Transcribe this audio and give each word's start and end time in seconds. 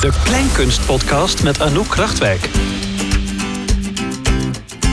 De 0.00 0.10
Kleinkunstpodcast 0.24 1.42
met 1.42 1.60
Anouk 1.60 1.88
Krachtwijk. 1.88 2.48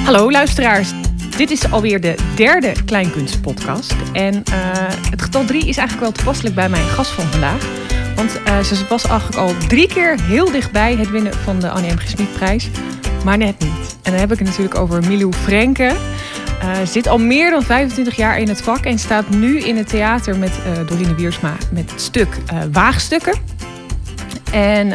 Hallo 0.04 0.32
luisteraars. 0.32 0.92
Dit 1.38 1.52
is 1.52 1.72
alweer 1.72 2.02
de 2.02 2.16
derde 2.36 2.83
Kleinkunstpodcast. 2.86 3.96
En 4.13 4.43
eh, 4.43 4.62
het 5.09 5.21
getal 5.21 5.46
drie 5.46 5.67
is 5.67 5.78
eigenlijk 5.78 5.99
wel 5.99 6.12
toepasselijk 6.12 6.55
bij 6.55 6.70
mijn 6.70 6.83
gast 6.83 7.12
van 7.12 7.25
vandaag. 7.25 7.65
Want 8.15 8.43
eh, 8.43 8.59
ze 8.59 8.85
was 8.89 9.04
eigenlijk 9.04 9.38
al 9.39 9.54
drie 9.67 9.88
keer 9.88 10.21
heel 10.21 10.51
dichtbij 10.51 10.96
het 10.96 11.10
winnen 11.10 11.33
van 11.33 11.60
de 11.60 11.69
Annie 11.69 11.94
M. 11.94 11.97
G. 11.97 12.08
Schmid-prijs. 12.08 12.69
Maar 13.24 13.37
net 13.37 13.60
niet. 13.60 13.97
En 14.03 14.12
dan 14.12 14.19
heb 14.19 14.31
ik 14.31 14.39
het 14.39 14.47
natuurlijk 14.47 14.76
over 14.76 15.03
Milou 15.08 15.33
Frenke. 15.33 15.92
Uh, 16.63 16.71
zit 16.85 17.08
al 17.08 17.17
meer 17.17 17.49
dan 17.49 17.63
25 17.63 18.16
jaar 18.16 18.39
in 18.39 18.48
het 18.48 18.62
vak 18.62 18.85
en 18.85 18.99
staat 18.99 19.30
nu 19.30 19.59
in 19.59 19.77
het 19.77 19.89
theater 19.89 20.38
met 20.38 20.52
uh, 20.52 20.88
Dorine 20.88 21.16
Wiersma 21.16 21.53
met 21.71 21.91
het 21.91 22.02
stuk 22.02 22.27
uh, 22.53 22.59
Waagstukken. 22.71 23.34
En 24.52 24.94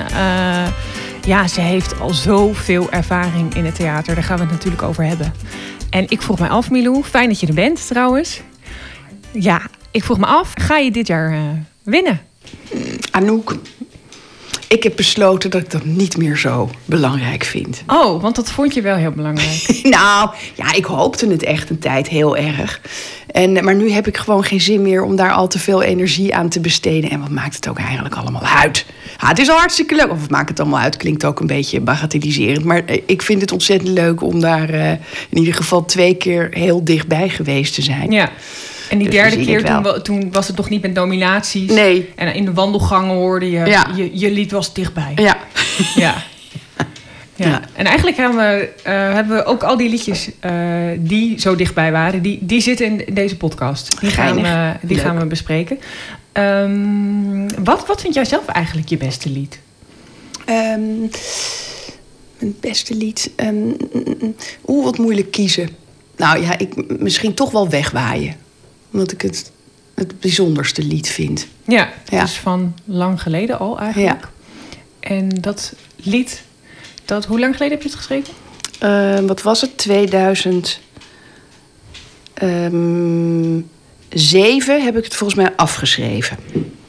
ja, 1.25 1.49
ze 1.49 1.61
heeft 1.61 2.01
al 2.01 2.11
zoveel 2.11 2.91
ervaring 2.91 3.55
in 3.55 3.65
het 3.65 3.75
theater. 3.75 4.15
Daar 4.15 4.25
gaan 4.25 4.37
we 4.37 4.43
het 4.43 4.53
natuurlijk 4.53 4.83
over 4.83 5.05
hebben. 5.05 5.33
En 5.91 6.05
ik 6.09 6.23
vroeg 6.23 6.39
mij 6.39 6.49
af, 6.49 6.71
Milou, 6.71 7.03
fijn 7.05 7.29
dat 7.29 7.41
je 7.41 7.47
er 7.47 7.55
bent 7.55 7.87
trouwens. 7.87 8.41
Ja, 9.33 9.63
ik 9.91 10.05
vroeg 10.05 10.19
me 10.19 10.27
af, 10.27 10.53
ga 10.55 10.77
je 10.77 10.91
dit 10.91 11.07
jaar 11.07 11.65
winnen? 11.83 12.21
Anouk, 13.11 13.55
ik 14.73 14.83
heb 14.83 14.97
besloten 14.97 15.51
dat 15.51 15.61
ik 15.61 15.71
dat 15.71 15.85
niet 15.85 16.17
meer 16.17 16.37
zo 16.37 16.71
belangrijk 16.85 17.45
vind. 17.45 17.83
Oh, 17.87 18.23
want 18.23 18.37
dat 18.37 18.51
vond 18.51 18.75
je 18.75 18.83
wel 18.83 18.97
heel 18.97 19.11
belangrijk. 19.11 19.81
nou, 19.99 20.31
ja, 20.55 20.73
ik 20.73 20.85
hoopte 20.85 21.27
het 21.27 21.43
echt 21.43 21.71
een 21.71 21.79
tijd 21.79 22.09
heel 22.09 22.37
erg. 22.37 22.81
En, 23.27 23.65
maar 23.65 23.75
nu 23.75 23.91
heb 23.91 24.07
ik 24.07 24.17
gewoon 24.17 24.45
geen 24.45 24.61
zin 24.61 24.83
meer 24.83 25.03
om 25.03 25.17
daar 25.17 25.33
al 25.33 25.49
te 25.49 25.59
veel 25.59 25.83
energie 25.83 26.35
aan 26.35 26.49
te 26.49 26.61
besteden. 26.61 27.11
En 27.11 27.21
wat 27.21 27.31
maakt 27.31 27.55
het 27.55 27.69
ook 27.69 27.79
eigenlijk 27.79 28.15
allemaal 28.15 28.45
uit? 28.45 28.87
Ja, 29.21 29.29
het 29.29 29.39
is 29.39 29.51
al 29.51 29.57
hartstikke 29.57 29.95
leuk. 29.95 30.11
Of 30.11 30.21
het 30.21 30.31
maakt 30.31 30.49
het 30.49 30.61
allemaal 30.61 30.81
uit, 30.81 30.97
klinkt 30.97 31.25
ook 31.25 31.41
een 31.41 31.47
beetje 31.47 31.81
bagatelliserend. 31.81 32.65
Maar 32.65 32.85
eh, 32.85 33.03
ik 33.07 33.23
vind 33.23 33.41
het 33.41 33.53
ontzettend 33.53 33.91
leuk 33.91 34.23
om 34.23 34.41
daar 34.41 34.75
uh, 34.75 34.91
in 35.29 35.39
ieder 35.39 35.55
geval 35.55 35.85
twee 35.85 36.15
keer 36.15 36.49
heel 36.51 36.85
dichtbij 36.85 37.29
geweest 37.29 37.75
te 37.75 37.83
zijn. 37.83 38.11
Ja. 38.11 38.31
En 38.91 38.99
die 38.99 39.07
dus 39.09 39.17
derde 39.17 39.45
keer, 39.45 39.65
toen, 39.65 40.03
toen, 40.03 40.33
was 40.33 40.47
het 40.47 40.57
nog 40.57 40.69
niet 40.69 40.83
met 40.83 40.95
nominaties. 40.95 41.71
Nee. 41.71 42.11
En 42.17 42.35
in 42.35 42.45
de 42.45 42.53
wandelgangen 42.53 43.15
hoorde 43.15 43.51
je, 43.51 43.67
ja. 43.67 43.87
je, 43.97 44.19
je 44.19 44.31
lied 44.31 44.51
was 44.51 44.75
dichtbij. 44.75 45.13
Ja. 45.15 45.37
Ja. 45.95 46.15
Ja. 47.37 47.49
ja. 47.49 47.61
En 47.73 47.87
eigenlijk 47.87 48.17
gaan 48.17 48.37
we, 48.37 48.69
uh, 48.79 48.93
hebben 48.93 49.37
we 49.37 49.45
ook 49.45 49.63
al 49.63 49.77
die 49.77 49.89
liedjes 49.89 50.31
uh, 50.45 50.53
die 50.99 51.41
zo 51.41 51.57
dichtbij 51.57 51.93
waren, 51.93 52.23
die, 52.23 52.39
die 52.41 52.61
zitten 52.61 52.87
in 52.87 53.15
deze 53.15 53.37
podcast. 53.37 54.01
Die, 54.01 54.11
gaan 54.11 54.43
we, 54.43 54.73
die 54.83 54.99
gaan 54.99 55.19
we 55.19 55.27
bespreken. 55.27 55.79
Um, 56.33 57.65
wat, 57.65 57.87
wat 57.87 58.01
vind 58.01 58.15
jij 58.15 58.25
zelf 58.25 58.47
eigenlijk 58.47 58.89
je 58.89 58.97
beste 58.97 59.31
lied? 59.31 59.59
Um, 60.49 61.11
mijn 62.39 62.57
beste 62.61 62.95
lied? 62.95 63.31
Um, 63.37 63.77
Oeh, 64.67 64.85
wat 64.85 64.99
moeilijk 64.99 65.31
kiezen. 65.31 65.69
Nou 66.17 66.41
ja, 66.41 66.59
ik, 66.59 66.99
misschien 67.01 67.35
toch 67.35 67.51
wel 67.51 67.69
wegwaaien 67.69 68.37
omdat 68.91 69.13
ik 69.13 69.21
het 69.21 69.53
het 69.95 70.21
bijzonderste 70.21 70.83
lied 70.83 71.09
vind. 71.09 71.47
Ja, 71.67 71.93
ja. 72.09 72.21
dus 72.21 72.39
van 72.39 72.75
lang 72.85 73.23
geleden 73.23 73.59
al 73.59 73.79
eigenlijk. 73.79 74.21
Ja. 74.21 74.31
En 75.01 75.29
dat 75.29 75.73
lied, 75.97 76.43
dat, 77.05 77.25
hoe 77.25 77.41
lang 77.41 77.57
geleden 77.57 77.75
heb 77.75 77.83
je 77.83 77.89
het 77.89 77.99
geschreven? 77.99 78.35
Uh, 78.83 79.19
wat 79.19 79.43
was 79.43 79.61
het? 79.61 79.79
2007 84.15 84.85
heb 84.85 84.97
ik 84.97 85.05
het 85.05 85.15
volgens 85.15 85.39
mij 85.39 85.53
afgeschreven. 85.57 86.37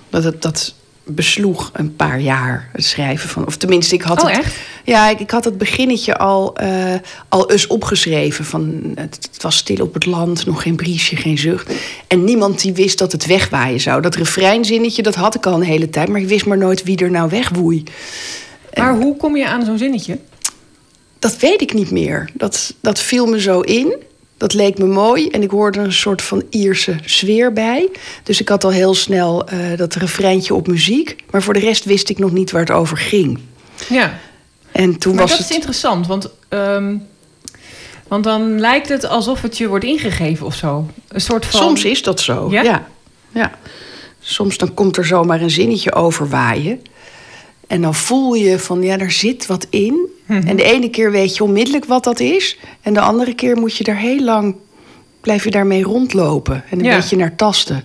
Dat, 0.09 0.23
het, 0.23 0.41
dat 0.41 0.73
besloeg 1.03 1.69
een 1.73 1.95
paar 1.95 2.19
jaar 2.19 2.69
het 2.71 2.85
schrijven 2.85 3.29
van. 3.29 3.45
Of 3.45 3.57
tenminste, 3.57 3.95
ik 3.95 4.01
had 4.01 4.21
oh, 4.21 4.29
het. 4.29 4.37
Echt? 4.37 4.55
Ja, 4.83 5.09
ik, 5.09 5.19
ik 5.19 5.31
had 5.31 5.45
het 5.45 5.57
beginnetje 5.57 6.17
al, 6.17 6.61
uh, 6.61 6.93
al 7.29 7.51
eens 7.51 7.67
opgeschreven. 7.67 8.45
Van, 8.45 8.81
het, 8.95 9.29
het, 9.31 9.43
was 9.43 9.57
stil 9.57 9.85
op 9.85 9.93
het 9.93 10.05
land, 10.05 10.45
nog 10.45 10.61
geen 10.61 10.75
briesje, 10.75 11.15
geen 11.15 11.37
zucht. 11.37 11.73
En 12.07 12.23
niemand 12.23 12.61
die 12.61 12.73
wist 12.73 12.97
dat 12.97 13.11
het 13.11 13.25
wegwaaien 13.25 13.79
zou. 13.79 14.01
Dat 14.01 14.15
refreinzinnetje, 14.15 15.03
dat 15.03 15.15
had 15.15 15.35
ik 15.35 15.45
al 15.45 15.53
een 15.53 15.61
hele 15.61 15.89
tijd. 15.89 16.07
Maar 16.07 16.21
ik 16.21 16.27
wist 16.27 16.45
maar 16.45 16.57
nooit 16.57 16.83
wie 16.83 16.97
er 16.97 17.11
nou 17.11 17.29
wegwoei. 17.29 17.83
Maar 18.73 18.95
hoe 18.95 19.17
kom 19.17 19.37
je 19.37 19.47
aan 19.47 19.65
zo'n 19.65 19.77
zinnetje? 19.77 20.19
Dat 21.19 21.37
weet 21.37 21.61
ik 21.61 21.73
niet 21.73 21.91
meer. 21.91 22.29
Dat, 22.33 22.73
dat 22.81 22.99
viel 22.99 23.25
me 23.25 23.41
zo 23.41 23.59
in. 23.59 23.93
Dat 24.43 24.53
leek 24.53 24.77
me 24.77 24.85
mooi 24.85 25.27
en 25.27 25.41
ik 25.43 25.49
hoorde 25.49 25.79
een 25.79 25.93
soort 25.93 26.21
van 26.21 26.43
Ierse 26.49 26.95
sfeer 27.05 27.53
bij. 27.53 27.89
Dus 28.23 28.41
ik 28.41 28.49
had 28.49 28.63
al 28.63 28.71
heel 28.71 28.93
snel 28.93 29.53
uh, 29.53 29.77
dat 29.77 29.95
refreintje 29.95 30.53
op 30.53 30.67
muziek. 30.67 31.15
Maar 31.31 31.43
voor 31.43 31.53
de 31.53 31.59
rest 31.59 31.85
wist 31.85 32.09
ik 32.09 32.19
nog 32.19 32.31
niet 32.31 32.51
waar 32.51 32.61
het 32.61 32.71
over 32.71 32.97
ging. 32.97 33.39
Ja. 33.89 34.19
En 34.71 34.97
toen 34.97 35.15
maar 35.15 35.21
was 35.21 35.31
dat 35.31 35.39
het... 35.39 35.49
is 35.49 35.55
interessant, 35.55 36.07
want, 36.07 36.29
um, 36.49 37.07
want 38.07 38.23
dan 38.23 38.59
lijkt 38.59 38.89
het 38.89 39.07
alsof 39.07 39.41
het 39.41 39.57
je 39.57 39.67
wordt 39.67 39.85
ingegeven 39.85 40.45
of 40.45 40.55
zo. 40.55 40.87
Een 41.07 41.21
soort 41.21 41.45
van... 41.45 41.59
Soms 41.59 41.85
is 41.85 42.03
dat 42.03 42.19
zo, 42.19 42.47
ja? 42.51 42.61
ja. 42.61 42.87
ja. 43.31 43.51
Soms 44.19 44.57
dan 44.57 44.73
komt 44.73 44.97
er 44.97 45.05
zomaar 45.05 45.41
een 45.41 45.49
zinnetje 45.51 45.93
over 45.93 46.29
waaien. 46.29 46.81
En 47.73 47.81
dan 47.81 47.95
voel 47.95 48.33
je 48.33 48.59
van, 48.59 48.81
ja, 48.81 48.97
er 48.97 49.11
zit 49.11 49.45
wat 49.45 49.67
in. 49.69 49.93
Mm 49.93 50.09
-hmm. 50.37 50.47
En 50.47 50.55
de 50.55 50.63
ene 50.63 50.89
keer 50.89 51.11
weet 51.11 51.35
je 51.35 51.43
onmiddellijk 51.43 51.85
wat 51.85 52.03
dat 52.03 52.19
is. 52.19 52.57
En 52.81 52.93
de 52.93 52.99
andere 52.99 53.33
keer 53.35 53.57
moet 53.57 53.77
je 53.77 53.83
er 53.83 53.97
heel 53.97 54.19
lang... 54.19 54.55
blijf 55.21 55.43
je 55.43 55.51
daarmee 55.51 55.83
rondlopen. 55.83 56.63
En 56.69 56.79
een 56.79 56.85
Ja. 56.85 56.95
beetje 56.95 57.15
naar 57.17 57.35
tasten. 57.35 57.83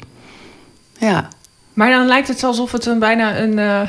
Ja. 0.99 1.29
Maar 1.73 1.91
dan 1.91 2.07
lijkt 2.07 2.29
het 2.29 2.45
alsof 2.45 2.73
het 2.73 2.87
een, 2.87 2.99
bijna 2.99 3.39
een... 3.41 3.59
eh, 3.59 3.89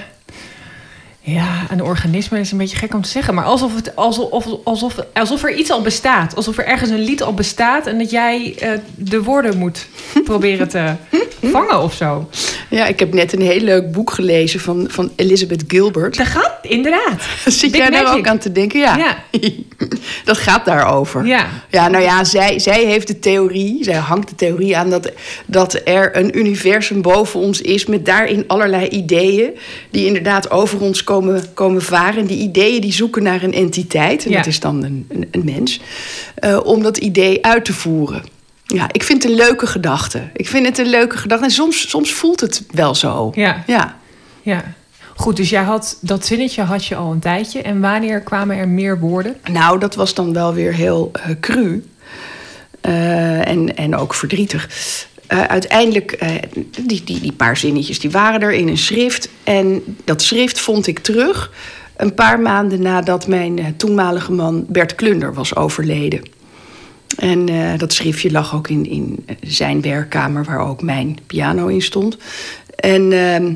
ja, 1.21 1.65
een 1.69 1.83
organisme 1.83 2.39
is 2.39 2.51
een 2.51 2.57
beetje 2.57 2.77
gek 2.77 2.93
om 2.93 3.01
te 3.01 3.09
zeggen. 3.09 3.33
Maar 3.33 3.43
alsof, 3.43 3.75
het, 3.75 3.95
alsof, 3.95 4.45
alsof, 4.63 4.95
alsof 5.13 5.43
er 5.43 5.55
iets 5.55 5.71
al 5.71 5.81
bestaat. 5.81 6.35
Alsof 6.35 6.57
er 6.57 6.65
ergens 6.65 6.89
een 6.89 7.03
lied 7.03 7.23
al 7.23 7.33
bestaat. 7.33 7.87
En 7.87 7.97
dat 7.97 8.11
jij 8.11 8.55
eh, 8.59 8.71
de 8.95 9.23
woorden 9.23 9.57
moet 9.57 9.87
proberen 10.23 10.67
te 10.67 10.95
vangen 11.41 11.81
of 11.81 11.93
zo. 11.93 12.29
Ja, 12.69 12.85
ik 12.85 12.99
heb 12.99 13.13
net 13.13 13.33
een 13.33 13.41
heel 13.41 13.59
leuk 13.59 13.91
boek 13.91 14.11
gelezen 14.11 14.59
van, 14.59 14.87
van 14.89 15.11
Elizabeth 15.15 15.63
Gilbert. 15.67 16.17
Dat 16.17 16.27
gaat, 16.27 16.57
inderdaad. 16.61 17.21
Zit 17.45 17.71
Big 17.71 17.81
jij 17.81 17.89
daar 17.89 18.17
ook 18.17 18.27
aan 18.27 18.37
te 18.37 18.51
denken? 18.51 18.79
Ja. 18.79 18.97
Ja. 18.97 19.17
dat 20.25 20.37
gaat 20.37 20.65
daarover. 20.65 21.25
Ja. 21.25 21.47
Ja, 21.69 21.87
nou 21.87 22.03
ja, 22.03 22.23
zij, 22.23 22.59
zij 22.59 22.85
heeft 22.85 23.07
de 23.07 23.19
theorie, 23.19 23.83
zij 23.83 23.95
hangt 23.95 24.29
de 24.29 24.35
theorie 24.35 24.77
aan 24.77 24.89
dat, 24.89 25.11
dat 25.45 25.81
er 25.83 26.17
een 26.17 26.37
universum 26.37 27.01
boven 27.01 27.39
ons 27.39 27.61
is 27.61 27.85
met 27.85 28.05
daarin 28.05 28.43
allerlei 28.47 28.87
ideeën 28.87 29.57
die 29.89 30.05
inderdaad 30.05 30.51
over 30.51 30.81
ons 30.81 31.03
komen, 31.03 31.18
komen 31.53 31.81
varen. 31.81 32.19
En 32.19 32.25
die 32.25 32.37
ideeën 32.37 32.81
die 32.81 32.93
zoeken 32.93 33.23
naar 33.23 33.43
een 33.43 33.53
entiteit, 33.53 34.25
en 34.25 34.31
Ja. 34.31 34.37
dat 34.37 34.45
is 34.47 34.59
dan 34.59 34.83
een, 34.83 35.05
een, 35.09 35.27
een 35.31 35.41
mens, 35.45 35.79
eh, 36.35 36.59
om 36.63 36.83
dat 36.83 36.97
idee 36.97 37.45
uit 37.45 37.65
te 37.65 37.73
voeren. 37.73 38.23
Ja, 38.65 38.87
ik 38.91 39.03
vind 39.03 39.23
het 39.23 39.31
een 39.31 39.37
leuke 39.37 39.67
gedachte. 39.67 40.21
Ik 40.33 40.47
vind 40.47 40.65
het 40.65 40.77
een 40.77 40.89
leuke 40.89 41.17
gedachte. 41.17 41.45
En 41.45 41.51
soms, 41.51 41.89
soms 41.89 42.13
voelt 42.13 42.39
het 42.39 42.63
wel 42.71 42.95
zo. 42.95 43.31
Ja. 43.35 43.63
Ja. 43.67 43.97
ja. 44.41 44.63
Goed, 45.15 45.35
dus 45.35 45.49
jij 45.49 45.63
had 45.63 45.97
dat 46.01 46.25
zinnetje 46.25 46.61
had 46.61 46.85
je 46.85 46.95
al 46.95 47.11
een 47.11 47.19
tijdje. 47.19 47.61
En 47.61 47.79
wanneer 47.81 48.21
kwamen 48.21 48.57
er 48.57 48.67
meer 48.67 48.99
woorden? 48.99 49.35
Nou, 49.51 49.79
dat 49.79 49.95
was 49.95 50.13
dan 50.13 50.33
wel 50.33 50.53
weer 50.53 50.73
heel 50.73 51.11
eh 51.13 51.35
cru. 51.39 51.83
Eh, 52.81 53.47
en, 53.47 53.75
en 53.75 53.95
ook 53.95 54.13
verdrietig. 54.13 54.69
Eh, 55.29 55.43
uiteindelijk, 55.43 56.11
eh, 56.11 56.29
die, 56.81 57.03
die, 57.03 57.19
die 57.19 57.31
paar 57.31 57.57
zinnetjes, 57.57 57.99
die 57.99 58.11
waren 58.11 58.41
er 58.41 58.51
in 58.51 58.67
een 58.67 58.77
schrift. 58.77 59.29
En 59.43 59.83
dat 60.03 60.21
schrift 60.21 60.59
vond 60.59 60.87
ik 60.87 60.99
terug 60.99 61.51
een 61.97 62.13
paar 62.13 62.39
maanden 62.39 62.81
nadat 62.81 63.27
mijn 63.27 63.59
eh, 63.59 63.65
toenmalige 63.77 64.31
man 64.31 64.65
Bert 64.67 64.95
Klunder 64.95 65.33
was 65.33 65.55
overleden. 65.55 66.21
En 67.17 67.45
dat 67.77 67.93
schriftje 67.93 68.31
lag 68.31 68.55
ook 68.55 68.67
in, 68.67 68.85
in 68.85 69.25
zijn 69.41 69.81
werkkamer, 69.81 70.43
waar 70.43 70.67
ook 70.67 70.81
mijn 70.81 71.17
piano 71.27 71.67
in 71.67 71.81
stond. 71.81 72.17
En, 72.75 73.11
ehm, 73.11 73.53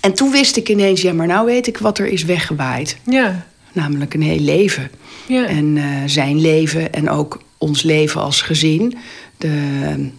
en 0.00 0.14
toen 0.14 0.30
wist 0.30 0.56
ik 0.56 0.68
ineens, 0.68 1.02
ja, 1.02 1.12
maar 1.12 1.26
nou 1.26 1.46
weet 1.46 1.66
ik 1.66 1.78
wat 1.78 1.98
er 1.98 2.06
is 2.06 2.24
weggewaaid. 2.24 2.96
Ja. 3.04 3.46
Namelijk 3.72 4.14
een 4.14 4.22
heel 4.22 4.40
leven. 4.40 4.90
Ja. 5.26 5.46
En 5.46 5.78
zijn 6.06 6.40
leven 6.40 6.92
en 6.92 7.10
ook 7.10 7.42
ons 7.58 7.82
leven 7.82 8.20
als 8.20 8.42
gezin. 8.42 8.96
De, 9.36 10.10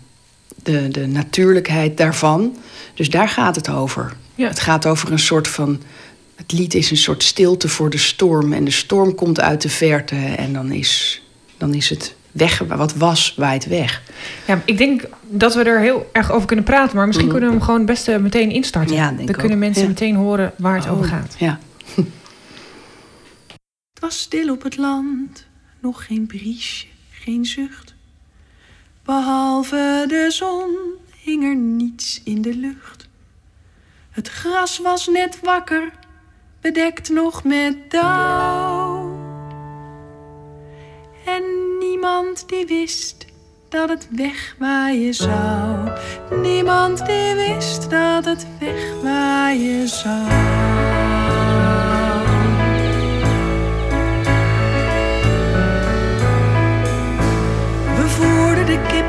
de, 0.63 0.88
de 0.88 1.08
natuurlijkheid 1.08 1.98
daarvan. 1.98 2.58
Dus 2.94 3.10
daar 3.10 3.30
gaat 3.30 3.56
het 3.56 3.69
over. 3.69 4.13
Ja. 4.36 4.48
Het 4.48 4.60
gaat 4.60 4.86
over 4.86 5.12
een 5.12 5.19
soort 5.19 5.48
van. 5.48 5.81
Het 6.36 6.52
lied 6.52 6.74
is 6.74 6.92
een 6.92 6.98
soort 6.98 7.24
stilte 7.24 7.69
voor 7.69 7.90
de 7.90 7.98
storm. 7.98 8.54
En 8.54 8.63
de 8.63 8.72
storm 8.72 9.16
komt 9.16 9.40
uit 9.40 9.62
de 9.62 9.69
verte. 9.69 10.16
En 10.16 10.54
dan 10.54 10.72
is, 10.72 11.22
dan 11.58 11.74
is 11.74 11.90
het 11.90 12.16
weg. 12.31 12.60
Wat 12.60 12.94
was, 12.96 13.34
waait 13.38 13.66
weg. 13.66 14.02
ja, 14.48 14.62
ik 14.66 14.78
denk 14.78 15.04
dat 15.22 15.54
we 15.56 15.63
er 15.63 15.80
heel 15.80 16.10
erg 16.13 16.31
over 16.31 16.48
kunnen 16.48 16.66
praten. 16.66 16.96
Maar 16.96 17.06
misschien 17.08 17.28
Mhm. 17.28 17.38
kunnen 17.38 17.54
we 17.54 17.58
hem 17.60 17.66
gewoon 17.72 17.86
best 17.86 18.08
eh, 18.08 18.18
meteen 18.18 18.52
instarten. 18.52 18.96
Ja, 18.96 19.06
denk 19.06 19.18
Dan 19.18 19.28
ik 19.28 19.34
kunnen 19.34 19.52
ook. 19.58 19.63
mensen 19.63 19.81
Ja. 19.84 19.88
meteen 19.90 20.16
horen 20.16 20.54
waar 20.58 20.75
het 20.75 20.86
Oh, 20.86 20.92
over 20.92 21.06
gaat. 21.06 21.36
Ja. 21.38 21.60
Het 23.94 24.00
was 24.00 24.19
stil 24.19 24.52
op 24.54 24.63
het 24.63 24.78
land, 24.78 25.46
nog 25.81 26.06
geen 26.06 26.25
briesje, 26.28 26.86
geen 27.12 27.46
zucht. 27.46 27.91
Behalve 29.12 30.06
de 30.08 30.25
zon 30.30 30.78
hing 31.24 31.44
er 31.44 31.56
niets 31.56 32.22
in 32.24 32.42
de 32.42 32.56
lucht. 32.56 33.10
Het 34.10 34.28
gras 34.28 34.80
was 34.80 35.08
net 35.08 35.40
wakker, 35.40 35.92
bedekt 36.62 37.10
nog 37.10 37.44
met 37.44 37.92
dauw. 37.92 39.19
En 41.25 41.44
niemand 41.80 42.50
die 42.50 42.66
wist 42.66 43.25
dat 43.69 43.90
het 43.90 44.08
wegwaaien 44.12 45.13
zou. 45.13 45.90
Niemand 46.42 47.06
die 47.06 47.34
wist 47.34 47.90
dat 47.90 48.25
het 48.25 48.48
wegwaaien 48.60 49.88
zou. 49.88 50.61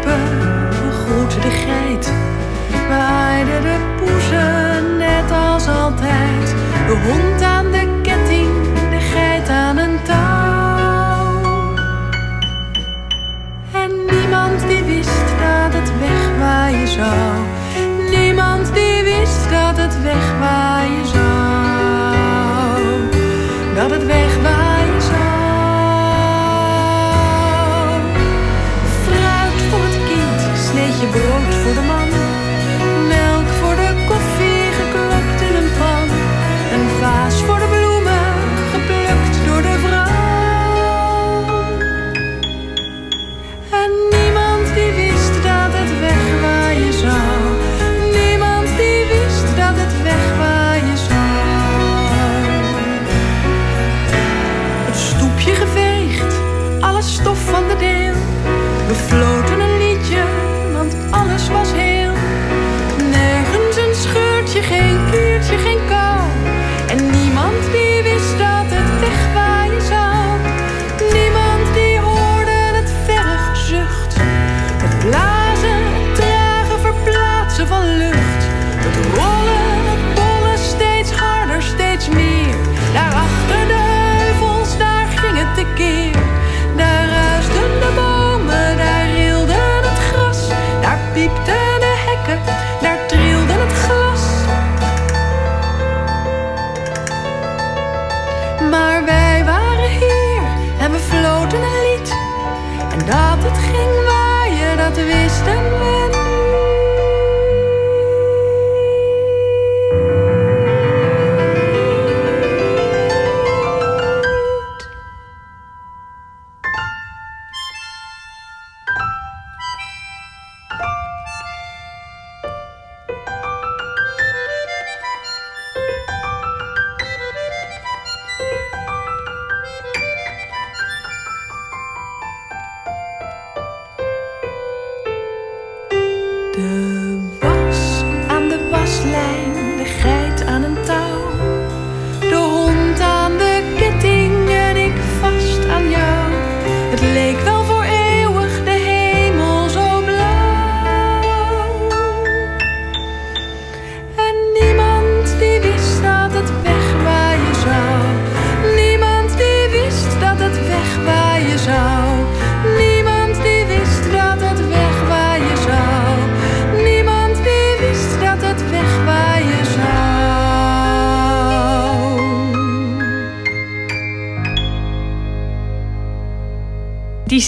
Kippen, 0.03 0.69
we 0.71 0.91
groeten 0.91 1.41
de 1.41 1.51
geit. 1.51 2.13
We 2.89 3.61
de 3.63 3.79
poezen 3.97 4.97
net 4.97 5.31
als 5.31 5.69
altijd. 5.69 6.55
De 6.87 6.97
hond 7.07 7.43
aan 7.43 7.71
de 7.71 8.01
ketting, 8.03 8.51
de 8.91 9.01
geit 9.01 9.49
aan 9.49 9.77
een 9.77 10.03
touw. 10.03 11.75
En 13.73 13.91
niemand 14.11 14.69
die 14.69 14.85
wist 14.85 15.29
dat 15.39 15.81
het 15.81 15.93
wegwaaien 15.99 16.89
zou. 16.89 17.39
Niemand 18.11 18.75
die 18.75 19.03
wist 19.03 19.51
dat 19.51 19.77
het 19.77 20.03
wegwaaien 20.03 21.02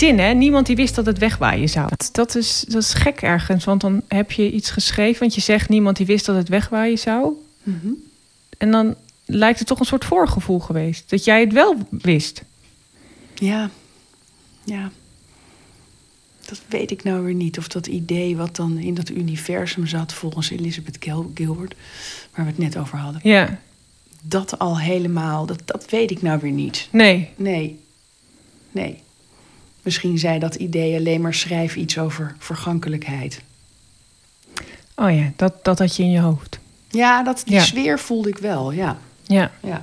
zin, 0.04 0.18
hè? 0.18 0.32
Niemand 0.32 0.66
die 0.66 0.76
wist 0.76 0.94
dat 0.94 1.06
het 1.06 1.18
wegwaaien 1.18 1.68
zou. 1.68 1.88
Dat, 2.12 2.34
is, 2.34 2.64
dat 2.68 2.82
is 2.82 2.94
gek 2.94 3.20
ergens, 3.22 3.64
want 3.64 3.80
dan 3.80 4.02
heb 4.08 4.32
je 4.32 4.50
iets 4.52 4.70
geschreven... 4.70 5.20
want 5.20 5.34
je 5.34 5.40
zegt 5.40 5.68
niemand 5.68 5.96
die 5.96 6.06
wist 6.06 6.26
dat 6.26 6.36
het 6.36 6.48
wegwaaien 6.48 6.98
zou. 6.98 7.32
En 8.58 8.70
dan 8.70 8.94
lijkt 9.24 9.58
het 9.58 9.68
toch 9.68 9.80
een 9.80 9.86
soort 9.86 10.04
voorgevoel 10.04 10.58
geweest. 10.60 11.10
Dat 11.10 11.24
jij 11.24 11.40
het 11.40 11.52
wel 11.52 11.76
wist. 11.90 12.42
Ja, 13.34 13.70
ja. 14.64 14.90
Dat 16.46 16.60
weet 16.68 16.90
ik 16.90 17.02
nou 17.04 17.24
weer 17.24 17.34
niet. 17.34 17.58
Of 17.58 17.68
dat 17.68 17.86
idee 17.86 18.36
wat 18.36 18.56
dan 18.56 18.78
in 18.78 18.94
dat 18.94 19.10
universum 19.10 19.86
zat, 19.86 20.12
volgens 20.12 20.50
Elizabeth 20.50 20.96
Gil- 21.00 21.30
Gilbert, 21.34 21.74
waar 22.34 22.44
we 22.44 22.50
het 22.50 22.60
net 22.60 22.76
over 22.76 22.98
hadden. 22.98 23.20
Ja, 23.24 23.58
Dat 24.22 24.58
al 24.58 24.78
helemaal, 24.78 25.46
dat, 25.46 25.62
dat 25.64 25.90
weet 25.90 26.10
ik 26.10 26.22
nou 26.22 26.38
weer 26.40 26.50
niet. 26.52 26.88
nee. 26.90 27.28
Nee, 27.36 27.80
nee. 28.70 29.02
Misschien 29.84 30.18
zei 30.18 30.38
dat 30.38 30.54
idee 30.54 30.96
alleen 30.96 31.20
maar 31.20 31.34
schrijf 31.34 31.76
iets 31.76 31.98
over 31.98 32.34
vergankelijkheid. 32.38 33.40
Oh 34.96 35.10
ja, 35.16 35.32
dat, 35.36 35.64
dat 35.64 35.78
had 35.78 35.96
je 35.96 36.02
in 36.02 36.10
je 36.10 36.20
hoofd. 36.20 36.58
Ja, 36.90 37.22
dat, 37.22 37.42
die 37.44 37.54
Ja. 37.54 37.60
sfeer 37.62 37.98
voelde 37.98 38.28
ik 38.28 38.38
wel, 38.38 38.72
ja. 38.72 38.98
Ja. 39.22 39.50
ja. 39.62 39.82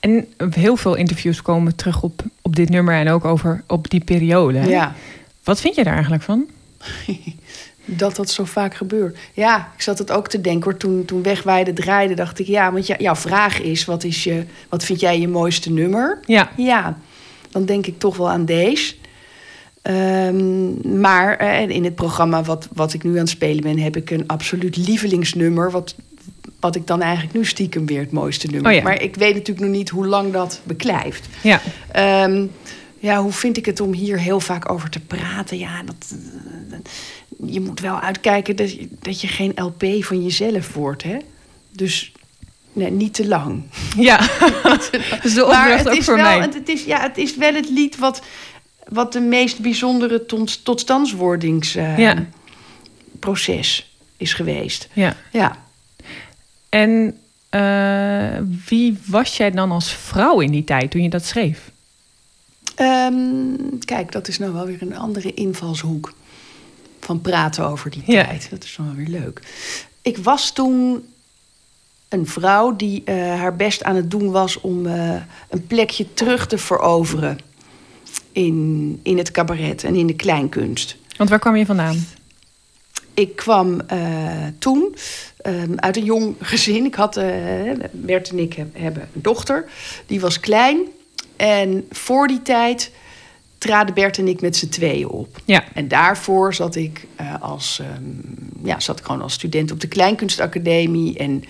En 0.00 0.26
heel 0.50 0.76
veel 0.76 0.94
interviews 0.94 1.42
komen 1.42 1.76
terug 1.76 2.02
op, 2.02 2.22
op 2.42 2.56
dit 2.56 2.68
nummer... 2.68 2.94
en 2.94 3.08
ook 3.08 3.24
over 3.24 3.62
op 3.66 3.90
die 3.90 4.04
periode. 4.04 4.58
hè? 4.58 4.68
Ja, 4.68 4.94
Wat 5.44 5.60
vind 5.60 5.74
je 5.74 5.84
daar 5.84 5.92
eigenlijk 5.94 6.22
van? 6.22 6.46
dat 7.84 8.16
dat 8.16 8.30
zo 8.30 8.44
vaak 8.44 8.74
gebeurt. 8.74 9.18
Ja, 9.34 9.72
ik 9.76 9.82
zat 9.82 9.98
het 9.98 10.10
ook 10.10 10.28
te 10.28 10.40
denken 10.40 10.70
hoor. 10.70 10.78
Toen, 10.78 11.04
toen 11.04 11.22
Wegweide 11.22 11.72
draaide, 11.72 12.14
dacht 12.14 12.38
ik... 12.38 12.46
ja, 12.46 12.72
want 12.72 12.86
jouw 12.86 13.16
vraag 13.16 13.60
is, 13.60 13.84
wat, 13.84 14.04
is 14.04 14.24
je, 14.24 14.44
wat 14.68 14.84
vind 14.84 15.00
jij 15.00 15.20
je 15.20 15.28
mooiste 15.28 15.70
nummer? 15.72 16.18
Ja, 16.26 16.50
Ja, 16.56 16.98
dan 17.50 17.64
denk 17.64 17.86
ik 17.86 17.98
toch 17.98 18.16
wel 18.16 18.30
aan 18.30 18.44
deze. 18.44 18.94
Ehm, 19.82 21.00
maar 21.00 21.36
eh, 21.36 21.68
in 21.68 21.84
het 21.84 21.94
programma 21.94 22.42
wat, 22.42 22.68
wat 22.72 22.92
ik 22.94 23.02
nu 23.02 23.10
aan 23.10 23.18
het 23.18 23.28
spelen 23.28 23.62
ben... 23.62 23.78
heb 23.78 23.96
ik 23.96 24.10
een 24.10 24.26
absoluut 24.26 24.76
lievelingsnummer... 24.76 25.70
wat, 25.70 25.94
wat 26.60 26.76
ik 26.76 26.86
dan 26.86 27.02
eigenlijk 27.02 27.34
nu 27.34 27.44
stiekem 27.44 27.86
weer 27.86 28.00
het 28.00 28.12
mooiste 28.12 28.46
nummer. 28.46 28.70
Oh 28.70 28.76
ja. 28.76 28.82
Maar 28.82 29.02
ik 29.02 29.16
weet 29.16 29.34
natuurlijk 29.34 29.66
nog 29.66 29.76
niet 29.76 29.88
hoe 29.88 30.06
lang 30.06 30.32
dat 30.32 30.60
beklijft. 30.64 31.28
ja. 31.42 31.60
Ehm, 31.92 32.46
ja, 32.98 33.22
hoe 33.22 33.32
vind 33.32 33.56
ik 33.56 33.66
het 33.66 33.80
om 33.80 33.92
hier 33.92 34.18
heel 34.18 34.40
vaak 34.40 34.70
over 34.70 34.90
te 34.90 35.00
praten? 35.00 35.58
Ja, 35.58 35.82
dat, 35.82 36.14
eh, 36.70 36.78
je 37.52 37.60
moet 37.60 37.80
wel 37.80 38.00
uitkijken 38.00 38.56
dat 38.56 38.72
je, 38.72 38.88
dat 39.00 39.20
je 39.20 39.26
geen 39.26 39.52
LP 39.54 39.84
van 40.00 40.22
jezelf 40.22 40.74
wordt, 40.74 41.02
hè? 41.02 41.16
Dus 41.72 42.12
nee, 42.72 42.90
niet 42.90 43.14
te 43.14 43.28
lang. 43.28 43.62
Ja, 43.96 44.16
dat 44.62 44.90
is 45.22 45.34
de 45.34 45.44
opdracht 45.44 45.88
ook 45.88 46.02
voor 46.02 46.14
wel, 46.16 46.24
mij. 46.24 46.40
het, 46.40 46.54
het 46.54 46.68
is, 46.68 46.84
ja, 46.84 47.00
het 47.00 47.18
is 47.18 47.36
wel 47.36 47.54
het 47.54 47.68
lied 47.70 47.98
wat, 47.98 48.22
wat 48.88 49.12
de 49.12 49.20
meest 49.20 49.58
bijzondere 49.58 50.26
tot, 50.26 50.64
totstandswordingsproces 50.64 51.96
Ja. 51.96 52.26
proces 53.18 53.94
is 54.16 54.32
geweest. 54.32 54.88
Ja. 54.92 55.16
Ja, 55.32 55.56
En 56.68 57.18
eh, 57.48 58.38
wie 58.66 58.98
was 59.06 59.36
jij 59.36 59.50
dan 59.50 59.70
als 59.70 59.92
vrouw 59.92 60.40
in 60.40 60.50
die 60.50 60.64
tijd 60.64 60.90
toen 60.90 61.02
je 61.02 61.08
dat 61.08 61.24
schreef? 61.24 61.70
Ehm, 62.74 63.14
kijk, 63.84 64.12
dat 64.12 64.28
is 64.28 64.38
nou 64.38 64.52
wel 64.52 64.66
weer 64.66 64.82
een 64.82 64.96
andere 64.96 65.34
invalshoek 65.34 66.12
van 67.00 67.20
praten 67.20 67.64
over 67.66 67.90
die 67.90 68.02
Ja. 68.06 68.24
tijd. 68.24 68.46
Dat 68.50 68.64
is 68.64 68.74
dan 68.76 68.86
wel 68.86 68.94
weer 68.94 69.20
leuk. 69.20 69.40
Ik 70.02 70.18
was 70.18 70.52
toen 70.52 71.04
een 72.10 72.26
vrouw 72.26 72.76
die 72.76 73.02
eh, 73.04 73.14
haar 73.14 73.56
best 73.56 73.82
aan 73.84 73.96
het 73.96 74.10
doen 74.10 74.30
was 74.30 74.60
om 74.60 74.86
eh, 74.86 75.14
een 75.48 75.66
plekje 75.66 76.14
terug 76.14 76.46
te 76.46 76.58
veroveren 76.58 77.38
in, 78.32 79.00
in 79.02 79.18
het 79.18 79.30
cabaret 79.30 79.84
en 79.84 79.94
in 79.94 80.06
de 80.06 80.14
kleinkunst. 80.14 80.96
Want 81.16 81.30
waar 81.30 81.38
kwam 81.38 81.56
je 81.56 81.66
vandaan? 81.66 82.06
Ik 83.14 83.36
kwam 83.36 83.80
eh, 83.80 83.98
toen 84.58 84.94
ehm, 85.36 85.72
uit 85.76 85.96
een 85.96 86.04
jong 86.04 86.34
gezin. 86.40 86.84
Ik 86.84 86.94
had, 86.94 87.14
Bert 87.92 88.30
en 88.30 88.38
ik 88.38 88.52
heb- 88.52 88.78
hebben 88.78 89.08
een 89.14 89.22
dochter. 89.22 89.64
Die 90.06 90.20
was 90.20 90.40
klein. 90.40 90.78
En 91.36 91.86
voor 91.90 92.26
die 92.26 92.42
tijd 92.42 92.90
traden 93.58 93.94
Bert 93.94 94.18
en 94.18 94.28
ik 94.28 94.40
met 94.40 94.56
z'n 94.56 94.68
tweeën 94.68 95.08
op. 95.08 95.40
Ja. 95.44 95.64
En 95.74 95.88
daarvoor 95.88 96.54
zat 96.54 96.74
ik, 96.76 97.06
als, 97.40 97.80
ehm, 97.80 98.02
ja, 98.66 98.80
zat 98.80 98.98
ik 98.98 99.04
gewoon 99.04 99.22
als 99.22 99.32
student 99.32 99.70
op 99.72 99.80
de 99.80 99.88
Kleinkunstacademie. 99.88 101.18
En, 101.18 101.44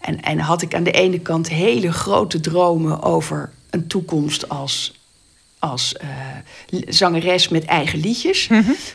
en, 0.00 0.22
en 0.22 0.38
had 0.38 0.62
ik 0.62 0.74
aan 0.74 0.82
de 0.82 0.90
ene 0.90 1.18
kant 1.18 1.48
hele 1.48 1.92
grote 1.92 2.40
dromen 2.40 3.02
over 3.02 3.50
een 3.70 3.86
toekomst 3.86 4.48
als, 4.48 5.00
als 5.58 5.96
eh, 5.96 6.08
zangeres 6.88 7.48
met 7.48 7.64
eigen 7.64 7.98
liedjes. 7.98 8.48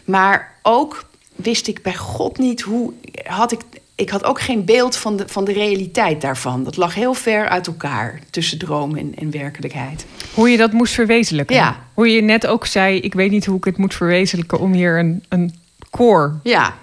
Maar 0.05 0.53
ook 0.62 1.05
wist 1.36 1.67
ik 1.67 1.81
bij 1.81 1.95
God 1.95 2.38
niet 2.38 2.62
hoe. 2.62 2.93
Had 3.24 3.51
ik, 3.51 3.62
ik 3.95 4.10
had 4.10 4.24
ook 4.24 4.41
geen 4.41 4.65
beeld 4.65 4.95
van 4.95 5.17
de, 5.17 5.27
van 5.27 5.43
de 5.43 5.53
realiteit 5.53 6.22
daarvan. 6.22 6.63
Dat 6.63 6.77
lag 6.77 6.95
heel 6.95 7.13
ver 7.13 7.50
uit 7.50 7.67
elkaar 7.67 8.19
tussen 8.29 8.57
droom 8.57 8.95
en, 8.95 9.15
en 9.15 9.31
werkelijkheid. 9.31 10.05
Hoe 10.33 10.50
je 10.50 10.57
dat 10.57 10.72
moest 10.72 10.93
verwezenlijken. 10.93 11.55
Ja. 11.55 11.88
Hoe 11.93 12.07
je 12.07 12.22
net 12.22 12.48
ook 12.48 12.65
zei, 12.65 13.00
ik 13.00 13.13
weet 13.13 13.31
niet 13.31 13.45
hoe 13.45 13.57
ik 13.57 13.63
het 13.63 13.77
moet 13.77 13.93
verwezenlijken 13.93 14.60
om 14.60 14.74
hier 14.74 15.00
een, 15.00 15.24
een 15.29 15.55
koor. 15.89 16.39
Ja. 16.43 16.77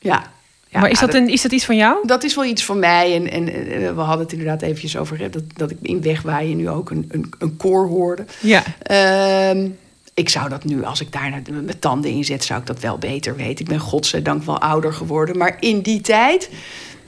Ja. 0.00 0.32
Ja, 0.74 0.80
maar 0.80 0.90
is 0.90 0.98
dat, 0.98 1.14
een, 1.14 1.28
is 1.28 1.42
dat 1.42 1.52
iets 1.52 1.64
van 1.64 1.76
jou? 1.76 2.06
Dat 2.06 2.24
is 2.24 2.34
wel 2.34 2.44
iets 2.44 2.64
van 2.64 2.78
mij. 2.78 3.14
En, 3.14 3.30
en 3.30 3.48
eh, 3.48 3.94
we 3.94 4.00
hadden 4.00 4.24
het 4.24 4.32
inderdaad 4.32 4.62
eventjes 4.62 4.96
over 4.96 5.30
dat, 5.30 5.42
dat 5.56 5.70
ik 5.70 5.78
in 5.82 6.02
Wegwaaien 6.02 6.56
nu 6.56 6.68
ook 6.68 6.90
een, 6.90 7.04
een, 7.08 7.32
een 7.38 7.56
koor 7.56 7.86
hoorde. 7.86 8.24
Ja. 8.40 8.62
Ehm, 8.82 9.68
ik 10.14 10.28
zou 10.28 10.48
dat 10.48 10.64
nu, 10.64 10.84
als 10.84 11.00
ik 11.00 11.12
daar 11.12 11.42
mijn 11.50 11.78
tanden 11.78 12.10
in 12.10 12.24
zet, 12.24 12.44
zou 12.44 12.60
ik 12.60 12.66
dat 12.66 12.80
wel 12.80 12.98
beter 12.98 13.36
weten. 13.36 13.64
Ik 13.64 13.70
ben 13.70 13.80
godzijdank 13.80 14.42
wel 14.42 14.60
ouder 14.60 14.92
geworden. 14.92 15.38
Maar 15.38 15.56
in 15.60 15.80
die 15.80 16.00
tijd 16.00 16.50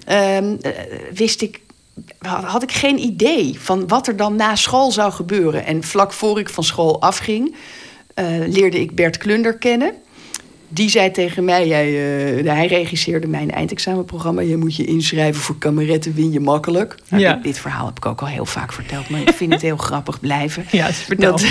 ehm, 0.05 0.57
eh, 0.61 0.73
wist 1.15 1.43
ik, 1.43 1.61
had, 2.19 2.45
had 2.45 2.63
ik 2.63 2.73
geen 2.73 2.99
idee 2.99 3.61
van 3.61 3.89
wat 3.89 4.07
er 4.07 4.17
dan 4.17 4.37
na 4.37 4.57
school 4.57 4.91
zou 4.91 5.13
gebeuren. 5.13 5.65
En 5.65 5.83
vlak 5.83 6.13
voor 6.13 6.39
ik 6.39 6.49
van 6.49 6.65
school 6.65 7.01
afging, 7.01 7.57
eh, 8.15 8.27
leerde 8.47 8.81
ik 8.81 8.95
Bert 8.95 9.17
Klunder 9.17 9.59
kennen. 9.59 9.93
Die 10.69 10.89
zei 10.91 11.11
tegen 11.11 11.45
mij, 11.45 11.67
jij, 11.67 11.87
eh, 12.39 12.53
hij 12.53 12.67
regisseerde 12.67 13.27
mijn 13.27 13.51
eindexamenprogramma. 13.51 14.41
Je 14.41 14.57
moet 14.57 14.77
je 14.77 14.85
inschrijven 14.85 15.43
voor 15.43 15.59
kameretten, 15.59 16.15
win 16.15 16.33
je 16.33 16.41
makkelijk. 16.41 16.95
Nou, 17.09 17.23
Ja. 17.23 17.35
dit, 17.35 17.43
dit 17.43 17.59
verhaal 17.59 17.87
heb 17.87 17.97
ik 17.97 18.07
ook 18.07 18.21
al 18.21 18.27
heel 18.27 18.47
vaak 18.47 18.73
verteld, 18.73 19.09
maar 19.09 19.21
ik 19.21 19.31
vind 19.33 19.53
het 19.53 19.63
heel 19.63 19.77
grappig 19.89 20.21
blijven. 20.21 20.65
Ja, 20.71 20.93
vertel. 20.93 21.31
Dat- 21.31 21.47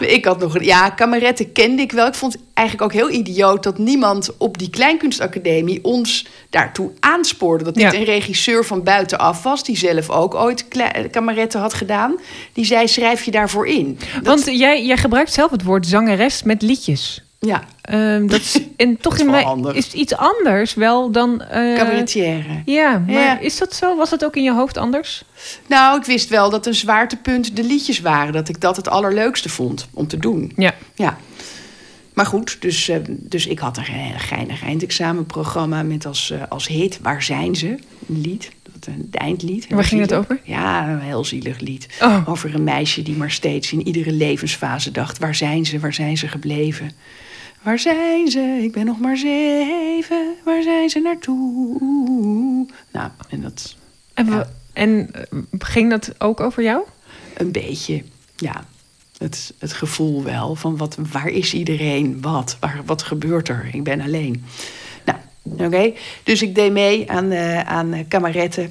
ik 0.00 0.24
had 0.24 0.38
nog 0.38 0.54
een. 0.54 0.64
Ja, 0.64 0.90
kameretten 0.90 1.52
kende 1.52 1.82
ik 1.82 1.92
wel. 1.92 2.06
Ik 2.06 2.14
vond 2.14 2.32
het 2.32 2.42
eigenlijk 2.54 2.86
ook 2.92 3.00
heel 3.00 3.10
idioot 3.18 3.62
dat 3.62 3.78
niemand 3.78 4.36
op 4.38 4.58
die 4.58 4.70
kleinkunstacademie 4.70 5.84
ons 5.84 6.26
daartoe 6.50 6.90
aanspoorde. 7.00 7.64
Dat 7.64 7.74
dit 7.74 7.82
Ja. 7.92 7.94
een 7.94 8.04
regisseur 8.04 8.64
van 8.64 8.82
buitenaf 8.82 9.42
was, 9.42 9.64
die 9.64 9.76
zelf 9.76 10.10
ook 10.10 10.34
ooit 10.34 10.64
kameretten 11.10 11.60
had 11.60 11.74
gedaan. 11.74 12.14
Die 12.52 12.64
zei: 12.64 12.88
schrijf 12.88 13.22
je 13.24 13.30
daarvoor 13.30 13.66
in. 13.66 13.98
Dat- 14.14 14.24
Want 14.24 14.58
jij, 14.58 14.84
jij 14.84 14.96
gebruikt 14.96 15.32
zelf 15.32 15.50
het 15.50 15.62
woord 15.62 15.86
zangeres 15.86 16.42
met 16.42 16.62
liedjes. 16.62 17.20
Ja, 17.38 17.62
Ehm, 17.82 18.26
dat 18.26 18.40
is, 18.40 18.60
en 18.76 18.96
toch 19.00 19.14
is 19.14 19.20
in 19.20 19.30
mij 19.30 19.44
is 19.74 19.84
het 19.84 19.94
iets 19.94 20.16
anders 20.16 20.74
wel 20.74 21.10
dan. 21.10 21.40
eh, 21.42 21.74
cabaretière. 21.76 22.62
Ja, 22.64 22.98
maar 22.98 23.14
Ja. 23.14 23.38
is 23.38 23.58
dat 23.58 23.74
zo? 23.74 23.96
Was 23.96 24.10
dat 24.10 24.24
ook 24.24 24.36
in 24.36 24.42
je 24.42 24.52
hoofd 24.54 24.76
anders? 24.76 25.24
Nou, 25.68 25.98
ik 25.98 26.04
wist 26.04 26.28
wel 26.28 26.50
dat 26.50 26.66
een 26.66 26.74
zwaartepunt 26.74 27.56
de 27.56 27.62
liedjes 27.64 28.00
waren. 28.00 28.32
Dat 28.32 28.48
ik 28.48 28.60
dat 28.60 28.76
het 28.76 28.88
allerleukste 28.88 29.48
vond 29.48 29.88
om 29.92 30.06
te 30.06 30.16
doen. 30.18 30.52
Ja. 30.56 30.74
Ja. 30.94 31.18
Maar 32.14 32.26
goed, 32.26 32.56
dus, 32.60 32.88
eh, 32.88 32.96
dus 33.08 33.46
ik 33.46 33.58
had 33.58 33.76
een 33.76 33.84
ge- 33.84 34.12
geinig 34.16 34.62
eindexamenprogramma 34.62 35.82
met 35.82 36.06
als, 36.06 36.30
eh, 36.30 36.42
als 36.48 36.66
hit 36.66 36.98
Waar 37.02 37.22
zijn 37.22 37.56
ze? 37.56 37.66
Een 38.08 38.20
lied, 38.20 38.50
dat, 38.62 38.86
een 38.86 39.08
het 39.10 39.20
eindlied. 39.20 39.66
Waar 39.68 39.84
ging 39.84 40.00
het 40.00 40.14
over? 40.14 40.40
Ja, 40.44 40.88
een 40.88 41.00
heel 41.00 41.24
zielig 41.24 41.58
lied. 41.60 41.86
Oh. 42.02 42.28
Over 42.28 42.54
een 42.54 42.64
meisje 42.64 43.02
die 43.02 43.16
maar 43.16 43.30
steeds 43.30 43.72
in 43.72 43.86
iedere 43.86 44.12
levensfase 44.12 44.90
dacht... 44.90 45.18
waar 45.18 45.34
zijn 45.34 45.66
ze, 45.66 45.78
waar 45.78 45.94
zijn 45.94 46.16
ze 46.16 46.28
gebleven? 46.28 46.90
Waar 47.66 47.78
zijn 47.78 48.30
ze? 48.30 48.58
Ik 48.62 48.72
ben 48.72 48.84
nog 48.86 48.98
maar 48.98 49.16
zeven. 49.16 50.34
Waar 50.44 50.62
zijn 50.62 50.88
ze 50.90 50.98
naartoe? 51.00 52.66
Nou, 52.92 53.10
en 53.28 53.40
dat 53.40 53.76
En, 54.14 54.26
we- 54.30 54.46
en 54.72 55.08
eh, 55.12 55.22
ging 55.58 55.90
dat 55.90 56.14
ook 56.20 56.40
over 56.40 56.62
jou? 56.62 56.82
een 57.36 57.52
beetje, 57.52 58.02
ja, 58.36 58.64
het, 59.18 59.54
het 59.58 59.72
gevoel 59.72 60.22
wel 60.22 60.54
van 60.54 60.76
wat, 60.76 60.96
waar 61.12 61.28
is 61.28 61.54
iedereen? 61.54 62.20
Wat? 62.20 62.56
Waar, 62.60 62.80
wat 62.86 63.02
gebeurt 63.02 63.48
er? 63.48 63.68
Ik 63.72 63.84
ben 63.84 64.00
alleen. 64.00 64.44
Nou, 65.04 65.18
oké. 65.66 65.92
Dus 66.22 66.42
ik 66.42 66.54
deed 66.54 66.72
mee 66.72 67.10
aan, 67.10 67.30
eh 67.30 67.60
aan 67.60 67.92
eh, 67.92 68.04
kameretten. 68.08 68.70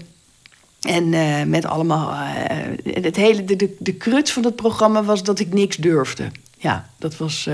En 0.81 1.09
met 1.49 1.65
allemaal. 1.65 2.11
eh, 2.11 2.57
het 3.03 3.15
hele, 3.15 3.43
de, 3.45 3.55
de, 3.55 3.75
de 3.79 3.97
crux 3.97 4.31
van 4.31 4.43
het 4.43 4.55
programma 4.55 5.03
was 5.03 5.23
dat 5.23 5.39
ik 5.39 5.53
niks 5.53 5.75
durfde. 5.77 6.31
Ja, 6.65 6.89
dat 6.97 7.17
was. 7.17 7.49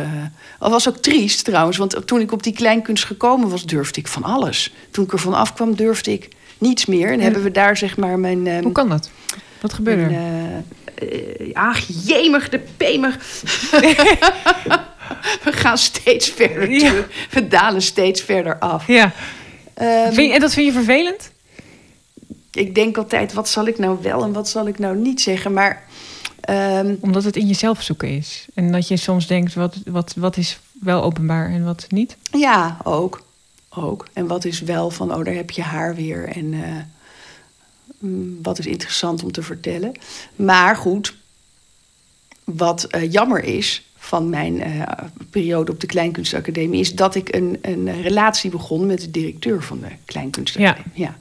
dat 0.60 0.70
was 0.72 0.90
ook 0.90 0.98
triest 0.98 1.46
trouwens. 1.46 1.78
Want 1.78 2.08
toen 2.08 2.20
ik 2.20 2.32
op 2.32 2.44
die 2.44 2.54
kleinkunst 2.54 3.04
gekomen 3.06 3.50
was, 3.50 3.66
durfde 3.66 4.00
ik 4.00 4.08
van 4.08 4.24
alles. 4.24 4.74
Toen 4.92 5.04
ik 5.06 5.12
er 5.14 5.20
van 5.20 5.34
afkwam, 5.34 5.76
durfde 5.76 6.12
ik 6.12 6.28
niets 6.58 6.86
meer. 6.86 7.12
En 7.12 7.20
hebben 7.20 7.44
we 7.44 7.52
daar 7.52 7.78
zeg 7.78 7.98
maar 7.98 8.20
mijn. 8.20 8.48
ehm, 8.48 8.64
Hoe 8.64 8.72
kan 8.72 8.90
dat? 8.90 9.10
Wat 9.62 9.74
gebeurde 9.74 10.16
er? 10.16 10.64
eh, 11.10 11.54
ach, 11.54 11.80
jemig, 12.06 12.50
de 12.50 12.60
pemig. 12.78 13.18
We 15.44 15.52
gaan 15.52 15.78
steeds 15.78 16.30
verder 16.30 16.70
Ja. 16.72 16.94
We 17.32 17.48
dalen 17.48 17.82
steeds 17.82 18.22
verder 18.22 18.60
af. 18.60 18.88
Ja. 18.88 19.12
Ehm, 19.74 20.14
Vind 20.14 20.28
je, 20.28 20.34
en 20.34 20.40
dat 20.40 20.54
vind 20.54 20.66
je 20.68 20.74
vervelend? 20.74 21.32
ik 22.52 22.76
denk 22.76 22.98
altijd, 22.98 23.34
wat 23.34 23.50
zal 23.50 23.68
ik 23.68 23.78
nou 23.78 23.98
wel 24.02 24.24
en 24.24 24.34
wat 24.34 24.50
zal 24.50 24.68
ik 24.68 24.80
nou 24.80 24.96
niet 24.98 25.22
zeggen? 25.22 25.54
Maar 25.54 25.84
ehm, 26.42 26.96
Omdat 27.00 27.24
het 27.24 27.36
in 27.36 27.48
jezelf 27.48 27.82
zoeken 27.82 28.10
is. 28.10 28.48
En 28.54 28.72
dat 28.72 28.88
je 28.88 28.98
soms 28.98 29.28
denkt, 29.28 29.54
wat, 29.54 29.76
wat, 29.86 30.14
wat 30.18 30.38
is 30.38 30.60
wel 30.72 31.04
openbaar 31.04 31.50
en 31.50 31.64
wat 31.64 31.86
niet? 31.90 32.18
ja, 32.32 32.78
ook. 32.84 33.24
ook. 33.70 34.08
En 34.14 34.28
wat 34.28 34.46
is 34.46 34.62
wel 34.62 34.92
van, 34.92 35.14
oh, 35.16 35.26
daar 35.26 35.34
heb 35.34 35.52
je 35.52 35.62
haar 35.62 35.96
weer. 35.96 36.28
En 36.28 36.54
eh, 36.54 36.76
mm, 38.00 38.40
wat 38.42 38.60
is 38.60 38.66
interessant 38.66 39.24
om 39.24 39.32
te 39.32 39.44
vertellen. 39.44 39.92
Maar 40.36 40.76
goed, 40.76 41.16
wat 42.44 42.84
eh, 42.84 43.12
jammer 43.12 43.44
is 43.44 43.86
van 43.98 44.30
mijn 44.30 44.62
eh, 44.62 44.82
periode 45.30 45.72
op 45.72 45.80
de 45.80 45.88
Kleinkunstacademie... 45.88 46.80
is 46.80 46.96
dat 46.96 47.16
ik 47.16 47.36
een, 47.36 47.58
een 47.62 48.02
relatie 48.02 48.50
begon 48.50 48.86
met 48.86 49.02
de 49.02 49.12
directeur 49.12 49.64
van 49.64 49.80
de 49.80 49.88
Kleinkunstacademie. 50.06 50.92
Ja. 50.94 51.18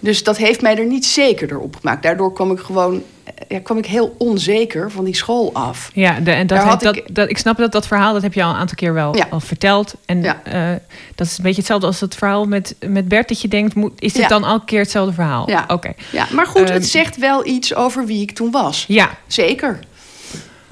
Dus 0.00 0.24
dat 0.24 0.36
heeft 0.36 0.62
mij 0.62 0.78
er 0.78 0.86
niet 0.86 1.04
zekerder 1.04 1.58
op 1.58 1.76
gemaakt. 1.76 2.02
Daardoor 2.02 2.32
kwam 2.32 2.50
ik 2.50 2.58
gewoon 2.58 3.02
ja, 3.48 3.60
kwam 3.60 3.78
ik 3.78 3.86
heel 3.86 4.14
onzeker 4.18 4.90
van 4.90 5.04
die 5.04 5.14
school 5.16 5.50
af. 5.54 5.90
Ja, 5.94 6.20
de, 6.20 6.30
en 6.30 6.46
dat, 6.46 6.58
had 6.58 6.80
dat, 6.80 6.96
ik- 6.96 7.14
dat, 7.14 7.30
ik 7.30 7.38
snap 7.38 7.56
dat 7.56 7.72
dat 7.72 7.86
verhaal, 7.86 8.12
dat 8.12 8.22
heb 8.22 8.34
je 8.34 8.42
al 8.42 8.50
een 8.50 8.56
aantal 8.56 8.76
keer 8.76 8.94
wel 8.94 9.16
Ja. 9.16 9.26
al 9.30 9.40
verteld. 9.40 9.94
En 10.06 10.22
Ja. 10.22 10.40
eh, 10.44 10.68
dat 11.14 11.26
is 11.26 11.36
een 11.36 11.42
beetje 11.42 11.58
hetzelfde 11.58 11.86
als 11.86 12.00
het 12.00 12.14
verhaal 12.14 12.44
met, 12.44 12.74
met 12.86 13.08
Bert, 13.08 13.28
dat 13.28 13.40
je 13.40 13.48
denkt, 13.48 13.74
moet, 13.74 13.92
is 13.98 14.12
dit 14.12 14.22
Ja. 14.22 14.28
dan 14.28 14.44
elke 14.44 14.64
keer 14.64 14.80
hetzelfde 14.80 15.12
verhaal? 15.14 15.50
Ja. 15.50 15.64
Oké. 15.68 15.92
Ja, 16.12 16.26
maar 16.32 16.46
goed, 16.46 16.62
Ehm, 16.64 16.72
het 16.72 16.86
zegt 16.86 17.16
wel 17.16 17.46
iets 17.46 17.74
over 17.74 18.06
wie 18.06 18.20
ik 18.22 18.30
toen 18.30 18.50
was. 18.50 18.84
Ja, 18.88 19.10
Zeker. 19.26 19.78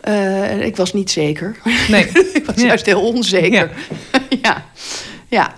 Eh, 0.00 0.60
ik 0.66 0.76
was 0.76 0.92
niet 0.92 1.10
zeker. 1.10 1.56
nee. 1.88 2.08
ik 2.34 2.42
was 2.46 2.60
juist 2.62 2.86
heel 2.86 3.02
onzeker. 3.02 3.70
Ja. 4.42 4.64
ja. 5.28 5.54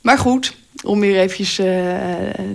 Maar 0.00 0.18
goed, 0.18 0.54
om 0.82 1.00
weer 1.00 1.16
eventjes 1.16 1.58
eh, 1.58 1.66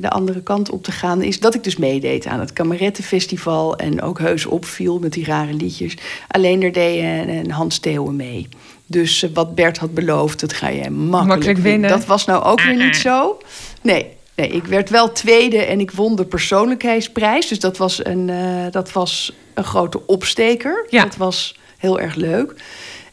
de 0.02 0.10
andere 0.10 0.42
kant 0.42 0.70
op 0.70 0.84
te 0.84 0.92
gaan... 0.92 1.22
is 1.22 1.40
dat 1.40 1.56
ik 1.56 1.64
dus 1.64 1.78
meedeed 1.78 2.26
aan 2.26 2.40
het 2.40 2.54
Kamerettenfestival... 2.54 3.76
en 3.76 4.02
ook 4.02 4.20
heus 4.20 4.46
opviel 4.46 5.00
met 5.00 5.14
die 5.14 5.26
rare 5.26 5.54
liedjes. 5.54 5.98
Alleen 6.28 6.64
er 6.64 6.72
deed 6.72 7.04
een, 7.04 7.30
een 7.30 7.52
Hans 7.52 7.80
Theeuwen 7.80 8.16
mee. 8.16 8.48
Dus 8.86 9.24
eh, 9.24 9.30
wat 9.34 9.56
Bert 9.56 9.78
had 9.78 9.94
beloofd, 9.94 10.40
dat 10.40 10.54
ga 10.54 10.68
je 10.68 10.90
makkelijk, 10.90 11.28
Makkelijk 11.28 11.58
winnen. 11.60 11.90
Dat 11.90 12.06
was 12.06 12.26
nou 12.26 12.44
ook 12.44 12.62
weer 12.62 12.76
niet 12.86 12.96
zo. 12.96 13.38
Nee, 13.82 14.08
nee, 14.36 14.50
ik 14.50 14.66
werd 14.66 14.90
wel 14.90 15.12
tweede 15.12 15.58
en 15.58 15.80
ik 15.80 15.92
won 15.92 16.16
de 16.16 16.26
persoonlijkheidsprijs. 16.26 17.48
Dus 17.48 17.60
dat 17.60 17.78
was 17.78 18.06
een, 18.06 18.30
eh, 18.30 18.72
dat 18.72 18.92
was 18.92 19.34
een 19.54 19.64
grote 19.64 20.06
opsteker. 20.06 20.86
Ja. 20.90 21.04
Dat 21.04 21.16
was 21.16 21.60
heel 21.78 22.00
erg 22.00 22.16
leuk. 22.16 22.54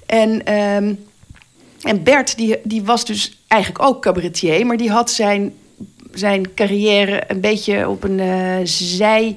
En, 0.06 0.44
ehm, 0.44 0.94
en 1.84 2.02
Bert, 2.02 2.36
die, 2.36 2.56
die 2.64 2.82
was 2.82 3.04
dus 3.04 3.38
eigenlijk 3.48 3.84
ook 3.84 4.02
cabaretier... 4.02 4.66
maar 4.66 4.76
die 4.76 4.90
had 4.90 5.10
zijn 5.10 5.54
zijn 6.12 6.54
carrière 6.54 7.22
een 7.26 7.40
beetje 7.40 7.88
op 7.88 8.04
een 8.04 8.20
eh 8.20 8.56
zij 8.64 9.36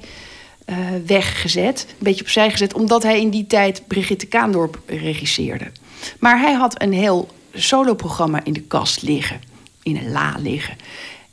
eh, 0.66 0.76
weg 1.06 1.42
gezet. 1.42 1.86
Een 1.90 1.96
beetje 2.00 2.22
opzij 2.22 2.52
gezet, 2.52 2.74
omdat 2.74 3.04
hij 3.04 3.20
in 3.20 3.30
die 3.30 3.48
tijd 3.48 3.88
Brigitte 3.88 4.26
Kaandorp 4.26 4.80
regisseerde. 4.86 5.72
Maar 6.20 6.40
hij 6.40 6.54
had 6.54 6.82
een 6.82 6.94
heel 6.94 7.28
soloprogramma 7.54 8.40
in 8.44 8.54
de 8.54 8.62
kast 8.62 9.02
liggen. 9.02 9.42
In 9.84 9.98
een 9.98 10.12
la 10.12 10.36
liggen. 10.40 10.76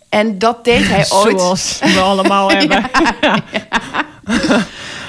En 0.08 0.38
dat 0.38 0.64
deed 0.64 0.88
hij 0.88 1.06
ooit. 1.22 1.40
Zoals 1.40 1.78
we 1.82 2.00
allemaal 2.00 2.50
hebben. 2.56 2.90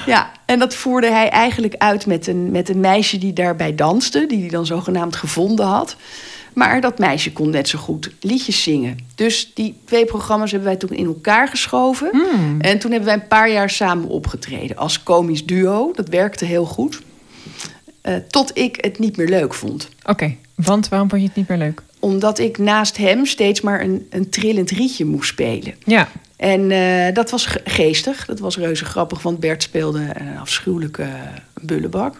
Ja, 0.05 0.31
en 0.45 0.59
dat 0.59 0.75
voerde 0.75 1.11
hij 1.11 1.29
eigenlijk 1.29 1.75
uit 1.77 2.05
met 2.05 2.27
een, 2.27 2.51
met 2.51 2.69
een 2.69 2.79
meisje 2.79 3.17
die 3.17 3.33
daarbij 3.33 3.75
danste, 3.75 4.25
die 4.25 4.39
hij 4.39 4.49
dan 4.49 4.65
zogenaamd 4.65 5.15
gevonden 5.15 5.65
had. 5.65 5.95
Maar 6.53 6.81
dat 6.81 6.99
meisje 6.99 7.33
kon 7.33 7.49
net 7.49 7.67
zo 7.67 7.79
goed 7.79 8.11
liedjes 8.19 8.63
zingen. 8.63 8.97
Dus 9.15 9.51
die 9.53 9.77
twee 9.85 10.05
programma's 10.05 10.51
hebben 10.51 10.69
wij 10.69 10.77
toen 10.77 10.89
in 10.97 11.05
elkaar 11.05 11.47
geschoven. 11.47 12.11
En 12.59 12.79
toen 12.79 12.91
hebben 12.91 13.09
wij 13.09 13.19
een 13.21 13.27
paar 13.27 13.51
jaar 13.51 13.69
samen 13.69 14.07
opgetreden 14.07 14.77
als 14.77 15.03
komisch 15.03 15.45
duo. 15.45 15.91
Dat 15.93 16.09
werkte 16.09 16.45
heel 16.45 16.65
goed. 16.65 17.01
Eh, 18.01 18.15
tot 18.15 18.57
ik 18.57 18.77
het 18.81 18.99
niet 18.99 19.17
meer 19.17 19.27
leuk 19.27 19.53
vond. 19.53 19.89
Oké, 20.05 20.35
want 20.55 20.89
waarom 20.89 21.09
vond 21.09 21.21
je 21.21 21.27
het 21.27 21.35
niet 21.35 21.47
meer 21.47 21.57
leuk? 21.57 21.81
Omdat 22.05 22.39
ik 22.39 22.57
naast 22.57 22.97
hem 22.97 23.25
steeds 23.25 23.61
maar 23.61 23.81
een, 23.81 24.07
een 24.09 24.29
trillend 24.29 24.69
rietje 24.71 25.05
moest 25.05 25.29
spelen. 25.29 25.75
Ja, 25.85 26.07
En 26.35 26.71
eh, 26.71 27.13
dat 27.13 27.29
was 27.31 27.45
ge- 27.45 27.61
geestig. 27.63 28.25
Dat 28.25 28.39
was 28.39 28.57
reuze 28.57 28.85
grappig, 28.85 29.21
want 29.21 29.39
Bert 29.39 29.63
speelde 29.63 29.99
een 30.13 30.37
afschuwelijke 30.37 31.07
bullebak. 31.61 32.17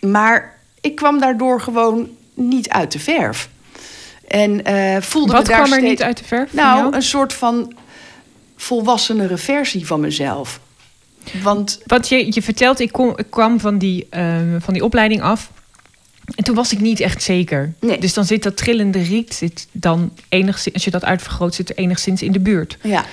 Maar 0.00 0.58
ik 0.80 0.94
kwam 0.94 1.20
daardoor 1.20 1.60
gewoon 1.60 2.08
niet 2.34 2.68
uit 2.68 2.92
de 2.92 2.98
verf. 2.98 3.48
En 4.28 4.64
eh, 4.64 5.00
voelde 5.00 5.32
wat 5.32 5.42
me 5.42 5.48
daar 5.48 5.58
kwam 5.58 5.72
er 5.72 5.78
steeds... 5.78 5.90
niet 5.90 6.02
uit 6.02 6.18
de 6.18 6.24
verf? 6.24 6.52
Nou, 6.52 6.94
een 6.94 7.02
soort 7.02 7.32
van 7.32 7.72
volwassenere 8.56 9.36
versie 9.36 9.86
van 9.86 10.00
mezelf. 10.00 10.60
Want 11.42 11.80
Want 11.86 12.08
je, 12.08 12.26
je 12.34 12.42
vertelt, 12.42 12.80
ik, 12.80 12.92
kom, 12.92 13.12
ik 13.16 13.26
kwam 13.30 13.60
van 13.60 13.78
die, 13.78 14.06
ehm, 14.10 14.60
van 14.60 14.74
die 14.74 14.84
opleiding 14.84 15.22
af. 15.22 15.50
En 16.34 16.44
toen 16.44 16.54
was 16.54 16.72
ik 16.72 16.80
niet 16.80 17.00
echt 17.00 17.22
zeker. 17.22 17.72
Nee. 17.80 17.98
Dus 17.98 18.14
dan 18.14 18.24
zit 18.24 18.42
dat 18.42 18.56
trillende 18.56 19.02
riet, 19.02 19.34
zit 19.34 19.66
dan 19.72 20.12
enigszins, 20.28 20.74
als 20.74 20.84
je 20.84 20.90
dat 20.90 21.04
uitvergroot, 21.04 21.54
zit 21.54 21.68
er 21.70 21.76
enigszins 21.76 22.22
in 22.22 22.32
de 22.32 22.40
buurt. 22.40 22.78
ja, 22.82 23.04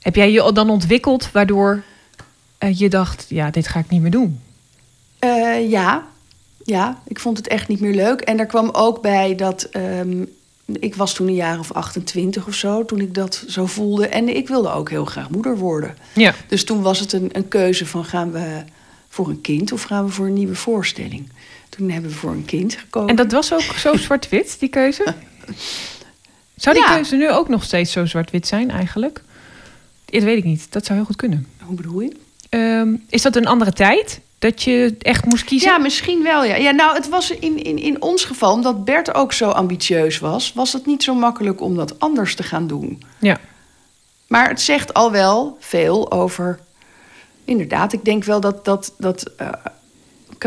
Heb 0.00 0.14
jij 0.14 0.30
je 0.32 0.52
dan 0.52 0.70
ontwikkeld 0.70 1.32
waardoor 1.32 1.82
eh, 2.58 2.78
je 2.78 2.88
dacht, 2.88 3.26
ja, 3.28 3.50
dit 3.50 3.68
ga 3.68 3.78
ik 3.78 3.88
niet 3.88 4.02
meer 4.02 4.10
doen? 4.10 4.40
Eh, 5.18 5.70
ja. 5.70 6.06
ja, 6.64 7.02
ik 7.06 7.18
vond 7.20 7.36
het 7.36 7.48
echt 7.48 7.68
niet 7.68 7.80
meer 7.80 7.94
leuk. 7.94 8.20
En 8.20 8.38
er 8.38 8.46
kwam 8.46 8.70
ook 8.72 9.02
bij 9.02 9.34
dat... 9.34 9.62
ehm, 9.62 10.24
ik 10.66 10.94
was 10.94 11.14
toen 11.14 11.26
een 11.26 11.34
jaar 11.34 11.58
of 11.58 11.72
28 11.72 12.46
of 12.46 12.54
zo, 12.54 12.84
toen 12.84 13.00
ik 13.00 13.14
dat 13.14 13.44
zo 13.48 13.66
voelde. 13.66 14.08
En 14.08 14.36
ik 14.36 14.48
wilde 14.48 14.70
ook 14.70 14.90
heel 14.90 15.04
graag 15.04 15.30
moeder 15.30 15.58
worden. 15.58 15.96
Ja. 16.14 16.34
Dus 16.48 16.64
toen 16.64 16.82
was 16.82 17.00
het 17.00 17.12
een, 17.12 17.28
een 17.32 17.48
keuze 17.48 17.86
van 17.86 18.04
gaan 18.04 18.32
we 18.32 18.62
voor 19.08 19.28
een 19.28 19.40
kind 19.40 19.72
of 19.72 19.82
gaan 19.82 20.04
we 20.04 20.10
voor 20.10 20.26
een 20.26 20.32
nieuwe 20.32 20.54
voorstelling. 20.54 21.28
Toen 21.76 21.90
hebben 21.90 22.10
we 22.10 22.16
voor 22.16 22.30
een 22.30 22.44
kind 22.44 22.74
gekozen. 22.74 23.08
En 23.08 23.16
dat 23.16 23.32
was 23.32 23.52
ook 23.52 23.60
zo 23.60 23.96
zwart-wit, 24.06 24.56
die 24.58 24.68
keuze? 24.68 25.14
Zou 26.56 26.74
die 26.76 26.84
Ja. 26.84 26.94
keuze 26.94 27.16
nu 27.16 27.30
ook 27.30 27.48
nog 27.48 27.64
steeds 27.64 27.92
zo 27.92 28.06
zwart-wit 28.06 28.46
zijn 28.46 28.70
eigenlijk? 28.70 29.22
Dat 30.04 30.22
weet 30.22 30.36
ik 30.36 30.44
niet. 30.44 30.72
Dat 30.72 30.84
zou 30.84 30.98
heel 30.98 31.06
goed 31.06 31.16
kunnen. 31.16 31.46
Hoe 31.62 31.76
bedoel 31.76 32.00
je? 32.00 32.12
Ehm, 32.48 32.94
is 33.08 33.22
dat 33.22 33.36
een 33.36 33.46
andere 33.46 33.72
tijd? 33.72 34.20
Dat 34.38 34.62
je 34.62 34.94
echt 34.98 35.24
moest 35.24 35.44
kiezen? 35.44 35.70
Ja, 35.70 35.78
misschien 35.78 36.22
wel. 36.22 36.44
Ja. 36.44 36.54
ja, 36.56 36.70
nou, 36.70 36.94
het 36.94 37.08
was 37.08 37.30
in, 37.30 37.62
in, 37.64 37.78
in 37.78 38.02
ons 38.02 38.24
geval, 38.24 38.52
omdat 38.52 38.84
Bert 38.84 39.14
ook 39.14 39.32
zo 39.32 39.48
ambitieus 39.50 40.18
was, 40.18 40.52
was 40.52 40.72
het 40.72 40.86
niet 40.86 41.02
zo 41.02 41.14
makkelijk 41.14 41.60
om 41.60 41.76
dat 41.76 41.98
anders 41.98 42.34
te 42.34 42.42
gaan 42.42 42.66
doen. 42.66 43.02
Ja. 43.18 43.40
Maar 44.26 44.48
het 44.48 44.60
zegt 44.60 44.94
al 44.94 45.10
wel 45.12 45.56
veel 45.60 46.12
over. 46.12 46.58
Inderdaad, 47.44 47.92
ik 47.92 48.04
denk 48.04 48.24
wel 48.24 48.40
dat, 48.40 48.64
dat, 48.64 48.94
dat 48.98 49.30
eh, 49.36 49.48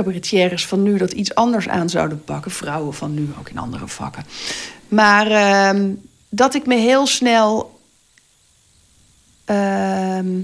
cabaretières 0.03 0.65
van 0.65 0.83
nu 0.83 0.97
dat 0.97 1.11
iets 1.11 1.35
anders 1.35 1.67
aan 1.67 1.89
zouden 1.89 2.23
pakken. 2.23 2.51
Vrouwen 2.51 2.93
van 2.93 3.13
nu 3.13 3.29
ook 3.39 3.49
in 3.49 3.57
andere 3.57 3.87
vakken. 3.87 4.25
Maar 4.87 5.31
ehm, 5.31 5.93
dat 6.29 6.53
ik 6.55 6.65
me 6.65 6.75
heel 6.75 7.07
snel. 7.07 7.79
ehm, 9.45 10.39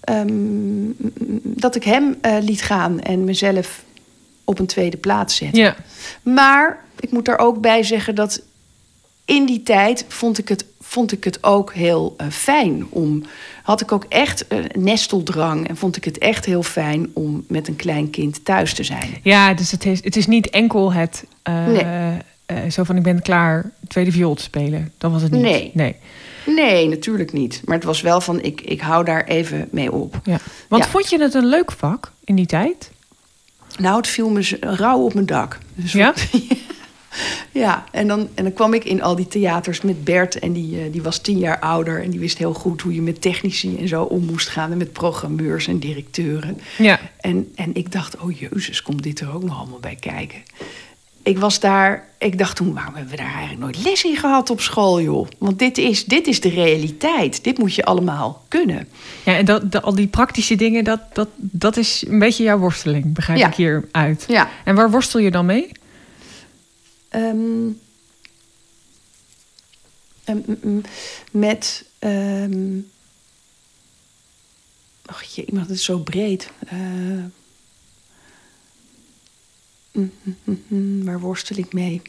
ehm, 0.00 0.92
dat 1.42 1.74
ik 1.74 1.84
hem 1.84 2.18
eh, 2.20 2.36
liet 2.40 2.62
gaan 2.62 3.00
en 3.00 3.24
mezelf 3.24 3.82
op 4.44 4.58
een 4.58 4.66
tweede 4.66 4.96
plaats 4.96 5.36
zette. 5.36 5.56
Ja. 5.56 5.76
Maar 6.22 6.84
ik 7.00 7.10
moet 7.10 7.24
daar 7.24 7.38
ook 7.38 7.60
bij 7.60 7.82
zeggen 7.82 8.14
dat 8.14 8.42
in 9.24 9.46
die 9.46 9.62
tijd 9.62 10.04
vond 10.08 10.38
ik 10.38 10.48
het, 10.48 10.64
vond 10.94 11.12
ik 11.12 11.24
het 11.24 11.42
ook 11.42 11.72
heel 11.72 12.14
eh, 12.16 12.26
fijn 12.30 12.86
om. 12.90 13.22
Had 13.62 13.80
ik 13.80 13.92
ook 13.92 14.04
echt 14.08 14.44
een 14.48 14.70
nesteldrang 14.78 15.68
en 15.68 15.76
vond 15.76 15.96
ik 15.96 16.04
het 16.04 16.18
echt 16.18 16.44
heel 16.44 16.62
fijn 16.62 17.10
om 17.12 17.44
met 17.48 17.68
een 17.68 17.76
klein 17.76 18.10
kind 18.10 18.44
thuis 18.44 18.74
te 18.74 18.84
zijn. 18.84 19.14
Ja, 19.22 19.54
dus 19.54 19.70
het 19.70 19.84
is, 19.86 20.04
het 20.04 20.16
is 20.16 20.26
niet 20.26 20.50
enkel 20.50 20.92
het... 20.92 21.24
eh, 21.42 21.66
Nee. 21.66 22.70
zo 22.70 22.84
van, 22.84 22.96
ik 22.96 23.02
ben 23.02 23.22
klaar 23.22 23.70
tweede 23.88 24.12
viool 24.12 24.34
te 24.34 24.42
spelen. 24.42 24.92
Dat 24.98 25.10
was 25.10 25.22
het 25.22 25.30
niet. 25.30 25.42
Nee. 25.42 25.70
nee. 25.74 25.96
Nee, 26.46 26.88
natuurlijk 26.88 27.32
niet. 27.32 27.62
Maar 27.64 27.74
het 27.76 27.84
was 27.84 28.00
wel 28.00 28.20
van, 28.20 28.42
ik, 28.42 28.60
ik 28.60 28.80
hou 28.80 29.04
daar 29.04 29.24
even 29.24 29.68
mee 29.70 29.92
op. 29.92 30.20
Ja. 30.24 30.38
Want 30.68 30.84
Ja. 30.84 30.90
vond 30.90 31.10
je 31.10 31.20
het 31.20 31.34
een 31.34 31.46
leuk 31.46 31.72
vak 31.72 32.12
in 32.24 32.34
die 32.34 32.46
tijd? 32.46 32.90
Nou, 33.78 33.96
het 33.96 34.06
viel 34.06 34.30
me 34.30 34.56
rauw 34.60 34.98
op 35.00 35.14
mijn 35.14 35.26
dak. 35.26 35.58
Dus 35.74 35.92
Ja? 35.92 36.14
Ja, 37.52 37.84
en 37.90 38.06
dan, 38.06 38.28
en 38.34 38.44
dan 38.44 38.52
kwam 38.52 38.74
ik 38.74 38.84
in 38.84 39.02
al 39.02 39.16
die 39.16 39.28
theaters 39.28 39.80
met 39.80 40.04
Bert. 40.04 40.38
En 40.38 40.52
die, 40.52 40.78
eh, 40.80 40.92
die 40.92 41.02
was 41.02 41.18
tien 41.18 41.38
jaar 41.38 41.58
ouder. 41.58 42.02
En 42.02 42.10
die 42.10 42.20
wist 42.20 42.38
heel 42.38 42.54
goed 42.54 42.80
hoe 42.82 42.94
je 42.94 43.02
met 43.02 43.20
technici 43.20 43.76
en 43.78 43.88
zo 43.88 44.02
om 44.02 44.24
moest 44.24 44.48
gaan. 44.48 44.70
En 44.72 44.78
met 44.78 44.92
programmeurs 44.92 45.66
en 45.66 45.78
directeuren. 45.78 46.58
Ja. 46.78 47.00
En, 47.20 47.52
en 47.54 47.74
ik 47.74 47.92
dacht, 47.92 48.18
oh 48.20 48.38
jezus, 48.38 48.82
komt 48.82 49.02
dit 49.02 49.20
er 49.20 49.34
ook 49.34 49.42
nog 49.44 49.58
allemaal 49.58 49.78
bij 49.80 49.96
kijken? 50.00 50.38
Ik 51.22 51.38
was 51.38 51.60
daar, 51.60 52.08
ik 52.18 52.38
dacht 52.38 52.56
toen, 52.56 52.74
waarom 52.74 52.94
hebben 52.94 53.10
we 53.12 53.16
daar 53.16 53.32
eigenlijk 53.32 53.60
nooit 53.60 53.82
les 53.84 54.04
in 54.04 54.16
gehad 54.16 54.50
op 54.50 54.60
school, 54.60 55.00
joh? 55.00 55.26
Want 55.38 55.58
dit 55.58 55.78
is, 55.78 56.04
dit 56.04 56.26
is 56.26 56.40
de 56.40 56.48
realiteit. 56.48 57.44
Dit 57.44 57.58
moet 57.58 57.74
je 57.74 57.84
allemaal 57.84 58.44
kunnen. 58.48 58.88
Ja, 59.24 59.36
en 59.36 59.44
dat, 59.44 59.72
de- 59.72 59.80
al 59.80 59.94
die 59.94 60.06
praktische 60.06 60.54
dingen, 60.54 60.84
dat, 60.84 61.00
dat, 61.12 61.28
dat 61.36 61.76
is 61.76 62.04
een 62.08 62.18
beetje 62.18 62.44
jouw 62.44 62.58
worsteling, 62.58 63.14
begrijp 63.14 63.38
Ja. 63.38 63.46
ik 63.48 63.54
hieruit. 63.54 64.24
Ja. 64.28 64.48
En 64.64 64.74
waar 64.74 64.90
worstel 64.90 65.20
je 65.20 65.30
dan 65.30 65.46
mee? 65.46 65.68
Ehm, 67.14 67.70
ehm, 70.24 70.80
met. 71.30 71.84
ehm 71.98 72.80
ach 75.06 75.22
je, 75.22 75.44
iemand 75.44 75.70
is 75.70 75.84
zo 75.84 75.98
breed. 75.98 76.50
Eh, 76.66 77.24
waar 81.04 81.20
worstel 81.20 81.56
ik 81.56 81.72
mee? 81.72 82.02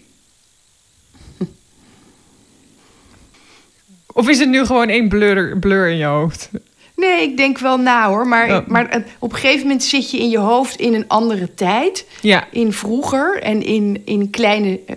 Of 4.07 4.29
is 4.29 4.39
het 4.39 4.49
nu 4.49 4.65
gewoon 4.65 4.89
één 4.89 5.09
blur, 5.09 5.59
blur 5.59 5.89
in 5.89 5.97
je 5.97 6.05
hoofd? 6.05 6.49
Nee, 6.95 7.21
ik 7.21 7.37
denk 7.37 7.57
wel 7.57 7.77
na 7.77 8.07
hoor. 8.07 8.27
Maar, 8.27 8.57
Oh. 8.57 8.67
maar 8.67 8.89
eh, 8.89 9.01
op 9.19 9.31
een 9.33 9.37
gegeven 9.39 9.61
moment 9.61 9.83
zit 9.83 10.11
je 10.11 10.17
in 10.17 10.29
je 10.29 10.37
hoofd 10.37 10.79
in 10.79 10.93
een 10.93 11.07
andere 11.07 11.53
tijd. 11.53 12.05
Ja. 12.21 12.47
In 12.51 12.73
vroeger 12.73 13.41
en 13.41 13.63
in, 13.63 14.01
in 14.05 14.29
kleine 14.29 14.79
eh 14.85 14.95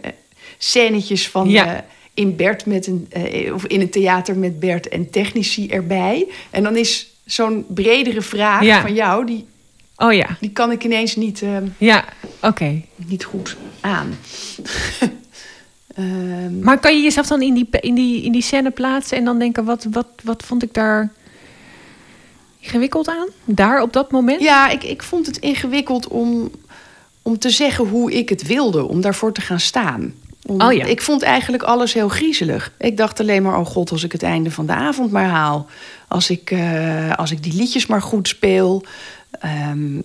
scènetjes 0.58 1.28
van. 1.28 1.48
Ja. 1.48 1.84
in 2.14 2.36
Bert 2.36 2.66
met 2.66 2.86
een, 2.86 3.08
of 3.54 3.64
in 3.66 3.80
een 3.80 3.90
theater 3.90 4.36
met 4.36 4.60
Bert 4.60 4.88
en 4.88 5.10
technici 5.10 5.68
erbij. 5.68 6.26
En 6.50 6.62
dan 6.62 6.76
is 6.76 7.06
zo'n 7.24 7.64
bredere 7.68 8.22
vraag 8.22 8.62
Ja. 8.64 8.80
van 8.80 8.94
jou, 8.94 9.26
die, 9.26 9.46
Oh 9.96 10.12
ja. 10.12 10.26
die 10.40 10.50
kan 10.50 10.70
ik 10.70 10.84
ineens 10.84 11.16
niet, 11.16 11.42
Ja, 11.78 12.04
oké. 12.42 12.82
niet 12.96 13.24
goed 13.24 13.56
aan. 13.80 14.14
Ehm, 15.94 16.58
Maar 16.60 16.78
kan 16.78 16.96
je 16.96 17.02
jezelf 17.02 17.26
dan 17.26 17.42
in 17.42 17.54
die, 17.54 17.68
in 17.80 17.94
die, 17.94 18.22
in 18.22 18.32
die 18.32 18.42
scène 18.42 18.70
plaatsen 18.70 19.16
en 19.18 19.24
dan 19.24 19.38
denken, 19.38 19.64
wat, 19.64 19.86
wat, 19.90 20.06
wat 20.22 20.42
vond 20.42 20.62
ik 20.62 20.74
daar 20.74 21.12
ingewikkeld 22.68 23.08
aan? 23.08 23.28
Daar 23.44 23.82
op 23.82 23.92
dat 23.92 24.10
moment? 24.10 24.40
ja, 24.42 24.68
ik, 24.68 24.82
ik 24.84 25.02
vond 25.02 25.26
het 25.26 25.36
ingewikkeld 25.36 26.08
om, 26.08 26.50
om 27.22 27.38
te 27.38 27.50
zeggen 27.50 27.88
hoe 27.88 28.12
ik 28.12 28.28
het 28.28 28.46
wilde, 28.46 28.84
om 28.88 29.00
daarvoor 29.00 29.32
te 29.32 29.40
gaan 29.40 29.60
staan. 29.60 30.14
Om- 30.46 30.60
Oh 30.60 30.72
ja. 30.72 30.84
Ik 30.84 31.02
vond 31.02 31.22
eigenlijk 31.22 31.62
alles 31.62 31.92
heel 31.92 32.08
griezelig. 32.08 32.72
Ik 32.78 32.96
dacht 32.96 33.20
alleen 33.20 33.42
maar, 33.42 33.58
oh 33.58 33.66
god, 33.66 33.90
als 33.90 34.02
ik 34.04 34.12
het 34.12 34.22
einde 34.22 34.50
van 34.50 34.66
de 34.66 34.72
avond 34.72 35.10
maar 35.10 35.28
haal. 35.28 35.66
Als 36.08 36.30
ik, 36.30 36.50
eh, 36.50 37.14
als 37.14 37.30
ik 37.30 37.42
die 37.42 37.54
liedjes 37.54 37.86
maar 37.86 38.02
goed 38.02 38.28
speel. 38.28 38.84
Ehm, 39.30 39.98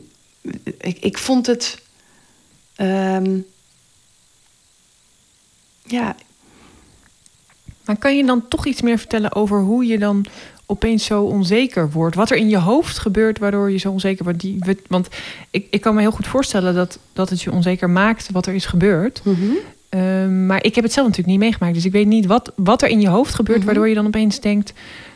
ik, 0.78 0.98
ik 1.00 1.18
vond 1.18 1.46
het... 1.48 1.82
ehm, 2.76 3.38
ja, 5.86 6.16
Maar 7.86 7.98
kan 7.98 8.18
je 8.18 8.26
dan 8.26 8.48
toch 8.48 8.66
iets 8.66 8.82
meer 8.82 8.98
vertellen 8.98 9.36
over 9.36 9.60
hoe 9.60 9.86
je 9.86 10.00
dan 10.00 10.26
opeens 10.74 11.06
zo 11.06 11.24
onzeker 11.24 11.92
wordt? 11.92 12.16
Wat 12.16 12.32
er 12.32 12.38
in 12.38 12.50
je 12.50 12.58
hoofd 12.58 12.98
gebeurt 12.98 13.40
waardoor 13.40 13.72
je 13.72 13.78
zo 13.78 13.92
onzeker 13.92 14.24
wordt? 14.24 14.40
Die, 14.40 14.60
want 14.88 15.08
ik, 15.50 15.68
ik 15.70 15.82
kan 15.82 15.96
me 15.96 16.02
heel 16.02 16.12
goed 16.12 16.28
voorstellen 16.28 16.74
dat, 16.74 17.00
dat 17.14 17.30
het 17.30 17.42
je 17.42 17.52
onzeker 17.52 17.90
maakt 17.90 18.32
wat 18.32 18.46
er 18.46 18.54
is 18.54 18.66
gebeurd. 18.66 19.22
mhm. 19.24 19.52
Ehm, 19.90 20.46
maar 20.46 20.64
ik 20.64 20.76
heb 20.76 20.84
het 20.84 20.94
zelf 20.94 21.08
natuurlijk 21.08 21.36
niet 21.36 21.44
meegemaakt. 21.44 21.74
Dus 21.74 21.86
ik 21.86 21.92
weet 21.92 22.08
niet 22.08 22.26
wat, 22.26 22.52
wat 22.56 22.82
er 22.82 22.90
in 22.90 23.02
je 23.02 23.08
hoofd 23.08 23.34
gebeurt... 23.34 23.58
Mhm. 23.58 23.66
waardoor 23.66 23.90
je 23.90 23.96
dan 23.96 24.06
opeens 24.06 24.40
denkt... 24.40 24.74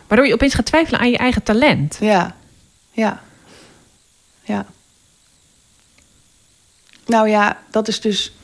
waardoor 0.08 0.28
je 0.28 0.34
opeens 0.34 0.54
gaat 0.54 0.65
twijfelen 0.65 1.00
aan 1.00 1.10
je 1.10 1.17
eigen 1.17 1.43
talent. 1.43 1.98
Ja, 2.00 2.36
ja, 2.91 3.22
ja. 4.43 4.65
Nou 7.06 7.30
ja, 7.30 7.62
dat 7.72 7.88
is 7.88 8.02
dus 8.02 8.36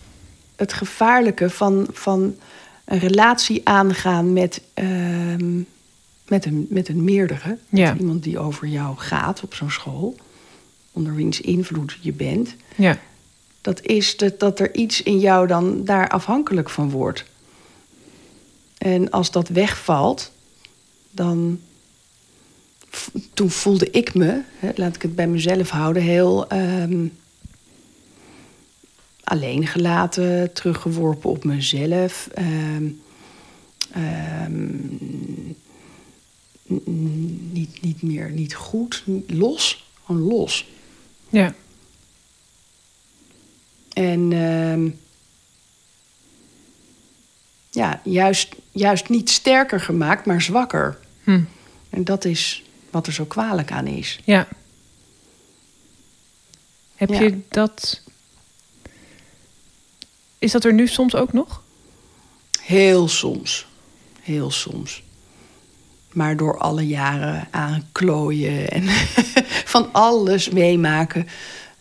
het 0.56 0.74
gevaarlijke 0.74 1.50
van, 1.50 1.88
van 1.92 2.36
een 2.86 3.00
relatie 3.00 3.62
aangaan 3.64 4.34
met, 4.34 4.62
ehm, 4.74 5.62
met, 6.28 6.46
een, 6.46 6.66
met 6.70 6.88
een 6.90 7.04
meerdere. 7.04 7.58
Ja. 7.70 7.92
Met 7.92 8.00
iemand 8.02 8.24
die 8.24 8.40
over 8.40 8.68
jou 8.68 8.98
gaat 8.98 9.44
op 9.44 9.54
zo'n 9.54 9.72
school. 9.72 10.16
Onder 10.92 11.16
wiens 11.16 11.42
invloed 11.42 11.98
je 12.02 12.14
bent. 12.14 12.56
Ja, 12.76 12.98
Dat 13.62 13.82
is 13.82 14.18
dat, 14.18 14.40
dat 14.40 14.60
er 14.60 14.76
iets 14.76 15.04
in 15.04 15.20
jou 15.20 15.48
dan 15.48 15.86
daar 15.86 16.10
afhankelijk 16.10 16.70
van 16.70 16.90
wordt. 16.90 17.26
En 18.78 19.10
als 19.10 19.32
dat 19.32 19.48
wegvalt, 19.48 20.32
dan. 21.12 21.60
Toen 23.34 23.50
voelde 23.50 23.90
ik 23.92 24.14
me, 24.14 24.42
hè, 24.60 24.72
laat 24.76 24.96
ik 24.96 25.02
het 25.02 25.16
bij 25.16 25.28
mezelf 25.28 25.70
houden, 25.70 26.04
heel 26.04 26.48
ehm, 26.48 27.06
alleen 29.24 29.68
gelaten, 29.68 30.54
teruggeworpen 30.54 31.30
op 31.30 31.44
mezelf. 31.44 32.30
n- 32.40 33.02
niet, 37.52 37.82
niet 37.82 38.02
meer, 38.02 38.32
niet 38.32 38.56
goed, 38.56 39.04
los, 39.28 39.86
gewoon 40.06 40.22
los. 40.22 40.68
ja, 41.30 41.54
En 43.94 44.32
ehm, 44.34 44.90
ja, 47.70 48.02
juist, 48.04 48.56
juist 48.72 49.10
niet 49.10 49.30
sterker 49.30 49.80
gemaakt, 49.80 50.26
maar 50.26 50.42
zwakker. 50.42 51.00
hm, 51.24 51.44
En 51.90 52.04
dat 52.04 52.26
is 52.26 52.64
wat 52.90 53.08
er 53.08 53.14
zo 53.14 53.26
kwalijk 53.26 53.72
aan 53.72 53.88
is. 53.88 54.20
ja. 54.26 54.48
Heb 56.96 57.10
Ja. 57.10 57.22
je 57.22 57.40
dat... 57.48 58.02
Is 60.40 60.52
dat 60.52 60.64
er 60.64 60.74
nu 60.74 60.88
soms 60.88 61.16
ook 61.16 61.34
nog? 61.34 61.62
Heel 62.62 63.08
soms. 63.08 63.68
Heel 64.22 64.52
soms. 64.52 65.04
Maar 66.14 66.38
door 66.38 66.58
alle 66.58 66.88
jaren 66.88 67.48
aanklooien 67.52 68.70
en 68.70 68.84
van 69.74 69.90
alles 69.92 70.50
meemaken, 70.50 71.28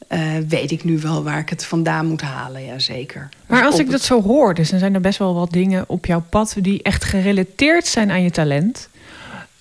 eh, 0.09 0.21
weet 0.49 0.71
ik 0.71 0.85
nu 0.85 0.99
wel 0.99 1.23
waar 1.23 1.39
ik 1.39 1.49
het 1.49 1.65
vandaan 1.65 2.07
moet 2.07 2.21
halen. 2.21 2.65
Jazeker. 2.65 3.29
Maar 3.47 3.63
Dus 3.63 3.71
als 3.71 3.81
ik 3.81 3.91
dat 3.91 4.03
zo 4.03 4.23
hoor, 4.23 4.55
dus 4.55 4.71
dan 4.71 4.79
zijn 4.79 4.95
er 4.95 5.01
best 5.01 5.19
wel 5.19 5.35
wat 5.35 5.53
dingen 5.53 5.85
op 5.89 6.07
jouw 6.07 6.25
pad 6.31 6.55
die 6.59 6.83
echt 6.83 7.05
gerelateerd 7.05 7.87
zijn 7.87 8.11
aan 8.11 8.23
je 8.23 8.31
talent. 8.31 8.89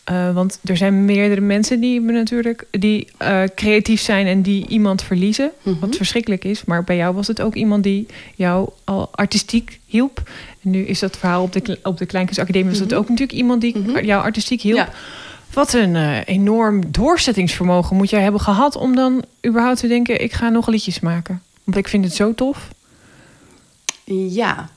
Eh, 0.03 0.33
want 0.33 0.59
er 0.63 0.77
zijn 0.77 1.05
meerdere 1.05 1.41
mensen 1.41 1.79
die 1.79 2.01
natuurlijk 2.01 2.67
die 2.71 3.07
eh, 3.17 3.43
creatief 3.55 4.01
zijn 4.01 4.27
en 4.27 4.41
die 4.41 4.67
iemand 4.67 5.01
verliezen, 5.03 5.51
Mhm. 5.63 5.79
wat 5.79 5.95
verschrikkelijk 5.95 6.43
is. 6.43 6.65
Maar 6.65 6.83
bij 6.83 6.95
jou 6.95 7.15
was 7.15 7.27
het 7.27 7.41
ook 7.41 7.55
iemand 7.55 7.83
die 7.83 8.05
jou 8.35 8.69
al 8.83 9.09
artistiek 9.11 9.79
hielp. 9.85 10.21
En 10.63 10.69
nu 10.69 10.85
is 10.85 10.99
dat 10.99 11.17
verhaal 11.17 11.43
op 11.43 11.53
de, 11.53 11.79
op 11.83 11.97
de 11.97 12.05
Kleinkunstacademie 12.05 12.69
was 12.69 12.79
het 12.79 12.93
ook 12.93 13.09
natuurlijk 13.09 13.37
iemand 13.37 13.61
die 13.61 13.77
Mhm. 13.77 14.05
jou 14.05 14.23
artistiek 14.23 14.61
hielp. 14.61 14.77
Ja. 14.77 14.89
Wat 15.53 15.73
een 15.73 15.95
eh, 15.95 16.17
enorm 16.25 16.91
doorzettingsvermogen 16.91 17.95
moet 17.95 18.09
jij 18.09 18.21
hebben 18.21 18.41
gehad 18.41 18.75
om 18.75 18.95
dan 18.95 19.23
überhaupt 19.47 19.79
te 19.79 19.87
denken: 19.87 20.21
ik 20.23 20.33
ga 20.33 20.49
nog 20.49 20.67
liedjes 20.67 20.99
maken. 20.99 21.41
Want 21.63 21.77
ik 21.77 21.87
vind 21.87 22.03
het 22.03 22.13
zo 22.13 22.33
tof. 22.33 22.67
Ja. 24.29 24.69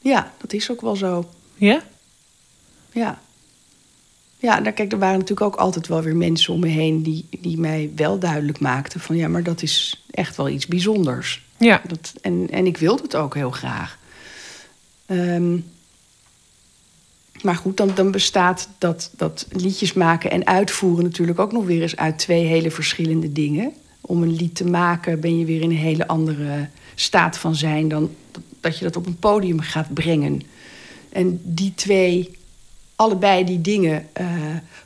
ja, 0.00 0.32
dat 0.38 0.52
is 0.52 0.70
ook 0.70 0.80
wel 0.80 0.96
zo. 0.96 1.28
Ja? 1.56 1.82
Ja. 2.92 3.18
Ja, 4.40 4.58
nou, 4.58 4.74
kijk, 4.74 4.92
er 4.92 4.98
waren 4.98 5.18
natuurlijk 5.18 5.46
ook 5.46 5.60
altijd 5.60 5.86
wel 5.86 6.02
weer 6.02 6.16
mensen 6.16 6.54
om 6.54 6.60
me 6.60 6.68
heen 6.68 7.02
die, 7.02 7.26
die 7.40 7.58
mij 7.58 7.90
wel 7.96 8.18
duidelijk 8.18 8.60
maakten 8.60 9.00
van 9.00 9.16
ja, 9.16 9.28
maar 9.28 9.42
dat 9.42 9.62
is 9.62 10.04
echt 10.10 10.36
wel 10.36 10.48
iets 10.48 10.66
bijzonders. 10.66 11.46
Ja. 11.56 11.82
Dat, 11.86 12.12
en, 12.20 12.48
en 12.50 12.66
ik 12.66 12.76
wilde 12.76 13.02
het 13.02 13.16
ook 13.16 13.34
heel 13.34 13.50
graag. 13.50 13.98
Ehm, 15.06 15.56
maar 17.42 17.56
goed, 17.56 17.76
dan, 17.76 17.90
dan 17.94 18.10
bestaat 18.10 18.68
dat, 18.78 19.10
dat 19.16 19.46
liedjes 19.50 19.92
maken 19.92 20.30
en 20.30 20.46
uitvoeren 20.46 21.04
natuurlijk 21.04 21.38
ook 21.38 21.52
nog 21.52 21.64
weer 21.64 21.82
eens 21.82 21.96
uit 21.96 22.18
twee 22.18 22.44
hele 22.44 22.70
verschillende 22.70 23.32
dingen. 23.32 23.72
Om 24.00 24.22
een 24.22 24.36
lied 24.36 24.54
te 24.54 24.64
maken 24.64 25.20
ben 25.20 25.38
je 25.38 25.44
weer 25.44 25.60
in 25.60 25.70
een 25.70 25.76
hele 25.76 26.06
andere 26.06 26.68
staat 26.94 27.38
van 27.38 27.54
zijn 27.54 27.88
dan 27.88 28.10
dat 28.60 28.78
je 28.78 28.84
dat 28.84 28.96
op 28.96 29.06
een 29.06 29.18
podium 29.18 29.60
gaat 29.60 29.94
brengen. 29.94 30.42
En 31.08 31.40
die 31.44 31.72
twee, 31.74 32.37
allebei 32.98 33.44
die 33.44 33.60
dingen 33.60 34.08
eh, 34.12 34.26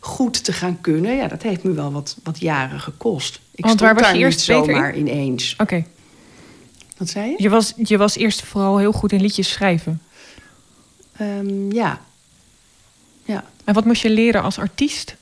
goed 0.00 0.44
te 0.44 0.52
gaan 0.52 0.80
kunnen, 0.80 1.16
ja, 1.16 1.28
dat 1.28 1.42
heeft 1.42 1.62
me 1.62 1.72
wel 1.72 1.92
wat, 1.92 2.16
wat 2.22 2.40
jaren 2.40 2.80
gekost. 2.80 3.40
Ik 3.54 3.64
Want 3.64 3.80
waar 3.80 3.94
was 3.94 4.10
je 4.10 4.18
eerst 4.18 4.48
in? 4.48 4.54
zomaar 4.54 4.96
ineens. 4.96 5.54
Oké. 5.58 5.84
Wat 6.96 7.08
zei 7.08 7.30
je? 7.30 7.34
Je 7.38 7.48
was, 7.48 7.72
je 7.76 7.96
was 7.96 8.16
eerst 8.16 8.42
vooral 8.42 8.78
heel 8.78 8.92
goed 8.92 9.12
in 9.12 9.20
liedjes 9.20 9.50
schrijven. 9.50 10.02
Ehm, 11.12 11.72
ja. 11.72 12.00
Ja. 13.24 13.44
En 13.64 13.74
wat 13.74 13.84
moest 13.84 14.02
je 14.02 14.10
leren 14.10 14.42
als 14.42 14.58
artiest? 14.58 15.16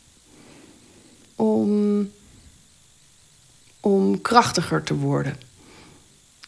Om, 1.36 2.10
om 3.80 4.20
krachtiger 4.20 4.82
te 4.82 4.94
worden. 4.94 5.36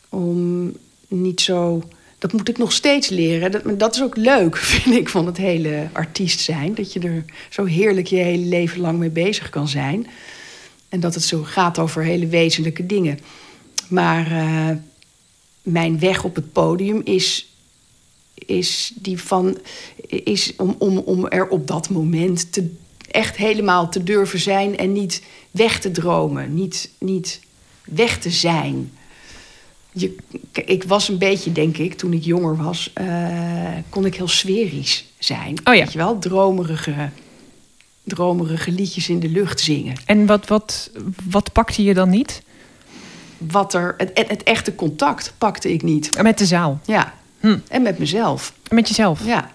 Om 0.08 0.72
niet 1.08 1.40
zo. 1.40 1.82
Dat 2.22 2.32
moet 2.32 2.48
ik 2.48 2.58
nog 2.58 2.72
steeds 2.72 3.08
leren. 3.08 3.50
Dat, 3.50 3.78
dat 3.78 3.94
is 3.94 4.02
ook 4.02 4.16
leuk, 4.16 4.56
vind 4.72 4.96
ik, 4.96 5.08
van 5.08 5.26
het 5.26 5.36
hele 5.36 5.88
artiest 5.92 6.40
zijn. 6.40 6.74
Dat 6.74 6.92
je 6.92 7.00
er 7.00 7.24
zo 7.50 7.64
heerlijk 7.64 8.06
je 8.06 8.16
hele 8.16 8.46
leven 8.46 8.80
lang 8.80 8.98
mee 8.98 9.10
bezig 9.10 9.50
kan 9.50 9.68
zijn. 9.68 10.06
En 10.88 11.00
dat 11.00 11.14
het 11.14 11.22
zo 11.22 11.42
gaat 11.42 11.78
over 11.78 12.02
hele 12.02 12.26
wezenlijke 12.26 12.86
dingen. 12.86 13.18
Maar 13.88 14.30
eh, 14.30 14.76
mijn 15.62 15.98
weg 15.98 16.24
op 16.24 16.34
het 16.34 16.52
podium 16.52 17.00
is 17.04 17.46
is 18.34 18.92
die 18.94 19.20
van 19.20 19.58
is 20.08 20.52
om, 20.56 20.74
om, 20.78 20.98
om 20.98 21.26
er 21.26 21.48
op 21.48 21.66
dat 21.66 21.90
moment 21.90 22.52
te, 22.52 22.74
echt 23.10 23.36
helemaal 23.36 23.88
te 23.88 24.02
durven 24.02 24.40
zijn 24.40 24.76
en 24.76 24.92
niet 24.92 25.22
weg 25.50 25.80
te 25.80 25.90
dromen, 25.90 26.54
niet, 26.54 26.90
niet 26.98 27.40
weg 27.84 28.18
te 28.18 28.30
zijn. 28.30 28.92
Je, 29.92 30.16
ik 30.52 30.84
was 30.84 31.08
een 31.08 31.18
beetje, 31.18 31.52
denk 31.52 31.76
ik, 31.76 31.94
toen 31.94 32.12
ik 32.12 32.24
jonger 32.24 32.56
was, 32.56 32.90
eh, 32.94 33.06
kon 33.88 34.06
ik 34.06 34.14
heel 34.14 34.28
sferisch 34.28 35.04
zijn. 35.18 35.58
Oh 35.64 35.74
ja. 35.74 35.80
Weet 35.80 35.92
je 35.92 35.98
wel, 35.98 36.18
dromerige, 36.18 37.10
dromerige 38.04 38.70
liedjes 38.70 39.08
in 39.08 39.20
de 39.20 39.28
lucht 39.28 39.60
zingen. 39.60 39.96
En 40.06 40.26
wat, 40.26 40.46
wat, 40.46 40.90
wat 41.30 41.52
pakte 41.52 41.82
je 41.82 41.94
dan 41.94 42.10
niet? 42.10 42.42
Wat 43.38 43.74
er, 43.74 43.94
het, 43.96 44.10
het, 44.14 44.28
het 44.28 44.42
echte 44.42 44.74
contact 44.74 45.34
pakte 45.38 45.72
ik 45.72 45.82
niet. 45.82 46.22
Met 46.22 46.38
de 46.38 46.46
zaal. 46.46 46.80
Ja. 46.86 47.14
Hm. 47.40 47.58
En 47.68 47.82
met 47.82 47.98
mezelf. 47.98 48.52
Met 48.70 48.88
jezelf. 48.88 49.24
Ja. 49.24 49.50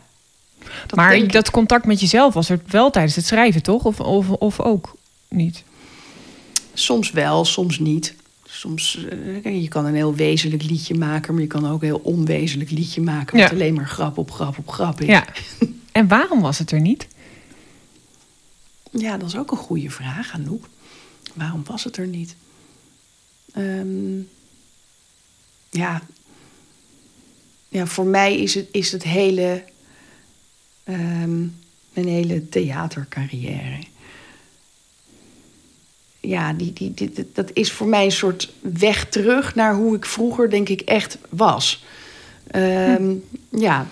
Dat 0.87 0.95
maar 0.95 1.27
dat 1.27 1.51
contact 1.51 1.85
met 1.85 1.99
jezelf 1.99 2.33
was 2.33 2.49
er 2.49 2.59
wel 2.67 2.89
tijdens 2.89 3.15
het 3.15 3.25
schrijven, 3.25 3.63
toch? 3.63 3.83
Of, 3.85 3.99
of, 3.99 4.29
of 4.29 4.59
ook 4.59 4.95
niet? 5.27 5.63
Soms 6.73 7.11
wel, 7.11 7.45
soms 7.45 7.79
niet. 7.79 8.15
Soms, 8.57 8.97
kijk, 9.41 9.55
je 9.55 9.67
kan 9.67 9.85
een 9.85 9.95
heel 9.95 10.15
wezenlijk 10.15 10.63
liedje 10.63 10.95
maken, 10.95 11.33
maar 11.33 11.41
je 11.41 11.47
kan 11.47 11.67
ook 11.67 11.81
een 11.81 11.87
heel 11.87 12.01
onwezenlijk 12.03 12.69
liedje 12.71 13.01
maken. 13.01 13.37
Wat 13.37 13.49
Ja. 13.49 13.55
alleen 13.55 13.73
maar 13.73 13.87
grap 13.87 14.17
op 14.17 14.31
grap 14.31 14.57
op 14.57 14.69
grap 14.69 15.01
is. 15.01 15.07
Ja. 15.07 15.27
En 15.91 16.07
waarom 16.07 16.41
was 16.41 16.57
het 16.59 16.71
er 16.71 16.81
niet? 16.81 17.07
Ja, 18.91 19.17
dat 19.17 19.27
is 19.27 19.37
ook 19.37 19.51
een 19.51 19.57
goede 19.57 19.89
vraag, 19.89 20.31
Anouk. 20.33 20.69
Waarom 21.33 21.63
was 21.65 21.83
het 21.83 21.97
er 21.97 22.07
niet? 22.07 22.35
Ehm, 23.53 24.17
ja. 25.69 26.01
ja, 27.69 27.85
voor 27.85 28.05
mij 28.05 28.37
is 28.37 28.53
het, 28.53 28.67
is 28.71 28.91
het 28.91 29.03
hele. 29.03 29.63
ehm, 30.83 31.39
mijn 31.93 32.07
hele 32.07 32.49
theatercarrière. 32.49 33.79
Ja, 36.27 36.53
die, 36.53 36.73
die, 36.73 36.93
die, 36.93 37.11
dat- 37.33 37.49
is 37.53 37.71
voor 37.71 37.87
mij 37.87 38.05
een 38.05 38.11
soort 38.11 38.51
weg 38.61 39.09
terug 39.09 39.55
naar 39.55 39.75
hoe 39.75 39.95
ik 39.95 40.05
vroeger, 40.05 40.49
denk 40.49 40.69
ik, 40.69 40.81
echt 40.81 41.17
was. 41.29 41.83
Ehm, 42.51 43.13
Ja, 43.49 43.87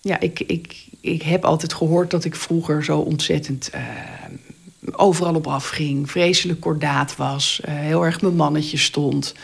ja 0.00 0.20
ik, 0.20 0.40
ik, 0.40 0.84
ik 1.00 1.22
heb 1.22 1.44
altijd 1.44 1.72
gehoord 1.74 2.10
dat 2.10 2.24
ik 2.24 2.34
vroeger 2.36 2.84
zo 2.84 2.98
ontzettend 2.98 3.70
eh, 3.70 3.82
overal 4.92 5.34
op 5.34 5.46
afging. 5.46 6.10
Vreselijk 6.10 6.60
kordaat 6.60 7.16
was. 7.16 7.60
eh, 7.64 7.74
heel 7.74 8.04
erg 8.04 8.20
mijn 8.20 8.36
mannetje 8.36 8.76
stond. 8.78 9.34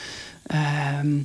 ehm, 0.46 1.16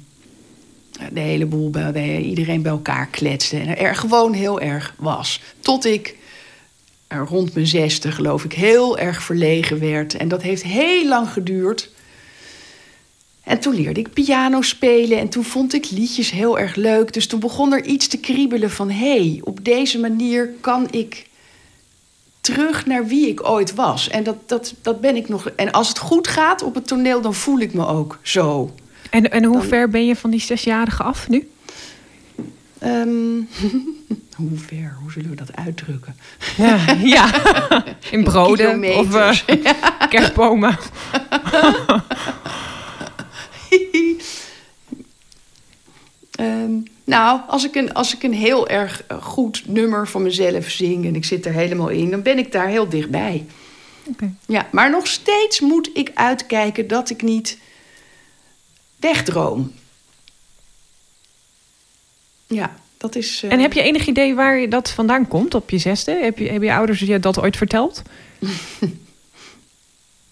de 1.14 1.20
hele 1.20 1.46
boel 1.46 1.70
bij, 1.70 1.92
bij 1.92 2.22
iedereen 2.22 2.62
bij 2.62 2.72
elkaar 2.72 3.08
kletste. 3.08 3.58
En 3.60 3.78
er 3.78 3.96
gewoon 3.96 4.34
heel 4.34 4.60
erg 4.62 4.94
was. 4.98 5.42
Tot 5.60 5.86
ik 5.86 6.16
rond 7.24 7.54
mijn 7.54 7.68
zesde, 7.68 8.12
geloof 8.12 8.44
ik, 8.44 8.54
heel 8.54 8.98
erg 8.98 9.24
verlegen 9.24 9.80
werd. 9.80 10.16
En 10.16 10.28
dat 10.28 10.42
heeft 10.42 10.64
heel 10.64 11.08
lang 11.08 11.30
geduurd. 11.30 11.94
En 13.44 13.60
toen 13.60 13.76
leerde 13.76 14.00
ik 14.00 14.14
piano 14.14 14.62
spelen 14.62 15.20
en 15.20 15.30
toen 15.30 15.44
vond 15.44 15.74
ik 15.74 15.90
liedjes 15.90 16.32
heel 16.32 16.60
erg 16.60 16.76
leuk. 16.76 17.14
Dus 17.14 17.28
toen 17.28 17.40
begon 17.40 17.74
er 17.74 17.86
iets 17.86 18.08
te 18.08 18.18
kriebelen 18.18 18.72
van... 18.72 18.90
hé, 18.90 19.30
hey, 19.30 19.42
op 19.44 19.66
deze 19.66 20.00
manier 20.00 20.54
kan 20.62 20.88
ik 20.92 21.28
terug 22.42 22.86
naar 22.86 23.08
wie 23.08 23.28
ik 23.28 23.48
ooit 23.48 23.76
was. 23.76 24.10
En 24.10 24.24
dat, 24.24 24.50
dat, 24.50 24.74
dat 24.82 25.02
ben 25.02 25.16
ik 25.16 25.30
nog. 25.30 25.50
En 25.56 25.72
als 25.72 25.88
het 25.88 25.98
goed 25.98 26.28
gaat 26.28 26.64
op 26.64 26.76
het 26.76 26.88
toneel, 26.88 27.22
dan 27.22 27.34
voel 27.34 27.60
ik 27.60 27.74
me 27.74 27.88
ook 27.88 28.20
zo. 28.22 28.74
En, 29.10 29.32
en 29.32 29.44
hoe 29.44 29.58
Dan- 29.58 29.68
ver 29.68 29.90
ben 29.90 30.06
je 30.06 30.16
van 30.16 30.30
die 30.30 30.42
zesjarige 30.42 31.04
af 31.04 31.30
nu? 31.30 31.50
Ehm, 32.80 33.42
hoe 34.36 34.58
ver? 34.58 34.98
Hoe 35.02 35.12
zullen 35.12 35.30
we 35.30 35.36
dat 35.36 35.56
uitdrukken? 35.56 36.16
Ja, 36.58 36.94
ja. 37.16 37.32
in 38.12 38.24
broden 38.24 38.98
of 38.98 39.16
eh, 39.16 39.38
kerstbomen. 40.10 40.78
Ehm, 46.36 46.72
nou, 47.04 47.42
als 47.48 47.66
ik, 47.66 47.76
een, 47.76 47.94
als 47.94 48.16
ik 48.16 48.24
een 48.24 48.34
heel 48.34 48.68
erg 48.68 49.04
eh, 49.08 49.24
goed 49.24 49.64
nummer 49.68 50.08
van 50.08 50.24
mezelf 50.24 50.70
zing 50.70 51.06
en 51.06 51.16
ik 51.16 51.26
zit 51.26 51.46
er 51.46 51.54
helemaal 51.54 51.90
in, 51.90 52.10
dan 52.10 52.22
ben 52.22 52.38
ik 52.38 52.52
daar 52.52 52.68
heel 52.68 52.90
dichtbij. 52.90 53.46
Ja, 54.48 54.68
maar 54.72 54.90
nog 54.90 55.08
steeds 55.08 55.60
moet 55.60 55.90
ik 55.94 56.12
uitkijken 56.14 56.88
dat 56.88 57.10
ik 57.10 57.22
niet 57.22 57.58
wegdroom. 59.00 59.74
Ja, 62.48 62.76
dat 63.06 63.16
is. 63.16 63.44
eh, 63.44 63.52
En 63.52 63.60
heb 63.60 63.74
je 63.74 63.82
enig 63.82 64.08
idee 64.08 64.36
waar 64.36 64.70
dat 64.70 64.90
vandaan 64.90 65.28
komt 65.28 65.54
op 65.54 65.70
je 65.70 65.78
zesde? 65.78 66.12
Heb 66.12 66.38
je, 66.38 66.50
hebben 66.50 66.70
je 66.70 66.76
ouders 66.76 67.00
je 67.00 67.20
dat 67.20 67.40
ooit 67.40 67.58
verteld? 67.58 68.02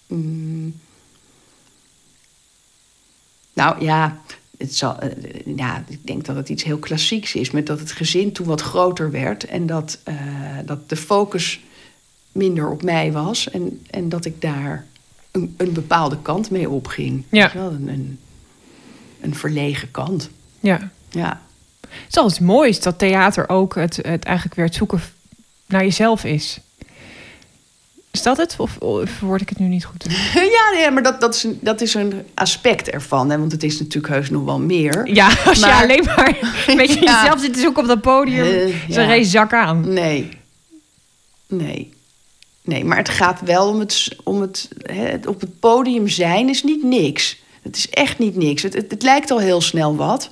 mm, 0.06 0.80
nou 3.52 3.84
ja, 3.84 4.20
het 4.58 4.74
zal, 4.76 4.98
eh, 4.98 5.10
ja, 5.56 5.84
ik 5.88 6.06
denk 6.06 6.24
dat 6.24 6.36
het 6.36 6.48
iets 6.48 6.62
heel 6.62 6.78
klassieks 6.78 7.34
is. 7.34 7.50
Met 7.50 7.66
dat 7.66 7.78
het 7.78 7.92
gezin 7.92 8.32
toen 8.32 8.46
wat 8.46 8.60
groter 8.60 9.10
werd 9.10 9.44
en 9.44 9.66
dat, 9.66 9.98
eh, 10.04 10.14
dat 10.64 10.88
de 10.88 10.96
focus 10.96 11.60
minder 12.32 12.70
op 12.70 12.82
mij 12.82 13.12
was. 13.12 13.50
En, 13.50 13.82
en 13.90 14.08
dat 14.08 14.24
ik 14.24 14.40
daar 14.40 14.86
een, 15.30 15.54
een 15.56 15.72
bepaalde 15.72 16.18
kant 16.22 16.50
mee 16.50 16.70
opging. 16.70 17.24
Ja. 17.28 17.50
Wel, 17.54 17.70
Een, 17.70 17.88
een, 17.88 18.18
een 19.20 19.34
verlegen 19.34 19.90
kant. 19.90 20.30
Ja. 20.60 20.90
Ja. 21.10 21.42
Het 22.04 22.10
is 22.10 22.16
altijd 22.16 22.40
moois 22.40 22.80
dat 22.80 22.98
theater 22.98 23.48
ook 23.48 23.74
het, 23.74 23.96
het 23.96 24.24
eigenlijk 24.24 24.56
weer 24.56 24.64
het 24.64 24.74
zoeken 24.74 25.00
naar 25.66 25.82
jezelf 25.82 26.24
is. 26.24 26.58
Is 28.10 28.22
dat 28.22 28.36
het? 28.36 28.54
Of, 28.58 28.76
of 28.78 29.10
verwoord 29.10 29.40
ik 29.40 29.48
het 29.48 29.58
nu 29.58 29.66
niet 29.66 29.84
goed? 29.84 30.06
Ja, 30.34 30.70
nee, 30.78 30.90
maar 30.90 31.02
dat, 31.02 31.20
dat, 31.20 31.34
is 31.34 31.42
een, 31.44 31.58
dat 31.62 31.80
is 31.80 31.94
een 31.94 32.22
aspect 32.34 32.90
ervan. 32.90 33.30
Hè? 33.30 33.38
Want 33.38 33.52
het 33.52 33.62
is 33.62 33.78
natuurlijk 33.78 34.14
heus 34.14 34.30
nog 34.30 34.44
wel 34.44 34.58
meer. 34.60 35.06
Ja, 35.14 35.26
als 35.46 35.58
je 35.58 35.66
Maar- 35.66 35.82
alleen 35.82 36.04
maar 36.04 36.38
een 36.66 36.76
beetje 36.76 37.00
Ja. 37.04 37.20
jezelf 37.22 37.40
zit 37.40 37.54
te 37.54 37.60
zoeken 37.60 37.82
op 37.82 37.88
dat 37.88 38.00
podium, 38.00 38.44
Eh, 38.44 38.88
is 38.88 38.94
ja. 38.96 39.22
zak 39.22 39.52
aan. 39.52 39.92
Nee. 39.92 40.28
Nee. 41.46 41.92
Nee, 42.62 42.84
maar 42.84 42.96
het 42.96 43.08
gaat 43.08 43.40
wel 43.40 43.68
om 43.68 43.78
het, 43.80 44.08
om 44.22 44.40
het, 44.40 44.68
hè, 44.82 45.16
op 45.26 45.40
het 45.40 45.60
podium 45.60 46.08
zijn 46.08 46.48
is 46.48 46.62
niet 46.62 46.82
niks. 46.82 47.42
Het 47.62 47.76
is 47.76 47.88
echt 47.90 48.18
niet 48.18 48.36
niks. 48.36 48.62
Het, 48.62 48.74
het, 48.74 48.90
het 48.90 49.02
lijkt 49.02 49.30
al 49.30 49.38
heel 49.40 49.60
snel 49.60 49.96
wat. 49.96 50.30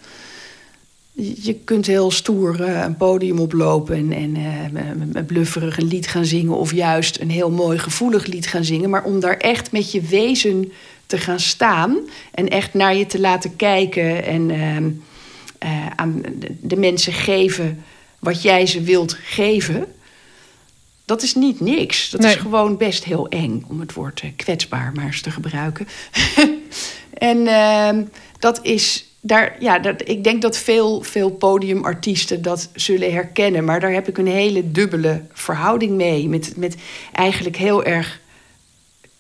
Je 1.15 1.55
kunt 1.65 1.87
heel 1.87 2.11
stoer 2.11 2.63
eh, 2.63 2.83
een 2.83 2.97
podium 2.97 3.39
oplopen 3.39 4.13
en, 4.13 4.37
en 4.37 5.11
met 5.13 5.27
blufferig 5.27 5.79
een 5.79 5.87
lied 5.87 6.07
gaan 6.07 6.25
zingen... 6.25 6.57
of 6.57 6.73
juist 6.73 7.21
een 7.21 7.31
heel 7.31 7.51
mooi 7.51 7.79
gevoelig 7.79 8.27
lied 8.27 8.47
gaan 8.47 8.65
zingen. 8.65 8.91
Maar 8.91 9.05
om 9.05 9.21
daar 9.21 9.37
echt 9.37 9.73
met 9.73 9.93
je 9.93 10.01
wezen 10.01 10.73
te 11.07 11.19
gaan 11.19 11.41
staan... 11.41 11.99
en 12.35 12.49
echt 12.49 12.75
naar 12.75 12.97
je 12.97 13.07
te 13.07 13.21
laten 13.21 13.57
kijken 13.57 14.25
en 14.25 14.51
ehm, 14.51 14.91
eh, 15.59 15.87
aan 15.97 16.23
de, 16.61 16.77
mensen 16.77 17.13
geven 17.13 17.85
wat 18.19 18.43
jij 18.43 18.67
ze 18.67 18.83
wilt 18.83 19.13
geven... 19.23 19.87
dat 21.05 21.23
is 21.23 21.35
niet 21.35 21.61
niks. 21.61 22.11
Dat 22.11 22.21
Nee. 22.21 22.35
is 22.35 22.41
gewoon 22.41 22.77
best 22.77 23.05
heel 23.05 23.29
eng, 23.29 23.65
om 23.69 23.81
het 23.81 23.93
woord 23.93 24.23
kwetsbaar 24.37 24.93
maar 24.95 25.05
eens 25.07 25.21
te 25.21 25.31
gebruiken. 25.31 25.89
en 27.13 27.47
ehm, 27.47 28.05
dat 28.39 28.65
is 28.65 29.12
daar, 29.25 29.57
ja, 29.59 29.79
dat, 29.79 30.09
ik 30.09 30.25
denk 30.25 30.43
dat 30.43 30.57
veel, 30.57 31.03
veel 31.03 31.31
podiumartiesten 31.31 32.43
dat 32.43 32.69
zullen 32.75 33.13
herkennen. 33.13 33.65
Maar 33.65 33.81
daar 33.81 33.93
heb 33.93 34.09
ik 34.09 34.19
een 34.19 34.27
hele 34.27 34.71
dubbele 34.71 35.23
verhouding 35.33 35.93
mee. 35.93 36.29
Met, 36.29 36.57
met 36.57 36.77
eigenlijk 37.13 37.57
heel 37.57 37.85
erg 37.85 38.21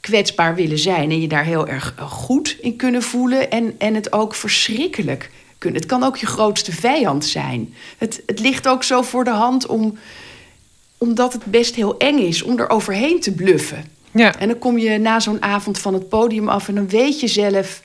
kwetsbaar 0.01 0.55
willen 0.55 0.79
zijn. 0.79 1.11
En 1.11 1.21
je 1.21 1.29
daar 1.29 1.45
heel 1.45 1.69
erg 1.69 1.95
eh, 1.97 2.11
goed 2.11 2.57
in 2.61 2.77
kunnen 2.77 3.03
voelen. 3.03 3.51
En, 3.51 3.75
en 3.79 3.95
het 3.95 4.13
ook 4.13 4.35
verschrikkelijk 4.35 5.31
kunnen. 5.59 5.81
Het 5.81 5.91
kan 5.91 6.03
ook 6.03 6.17
je 6.17 6.27
grootste 6.27 6.73
vijand 6.73 7.25
zijn. 7.25 7.75
Het, 7.99 8.23
het 8.27 8.41
ligt 8.41 8.69
ook 8.69 8.83
zo 8.83 9.03
voor 9.03 9.25
de 9.25 9.31
hand 9.31 9.67
om, 9.67 9.99
omdat 10.99 11.33
het 11.33 11.45
best 11.45 11.75
heel 11.75 11.99
eng 11.99 12.19
is 12.19 12.43
om 12.43 12.59
er 12.59 12.71
overheen 12.71 13.21
te 13.21 13.33
bluffen. 13.33 13.85
Ja. 14.11 14.39
En 14.39 14.49
dan 14.49 14.59
kom 14.59 14.79
je 14.79 14.99
na 14.99 15.21
zo'n 15.21 15.43
avond 15.43 15.79
van 15.79 15.95
het 15.95 16.09
podium 16.09 16.49
af 16.49 16.69
en 16.69 16.75
dan 16.75 16.89
weet 16.89 17.21
je 17.21 17.29
zelf... 17.29 17.83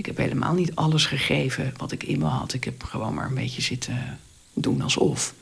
ik 0.00 0.06
heb 0.06 0.16
helemaal 0.16 0.54
niet 0.54 0.74
alles 0.74 1.06
gegeven 1.06 1.74
wat 1.76 1.92
ik 1.92 2.02
in 2.02 2.18
me 2.18 2.24
had. 2.24 2.52
Ik 2.52 2.64
heb 2.64 2.82
gewoon 2.82 3.14
maar 3.14 3.26
een 3.26 3.34
beetje 3.34 3.62
zitten 3.62 4.18
doen 4.52 4.82
alsof. 4.82 5.34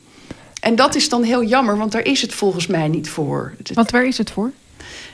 En 0.61 0.75
dat 0.75 0.95
is 0.95 1.09
dan 1.09 1.23
heel 1.23 1.43
jammer, 1.43 1.77
want 1.77 1.91
daar 1.91 2.05
is 2.05 2.21
het 2.21 2.33
volgens 2.33 2.67
mij 2.67 2.87
niet 2.87 3.09
voor. 3.09 3.55
Want 3.73 3.91
waar 3.91 4.05
is 4.05 4.17
het 4.17 4.31
voor? 4.31 4.51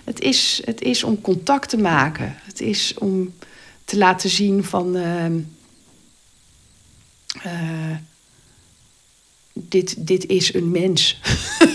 het, 0.04 0.20
is, 0.20 0.62
het 0.66 0.82
is 0.82 1.04
om 1.04 1.22
contact 1.22 1.70
te 1.70 1.78
maken. 1.78 2.36
Het 2.44 2.62
is 2.62 2.94
om 2.98 3.34
te 3.86 3.98
laten 3.98 4.30
zien 4.30 4.64
van... 4.64 4.96
ehm, 4.96 5.40
eh, 7.42 7.96
dit, 9.54 10.08
dit 10.08 10.26
is 10.26 10.54
een 10.54 10.72
mens. 10.72 11.20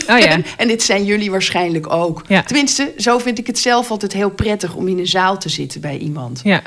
Oh 0.08 0.18
ja. 0.18 0.40
en 0.56 0.68
dit 0.68 0.82
zijn 0.82 1.04
jullie 1.04 1.30
waarschijnlijk 1.30 1.92
ook. 1.92 2.24
Ja. 2.28 2.42
Tenminste, 2.42 2.92
zo 2.96 3.18
vind 3.18 3.38
ik 3.38 3.46
het 3.46 3.58
zelf 3.58 3.90
altijd 3.90 4.12
heel 4.12 4.30
prettig 4.30 4.74
om 4.74 4.88
in 4.88 4.98
een 4.98 5.06
zaal 5.06 5.38
te 5.38 5.48
zitten 5.48 5.80
bij 5.80 5.98
iemand. 5.98 6.40
Ja. 6.44 6.62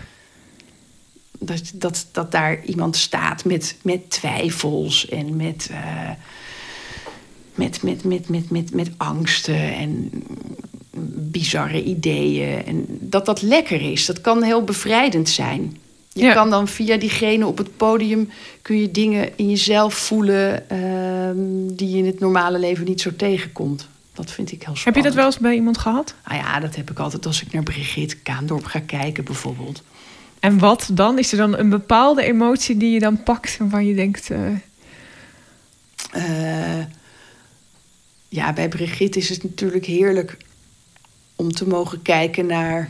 Dat, 1.45 1.71
dat, 1.73 2.07
dat 2.11 2.31
daar 2.31 2.63
iemand 2.65 2.95
staat 2.95 3.45
met, 3.45 3.75
met 3.81 4.09
twijfels 4.09 5.09
en 5.09 5.35
met, 5.35 5.67
eh, 5.71 6.09
met, 7.55 7.81
met, 7.83 8.03
met, 8.03 8.29
met, 8.29 8.49
met, 8.49 8.73
met 8.73 8.91
angsten 8.97 9.73
en 9.75 10.09
bizarre 11.31 11.83
ideeën. 11.83 12.65
En 12.65 12.85
dat 12.89 13.25
dat 13.25 13.41
lekker 13.41 13.91
is. 13.91 14.05
Dat 14.05 14.21
kan 14.21 14.43
heel 14.43 14.63
bevrijdend 14.63 15.29
zijn. 15.29 15.77
Je 16.13 16.23
Ja. 16.23 16.33
kan 16.33 16.49
dan 16.49 16.67
via 16.67 16.97
diegene 16.97 17.47
op 17.47 17.57
het 17.57 17.77
podium 17.77 18.29
kun 18.61 18.77
je 18.81 18.91
dingen 18.91 19.37
in 19.37 19.49
jezelf 19.49 19.93
voelen 19.93 20.69
ehm, 20.69 21.75
die 21.75 21.89
je 21.89 21.97
in 21.97 22.05
het 22.05 22.19
normale 22.19 22.59
leven 22.59 22.85
niet 22.85 23.01
zo 23.01 23.15
tegenkomt. 23.15 23.87
Dat 24.13 24.31
vind 24.31 24.51
ik 24.51 24.63
heel 24.63 24.67
Heb 24.67 24.75
je 24.75 24.79
spannend. 24.81 25.05
dat 25.05 25.13
wel 25.15 25.25
eens 25.25 25.37
bij 25.39 25.55
iemand 25.55 25.77
gehad? 25.77 26.13
Nou 26.27 26.37
ja, 26.39 26.59
dat 26.59 26.75
heb 26.75 26.91
ik 26.91 26.99
altijd 26.99 27.25
als 27.25 27.41
ik 27.41 27.53
naar 27.53 27.63
Brigitte 27.63 28.15
Kaandorp 28.17 28.65
ga 28.65 28.79
kijken 28.79 29.23
bijvoorbeeld. 29.23 29.83
En 30.43 30.59
wat 30.59 30.89
dan? 30.93 31.19
Is 31.19 31.31
er 31.31 31.37
dan 31.37 31.57
een 31.57 31.69
bepaalde 31.69 32.23
emotie 32.23 32.77
die 32.77 32.91
je 32.91 32.99
dan 32.99 33.23
pakt 33.23 33.55
en 33.59 33.69
waar 33.69 33.83
je 33.83 33.95
denkt... 33.95 34.29
eh, 34.29 34.39
Eh, 36.11 36.85
ja, 38.29 38.53
bij 38.53 38.69
Brigitte 38.69 39.19
is 39.19 39.29
het 39.29 39.43
natuurlijk 39.43 39.85
heerlijk 39.85 40.37
om 41.35 41.51
te 41.51 41.67
mogen 41.67 42.01
kijken 42.01 42.45
naar, 42.45 42.89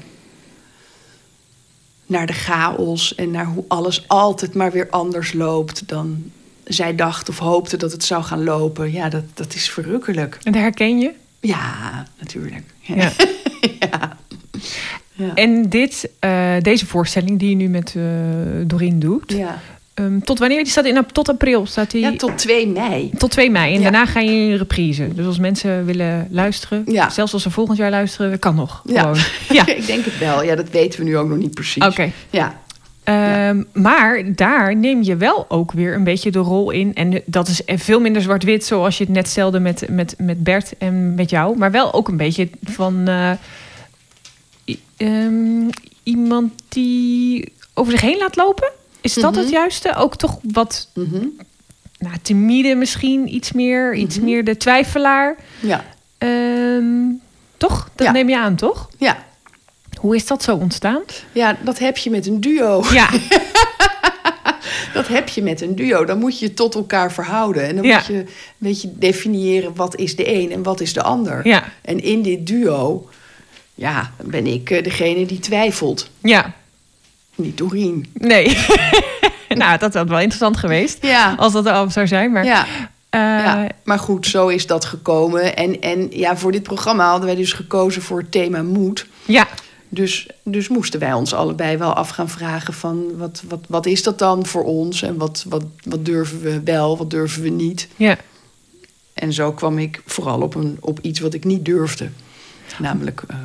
naar 2.05 2.25
de 2.27 2.33
chaos 2.33 3.15
en 3.15 3.31
naar 3.31 3.45
hoe 3.45 3.65
alles 3.67 4.07
altijd 4.07 4.53
maar 4.53 4.71
weer 4.71 4.89
anders 4.89 5.33
loopt 5.33 5.87
dan 5.87 6.31
zij 6.63 6.95
dacht 6.95 7.29
of 7.29 7.37
hoopte 7.37 7.77
dat 7.77 7.91
het 7.91 8.03
zou 8.03 8.23
gaan 8.23 8.43
lopen. 8.43 8.91
Ja, 8.91 9.09
dat, 9.09 9.23
dat 9.33 9.53
is 9.53 9.69
verrukkelijk. 9.69 10.37
en 10.43 10.51
dat 10.51 10.61
herken 10.61 10.99
je? 10.99 11.13
Ja, 11.39 12.07
natuurlijk. 12.19 12.65
Ja. 12.79 13.11
Ja. 13.79 14.17
ja. 15.13 15.33
En 15.33 15.69
dit, 15.69 16.09
eh, 16.19 16.51
deze 16.61 16.85
voorstelling 16.85 17.39
die 17.39 17.49
je 17.49 17.55
nu 17.55 17.67
met 17.69 17.93
eh 17.97 18.03
Doreen 18.67 18.99
doet... 18.99 19.23
Ja. 19.37 19.59
ehm, 19.93 20.19
tot 20.19 20.39
wanneer? 20.39 20.57
Die 20.63 20.71
staat 20.71 20.85
in, 20.85 21.05
tot 21.11 21.29
april. 21.29 21.65
Staat 21.65 21.91
die, 21.91 22.01
ja, 22.01 22.15
tot 22.15 22.37
2 22.37 22.67
mei. 22.67 23.11
Tot 23.17 23.31
2 23.31 23.51
mei. 23.51 23.71
En 23.73 23.77
Ja. 23.77 23.83
daarna 23.83 24.05
ga 24.05 24.19
je 24.19 24.31
in 24.31 24.55
reprise. 24.55 25.07
Dus 25.15 25.25
als 25.25 25.39
mensen 25.39 25.85
willen 25.85 26.27
luisteren, 26.31 26.83
Ja. 26.87 27.09
zelfs 27.09 27.33
als 27.33 27.41
ze 27.43 27.49
volgend 27.51 27.77
jaar 27.77 27.89
luisteren, 27.89 28.39
kan 28.39 28.55
nog. 28.55 28.81
Ja. 28.85 29.01
Gewoon. 29.01 29.17
Ja, 29.57 29.67
ik 29.67 29.85
denk 29.85 30.05
het 30.05 30.17
wel. 30.17 30.43
Ja, 30.43 30.55
dat 30.55 30.69
weten 30.69 30.99
we 30.99 31.05
nu 31.05 31.17
ook 31.17 31.27
nog 31.29 31.37
niet 31.37 31.53
precies. 31.53 31.85
oké. 31.85 32.11
Ja. 32.29 32.61
Ehm, 33.03 33.63
Maar 33.73 34.23
daar 34.35 34.75
neem 34.75 35.01
je 35.03 35.15
wel 35.15 35.45
ook 35.49 35.71
weer 35.71 35.93
een 35.95 36.03
beetje 36.03 36.31
de 36.31 36.39
rol 36.39 36.71
in. 36.71 36.95
En 36.95 37.21
dat 37.25 37.47
is 37.47 37.61
veel 37.65 37.99
minder 37.99 38.21
zwart-wit, 38.21 38.65
zoals 38.65 38.97
je 38.97 39.03
het 39.03 39.13
net 39.13 39.27
stelde 39.27 39.59
met, 39.59 39.85
met, 39.89 40.15
met 40.17 40.43
Bert 40.43 40.73
en 40.77 41.15
met 41.15 41.29
jou. 41.29 41.57
Maar 41.57 41.71
wel 41.71 41.93
ook 41.93 42.07
een 42.07 42.17
beetje 42.17 42.49
van 42.63 43.07
eh, 43.07 43.31
ehm, 45.07 45.69
iemand 46.03 46.51
die 46.69 47.51
over 47.73 47.91
zich 47.91 48.01
heen 48.01 48.17
laat 48.17 48.35
lopen. 48.35 48.71
Is 49.01 49.13
dat 49.13 49.31
Mhm. 49.31 49.39
het 49.41 49.49
juiste? 49.49 49.95
Ook 49.95 50.15
toch 50.15 50.37
wat 50.41 50.89
Mhm. 50.93 51.25
nou, 51.97 52.15
timide 52.21 52.75
misschien, 52.75 53.35
iets 53.35 53.51
meer, 53.51 53.95
iets 53.95 54.15
Mhm. 54.15 54.25
meer 54.25 54.43
de 54.43 54.57
twijfelaar. 54.57 55.35
Ja. 55.59 55.85
Ehm, 56.17 57.09
toch? 57.57 57.89
Dat 57.95 58.07
Ja. 58.07 58.13
neem 58.13 58.29
je 58.29 58.37
aan, 58.37 58.55
toch? 58.55 58.89
Ja. 58.97 59.25
Hoe 59.99 60.15
is 60.15 60.25
dat 60.27 60.43
zo 60.43 60.55
ontstaan? 60.55 61.01
Ja, 61.31 61.57
dat 61.63 61.79
heb 61.79 61.97
je 61.97 62.09
met 62.09 62.27
een 62.27 62.41
duo. 62.41 62.83
Ja, 62.91 63.09
Dat 64.93 65.07
heb 65.07 65.29
je 65.29 65.41
met 65.41 65.61
een 65.61 65.75
duo. 65.75 66.05
Dan 66.05 66.19
moet 66.19 66.39
je 66.39 66.45
je 66.45 66.53
tot 66.53 66.75
elkaar 66.75 67.11
verhouden. 67.11 67.63
En 67.67 67.75
dan 67.75 67.85
Ja. 67.85 67.95
moet 67.97 68.05
je 68.05 68.13
een 68.13 68.27
beetje 68.57 68.89
definiëren 68.97 69.75
wat 69.75 69.95
is 69.95 70.15
de 70.15 70.33
een 70.35 70.51
en 70.51 70.63
wat 70.63 70.81
is 70.81 70.93
de 70.93 71.01
ander. 71.03 71.47
Ja. 71.47 71.63
En 71.81 72.03
in 72.03 72.21
dit 72.21 72.47
duo, 72.47 73.07
ja, 73.75 74.13
ben 74.23 74.47
ik 74.47 74.69
eh, 74.69 74.83
degene 74.83 75.25
die 75.25 75.39
twijfelt. 75.39 76.09
ja, 76.21 76.53
Niet 77.35 77.57
Doreen. 77.57 78.05
nee. 78.13 78.57
nou, 79.49 79.77
dat 79.77 79.93
had 79.93 80.09
wel 80.09 80.17
interessant 80.19 80.57
geweest. 80.57 80.97
Ja. 81.01 81.33
Als 81.37 81.53
dat 81.53 81.65
er 81.65 81.71
al 81.73 81.89
zou 81.89 82.07
zijn. 82.07 82.31
Maar, 82.31 82.45
Ja. 82.45 82.65
eh, 83.09 83.19
ja, 83.19 83.67
maar 83.83 83.99
goed, 83.99 84.27
zo 84.27 84.47
is 84.47 84.67
dat 84.67 84.85
gekomen. 84.85 85.55
En, 85.55 85.81
en 85.81 86.07
ja, 86.11 86.37
voor 86.37 86.51
dit 86.51 86.63
programma 86.63 87.07
hadden 87.09 87.25
wij 87.25 87.35
dus 87.35 87.53
gekozen 87.53 88.01
voor 88.01 88.17
het 88.19 88.31
thema 88.31 88.61
moed. 88.61 89.05
ja. 89.25 89.47
Dus, 89.89 90.27
dus 90.43 90.67
moesten 90.67 90.99
wij 90.99 91.13
ons 91.13 91.33
allebei 91.33 91.77
wel 91.77 91.93
af 91.93 92.09
gaan 92.09 92.29
vragen 92.29 92.73
van 92.73 93.17
wat, 93.17 93.43
wat, 93.49 93.59
wat 93.67 93.85
is 93.85 94.03
dat 94.03 94.19
dan 94.19 94.45
voor 94.45 94.63
ons? 94.63 95.01
En 95.01 95.17
wat, 95.17 95.45
wat, 95.49 95.63
wat 95.83 96.05
durven 96.05 96.41
we 96.41 96.61
wel, 96.63 96.97
wat 96.97 97.09
durven 97.09 97.41
we 97.41 97.49
niet? 97.49 97.87
ja. 97.95 98.17
En 99.13 99.33
zo 99.33 99.51
kwam 99.51 99.77
ik 99.79 100.01
vooral 100.05 100.41
op, 100.41 100.55
een, 100.55 100.77
op 100.79 100.99
iets 101.01 101.19
wat 101.19 101.33
ik 101.33 101.43
niet 101.43 101.65
durfde. 101.65 102.09
Namelijk 102.77 103.23
ehm, 103.27 103.39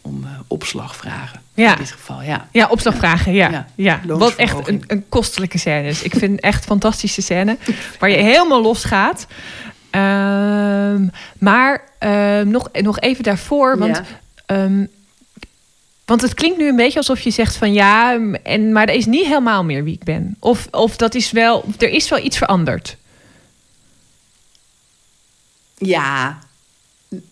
om 0.00 0.24
eh, 0.24 0.30
opslag 0.46 0.96
vragen. 0.96 1.42
Ja. 1.54 1.72
In 1.72 1.78
dit 1.78 1.90
geval, 1.90 2.22
ja. 2.22 2.48
Ja, 2.52 2.68
opslagvragen, 2.68 3.32
ja. 3.32 3.50
Ja, 3.50 3.66
ja. 3.74 4.00
Wat 4.06 4.34
echt 4.34 4.68
een, 4.68 4.84
een 4.86 5.08
kostelijke 5.08 5.58
scène 5.58 5.88
is. 5.88 6.02
Ik 6.02 6.14
vind 6.14 6.40
echt 6.40 6.64
fantastische 6.64 7.22
scène. 7.22 7.56
Waar 7.98 8.10
je 8.10 8.16
helemaal 8.16 8.62
los 8.62 8.84
gaat. 8.84 9.26
Ehm, 9.90 11.06
maar 11.38 11.82
ehm, 11.98 12.48
nog, 12.48 12.68
nog 12.72 13.00
even 13.00 13.24
daarvoor. 13.24 13.78
Want, 13.78 14.00
Ja. 14.46 14.68
want 16.04 16.20
het 16.20 16.34
klinkt 16.34 16.58
nu 16.58 16.68
een 16.68 16.76
beetje 16.76 16.98
alsof 16.98 17.20
je 17.20 17.30
zegt 17.30 17.56
van 17.56 17.72
ja, 17.72 18.18
en, 18.42 18.72
maar 18.72 18.86
dat 18.86 18.96
is 18.96 19.06
niet 19.06 19.26
helemaal 19.26 19.64
meer 19.64 19.84
wie 19.84 19.94
ik 19.94 20.04
ben. 20.04 20.36
Of, 20.38 20.68
of 20.70 20.96
dat 20.96 21.14
is 21.14 21.30
wel, 21.30 21.64
er 21.78 21.88
is 21.90 22.08
wel 22.08 22.24
iets 22.24 22.38
veranderd. 22.38 22.96
Ja, 25.78 26.38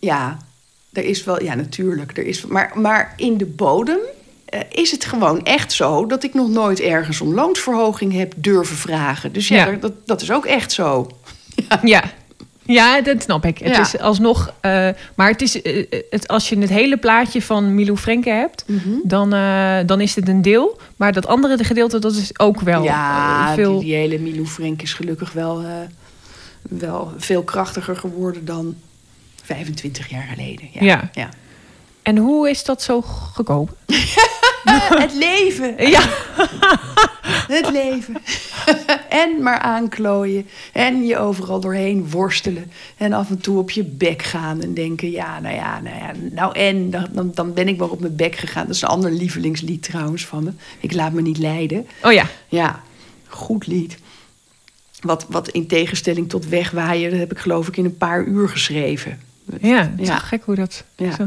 ja, 0.00 0.38
er 0.92 1.04
is 1.04 1.24
wel, 1.24 1.42
ja, 1.42 1.54
natuurlijk. 1.54 2.16
Er 2.18 2.26
is, 2.26 2.46
maar, 2.46 2.72
maar 2.74 3.14
in 3.16 3.36
de 3.36 3.46
bodem 3.46 3.98
eh, 4.44 4.60
is 4.70 4.90
het 4.90 5.04
gewoon 5.04 5.44
echt 5.44 5.72
zo 5.72 6.06
dat 6.06 6.24
ik 6.24 6.34
nog 6.34 6.48
nooit 6.48 6.80
ergens 6.80 7.20
om 7.20 7.34
loonsverhoging 7.34 8.12
heb 8.12 8.32
durven 8.36 8.76
vragen. 8.76 9.32
Dus 9.32 9.48
ja, 9.48 9.70
dat, 9.70 9.92
dat 10.06 10.22
is 10.22 10.30
ook 10.32 10.46
echt 10.46 10.72
zo. 10.72 11.06
Ja. 11.82 12.02
Ja, 12.66 13.00
dat 13.00 13.22
snap 13.22 13.44
ik. 13.44 13.58
Het 13.58 13.74
Ja. 13.74 13.80
is 13.80 13.98
alsnog. 13.98 14.52
eh, 14.60 14.88
maar 15.14 15.28
het 15.30 15.42
is, 15.42 15.62
eh, 15.62 15.86
het, 16.10 16.28
als 16.28 16.48
je 16.48 16.58
het 16.58 16.68
hele 16.68 16.96
plaatje 16.96 17.42
van 17.42 17.74
Milou 17.74 17.96
Frenke 17.98 18.30
hebt, 18.30 18.64
Mhm. 18.66 18.88
dan, 19.04 19.30
dan 19.86 20.00
is 20.00 20.14
het 20.14 20.28
een 20.28 20.42
deel. 20.42 20.78
Maar 20.96 21.12
dat 21.12 21.26
andere 21.26 21.64
gedeelte, 21.64 21.98
dat 21.98 22.12
is 22.12 22.38
ook 22.38 22.60
wel 22.60 22.82
ja, 22.82 23.54
veel. 23.54 23.72
die, 23.78 23.84
die 23.84 23.94
hele 23.94 24.18
Milou 24.18 24.46
Frenk 24.46 24.82
is 24.82 24.92
gelukkig 24.94 25.32
wel, 25.32 25.62
wel 26.62 27.12
veel 27.16 27.42
krachtiger 27.42 27.96
geworden 27.96 28.44
dan 28.44 28.74
25 29.54 30.08
jaar 30.08 30.26
geleden. 30.34 30.68
Ja. 30.72 30.84
Ja. 30.84 31.10
ja. 31.12 31.28
En 32.02 32.16
hoe 32.16 32.50
is 32.50 32.64
dat 32.64 32.82
zo 32.82 33.00
gekomen? 33.32 33.74
Het 34.64 35.14
leven. 35.14 35.88
Ja, 35.90 36.08
Het 37.56 37.70
leven. 37.70 38.16
en 39.24 39.42
maar 39.42 39.58
aanklooien. 39.58 40.46
En 40.72 41.06
je 41.06 41.18
overal 41.18 41.60
doorheen 41.60 42.10
worstelen. 42.10 42.72
En 42.96 43.12
af 43.12 43.30
en 43.30 43.40
toe 43.40 43.58
op 43.58 43.70
je 43.70 43.84
bek 43.84 44.22
gaan 44.22 44.62
en 44.62 44.74
denken... 44.74 45.10
ja, 45.10 45.40
nou 45.40 45.54
ja, 45.54 45.80
nou 45.80 45.96
ja, 45.96 46.12
nou 46.30 46.54
en? 46.54 46.90
Dan, 46.90 47.30
dan, 47.34 47.54
ben 47.54 47.68
ik 47.68 47.76
maar 47.76 47.90
op 47.90 48.00
mijn 48.00 48.16
bek 48.16 48.36
gegaan. 48.36 48.66
Dat 48.66 48.74
is 48.74 48.82
een 48.82 48.88
ander 48.88 49.10
lievelingslied 49.10 49.82
trouwens 49.82 50.26
van 50.26 50.44
me. 50.44 50.52
Ik 50.80 50.92
laat 50.92 51.12
me 51.12 51.22
niet 51.22 51.38
leiden. 51.38 51.86
oh 52.02 52.12
ja. 52.12 52.26
Ja, 52.48 52.82
goed 53.28 53.66
lied. 53.66 53.98
Wat, 55.00 55.26
wat 55.28 55.48
in 55.48 55.66
tegenstelling 55.66 56.28
tot 56.28 56.48
wegwaaien... 56.48 57.10
dat 57.10 57.18
heb 57.18 57.30
ik 57.30 57.38
geloof 57.38 57.68
ik 57.68 57.76
in 57.76 57.84
een 57.84 57.96
paar 57.96 58.24
uur 58.24 58.48
geschreven. 58.48 59.20
Ja, 59.60 59.76
het 59.90 60.00
is 60.00 60.06
Ja. 60.08 60.18
gek 60.18 60.42
hoe 60.44 60.54
dat. 60.54 60.84
Ja. 60.96 61.10
Zo. 61.14 61.26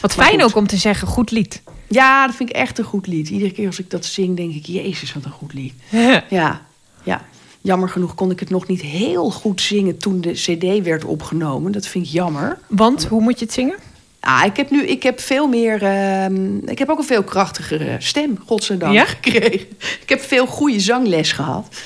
Wat 0.00 0.16
Maar 0.16 0.26
fijn 0.26 0.40
goed. 0.40 0.50
ook 0.50 0.56
om 0.56 0.66
te 0.66 0.76
zeggen, 0.76 1.08
goed 1.08 1.30
lied. 1.30 1.62
Ja, 1.88 2.26
dat 2.26 2.36
vind 2.36 2.48
ik 2.48 2.54
echt 2.56 2.78
een 2.78 2.84
goed 2.84 3.06
lied. 3.06 3.28
Iedere 3.28 3.50
keer 3.52 3.66
als 3.66 3.78
ik 3.78 3.90
dat 3.90 4.04
zing, 4.04 4.36
denk 4.36 4.54
ik... 4.54 4.66
Jezus, 4.66 5.12
wat 5.12 5.24
een 5.24 5.30
goed 5.30 5.52
lied. 5.54 5.72
Ja, 6.30 6.62
ja. 7.04 7.24
Jammer 7.60 7.88
genoeg 7.88 8.14
kon 8.14 8.30
ik 8.30 8.40
het 8.40 8.50
nog 8.50 8.66
niet 8.66 8.80
heel 8.80 9.30
goed 9.30 9.60
zingen 9.60 9.96
toen 9.98 10.20
de 10.20 10.32
CD 10.32 10.82
werd 10.84 11.04
opgenomen. 11.04 11.72
Dat 11.72 11.86
vind 11.86 12.06
ik 12.06 12.10
jammer. 12.12 12.58
Want 12.68 13.04
hoe 13.06 13.20
moet 13.22 13.38
je 13.38 13.44
het 13.44 13.54
zingen? 13.54 13.76
Ah, 14.20 14.44
ik 14.44 14.56
heb 14.56 14.70
nu 14.70 14.86
ik 14.86 15.02
heb 15.02 15.20
veel 15.20 15.48
meer. 15.48 15.82
ehm, 15.82 16.56
ik 16.68 16.78
heb 16.78 16.88
ook 16.88 16.98
een 16.98 17.04
veel 17.04 17.22
krachtigere 17.22 17.96
stem, 17.98 18.38
godzijdank, 18.46 18.92
Ja? 18.94 19.04
gekregen. 19.04 19.66
Ik 20.02 20.08
heb 20.08 20.20
veel 20.20 20.46
goede 20.46 20.80
zangles 20.80 21.32
gehad. 21.32 21.76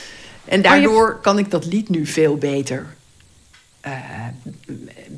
En 0.45 0.63
daardoor 0.63 1.19
kan 1.23 1.39
ik 1.39 1.51
dat 1.51 1.67
lied 1.67 1.89
nu 1.89 2.07
veel 2.07 2.37
beter 2.37 2.87
eh, 3.81 3.93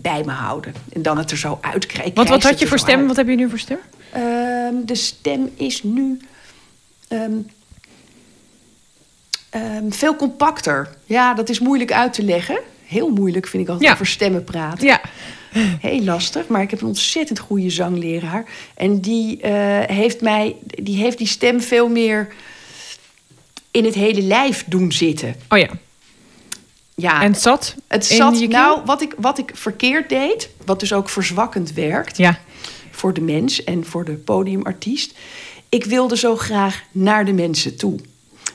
bij 0.03 0.23
me 0.25 0.33
houden. 0.33 0.75
En 0.93 1.03
dan 1.03 1.19
het 1.19 1.31
er 1.31 1.39
zo 1.39 1.59
uitkrijgen. 1.61 2.15
Want 2.15 2.29
wat 2.29 2.43
had 2.43 2.59
je 2.59 2.67
voor 2.67 2.79
stem? 2.79 3.07
Wat 3.07 3.17
heb 3.17 3.29
je 3.29 3.35
nu 3.35 3.49
voor 3.49 3.59
stem? 3.59 3.79
Ehm, 4.13 4.75
de 4.85 4.95
stem 4.95 5.51
is 5.57 5.83
nu 5.83 6.21
ehm, 7.09 7.33
ehm, 9.51 9.91
veel 9.91 10.17
compacter. 10.17 10.89
Ja, 11.05 11.35
dat 11.35 11.49
is 11.49 11.59
moeilijk 11.61 11.93
uit 11.93 12.13
te 12.13 12.23
leggen. 12.23 12.59
Heel 12.87 13.09
moeilijk 13.09 13.47
vind 13.47 13.63
ik 13.63 13.69
altijd 13.69 13.89
Ja. 13.89 13.95
over 13.95 14.07
stemmen 14.07 14.45
praten. 14.45 14.87
Ja. 14.87 15.01
Heel 15.81 16.03
lastig, 16.03 16.47
maar 16.49 16.63
ik 16.63 16.71
heb 16.71 16.81
een 16.81 16.87
ontzettend 16.87 17.39
goede 17.39 17.71
zangleraar. 17.71 18.45
En 18.75 19.01
die, 19.01 19.41
eh, 19.41 19.97
heeft 19.97 20.21
mij, 20.21 20.57
die 20.65 20.97
heeft 20.97 21.19
die 21.19 21.27
stem 21.27 21.61
veel 21.61 21.89
meer 21.89 22.29
in 23.71 23.85
het 23.85 23.95
hele 23.95 24.23
lijf 24.23 24.65
doen 24.67 24.93
zitten. 24.93 25.35
Oh 25.49 25.59
ja. 25.59 25.69
Ja, 27.01 27.23
En 27.23 27.33
het 27.33 27.41
zat? 27.41 27.75
het 27.89 28.07
zat. 28.07 28.39
Nou, 28.49 28.81
wat 28.85 29.03
ik, 29.03 29.15
wat 29.19 29.39
ik 29.39 29.51
verkeerd 29.55 30.09
deed, 30.09 30.49
wat 30.65 30.81
dus 30.81 30.93
ook 30.93 31.09
verzwakkend 31.09 31.73
werkt 31.73 32.17
Ja. 32.17 32.39
voor 32.91 33.13
de 33.15 33.21
mens 33.21 33.65
en 33.65 33.85
voor 33.85 34.05
de 34.05 34.13
podiumartiest. 34.13 35.15
Ik 35.69 35.85
wilde 35.85 36.17
zo 36.17 36.37
graag 36.37 36.83
naar 36.93 37.25
de 37.25 37.33
mensen 37.33 37.77
toe. 37.77 37.99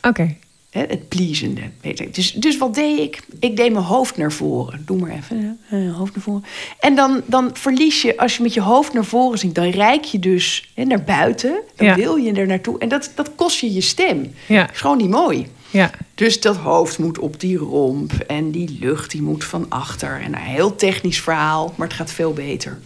Oké. 0.02 0.36
Het 0.70 1.08
pleasende. 1.10 1.62
Weet. 1.82 2.16
Dus, 2.16 2.32
dus 2.34 2.58
wat 2.58 2.74
deed 2.76 3.00
ik? 3.00 3.22
Ik 3.40 3.56
deed 3.58 3.72
mijn 3.72 3.86
hoofd 3.86 4.18
naar 4.18 4.32
voren. 4.32 4.84
Doe 4.86 4.98
maar 5.00 5.12
even. 5.12 5.60
hè, 5.66 5.88
eh, 5.88 5.96
hoofd 5.96 6.16
naar 6.16 6.24
voren. 6.24 6.44
En 6.80 6.96
dan, 6.96 7.22
dan 7.26 7.50
verlies 7.54 8.02
je, 8.02 8.18
als 8.18 8.38
je 8.38 8.44
met 8.44 8.54
je 8.54 8.62
hoofd 8.62 8.94
naar 8.94 9.06
voren 9.06 9.40
zingt... 9.40 9.56
dan 9.56 9.70
rijk 9.70 10.04
je 10.04 10.20
dus 10.20 10.72
hè, 10.76 10.84
naar 10.84 11.04
buiten. 11.04 11.60
Dan 11.76 11.88
Ja. 11.88 11.96
wil 11.96 12.16
je 12.16 12.34
er 12.34 12.48
naartoe. 12.48 12.80
En 12.80 12.90
dat, 12.90 13.12
dat 13.16 13.32
kost 13.36 13.60
je 13.60 13.74
je 13.74 13.82
stem. 13.82 14.34
Ja. 14.48 14.72
is 14.72 14.80
gewoon 14.80 14.98
niet 14.98 15.10
mooi. 15.10 15.48
Ja. 15.74 15.90
Dus 16.16 16.42
dat 16.42 16.56
hoofd 16.58 16.98
moet 16.98 17.20
op 17.20 17.40
die 17.40 17.58
romp. 17.58 18.14
En 18.14 18.52
die 18.52 18.78
lucht 18.80 19.12
die 19.12 19.22
moet 19.22 19.44
van 19.44 19.66
achter. 19.70 20.22
En 20.22 20.34
een 20.34 20.40
heel 20.40 20.76
technisch 20.76 21.22
verhaal. 21.22 21.74
Maar 21.76 21.88
het 21.88 21.96
gaat 21.96 22.12
veel 22.12 22.34
beter. 22.34 22.80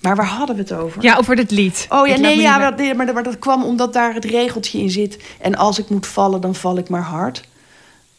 Maar 0.00 0.16
waar 0.16 0.26
hadden 0.26 0.56
we 0.56 0.62
het 0.62 0.72
over? 0.72 1.02
Ja, 1.02 1.16
over 1.16 1.36
het 1.36 1.50
lied. 1.50 1.86
Oh 1.88 2.06
ja, 2.06 2.16
nee, 2.16 2.36
ja, 2.40 2.58
maar, 2.58 2.76
dat- 2.76 2.96
maar, 2.96 3.06
dat- 3.06 3.14
maar 3.14 3.22
dat 3.24 3.38
kwam 3.38 3.64
omdat 3.64 3.92
daar 3.92 4.14
het 4.14 4.24
regeltje 4.24 4.78
in 4.78 4.90
zit. 4.90 5.18
En 5.40 5.54
als 5.56 5.78
ik 5.78 5.88
moet 5.88 6.06
vallen, 6.06 6.40
dan 6.40 6.54
val 6.54 6.78
ik 6.78 6.88
maar 6.88 7.02
hard. 7.02 7.44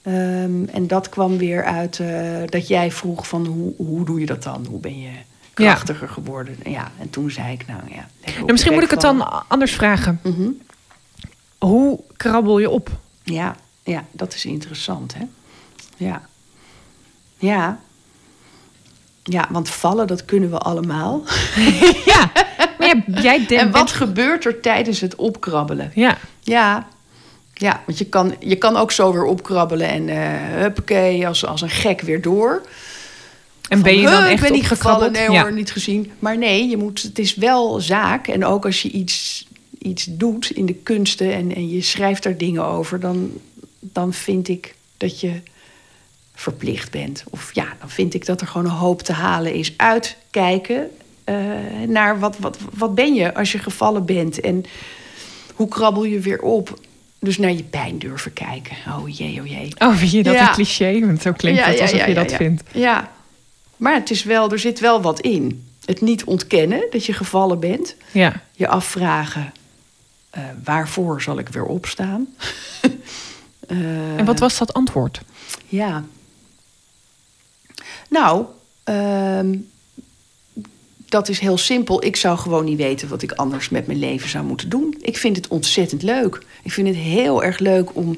Ehm, 0.01 0.63
en 0.71 0.87
dat 0.87 1.09
kwam 1.09 1.37
weer 1.37 1.63
uit 1.65 1.99
eh, 1.99 2.07
dat 2.45 2.67
jij 2.67 2.91
vroeg 2.91 3.27
van 3.27 3.45
hoe, 3.45 3.73
hoe 3.77 4.05
doe 4.05 4.19
je 4.19 4.25
dat 4.25 4.43
dan? 4.43 4.65
Hoe 4.69 4.79
ben 4.79 4.99
je 5.01 5.09
krachtiger 5.53 6.09
geworden? 6.09 6.55
En 6.63 6.71
Ja, 6.71 6.91
en 6.99 7.09
toen 7.09 7.31
zei 7.31 7.53
ik 7.53 7.67
nou 7.67 7.79
ja. 7.89 8.07
Nou, 8.37 8.51
misschien 8.51 8.73
moet 8.73 8.83
ik 8.83 8.89
het 8.91 9.01
dan 9.01 9.47
anders 9.47 9.73
vragen. 9.73 10.19
Mhm. 10.23 10.47
Hoe 11.57 11.99
krabbel 12.17 12.59
je 12.59 12.69
op? 12.69 12.89
Ja, 13.23 13.55
ja, 13.87 14.05
dat 14.11 14.33
is 14.33 14.45
interessant, 14.45 15.13
hè? 15.13 15.23
Ja. 15.97 16.21
Ja. 17.37 17.79
Ja, 19.23 19.47
want 19.51 19.69
vallen, 19.69 20.07
dat 20.07 20.25
kunnen 20.25 20.49
we 20.49 20.57
allemaal. 20.57 21.23
ja. 22.05 22.31
Maar 22.77 22.87
ja, 22.87 23.21
jij 23.21 23.37
denkt... 23.37 23.51
en 23.51 23.71
wat 23.71 23.91
gebeurt 23.91 24.45
er 24.45 24.59
tijdens 24.61 24.99
het 25.01 25.15
opkrabbelen? 25.15 25.91
Ja. 25.95 26.17
Ja, 26.43 26.87
ja 27.53 27.81
want 27.85 27.97
je 27.97 28.05
kan, 28.05 28.35
je 28.39 28.55
kan 28.55 28.75
ook 28.75 28.91
zo 28.91 29.11
weer 29.13 29.23
opkrabbelen 29.23 29.89
en 29.89 30.09
eh 30.09 30.61
huppakee, 30.61 31.27
als, 31.27 31.45
als 31.45 31.61
een 31.61 31.69
gek 31.69 32.01
weer 32.01 32.21
door. 32.21 32.61
En 33.69 33.81
ben 33.81 33.95
je 33.97 34.03
dan 34.03 34.11
"Huh, 34.13 34.23
echt 34.23 34.33
Ik 34.33 34.41
ben 34.41 34.51
niet 34.51 34.67
gevallen, 34.67 35.11
nee 35.11 35.31
Ja. 35.31 35.41
hoor, 35.41 35.53
niet 35.53 35.71
gezien. 35.71 36.11
Maar 36.19 36.37
nee, 36.37 36.67
je 36.67 36.77
moet, 36.77 37.01
het 37.01 37.19
is 37.19 37.35
wel 37.35 37.79
zaak. 37.79 38.27
En 38.27 38.45
ook 38.45 38.65
als 38.65 38.81
je 38.81 38.89
iets, 38.89 39.47
iets 39.79 40.05
doet 40.09 40.49
in 40.49 40.65
de 40.65 40.73
kunsten 40.73 41.33
en, 41.33 41.55
en 41.55 41.69
je 41.69 41.81
schrijft 41.81 42.23
daar 42.23 42.37
dingen 42.37 42.63
over... 42.65 42.99
Dan, 42.99 43.31
dan 43.97 44.13
vind 44.13 44.47
ik 44.47 44.75
dat 44.97 45.19
je 45.19 45.41
verplicht 46.33 46.91
bent. 46.91 47.23
Of 47.29 47.49
ja, 47.53 47.65
dan 47.79 47.89
vind 47.89 48.13
ik 48.13 48.25
dat 48.25 48.41
er 48.41 48.47
gewoon 48.47 48.65
een 48.65 48.77
hoop 48.77 49.01
te 49.01 49.13
halen 49.13 49.53
is. 49.53 49.73
Uitkijken 49.77 50.89
eh, 51.23 51.35
naar 51.87 52.19
wat, 52.19 52.37
wat, 52.37 52.57
wat 52.73 52.95
ben 52.95 53.13
je 53.13 53.33
als 53.33 53.51
je 53.51 53.57
gevallen 53.59 54.05
bent. 54.05 54.39
En 54.39 54.65
hoe 55.53 55.67
krabbel 55.67 56.03
je 56.03 56.19
weer 56.19 56.41
op. 56.41 56.79
Dus 57.19 57.37
naar 57.37 57.51
je 57.51 57.63
pijn 57.63 57.99
durven 57.99 58.33
kijken. 58.33 58.75
Oh 58.87 59.09
jee, 59.17 59.41
oh 59.41 59.47
jee. 59.47 59.73
Oh, 59.77 59.95
vind 59.95 60.11
je 60.11 60.23
dat 60.23 60.33
Ja. 60.33 60.47
een 60.47 60.53
cliché? 60.53 60.99
Want 61.05 61.21
zo 61.21 61.31
klinkt 61.31 61.59
Ja, 61.59 61.65
het 61.65 61.79
alsof 61.81 61.99
ja, 61.99 62.05
je 62.05 62.13
dat 62.13 62.33
vindt. 62.33 62.63
Ja, 62.71 63.11
maar 63.77 63.93
het 63.93 64.09
is 64.11 64.23
wel, 64.23 64.51
er 64.51 64.59
zit 64.59 64.79
wel 64.79 65.01
wat 65.01 65.19
in. 65.19 65.65
het 65.85 66.01
niet 66.01 66.23
ontkennen 66.23 66.87
dat 66.91 67.05
je 67.05 67.13
gevallen 67.13 67.59
bent. 67.59 67.95
Ja. 68.11 68.41
Je 68.51 68.67
afvragen, 68.67 69.51
eh, 70.29 70.43
waarvoor 70.63 71.21
zal 71.21 71.39
ik 71.39 71.49
weer 71.49 71.65
opstaan? 71.65 72.27
Eh, 73.67 74.17
En 74.17 74.25
wat 74.25 74.39
was 74.39 74.57
dat 74.57 74.73
antwoord? 74.73 75.21
Ja. 75.67 76.03
Nou, 78.09 78.45
ehm, 78.83 79.55
dat 81.09 81.29
is 81.29 81.39
heel 81.39 81.57
simpel. 81.57 82.03
Ik 82.05 82.15
zou 82.15 82.37
gewoon 82.37 82.65
niet 82.65 82.77
weten 82.77 83.07
wat 83.07 83.21
ik 83.21 83.31
anders 83.31 83.69
met 83.69 83.87
mijn 83.87 83.99
leven 83.99 84.29
zou 84.29 84.45
moeten 84.45 84.69
doen. 84.69 84.95
Ik 85.01 85.17
vind 85.17 85.35
het 85.35 85.47
ontzettend 85.47 86.01
leuk. 86.03 86.45
Ik 86.63 86.71
vind 86.71 86.87
het 86.87 86.97
heel 86.97 87.43
erg 87.43 87.59
leuk 87.59 87.95
om, 87.95 88.17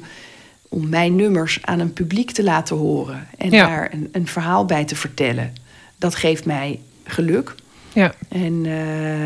om 0.68 0.88
mijn 0.88 1.16
nummers 1.16 1.58
aan 1.62 1.78
een 1.80 1.92
publiek 1.92 2.30
te 2.30 2.42
laten 2.44 2.76
horen. 2.76 3.28
En 3.38 3.50
Ja. 3.50 3.66
daar 3.66 3.92
een, 3.92 4.08
een 4.12 4.26
verhaal 4.26 4.64
bij 4.64 4.84
te 4.84 4.96
vertellen. 4.96 5.52
Dat 5.96 6.14
geeft 6.14 6.44
mij 6.44 6.80
geluk. 7.04 7.54
Ja. 7.92 8.14
En, 8.28 8.62
eh, 8.66 9.24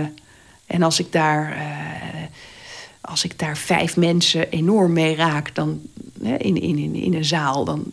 en 0.66 0.82
als 0.82 0.98
ik 1.00 1.12
daar. 1.12 1.52
eh, 1.52 2.22
als 3.04 3.24
ik 3.24 3.38
daar 3.38 3.56
vijf 3.56 3.96
mensen 3.96 4.50
enorm 4.50 4.92
mee 4.92 5.16
raak, 5.16 5.54
dan 5.54 5.80
hè, 6.22 6.36
in, 6.36 6.60
in, 6.60 6.78
in, 6.78 6.94
in 6.94 7.14
een 7.14 7.24
zaal, 7.24 7.64
dan. 7.64 7.84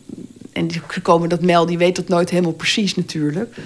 En 0.52 0.70
ze 0.70 1.00
komen 1.02 1.28
dat 1.28 1.42
melden, 1.42 1.68
die 1.68 1.78
weet 1.78 1.96
dat 1.96 2.08
nooit 2.08 2.30
helemaal 2.30 2.52
precies 2.52 2.94
natuurlijk. 2.94 3.56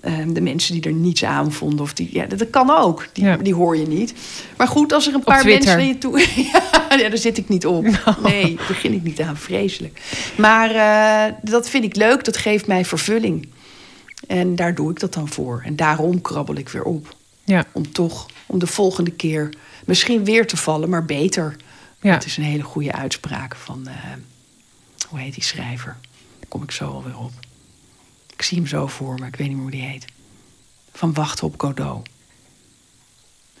Ehm, 0.00 0.32
de 0.32 0.40
mensen 0.40 0.74
die 0.74 0.82
er 0.82 0.92
niets 0.92 1.24
aan 1.24 1.52
vonden, 1.52 1.80
of 1.80 1.92
die, 1.92 2.08
ja, 2.12 2.26
dat, 2.26 2.50
kan 2.50 2.70
ook. 2.70 3.08
Die, 3.12 3.24
Ja. 3.24 3.36
die 3.36 3.54
hoor 3.54 3.76
je 3.76 3.86
niet. 3.86 4.14
Maar 4.56 4.68
goed, 4.68 4.92
als 4.92 5.06
er 5.06 5.14
een 5.14 5.22
paar 5.24 5.44
mensen 5.44 5.76
naar 5.76 5.86
je 5.86 5.98
toe. 5.98 6.26
ja, 6.90 6.96
daar 7.08 7.18
zit 7.18 7.38
ik 7.38 7.48
niet 7.48 7.66
op. 7.66 7.84
Nee, 8.22 8.56
daar 8.56 8.66
begin 8.68 8.92
ik 8.92 9.02
niet 9.02 9.20
aan, 9.20 9.36
vreselijk. 9.36 10.00
Maar 10.36 10.70
eh, 10.70 11.34
dat 11.42 11.68
vind 11.68 11.84
ik 11.84 11.96
leuk, 11.96 12.24
dat 12.24 12.36
geeft 12.36 12.66
mij 12.66 12.84
vervulling. 12.84 13.48
En 14.26 14.56
daar 14.56 14.74
doe 14.74 14.90
ik 14.90 15.00
dat 15.00 15.14
dan 15.14 15.28
voor. 15.28 15.62
En 15.64 15.76
daarom 15.76 16.20
krabbel 16.20 16.56
ik 16.56 16.68
weer 16.68 16.84
op. 16.84 17.16
Ja. 17.44 17.64
Om 17.72 17.92
toch, 17.92 18.26
om 18.46 18.58
de 18.58 18.66
volgende 18.66 19.10
keer 19.10 19.48
misschien 19.86 20.24
weer 20.24 20.46
te 20.46 20.56
vallen, 20.56 20.88
maar 20.88 21.04
beter. 21.04 21.56
Ja. 22.00 22.12
Dat 22.12 22.24
is 22.24 22.36
een 22.36 22.44
hele 22.44 22.62
goede 22.62 22.92
uitspraak 22.92 23.56
van, 23.56 23.86
eh, 23.86 23.94
hoe 25.08 25.18
heet 25.18 25.34
die 25.34 25.42
schrijver? 25.42 25.96
Daar 26.38 26.48
kom 26.48 26.62
ik 26.62 26.70
zo 26.70 26.90
alweer 26.90 27.18
op. 27.18 27.32
Ik 28.32 28.42
zie 28.42 28.58
hem 28.58 28.66
zo 28.66 28.86
voor 28.86 29.14
me, 29.14 29.26
ik 29.26 29.36
weet 29.36 29.46
niet 29.46 29.56
meer 29.56 29.66
hoe 29.66 29.70
die 29.70 29.82
heet. 29.82 30.04
Van 30.92 31.14
Wachten 31.14 31.46
op 31.46 31.60
Godot. 31.60 32.08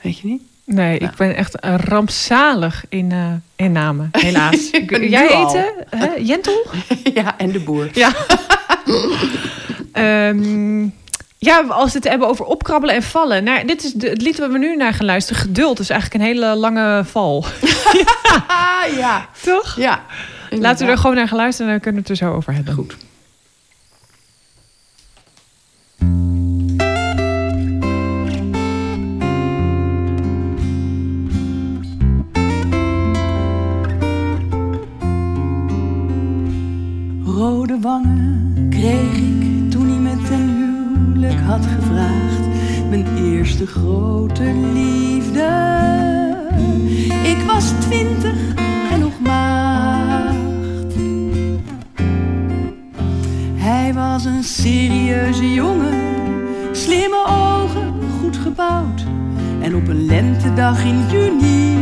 Weet 0.00 0.18
je 0.18 0.26
niet? 0.26 0.42
Nee, 0.64 0.98
ik 0.98 1.14
ben 1.16 1.36
echt 1.36 1.56
rampzalig 1.64 2.84
in, 2.88 3.12
eh, 3.12 3.32
in 3.56 3.72
namen, 3.72 4.08
helaas. 4.12 4.70
Jij 5.16 5.28
eten? 5.28 5.74
Hè? 5.90 6.06
Jentel? 6.06 6.66
ja, 7.14 7.38
en 7.38 7.52
de 7.52 7.60
boer. 7.60 7.90
Ja. 7.92 8.14
Ehm, 9.92 10.88
ja, 11.46 11.60
als 11.68 11.92
we 11.92 11.98
het 11.98 12.08
hebben 12.08 12.28
over 12.28 12.44
opkrabbelen 12.44 12.94
en 12.94 13.02
vallen. 13.02 13.44
Nou, 13.44 13.66
dit 13.66 13.84
is 13.84 13.92
de, 13.92 14.08
het 14.08 14.22
lied 14.22 14.38
waar 14.38 14.50
we 14.50 14.58
nu 14.58 14.76
naar 14.76 14.92
gaan 14.92 15.06
luisteren. 15.06 15.42
Geduld 15.42 15.78
is 15.78 15.90
eigenlijk 15.90 16.22
een 16.22 16.28
hele 16.28 16.54
lange 16.54 17.04
val. 17.04 17.44
Ja. 18.96 19.28
Toch? 19.42 19.76
Ja. 19.76 20.04
Laten 20.50 20.86
we 20.86 20.92
er 20.92 20.98
gewoon 20.98 21.16
naar 21.16 21.28
gaan 21.28 21.36
luisteren 21.36 21.66
en 21.66 21.72
dan 21.72 21.82
kunnen 21.82 22.02
we 22.02 22.08
het 22.08 22.20
er 22.20 22.26
zo 22.26 22.34
over 22.34 22.54
hebben. 22.54 22.74
Goed. 22.74 22.96
Rode 37.24 37.78
wangen 37.80 38.66
kreeg 38.70 39.16
ik 39.16 39.35
huwelijk 41.26 41.46
had 41.46 41.66
gevraagd. 41.66 42.40
Mijn 42.88 43.16
eerste 43.16 43.66
grote 43.66 44.54
liefde. 44.72 45.48
Ik 47.22 47.38
was 47.46 47.64
twintig 47.80 48.54
en 48.90 49.00
nog 49.00 49.20
maagd. 49.20 50.36
Hij 53.54 53.94
was 53.94 54.24
een 54.24 54.44
serieuze 54.44 55.52
jongen, 55.52 55.94
slimme 56.72 57.24
ogen, 57.26 57.94
goed 58.20 58.36
gebouwd. 58.36 59.04
En 59.60 59.74
op 59.74 59.88
een 59.88 60.06
lentedag 60.06 60.84
in 60.84 61.06
juni 61.10 61.76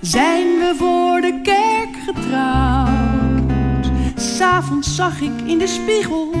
zijn 0.00 0.46
we 0.46 0.74
voor 0.76 1.20
de 1.20 1.40
kerk 1.42 1.96
getrouwd. 2.06 3.90
S'avonds 4.14 4.94
zag 4.94 5.20
ik 5.20 5.40
in 5.46 5.58
de 5.58 5.66
spiegel 5.66 6.32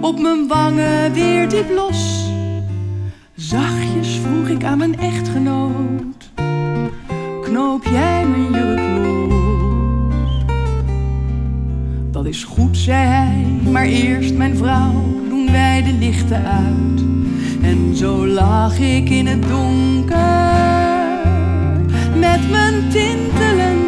op 0.00 0.20
mijn 0.20 0.48
wangen 0.48 1.12
weer 1.12 1.48
die 1.48 1.64
blos. 1.64 2.24
Zachtjes 3.34 4.20
vroeg 4.22 4.48
ik 4.48 4.64
aan 4.64 4.78
mijn 4.78 4.98
echtgenoot: 4.98 6.30
Knoop 7.42 7.84
jij 7.84 8.26
mijn 8.26 8.52
jurk 8.52 9.06
los? 9.06 10.44
Dat 12.10 12.26
is 12.26 12.44
goed, 12.44 12.76
zei 12.76 13.06
hij, 13.06 13.70
maar 13.72 13.84
eerst 13.84 14.34
mijn 14.34 14.56
vrouw 14.56 14.92
doen 15.28 15.50
wij 15.50 15.82
de 15.82 15.92
lichten 15.92 16.44
uit. 16.44 17.00
En 17.62 17.96
zo 17.96 18.26
lag 18.26 18.78
ik 18.78 19.08
in 19.08 19.26
het 19.26 19.48
donker 19.48 20.58
met 22.14 22.50
mijn 22.50 22.88
tintelende 22.88 23.79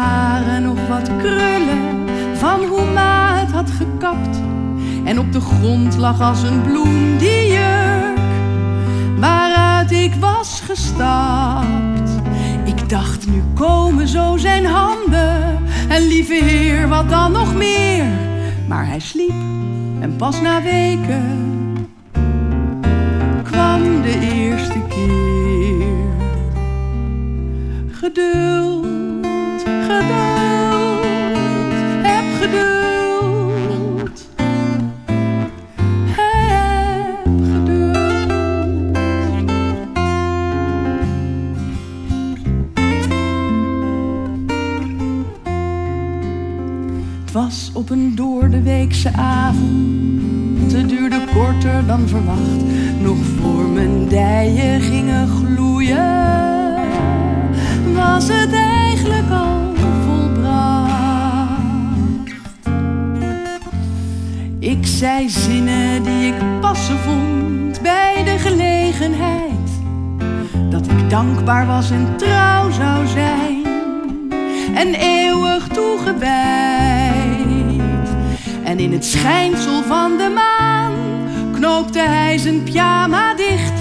haren 0.00 0.62
nog 0.62 0.88
wat 0.88 1.16
krullen 1.18 2.08
van 2.34 2.64
hoe 2.64 2.90
ma 2.94 3.38
het 3.38 3.50
had 3.50 3.70
gekapt. 3.70 4.40
En 5.04 5.18
op 5.18 5.32
de 5.32 5.40
grond 5.40 5.96
lag 5.96 6.20
als 6.20 6.42
een 6.42 6.62
bloem 6.62 7.18
die 7.18 7.46
jurk 7.46 8.18
waaruit 9.18 9.90
ik 9.92 10.14
was 10.14 10.62
gestapt. 10.64 12.10
Ik 12.64 12.88
dacht, 12.88 13.26
nu 13.30 13.42
komen 13.54 14.08
zo 14.08 14.36
zijn 14.36 14.64
handen. 14.64 15.58
En 15.88 16.06
lieve 16.06 16.44
heer, 16.44 16.88
wat 16.88 17.08
dan 17.08 17.32
nog 17.32 17.54
meer? 17.54 18.06
Maar 18.68 18.86
hij 18.86 19.00
sliep 19.00 19.34
en 20.00 20.16
pas 20.16 20.40
na 20.40 20.62
weken 20.62 21.48
kwam 23.42 24.02
de 24.02 24.18
eerste 24.32 24.78
keer. 24.88 25.86
Geduld, 27.90 28.99
geduld, 29.90 31.04
heb 32.02 32.24
geduld. 32.40 34.26
Heb 36.06 37.26
geduld. 37.52 37.98
Het 47.20 47.32
was 47.32 47.70
op 47.74 47.90
een 47.90 48.14
doordeweekse 48.14 49.12
avond. 49.12 50.72
Het 50.72 50.88
duurde 50.88 51.20
korter 51.34 51.86
dan 51.86 52.08
verwacht. 52.08 52.62
Nog 53.02 53.18
voor 53.40 53.68
mijn 53.68 54.08
dijen 54.08 54.80
gingen 54.80 55.28
gloeien. 55.28 56.28
Was 57.94 58.28
het 58.28 58.52
eigenlijk 58.52 59.30
al 59.30 59.59
Ik 64.70 64.86
zei 64.86 65.28
zinnen 65.28 66.02
die 66.02 66.26
ik 66.26 66.60
passen 66.60 66.98
vond 66.98 67.82
bij 67.82 68.22
de 68.24 68.38
gelegenheid. 68.38 69.70
Dat 70.70 70.86
ik 70.86 71.10
dankbaar 71.10 71.66
was 71.66 71.90
en 71.90 72.16
trouw 72.16 72.70
zou 72.70 73.06
zijn. 73.06 73.66
En 74.74 74.94
eeuwig 74.94 75.68
toegewijd. 75.68 76.30
En 78.64 78.78
in 78.78 78.92
het 78.92 79.04
schijnsel 79.04 79.82
van 79.82 80.16
de 80.16 80.32
maan 80.34 80.94
knoopte 81.52 82.00
hij 82.00 82.38
zijn 82.38 82.62
pyjama 82.62 83.34
dicht. 83.34 83.80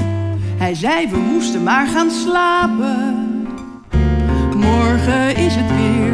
Hij 0.57 0.73
zei 0.73 1.07
we 1.07 1.17
moesten 1.17 1.63
maar 1.63 1.87
gaan 1.87 2.11
slapen. 2.11 3.27
Morgen 4.55 5.35
is 5.35 5.55
het 5.55 5.75
weer 5.77 6.08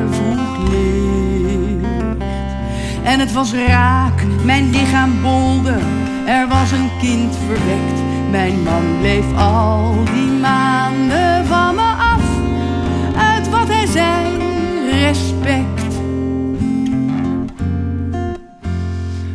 En 3.16 3.22
het 3.22 3.34
was 3.34 3.54
raak, 3.54 4.24
mijn 4.44 4.70
lichaam 4.70 5.22
bolde. 5.22 5.78
Er 6.26 6.48
was 6.48 6.72
een 6.72 6.90
kind 7.00 7.36
verwekt. 7.46 8.00
Mijn 8.32 8.64
man 8.64 8.84
bleef 9.00 9.38
al 9.38 9.96
die 10.14 10.32
maanden 10.32 11.46
van 11.46 11.76
me 11.76 11.82
af. 11.82 12.22
Uit 13.18 13.50
wat 13.50 13.68
hij 13.68 13.86
zei, 13.86 14.38
respect. 14.90 15.84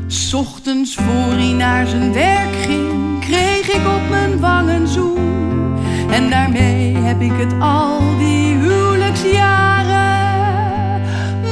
's 0.07 0.35
Ochtends 0.35 0.95
voor 0.95 1.33
hij 1.33 1.53
naar 1.53 1.87
zijn 1.87 2.13
werk 2.13 2.55
ging, 2.67 3.21
kreeg 3.21 3.69
ik 3.69 3.87
op 3.87 4.09
mijn 4.11 4.41
wang 4.41 4.69
een 4.69 4.87
zoen. 4.87 5.77
En 6.11 6.31
daarmee 6.31 6.97
heb 6.97 7.21
ik 7.21 7.37
het 7.37 7.53
al 7.61 8.01
die 8.19 8.55
huwelijksjaren 8.55 11.03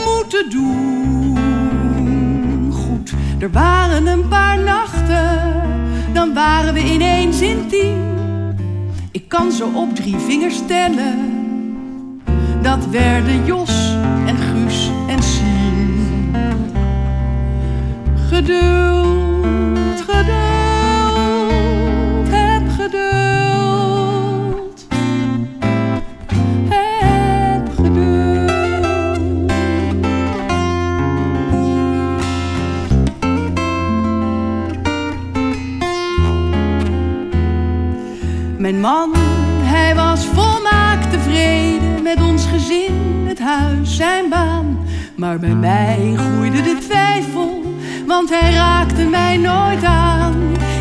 moeten 0.04 0.50
doen. 0.50 0.97
Er 3.38 3.50
waren 3.50 4.06
een 4.06 4.28
paar 4.28 4.58
nachten, 4.58 5.62
dan 6.12 6.34
waren 6.34 6.74
we 6.74 6.92
ineens 6.92 7.40
intiem. 7.40 8.16
Ik 9.10 9.28
kan 9.28 9.52
zo 9.52 9.68
op 9.74 9.94
drie 9.94 10.16
vingers 10.16 10.60
tellen. 10.66 11.36
Dat 12.62 12.86
werden 12.86 13.44
Jos 13.44 13.94
en 14.26 14.36
Guus 14.36 14.90
en 15.08 15.22
Sien. 15.22 16.04
Geduld, 18.28 19.07
Mijn 38.68 38.80
man, 38.80 39.12
hij 39.62 39.94
was 39.94 40.24
volmaakt 40.24 41.10
tevreden 41.10 42.02
met 42.02 42.22
ons 42.22 42.46
gezin, 42.46 43.24
het 43.26 43.38
huis, 43.38 43.96
zijn 43.96 44.28
baan. 44.28 44.78
Maar 45.16 45.38
bij 45.38 45.54
mij 45.54 46.14
groeide 46.16 46.62
de 46.62 46.78
twijfel, 46.86 47.62
want 48.06 48.30
hij 48.30 48.52
raakte 48.52 49.04
mij 49.04 49.36
nooit 49.36 49.84
aan. 49.84 50.34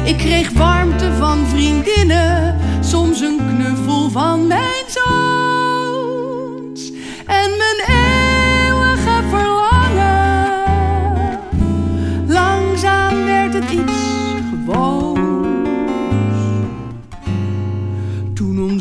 Ik 0.04 0.18
kreeg 0.18 0.52
warmte 0.52 1.14
van 1.14 1.46
vriendinnen, 1.46 2.60
soms 2.82 3.22
een 3.22 3.40
knuffel 3.56 4.10
van 4.10 4.48
mijn 4.48 4.77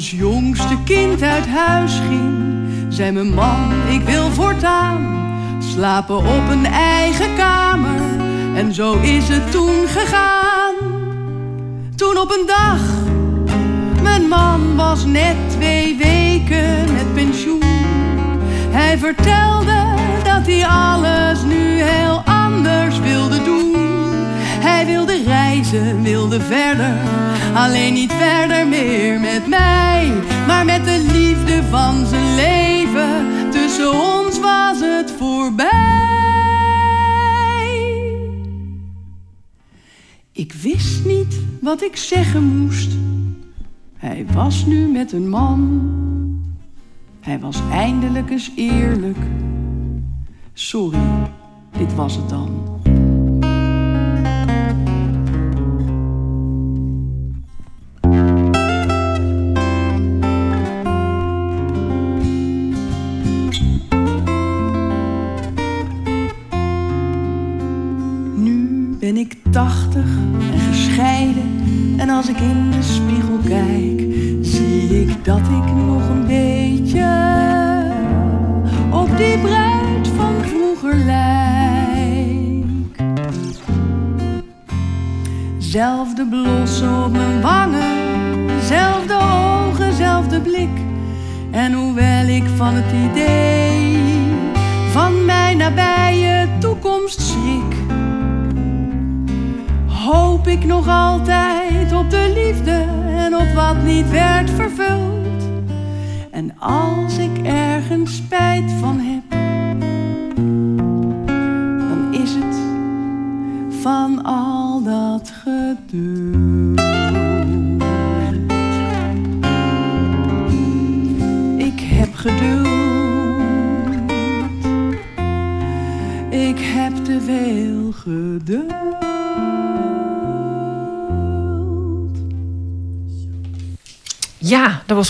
ons 0.07 0.19
jongste 0.21 0.77
kind 0.85 1.23
uit 1.23 1.47
huis 1.47 2.01
ging, 2.09 2.35
zei 2.89 3.13
mijn 3.13 3.35
man: 3.35 3.73
Ik 3.89 4.03
wil 4.03 4.31
voortaan 4.31 5.15
slapen 5.59 6.17
op 6.17 6.49
een 6.51 6.67
eigen 6.67 7.37
kamer. 7.37 8.01
En 8.55 8.75
zo 8.75 9.01
is 9.01 9.29
het 9.29 9.51
toen 9.51 9.89
gegaan. 9.89 10.75
Toen 11.97 12.19
op 12.19 12.31
een 12.31 12.47
dag, 12.47 12.81
mijn 14.03 14.29
man 14.29 14.77
was 14.77 15.05
net 15.05 15.37
twee 15.49 15.97
weken 15.97 16.93
met 16.93 17.15
pensioen. 17.15 17.63
Hij 18.71 18.99
vertelde 18.99 19.95
dat 20.25 20.47
hij 20.47 20.67
alles 20.67 21.43
nu 21.43 21.83
heel. 21.83 22.26
Wilde 24.87 25.23
reizen, 25.23 26.03
wilde 26.03 26.41
verder. 26.41 26.97
Alleen 27.55 27.93
niet 27.93 28.13
verder 28.13 28.69
meer 28.69 29.21
met 29.21 29.47
mij, 29.47 30.13
maar 30.47 30.65
met 30.65 30.85
de 30.85 31.07
liefde 31.13 31.63
van 31.71 32.07
zijn 32.07 32.35
leven. 32.35 33.27
Tussen 33.51 33.93
ons 33.93 34.41
was 34.41 34.81
het 34.81 35.13
voorbij. 35.19 35.97
Ik 40.33 40.53
wist 40.53 41.05
niet 41.05 41.41
wat 41.61 41.83
ik 41.83 41.97
zeggen 41.97 42.45
moest. 42.45 42.91
Hij 43.97 44.27
was 44.33 44.67
nu 44.67 44.89
met 44.89 45.13
een 45.13 45.29
man. 45.29 45.93
Hij 47.21 47.39
was 47.39 47.61
eindelijk 47.71 48.31
eens 48.31 48.51
eerlijk. 48.57 49.19
Sorry, 50.53 50.99
dit 51.79 51.95
was 51.95 52.17
het 52.17 52.29
dan. 52.29 52.76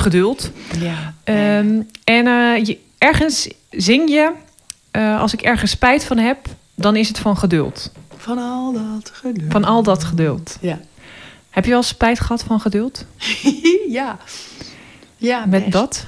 Geduld. 0.07 0.50
Ja. 0.78 1.14
Ehm, 1.24 1.80
en 2.04 2.26
eh, 2.26 2.64
je, 2.64 2.78
ergens 2.98 3.48
zing 3.70 4.09
je, 4.09 4.32
eh, 4.90 5.20
als 5.20 5.32
ik 5.32 5.42
ergens 5.42 5.70
spijt 5.70 6.04
van 6.04 6.18
heb, 6.18 6.38
dan 6.74 6.96
is 6.96 7.09
het 7.09 7.18
van 7.18 7.36
geduld. 7.36 7.92
Van 8.16 8.38
al 8.38 8.72
dat 8.72 9.11
geduld. 9.14 9.52
Van 9.52 9.64
al 9.64 9.82
dat 9.82 10.04
geduld. 10.04 10.57
Ja. 10.61 10.80
Heb 11.50 11.64
je 11.64 11.70
wel 11.70 11.82
spijt 11.82 12.20
gehad 12.20 12.42
van 12.42 12.61
geduld? 12.61 13.04
ja. 13.98 14.18
Ja, 15.16 15.46
Met 15.46 15.61
best. 15.61 15.72
dat? 15.72 16.07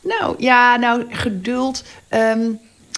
Nou, 0.00 0.34
ja, 0.38 0.76
nou, 0.76 1.04
geduld. 1.08 1.84
ehm, 2.08 2.50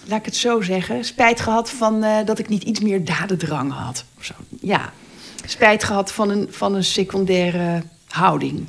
laat 0.05 0.19
ik 0.19 0.25
het 0.25 0.35
zo 0.35 0.61
zeggen. 0.61 1.05
Spijt 1.05 1.39
gehad 1.41 1.69
van 1.69 2.03
eh, 2.03 2.25
dat 2.25 2.39
ik 2.39 2.49
niet 2.49 2.63
iets 2.63 2.79
meer 2.79 3.05
dadendrang 3.05 3.73
had. 3.73 4.03
Of 4.17 4.25
zo. 4.25 4.33
Ja. 4.61 4.93
Spijt 5.45 5.83
gehad 5.83 6.11
van 6.11 6.29
een, 6.29 6.47
van 6.49 6.75
een 6.75 6.83
secundaire 6.83 7.83
houding. 8.07 8.67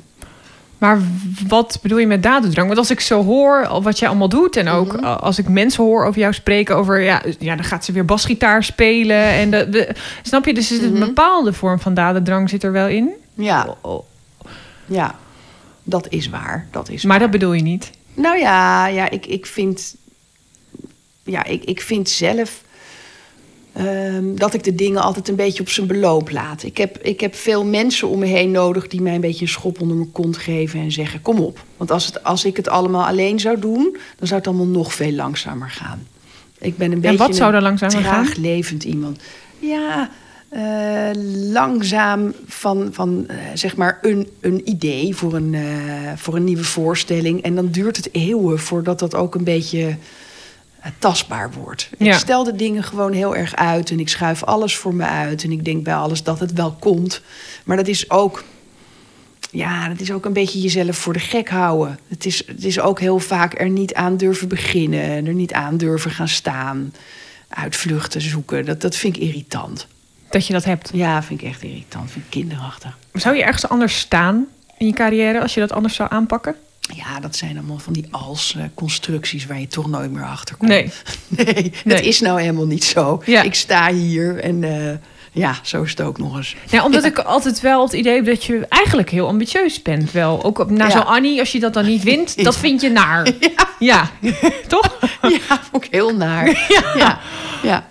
Maar 0.83 0.99
wat 1.47 1.79
bedoel 1.81 1.97
je 1.97 2.07
met 2.07 2.23
dadendrang? 2.23 2.67
Want 2.67 2.79
als 2.79 2.91
ik 2.91 2.99
zo 2.99 3.23
hoor 3.23 3.81
wat 3.81 3.99
jij 3.99 4.07
allemaal 4.09 4.29
doet... 4.29 4.55
en 4.55 4.67
ook 4.67 4.93
Mhm. 4.95 5.05
als 5.05 5.37
ik 5.39 5.47
mensen 5.47 5.83
hoor 5.83 6.05
over 6.05 6.19
jou 6.19 6.33
spreken 6.33 6.75
over... 6.75 6.99
ja, 7.01 7.21
ja 7.39 7.55
dan 7.55 7.65
gaat 7.65 7.85
ze 7.85 7.91
weer 7.91 8.05
basgitaar 8.05 8.63
spelen. 8.63 9.17
En 9.25 9.51
de, 9.51 9.69
de- 9.69 9.95
snap 10.21 10.45
je? 10.45 10.53
Dus 10.53 10.67
zit 10.67 10.83
een 10.83 10.91
Mhm. 10.93 10.99
bepaalde 10.99 11.53
vorm 11.53 11.79
van 11.79 11.93
dadendrang 11.93 12.49
zit 12.49 12.63
er 12.63 12.71
wel 12.71 12.87
in. 12.87 13.09
Ja. 13.33 13.75
Ja. 14.85 15.15
Dat 15.83 16.07
is 16.09 16.29
waar. 16.29 16.67
Dat 16.71 16.89
is 16.89 17.03
Maar 17.03 17.19
dat 17.19 17.31
bedoel 17.31 17.53
je 17.53 17.61
niet. 17.61 17.91
Nou 18.13 18.39
ja, 18.39 18.87
ja 18.87 19.09
ik, 19.09 19.25
ik 19.25 19.45
vind. 19.45 19.95
Ja, 21.23 21.43
ik, 21.43 21.63
ik 21.63 21.81
vind 21.81 22.09
zelf. 22.09 22.62
Ehm, 23.73 24.35
dat 24.35 24.53
ik 24.53 24.63
de 24.63 24.75
dingen 24.75 25.01
altijd 25.01 25.27
een 25.27 25.35
beetje 25.35 25.61
op 25.61 25.69
zijn 25.69 25.87
beloop 25.87 26.31
laat. 26.31 26.63
Ik 26.63 26.77
heb, 26.77 26.97
ik 26.97 27.19
heb 27.19 27.35
veel 27.35 27.65
mensen 27.65 28.07
om 28.07 28.19
me 28.19 28.25
heen 28.25 28.51
nodig 28.51 28.87
die 28.87 29.01
mij 29.01 29.15
een 29.15 29.21
beetje 29.21 29.45
een 29.45 29.51
schop 29.51 29.81
onder 29.81 29.97
mijn 29.97 30.11
kont 30.11 30.37
geven 30.37 30.79
en 30.79 30.91
zeggen: 30.91 31.21
Kom 31.21 31.39
op. 31.39 31.63
Want 31.77 31.91
als, 31.91 32.05
het, 32.05 32.23
als 32.23 32.45
ik 32.45 32.57
het 32.57 32.69
allemaal 32.69 33.05
alleen 33.05 33.39
zou 33.39 33.59
doen, 33.59 33.97
dan 34.17 34.27
zou 34.27 34.39
het 34.39 34.47
allemaal 34.47 34.65
nog 34.65 34.93
veel 34.93 35.11
langzamer 35.11 35.69
gaan. 35.69 36.07
Ik 36.59 36.77
ben 36.77 36.87
een 36.87 36.93
En 36.93 37.01
beetje 37.01 37.17
wat 37.17 37.35
zou 37.35 37.53
er 37.53 37.61
langzamer 37.61 38.01
gaan? 38.01 38.23
traag 38.23 38.35
levend 38.35 38.83
iemand. 38.83 39.19
Ja, 39.59 40.09
eh, 40.53 41.09
langzaam 41.51 42.33
van, 42.45 42.89
van 42.91 43.25
eh, 43.27 43.35
zeg 43.53 43.75
maar 43.75 43.99
een, 44.01 44.27
een 44.41 44.69
idee 44.69 45.15
voor 45.15 45.33
een, 45.33 45.53
eh, 45.53 46.11
voor 46.15 46.35
een 46.35 46.43
nieuwe 46.43 46.63
voorstelling. 46.63 47.41
En 47.41 47.55
dan 47.55 47.67
duurt 47.67 47.97
het 47.97 48.09
eeuwen 48.11 48.59
voordat 48.59 48.99
dat 48.99 49.15
ook 49.15 49.35
een 49.35 49.43
beetje 49.43 49.95
tastbaar 50.99 51.51
wordt. 51.51 51.89
Ja. 51.97 52.13
Ik 52.13 52.19
stel 52.19 52.43
de 52.43 52.55
dingen 52.55 52.83
gewoon 52.83 53.13
heel 53.13 53.35
erg 53.35 53.55
uit 53.55 53.89
en 53.89 53.99
ik 53.99 54.09
schuif 54.09 54.43
alles 54.43 54.75
voor 54.75 54.93
me 54.93 55.05
uit. 55.05 55.43
En 55.43 55.51
ik 55.51 55.65
denk 55.65 55.83
bij 55.83 55.95
alles 55.95 56.23
dat 56.23 56.39
het 56.39 56.53
wel 56.53 56.71
komt. 56.79 57.21
Maar 57.63 57.77
dat 57.77 57.87
is 57.87 58.09
ook, 58.09 58.43
ja, 59.51 59.87
dat 59.87 59.99
is 59.99 60.11
ook 60.11 60.25
een 60.25 60.33
beetje 60.33 60.61
jezelf 60.61 60.97
voor 60.97 61.13
de 61.13 61.19
gek 61.19 61.49
houden. 61.49 61.99
Het 62.07 62.25
is, 62.25 62.47
het 62.47 62.63
is 62.63 62.79
ook 62.79 62.99
heel 62.99 63.19
vaak 63.19 63.59
er 63.59 63.69
niet 63.69 63.93
aan 63.93 64.17
durven 64.17 64.47
beginnen, 64.47 65.27
er 65.27 65.33
niet 65.33 65.53
aan 65.53 65.77
durven 65.77 66.11
gaan 66.11 66.27
staan. 66.27 66.93
uitvluchten 67.49 68.21
zoeken. 68.21 68.65
Dat, 68.65 68.81
dat 68.81 68.95
vind 68.95 69.15
ik 69.15 69.21
irritant. 69.21 69.87
Dat 70.29 70.47
je 70.47 70.53
dat 70.53 70.63
hebt. 70.63 70.89
Ja, 70.93 71.23
vind 71.23 71.41
ik 71.41 71.47
echt 71.47 71.63
irritant. 71.63 72.11
Vind 72.11 72.25
ik 72.25 72.31
kinderachtig. 72.31 72.97
Zou 73.13 73.35
je 73.35 73.43
ergens 73.43 73.69
anders 73.69 73.99
staan 73.99 74.45
in 74.77 74.87
je 74.87 74.93
carrière 74.93 75.41
als 75.41 75.53
je 75.53 75.59
dat 75.59 75.71
anders 75.71 75.95
zou 75.95 76.09
aanpakken? 76.11 76.55
Ja, 76.95 77.19
dat 77.19 77.35
zijn 77.35 77.57
allemaal 77.57 77.79
van 77.79 77.93
die 77.93 78.05
als-constructies 78.11 79.45
waar 79.45 79.59
je 79.59 79.67
toch 79.67 79.87
nooit 79.87 80.11
meer 80.11 80.25
achter 80.25 80.55
komt. 80.55 80.69
Nee. 80.71 80.91
nee, 81.27 81.71
dat 81.85 81.99
is 81.99 82.19
nou 82.19 82.39
helemaal 82.41 82.65
niet 82.65 82.83
zo. 82.83 83.21
Ja. 83.25 83.41
Ik 83.41 83.55
sta 83.55 83.91
hier 83.91 84.39
en 84.39 84.63
eh, 84.63 84.97
ja, 85.31 85.55
zo 85.61 85.81
is 85.83 85.89
het 85.89 86.01
ook 86.01 86.17
nog 86.17 86.37
eens. 86.37 86.55
Ja, 86.69 86.83
omdat 86.85 87.03
ik 87.03 87.19
altijd 87.19 87.61
wel 87.61 87.83
het 87.83 87.93
idee 87.93 88.15
heb 88.15 88.25
dat 88.25 88.43
je 88.43 88.65
eigenlijk 88.69 89.09
heel 89.09 89.27
ambitieus 89.27 89.81
bent. 89.81 90.11
Wel, 90.11 90.43
ook 90.43 90.59
op, 90.59 90.69
na 90.69 90.85
Ja. 90.85 90.91
zo'n 90.91 91.05
Annie, 91.05 91.39
als 91.39 91.51
je 91.51 91.59
dat 91.59 91.73
dan 91.73 91.85
niet 91.85 92.03
wint, 92.03 92.35
dat 92.43 92.57
vind 92.57 92.81
je 92.81 92.89
naar. 92.89 93.27
Ja, 93.79 94.09
toch? 94.67 94.97
Ja, 95.21 95.61
ook 95.71 95.85
heel 95.89 96.15
naar. 96.15 96.47
Ja, 96.97 97.19
ja. 97.63 97.89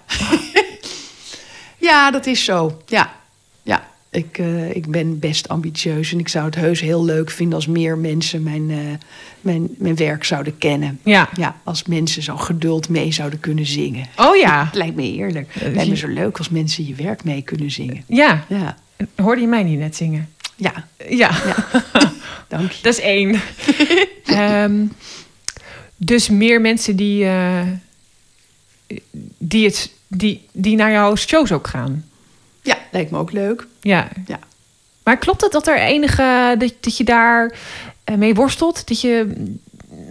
Ja, 1.79 2.11
dat 2.11 2.27
is 2.27 2.45
zo. 2.45 2.83
Ja. 2.87 3.13
Ik, 4.13 4.39
eh, 4.39 4.75
ik 4.75 4.91
ben 4.91 5.19
best 5.19 5.49
ambitieus 5.49 6.13
en 6.13 6.19
ik 6.19 6.29
zou 6.29 6.45
het 6.45 6.55
heus 6.55 6.81
heel 6.81 7.05
leuk 7.05 7.31
vinden 7.31 7.55
als 7.55 7.67
meer 7.67 7.99
mensen 7.99 8.43
mijn, 8.43 8.71
eh, 8.71 8.77
mijn, 9.41 9.69
mijn 9.79 9.97
werk 9.97 10.25
zouden 10.25 10.59
kennen. 10.59 11.01
Ja. 11.05 11.29
Ja, 11.37 11.57
als 11.65 11.85
mensen 11.85 12.23
zo 12.23 12.37
geduld 12.37 12.89
mee 12.89 13.13
zouden 13.13 13.41
kunnen 13.41 13.67
zingen. 13.67 14.07
Oh 14.17 14.37
ja. 14.37 14.65
Het 14.65 14.75
lijkt 14.83 14.97
me 14.97 15.13
eerlijk. 15.13 15.55
Het 15.55 15.65
dus 15.65 15.75
lijkt 15.75 15.91
me 15.91 15.97
zo 15.97 16.09
leuk 16.09 16.39
als 16.39 16.49
mensen 16.49 16.87
je 16.87 16.95
werk 16.95 17.25
mee 17.25 17.43
kunnen 17.43 17.71
zingen. 17.71 18.05
Ja. 18.07 18.45
Ja, 18.49 18.77
Hoorde 19.17 19.41
je 19.41 19.47
mij 19.47 19.63
niet 19.63 19.79
net 19.79 19.97
zingen? 19.97 20.29
ja, 20.57 20.89
Ja. 21.09 21.31
dank 22.49 22.71
je. 22.73 22.83
Dat 22.83 22.93
is 22.93 23.01
één. 23.01 23.41
Ehm, 24.25 24.85
dus 25.97 26.29
meer 26.29 26.61
mensen 26.61 26.97
die, 26.97 27.25
eh, 27.25 27.67
die, 29.39 29.65
het, 29.67 29.93
die, 30.09 30.47
die 30.53 30.77
naar 30.77 30.91
jouw 30.91 31.17
shows 31.17 31.53
ook 31.53 31.67
gaan. 31.67 32.05
Ja, 32.63 32.79
lijkt 32.91 33.11
me 33.11 33.19
ook 33.19 33.33
leuk. 33.33 33.67
Ja. 33.81 34.09
Ja. 34.27 34.39
Maar 35.05 35.19
klopt 35.19 35.41
het 35.41 35.53
dat 35.53 35.67
er 35.67 35.79
enige 35.79 36.55
dat, 36.59 36.73
dat 36.81 36.97
je 36.97 37.05
daar 37.05 37.55
eh, 38.05 38.17
mee 38.17 38.35
worstelt? 38.35 38.89
Dat 38.89 39.01
je 39.01 39.47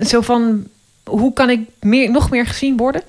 zo 0.01 0.21
van 0.21 0.67
hoe 1.03 1.33
kan 1.33 1.49
ik 1.49 1.59
meer, 1.79 2.11
nog 2.11 2.29
meer 2.29 2.47
gezien 2.47 2.77
worden? 2.77 3.01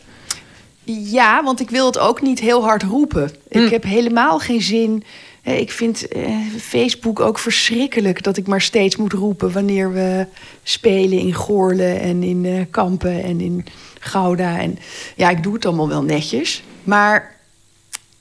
Ja, 0.84 1.44
want 1.44 1.60
ik 1.60 1.70
wil 1.70 1.86
het 1.86 1.98
ook 1.98 2.22
niet 2.22 2.40
heel 2.40 2.62
hard 2.62 2.82
roepen. 2.82 3.30
Hm. 3.50 3.58
Ik 3.58 3.70
heb 3.70 3.82
helemaal 3.82 4.38
geen 4.38 4.62
zin. 4.62 5.04
Ik 5.42 5.70
vind 5.70 6.08
eh, 6.08 6.36
Facebook 6.60 7.20
ook 7.20 7.38
verschrikkelijk 7.38 8.22
dat 8.22 8.36
ik 8.36 8.46
maar 8.46 8.60
steeds 8.60 8.96
moet 8.96 9.12
roepen 9.12 9.52
wanneer 9.52 9.92
we 9.92 10.26
spelen 10.62 11.18
in 11.18 11.34
Goorlen 11.34 12.00
en 12.00 12.22
in 12.22 12.44
eh, 12.44 12.60
Kampen 12.70 13.22
en 13.22 13.40
in 13.40 13.64
Gouda. 13.98 14.58
En 14.58 14.78
ja, 15.16 15.30
ik 15.30 15.42
doe 15.42 15.54
het 15.54 15.66
allemaal 15.66 15.88
wel 15.88 16.02
netjes. 16.02 16.62
Maar 16.84 17.36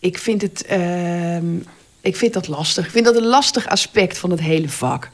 ik 0.01 0.17
vind 0.17 0.41
het. 0.41 0.65
ehm, 0.65 1.55
ik 2.01 2.15
vind 2.15 2.33
dat 2.33 2.47
lastig. 2.47 2.85
Ik 2.85 2.91
vind 2.91 3.05
dat 3.05 3.15
een 3.15 3.25
lastig 3.25 3.67
aspect 3.67 4.17
van 4.17 4.29
het 4.31 4.39
hele 4.39 4.69
vak. 4.69 5.09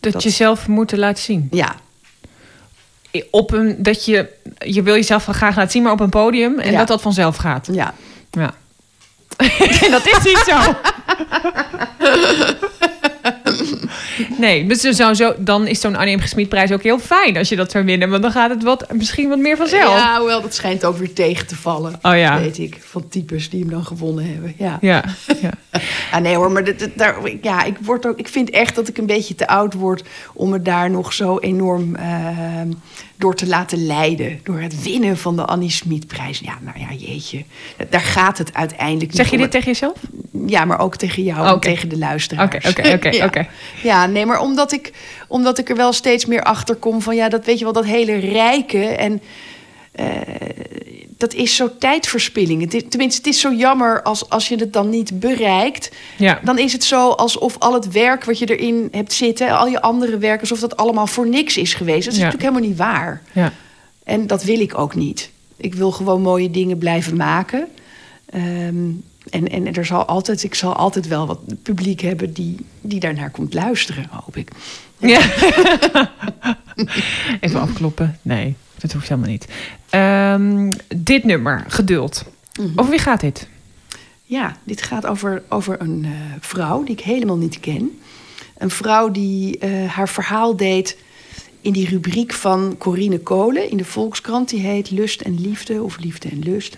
Dat, 0.00 0.12
Dat- 0.12 0.22
je 0.22 0.30
zelf 0.30 0.68
moet 0.68 0.96
laten 0.96 1.22
zien. 1.22 1.48
Ja, 1.50 1.74
Op 3.30 3.52
een, 3.52 3.82
dat 3.82 4.04
je, 4.04 4.28
je 4.58 4.82
wil 4.82 4.94
jezelf 4.94 5.24
graag 5.24 5.56
laten 5.56 5.70
zien, 5.70 5.82
maar 5.82 5.92
op 5.92 6.00
een 6.00 6.08
podium. 6.10 6.58
En 6.58 6.70
Ja. 6.72 6.78
dat 6.78 6.88
dat 6.88 7.02
vanzelf 7.02 7.36
gaat. 7.36 7.68
ja. 7.72 7.94
Ja. 8.30 8.54
dat 9.96 10.06
is 10.06 10.18
niet 10.24 10.42
zo. 10.46 10.58
nee, 14.40 14.66
dus 14.66 14.84
er 14.84 14.94
zou 14.94 15.14
zo, 15.14 15.34
dan 15.38 15.66
is 15.66 15.80
zo'n 15.80 15.96
Annie 15.96 16.16
M. 16.16 16.20
Gesmiedprijs 16.20 16.72
ook 16.72 16.82
heel 16.82 16.98
fijn 16.98 17.36
als 17.36 17.48
je 17.48 17.56
dat 17.56 17.70
zou 17.70 17.84
winnen. 17.84 18.10
Want 18.10 18.22
dan 18.22 18.32
gaat 18.32 18.50
het 18.50 18.62
wat, 18.62 18.92
misschien 18.92 19.28
wat 19.28 19.38
meer 19.38 19.56
vanzelf. 19.56 19.98
Ja, 19.98 20.18
hoewel 20.18 20.42
dat 20.42 20.54
schijnt 20.54 20.84
ook 20.84 20.96
weer 20.96 21.12
tegen 21.12 21.46
te 21.46 21.56
vallen. 21.56 21.98
Oh 22.02 22.16
ja. 22.16 22.40
Weet 22.40 22.58
ik, 22.58 22.76
van 22.80 23.08
types 23.08 23.50
die 23.50 23.60
hem 23.60 23.70
dan 23.70 23.84
gewonnen 23.84 24.32
hebben. 24.32 24.54
Ja. 24.56 24.78
Ja, 24.80 25.04
ja. 25.42 25.50
Ah, 26.12 26.20
nee 26.20 26.36
hoor, 26.36 26.52
maar 26.52 26.64
daar, 26.94 27.16
ja, 27.42 27.64
ik, 27.64 27.76
word 27.80 28.06
ook, 28.06 28.18
ik 28.18 28.28
vind 28.28 28.50
echt 28.50 28.74
dat 28.74 28.88
ik 28.88 28.98
een 28.98 29.06
beetje 29.06 29.34
te 29.34 29.48
oud 29.48 29.74
word 29.74 30.02
om 30.34 30.50
me 30.50 30.62
daar 30.62 30.90
nog 30.90 31.12
zo 31.12 31.38
enorm 31.38 31.96
eh, 31.96 32.60
door 33.20 33.34
te 33.34 33.46
laten 33.46 33.86
leiden. 33.86 34.40
Door 34.42 34.60
het 34.60 34.82
winnen 34.82 35.18
van 35.18 35.36
de 35.36 35.44
Annie 35.44 35.70
Smitprijs. 35.70 36.38
Ja, 36.38 36.58
nou 36.60 36.78
ja, 36.78 36.92
jeetje. 37.06 37.44
Daar 37.90 38.00
gaat 38.00 38.38
het 38.38 38.54
uiteindelijk 38.54 39.06
niet 39.06 39.16
Zeg 39.16 39.30
je 39.30 39.36
om. 39.36 39.42
dit 39.42 39.50
tegen 39.50 39.66
jezelf? 39.66 39.96
Ja, 40.46 40.64
maar 40.64 40.78
ook 40.80 40.96
tegen 40.96 41.22
jou 41.22 41.46
en 41.54 41.60
tegen 41.60 41.88
de 41.88 41.98
luisteraars. 41.98 42.54
Oké, 42.56 42.68
oké, 42.68 42.92
oké, 42.92 43.08
ja. 43.16 43.24
oké. 43.24 43.46
Ja, 43.82 44.06
nee, 44.06 44.26
maar 44.26 44.40
omdat 44.40 44.72
ik, 44.72 44.92
omdat 45.28 45.58
ik 45.58 45.68
er 45.68 45.76
wel 45.76 45.92
steeds 45.92 46.26
meer 46.26 46.42
achter 46.42 46.74
kom 46.74 47.02
van... 47.02 47.14
ja, 47.16 47.28
dat 47.28 47.44
weet 47.44 47.58
je 47.58 47.64
wel, 47.64 47.72
dat 47.72 47.84
hele 47.84 48.14
rijke 48.16 48.84
en... 48.86 49.22
eh, 49.92 50.06
dat 51.20 51.34
is 51.34 51.56
zo 51.56 51.70
tijdverspilling. 51.78 52.62
Het 52.62 52.74
is- 52.74 52.82
tenminste, 52.88 53.18
het 53.20 53.26
is 53.34 53.40
zo 53.40 53.52
jammer 53.52 54.02
als, 54.02 54.28
als 54.28 54.48
je 54.48 54.56
het 54.56 54.72
dan 54.72 54.88
niet 54.88 55.20
bereikt. 55.20 55.90
Ja. 56.18 56.40
Dan 56.44 56.58
is 56.58 56.72
het 56.72 56.84
zo 56.84 57.08
alsof 57.10 57.58
al 57.58 57.74
het 57.74 57.92
werk 57.92 58.24
wat 58.24 58.38
je 58.38 58.56
erin 58.56 58.88
hebt 58.90 59.12
zitten... 59.12 59.58
al 59.58 59.66
je 59.66 59.82
andere 59.82 60.18
werk, 60.18 60.40
alsof 60.40 60.60
dat 60.60 60.76
allemaal 60.76 61.06
voor 61.06 61.28
niks 61.28 61.56
is 61.56 61.74
geweest. 61.74 62.04
Dat 62.04 62.12
is 62.14 62.18
Ja. 62.20 62.24
natuurlijk 62.24 62.50
helemaal 62.52 62.68
niet 62.70 62.78
waar. 62.78 63.22
ja. 63.32 63.52
En 64.04 64.26
dat 64.26 64.42
wil 64.44 64.60
ik 64.60 64.78
ook 64.78 64.94
niet. 64.94 65.30
Ik 65.56 65.74
wil 65.74 65.90
gewoon 65.92 66.22
mooie 66.22 66.50
dingen 66.50 66.78
blijven 66.78 67.16
maken. 67.16 67.66
Ehm, 68.26 68.76
en, 69.30 69.48
en 69.48 69.74
er 69.74 69.84
zal 69.84 70.04
altijd, 70.04 70.42
ik 70.42 70.54
zal 70.54 70.74
altijd 70.76 71.08
wel 71.08 71.26
wat 71.26 71.38
publiek 71.62 72.00
hebben 72.00 72.32
die, 72.32 72.56
die 72.80 73.00
daarnaar 73.00 73.30
komt 73.30 73.54
luisteren, 73.54 74.06
hoop 74.10 74.36
ik. 74.36 74.50
ja. 74.98 75.20
Even 77.40 77.60
afkloppen. 77.60 78.18
Nee, 78.22 78.54
dat 78.80 78.92
hoeft 78.92 79.08
helemaal 79.08 79.30
niet. 79.30 79.46
Ehm, 79.90 80.72
dit 80.96 81.24
nummer, 81.24 81.64
Geduld. 81.68 82.24
Over 82.76 82.90
wie 82.90 82.98
gaat 82.98 83.20
dit? 83.20 83.48
Ja, 84.30 84.56
dit 84.64 84.82
gaat 84.82 85.06
over, 85.06 85.42
over 85.48 85.80
een 85.80 86.04
eh, 86.04 86.10
vrouw 86.40 86.82
die 86.82 86.92
ik 86.92 87.00
helemaal 87.00 87.36
niet 87.36 87.60
ken. 87.60 88.00
Een 88.58 88.70
vrouw 88.70 89.10
die 89.10 89.58
eh, 89.58 89.86
haar 89.86 90.08
verhaal 90.08 90.56
deed 90.56 90.98
in 91.60 91.72
die 91.72 91.88
rubriek 91.88 92.32
van 92.32 92.74
Corine 92.78 93.18
Kolen 93.18 93.70
in 93.70 93.76
de 93.76 93.84
Volkskrant. 93.84 94.48
Die 94.48 94.60
heet 94.60 94.90
Lust 94.90 95.20
en 95.20 95.40
Liefde 95.40 95.82
of 95.82 95.98
Liefde 95.98 96.28
en 96.28 96.38
Lust. 96.38 96.74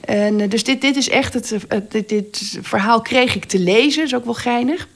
En, 0.00 0.40
eh, 0.40 0.50
dus 0.50 0.64
dit, 0.64 0.80
dit 0.80 0.96
is 0.96 1.08
echt 1.08 1.34
het, 1.34 1.56
dit, 1.88 2.08
dit 2.08 2.58
verhaal 2.62 3.00
kreeg 3.00 3.34
ik 3.34 3.44
te 3.44 3.58
lezen, 3.58 4.04
is 4.04 4.14
ook 4.14 4.24
wel 4.24 4.34
geinig. 4.34 4.88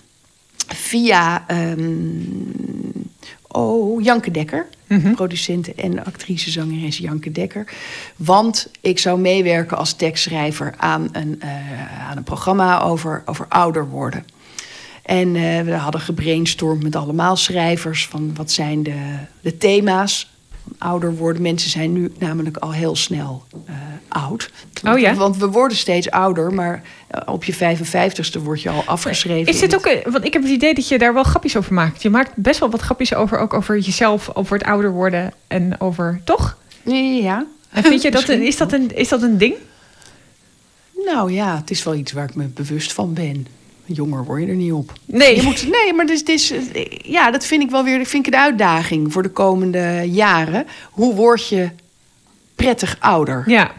Via 0.66 1.44
ehm, 1.46 1.78
oh, 3.56 4.02
Janke 4.02 4.30
Dekker, 4.30 4.66
producente 5.14 5.74
en 5.74 6.04
actrice, 6.04 6.50
zangeres 6.50 6.98
Janke 6.98 7.32
Dekker. 7.32 7.72
Want 8.16 8.70
ik 8.80 8.98
zou 8.98 9.20
meewerken 9.20 9.76
als 9.76 9.92
tekstschrijver 9.92 10.74
aan 10.76 11.08
een, 11.12 11.40
eh, 11.40 12.08
aan 12.08 12.16
een 12.16 12.22
programma 12.22 12.80
over, 12.80 13.22
over 13.24 13.46
ouder 13.48 13.88
worden. 13.88 14.24
En 15.02 15.36
eh, 15.36 15.60
we 15.60 15.74
hadden 15.74 16.00
gebrainstormd 16.00 16.82
met 16.82 16.96
allemaal 16.96 17.36
schrijvers 17.36 18.06
van 18.06 18.34
wat 18.34 18.50
zijn 18.50 18.82
de, 18.82 19.18
de 19.40 19.56
thema's 19.56 20.30
ouder 20.78 21.16
worden. 21.16 21.42
Mensen 21.42 21.70
zijn 21.70 21.92
nu 21.92 22.12
namelijk 22.18 22.56
al 22.56 22.72
heel 22.72 22.96
snel 22.96 23.44
eh, 23.66 23.74
oud. 24.08 24.50
Oh 24.84 24.98
ja? 24.98 25.14
Want 25.14 25.36
we 25.36 25.46
worden 25.48 25.76
steeds 25.76 26.10
ouder, 26.10 26.54
maar 26.54 26.82
eh, 27.08 27.20
op 27.34 27.44
je 27.44 27.54
55ste 27.54 28.42
word 28.42 28.62
je 28.62 28.70
al 28.70 28.82
afgeschreven. 28.86 29.52
Is 29.52 29.58
dit 29.60 29.74
ook, 29.74 29.86
een- 29.86 30.12
want 30.12 30.24
ik 30.24 30.32
heb 30.32 30.42
het 30.42 30.50
idee 30.50 30.74
dat 30.74 30.88
je 30.88 30.98
daar 30.98 31.14
wel 31.14 31.22
grapjes 31.22 31.56
over 31.56 31.74
maakt. 31.74 32.02
Je 32.02 32.10
maakt 32.10 32.30
best 32.34 32.60
wel 32.60 32.70
wat 32.70 32.80
grapjes 32.80 33.14
over, 33.14 33.38
ook 33.38 33.54
over 33.54 33.78
jezelf, 33.78 34.30
over 34.34 34.58
het 34.58 34.66
ouder 34.66 34.90
worden 34.92 35.32
en 35.46 35.80
over, 35.80 36.20
toch? 36.24 36.56
Ja. 37.22 37.46
En 37.70 37.82
vind 37.82 38.02
je 38.02 38.10
dat, 38.20 38.28
een, 38.28 38.42
is, 38.42 38.56
dat 38.56 38.72
een, 38.72 38.96
is 38.96 39.08
dat 39.08 39.22
een 39.22 39.38
ding? 39.38 39.54
Nou 41.04 41.32
ja, 41.32 41.56
het 41.56 41.70
is 41.70 41.82
wel 41.84 41.94
iets 41.94 42.12
waar 42.12 42.28
ik 42.28 42.34
me 42.34 42.44
bewust 42.44 42.92
van 42.92 43.12
ben. 43.14 43.46
Jonger 43.86 44.24
word 44.24 44.42
je 44.42 44.48
er 44.48 44.54
niet 44.54 44.72
op. 44.72 44.92
Nee. 45.04 45.36
Je 45.36 45.42
moet, 45.42 45.68
nee, 45.68 45.92
maar 45.94 46.06
dus, 46.06 46.24
dus, 46.24 46.50
eh, 46.50 46.86
ja, 47.02 47.30
dat 47.30 47.46
vind 47.46 47.62
ik 47.62 47.70
wel 47.70 47.84
weer 47.84 48.06
vind 48.06 48.26
ik 48.26 48.32
een 48.34 48.40
uitdaging 48.40 49.12
voor 49.12 49.22
de 49.22 49.30
komende 49.30 50.02
jaren. 50.10 50.66
Hoe 50.90 51.14
word 51.14 51.48
je 51.48 51.70
prettig 52.54 52.96
ouder? 53.00 53.44
Ja, 53.46 53.72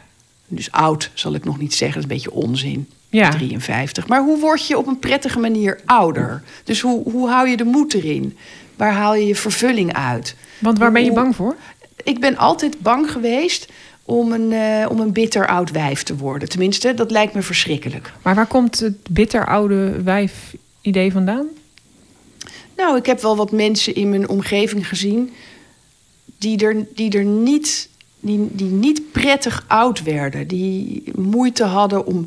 Dus 0.48 0.72
oud 0.72 1.12
zal 1.14 1.34
ik 1.34 1.44
nog 1.44 1.60
niet 1.60 1.74
zeggen, 1.74 2.02
dat 2.02 2.12
is 2.12 2.18
een 2.18 2.24
beetje 2.24 2.48
onzin. 2.48 2.88
Ja. 3.10 3.30
53. 3.30 4.08
Maar 4.08 4.24
hoe 4.24 4.40
word 4.40 4.68
je 4.68 4.78
op 4.78 4.88
een 4.88 5.00
prettige 5.00 5.40
manier 5.40 5.80
ouder? 5.86 6.44
Dus 6.64 6.82
hoe, 6.82 7.12
hoe 7.12 7.30
hou 7.30 7.48
je 7.50 7.58
de 7.58 7.64
moed 7.64 7.94
erin? 7.94 8.38
Waar 8.76 8.94
haal 8.94 9.16
je 9.16 9.26
je 9.26 9.36
vervulling 9.36 9.94
uit? 9.94 10.36
want 10.60 10.78
waar 10.80 10.92
ben 10.92 11.04
je 11.04 11.14
bang 11.14 11.36
voor? 11.36 11.56
Ik 12.04 12.20
ben 12.20 12.38
altijd 12.38 12.80
bang 12.80 13.12
geweest 13.12 13.68
om 14.08 14.32
een, 14.32 14.52
eh, 14.52 14.90
om 14.90 15.00
een 15.00 15.12
bitter 15.12 15.48
oud 15.48 15.72
wijf 15.72 16.04
te 16.04 16.16
worden. 16.16 16.50
Tenminste, 16.50 16.94
dat 16.94 17.12
lijkt 17.12 17.34
me 17.34 17.42
verschrikkelijk. 17.42 18.14
Maar 18.22 18.36
waar 18.36 18.48
komt 18.48 18.80
het 18.80 18.98
bitter 19.10 19.46
oude 19.46 20.02
wijf 20.04 20.56
idee 20.82 21.12
vandaan? 21.12 21.48
Nou, 22.78 22.98
ik 22.98 23.06
heb 23.06 23.22
wel 23.22 23.36
wat 23.36 23.52
mensen 23.52 23.96
in 23.96 24.10
mijn 24.10 24.30
omgeving 24.30 24.88
gezien 24.88 25.32
die 26.38 26.66
er, 26.66 26.86
die 26.96 27.18
er 27.18 27.24
niet, 27.24 27.90
die, 28.20 28.48
die 28.52 28.70
niet 28.72 29.12
prettig 29.12 29.66
oud 29.68 30.04
werden. 30.04 30.48
Die 30.48 31.04
moeite 31.16 31.64
hadden 31.64 32.06
om, 32.06 32.26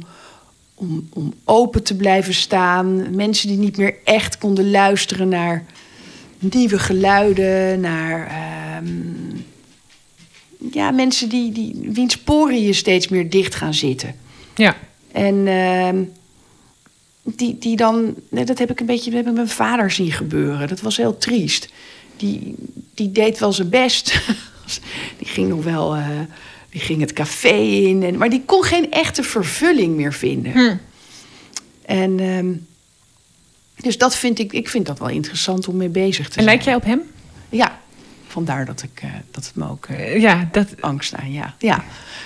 om, 0.74 1.08
om 1.12 1.34
open 1.44 1.82
te 1.82 1.96
blijven 1.96 2.34
staan. 2.34 3.14
Mensen 3.14 3.48
die 3.48 3.58
niet 3.58 3.76
meer 3.76 3.94
echt 4.04 4.38
konden 4.38 4.70
luisteren 4.70 5.28
naar 5.28 5.64
nieuwe 6.38 6.78
geluiden, 6.78 7.80
naar. 7.80 8.26
ehm, 8.26 9.29
ja, 10.72 10.90
mensen 10.90 11.28
die, 11.28 11.52
die, 11.52 11.90
wiens 11.92 12.16
poriën 12.18 12.74
steeds 12.74 13.08
meer 13.08 13.30
dicht 13.30 13.54
gaan 13.54 13.74
zitten. 13.74 14.14
Ja. 14.54 14.76
En 15.12 15.46
ehm, 15.46 16.02
die, 17.22 17.58
die 17.58 17.76
dan, 17.76 18.14
dat 18.30 18.58
heb 18.58 18.70
ik 18.70 18.80
een 18.80 18.86
beetje 18.86 19.10
ik 19.10 19.34
mijn 19.34 19.48
vader 19.48 19.90
zien 19.90 20.12
gebeuren. 20.12 20.68
Dat 20.68 20.80
was 20.80 20.96
heel 20.96 21.18
triest. 21.18 21.68
Die, 22.16 22.54
die 22.94 23.12
deed 23.12 23.38
wel 23.38 23.52
zijn 23.52 23.68
best. 23.68 24.20
die 25.18 25.26
ging 25.26 25.48
nog 25.48 25.64
wel, 25.64 25.94
eh, 25.94 26.06
die 26.70 26.80
ging 26.80 27.00
het 27.00 27.12
café 27.12 27.58
in. 27.58 28.02
En, 28.02 28.18
maar 28.18 28.30
die 28.30 28.42
kon 28.44 28.62
geen 28.62 28.90
echte 28.90 29.22
vervulling 29.22 29.96
meer 29.96 30.12
vinden. 30.12 30.52
Hm. 30.52 30.76
En 31.82 32.20
ehm, 32.20 32.52
dus 33.82 33.98
dat 33.98 34.16
vind 34.16 34.38
ik, 34.38 34.52
ik 34.52 34.68
vind 34.68 34.86
dat 34.86 34.98
wel 34.98 35.08
interessant 35.08 35.68
om 35.68 35.76
mee 35.76 35.88
bezig 35.88 36.28
te 36.28 36.38
En 36.38 36.42
zijn. 36.42 36.44
lijk 36.44 36.62
jij 36.62 36.74
op 36.74 36.84
hem? 36.84 37.02
Ja, 37.48 37.80
vandaar 38.30 38.64
dat, 38.64 38.82
ik, 38.82 39.00
eh, 39.02 39.10
dat 39.30 39.46
het 39.46 39.54
me 39.54 39.68
ook 39.68 39.86
eh, 39.86 40.14
Eh, 40.14 40.20
ja, 40.20 40.48
dat, 40.52 40.82
angst 40.82 41.14
aan, 41.14 41.32
ja. 41.32 41.54
ja. 41.58 41.84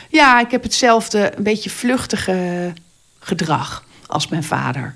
Ja, 0.08 0.40
ik 0.40 0.50
heb 0.50 0.62
hetzelfde, 0.62 1.36
een 1.36 1.42
beetje 1.42 1.70
vluchtige 1.70 2.72
gedrag 3.18 3.84
als 4.06 4.28
mijn 4.28 4.44
vader. 4.44 4.94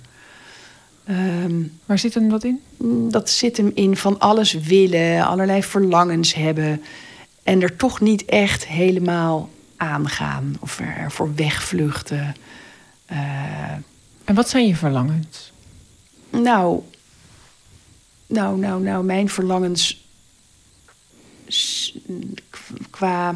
Ehm, 1.04 1.62
waar 1.86 1.98
zit 1.98 2.14
hem 2.14 2.28
dat 2.28 2.44
in? 2.44 2.62
dat 3.10 3.30
zit 3.30 3.56
hem 3.56 3.70
in 3.74 3.96
van 3.96 4.18
alles 4.18 4.52
willen, 4.52 5.26
allerlei 5.26 5.62
verlangens 5.62 6.34
hebben... 6.34 6.82
en 7.42 7.62
er 7.62 7.76
toch 7.76 8.00
niet 8.00 8.24
echt 8.24 8.66
helemaal 8.66 9.50
aangaan 9.76 10.56
of 10.60 10.78
er 10.78 10.96
ervoor 10.96 11.34
wegvluchten. 11.34 12.34
En 14.24 14.34
wat 14.34 14.48
zijn 14.48 14.66
je 14.66 14.76
verlangens? 14.76 15.52
nou, 16.30 16.82
nou, 18.26 18.58
nou, 18.58 18.82
nou, 18.82 19.04
mijn 19.04 19.28
verlangens 19.28 20.07
qua. 22.90 23.34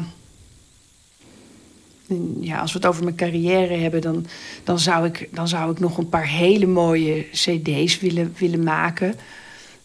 Ja, 2.39 2.59
als 2.59 2.71
we 2.71 2.77
het 2.77 2.87
over 2.87 3.03
mijn 3.03 3.15
carrière 3.15 3.73
hebben, 3.73 4.01
dan, 4.01 4.25
dan, 4.63 4.79
zou, 4.79 5.05
ik, 5.05 5.29
dan 5.31 5.47
zou 5.47 5.71
ik 5.71 5.79
nog 5.79 5.97
een 5.97 6.09
paar 6.09 6.27
hele 6.27 6.65
mooie 6.65 7.25
CD's 7.31 7.99
willen, 7.99 8.35
willen 8.37 8.63
maken. 8.63 9.15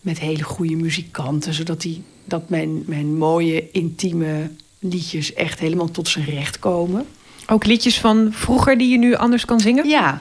Met 0.00 0.18
hele 0.18 0.42
goede 0.42 0.76
muzikanten, 0.76 1.54
zodat 1.54 1.80
die, 1.80 2.02
dat 2.24 2.48
mijn, 2.48 2.82
mijn 2.86 3.16
mooie, 3.16 3.70
intieme 3.70 4.50
liedjes 4.78 5.34
echt 5.34 5.58
helemaal 5.58 5.90
tot 5.90 6.08
zijn 6.08 6.24
recht 6.24 6.58
komen. 6.58 7.06
Ook 7.46 7.64
liedjes 7.64 8.00
van 8.00 8.28
vroeger 8.32 8.78
die 8.78 8.90
je 8.90 8.98
nu 8.98 9.14
anders 9.14 9.44
kan 9.44 9.60
zingen? 9.60 9.88
Ja, 9.88 10.20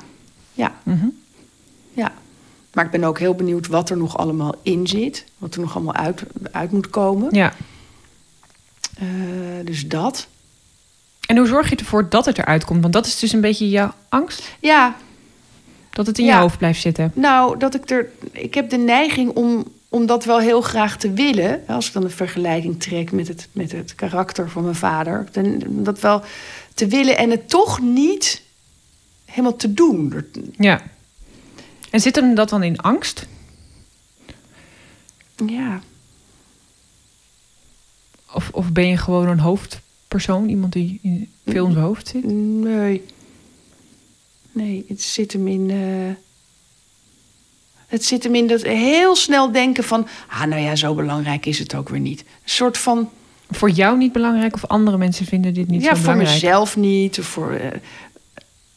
ja. 0.53 0.79
Mhm. 0.83 1.07
Ja, 1.93 2.13
maar 2.73 2.85
ik 2.85 2.91
ben 2.91 3.03
ook 3.03 3.19
heel 3.19 3.33
benieuwd 3.33 3.67
wat 3.67 3.89
er 3.89 3.97
nog 3.97 4.17
allemaal 4.17 4.55
in 4.61 4.87
zit. 4.87 5.25
Wat 5.37 5.55
er 5.55 5.61
nog 5.61 5.75
allemaal 5.75 5.95
uit, 5.95 6.23
uit 6.51 6.71
moet 6.71 6.89
komen. 6.89 7.35
Ja. 7.35 7.53
Eh, 8.99 9.05
dus 9.63 9.87
dat. 9.87 10.27
En 11.27 11.37
hoe 11.37 11.47
zorg 11.47 11.69
je 11.69 11.75
ervoor 11.75 12.09
dat 12.09 12.25
het 12.25 12.37
eruit 12.37 12.65
komt? 12.65 12.81
Want 12.81 12.93
dat 12.93 13.05
is 13.05 13.19
dus 13.19 13.31
een 13.33 13.41
beetje 13.41 13.69
jouw 13.69 13.93
angst? 14.09 14.55
Ja, 14.59 14.95
Dat 15.89 16.05
het 16.07 16.17
in 16.17 16.25
Ja. 16.25 16.35
je 16.35 16.41
hoofd 16.41 16.57
blijft 16.57 16.81
zitten? 16.81 17.11
nou, 17.15 17.57
dat 17.59 17.75
ik 17.75 17.89
er. 17.89 18.09
Ik 18.31 18.53
heb 18.53 18.69
de 18.69 18.77
neiging 18.77 19.29
om, 19.35 19.65
om 19.89 20.05
dat 20.05 20.25
wel 20.25 20.39
heel 20.39 20.61
graag 20.61 20.97
te 20.97 21.11
willen. 21.13 21.63
Als 21.67 21.87
ik 21.87 21.93
dan 21.93 22.03
een 22.03 22.11
vergelijking 22.11 22.79
trek 22.79 23.11
met 23.11 23.27
het, 23.27 23.47
met 23.51 23.71
het 23.71 23.95
karakter 23.95 24.49
van 24.49 24.63
mijn 24.63 24.75
vader. 24.75 25.27
Dan, 25.31 25.63
dat 25.67 25.99
wel 25.99 26.23
te 26.73 26.87
willen 26.87 27.17
en 27.17 27.29
het 27.29 27.49
toch 27.49 27.81
niet 27.81 28.41
helemaal 29.25 29.55
te 29.55 29.73
doen. 29.73 30.13
Ja. 30.57 30.81
En 31.89 31.99
zit 31.99 32.15
hem 32.15 32.35
dat 32.35 32.49
dan 32.49 32.63
in 32.63 32.77
angst? 32.79 33.25
Ja, 35.45 35.79
Of, 38.37 38.49
of 38.53 38.71
ben 38.71 38.87
je 38.87 38.97
gewoon 38.97 39.27
een 39.27 39.39
hoofdpersoon? 39.39 40.49
Iemand 40.49 40.73
die 40.73 40.99
in, 41.01 41.29
veel 41.45 41.65
in 41.65 41.71
zijn 41.71 41.83
hoofd 41.83 42.07
zit? 42.07 42.23
Nee. 42.63 43.03
Nee, 44.51 44.85
het 44.87 45.01
zit 45.01 45.33
hem 45.33 45.47
in. 45.47 45.69
eh, 45.71 46.13
het 47.87 48.05
zit 48.05 48.23
hem 48.23 48.35
in 48.35 48.47
dat 48.47 48.61
heel 48.61 49.15
snel 49.15 49.51
denken 49.51 49.83
van. 49.83 50.07
Ah, 50.29 50.43
nou 50.45 50.61
ja, 50.61 50.75
zo 50.75 50.93
belangrijk 50.95 51.45
is 51.45 51.59
het 51.59 51.75
ook 51.75 51.89
weer 51.89 51.99
niet. 51.99 52.19
Een 52.19 52.25
soort 52.49 52.77
van. 52.77 53.09
Voor 53.49 53.69
jou 53.69 53.97
niet 53.97 54.11
belangrijk 54.11 54.53
of 54.53 54.65
andere 54.65 54.97
mensen 54.97 55.25
vinden 55.25 55.53
dit 55.53 55.67
niet 55.67 55.81
ja, 55.83 55.87
zo 55.89 55.93
voor 55.95 56.01
belangrijk? 56.01 56.33
mezelf 56.41 56.77
niet. 56.77 57.19
Of 57.19 57.25
voor. 57.25 57.51
eh, 57.51 57.79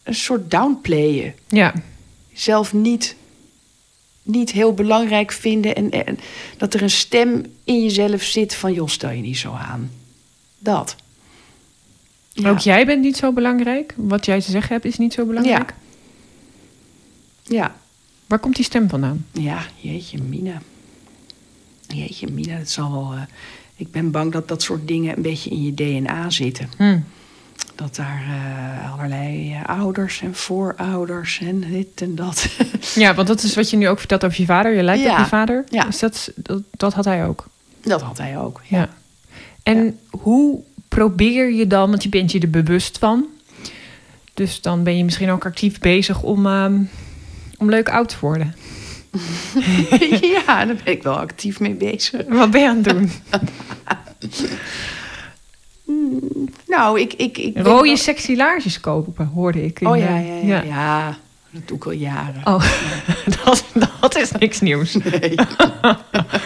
een 0.03 0.15
soort 0.15 0.51
downplayen. 0.51 1.35
Ja. 1.49 1.75
Zelf 2.33 2.73
niet. 2.73 3.17
Niet 4.31 4.51
heel 4.53 4.75
belangrijk 4.75 5.33
vinden. 5.33 5.75
En, 5.75 5.91
en 5.91 6.19
dat 6.57 6.75
er 6.75 6.83
een 6.83 6.91
stem 6.91 7.45
in 7.65 7.83
jezelf 7.83 8.23
zit 8.23 8.55
van. 8.55 8.73
joh, 8.73 8.89
stel 8.89 9.11
je 9.11 9.23
niet 9.23 9.39
zo 9.39 9.53
aan. 9.53 9.91
Dat. 10.59 10.97
Ja. 12.33 12.51
Ook 12.51 12.59
jij 12.59 12.87
bent 12.87 13.03
niet 13.03 13.17
zo 13.17 13.33
belangrijk. 13.33 13.95
Wat 13.97 14.25
jij 14.27 14.41
te 14.41 14.51
zeggen 14.51 14.73
hebt 14.73 14.85
is 14.85 14.99
niet 14.99 15.13
zo 15.13 15.25
belangrijk. 15.27 15.75
Ja. 17.43 17.77
Waar 18.27 18.39
komt 18.39 18.57
die 18.57 18.65
stem 18.65 18.89
vandaan? 18.89 19.27
Ja, 19.33 19.67
jeetje, 19.81 20.19
Mina. 20.23 20.63
Jeetje, 21.87 22.27
Mina, 22.31 22.59
dat 22.59 22.71
zal 22.71 22.93
wel. 22.93 23.13
eh, 23.13 23.23
ik 23.77 23.91
ben 23.91 24.11
bang 24.11 24.33
dat 24.33 24.49
dat 24.49 24.63
soort 24.63 24.89
dingen 24.89 25.17
een 25.17 25.23
beetje 25.23 25.51
in 25.51 25.63
je 25.63 25.75
DNA 25.75 26.31
zitten. 26.31 26.71
Hm. 26.77 26.99
Dat 27.81 27.97
daar 27.97 28.23
eh, 28.29 28.93
allerlei 28.93 29.53
eh, 29.55 29.65
ouders 29.79 30.21
en 30.23 30.35
voorouders 30.35 31.41
en 31.41 31.61
dit 31.61 32.01
en 32.01 32.15
dat. 32.15 32.49
Ja, 32.95 33.15
want 33.15 33.29
dat 33.29 33.43
is 33.43 33.55
wat 33.55 33.71
je 33.71 33.77
nu 33.77 33.89
ook 33.89 33.99
vertelt 33.99 34.25
over 34.25 34.41
je 34.41 34.47
vader. 34.47 34.75
Je 34.75 34.83
lijkt 34.83 35.03
Ja. 35.03 35.13
op 35.13 35.19
je 35.19 35.25
vader. 35.27 35.65
Ja. 35.69 35.85
Dus 35.85 35.99
dat, 35.99 36.31
dat, 36.37 36.63
dat 36.71 36.95
had 36.95 37.05
hij 37.05 37.27
ook. 37.27 37.47
dat 37.83 38.03
had 38.03 38.19
hij 38.19 38.39
ook. 38.39 38.61
Ja. 38.65 38.89
En 39.63 39.99
hoe 40.11 40.61
probeer 40.89 41.53
je 41.53 41.67
dan, 41.67 41.91
want 41.91 42.03
je 42.03 42.09
bent 42.09 42.33
je 42.33 42.41
er 42.41 42.51
bewust 42.51 42.99
van. 42.99 43.27
Dus 44.35 44.61
dan 44.61 44.83
ben 44.83 44.97
je 44.97 45.05
misschien 45.05 45.31
ook 45.31 45.47
actief 45.47 45.79
bezig 45.79 46.23
om, 46.23 46.47
ehm, 46.47 46.79
om 47.59 47.71
leuk 47.71 47.89
oud 47.89 48.09
te 48.09 48.17
worden. 48.21 48.55
ja, 50.35 50.65
daar 50.65 50.77
ben 50.85 50.93
ik 50.93 51.03
wel 51.03 51.19
actief 51.19 51.61
mee 51.61 51.75
bezig. 51.75 52.23
Wat 52.29 52.51
ben 52.51 52.61
je 52.61 52.69
aan 52.69 52.77
het 52.77 52.85
doen? 52.85 53.11
Nou, 56.67 57.01
ik. 57.01 57.13
ik, 57.13 57.39
ik 57.39 57.57
Rode 57.57 57.87
wel- 57.87 57.97
sexy 57.97 58.35
laarsjes 58.35 58.81
kopen, 58.81 59.27
hoorde 59.27 59.65
ik. 59.65 59.81
Oh 59.83 59.97
ja, 59.97 60.17
eh, 60.17 60.49
ja, 60.49 60.63
ja, 60.63 60.63
ja. 60.63 61.19
Dat 61.51 61.69
doe 61.69 61.77
ik 61.77 61.85
al 61.85 61.93
jaren. 61.93 62.47
Oh, 62.47 62.65
dat, 63.45 63.65
dat 64.01 64.17
is 64.17 64.33
niks 64.33 64.61
nieuws. 64.61 64.95
Nee. 64.95 65.35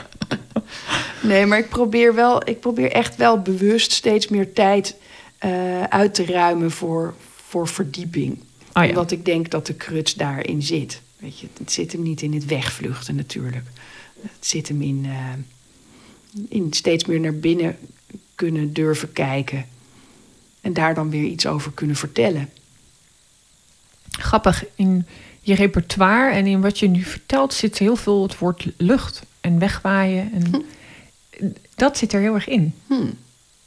nee, 1.23 1.47
maar 1.47 1.59
ik 1.59 1.69
probeer, 1.69 2.15
wel, 2.15 2.49
ik 2.49 2.61
probeer 2.61 2.93
echt 2.93 3.17
wel 3.17 3.41
bewust 3.43 3.93
steeds 3.93 4.29
meer 4.29 4.53
tijd 4.53 4.97
eh, 5.39 5.83
uit 5.83 6.15
te 6.15 6.25
ruimen 6.25 6.71
voor, 6.71 7.15
voor 7.47 7.69
verdieping. 7.69 8.39
Oh 8.73 8.83
ja. 8.83 8.89
Omdat 8.89 9.11
ik 9.11 9.25
denk 9.25 9.51
dat 9.51 9.67
de 9.67 9.75
kruts 9.75 10.15
daarin 10.15 10.63
zit. 10.63 11.03
Weet 11.19 11.39
je, 11.39 11.47
het 11.59 11.73
zit 11.73 11.93
hem 11.93 12.03
niet 12.03 12.23
in 12.23 12.35
het 12.35 12.47
wegvluchten 12.47 13.15
natuurlijk. 13.15 13.67
Het 14.23 14.47
zit 14.47 14.69
hem 14.69 14.83
in, 14.83 15.07
eh, 15.09 15.33
in 16.49 16.73
steeds 16.73 17.05
meer 17.05 17.21
naar 17.21 17.35
binnen 17.35 17.77
kunnen 18.35 18.73
durven 18.73 19.13
kijken. 19.13 19.67
En 20.61 20.73
daar 20.73 20.95
dan 20.95 21.11
weer 21.11 21.25
iets 21.25 21.47
over 21.47 21.73
kunnen 21.73 21.97
vertellen. 21.97 22.51
Grappig, 24.11 24.65
in 24.75 25.07
je 25.41 25.55
repertoire 25.55 26.33
en 26.35 26.47
in 26.47 26.61
wat 26.61 26.79
je 26.79 26.89
nu 26.89 27.03
vertelt 27.03 27.55
zit 27.55 27.79
heel 27.79 27.97
veel 27.97 28.23
het 28.23 28.39
woord 28.39 28.67
lucht 28.77 29.23
en 29.41 29.59
wegwaaien. 29.59 30.33
En 30.33 30.65
Dat 31.75 31.99
zit 31.99 32.13
er 32.13 32.21
heel 32.21 32.35
erg 32.35 32.49
in. 32.49 32.75
Hm. 32.87 33.11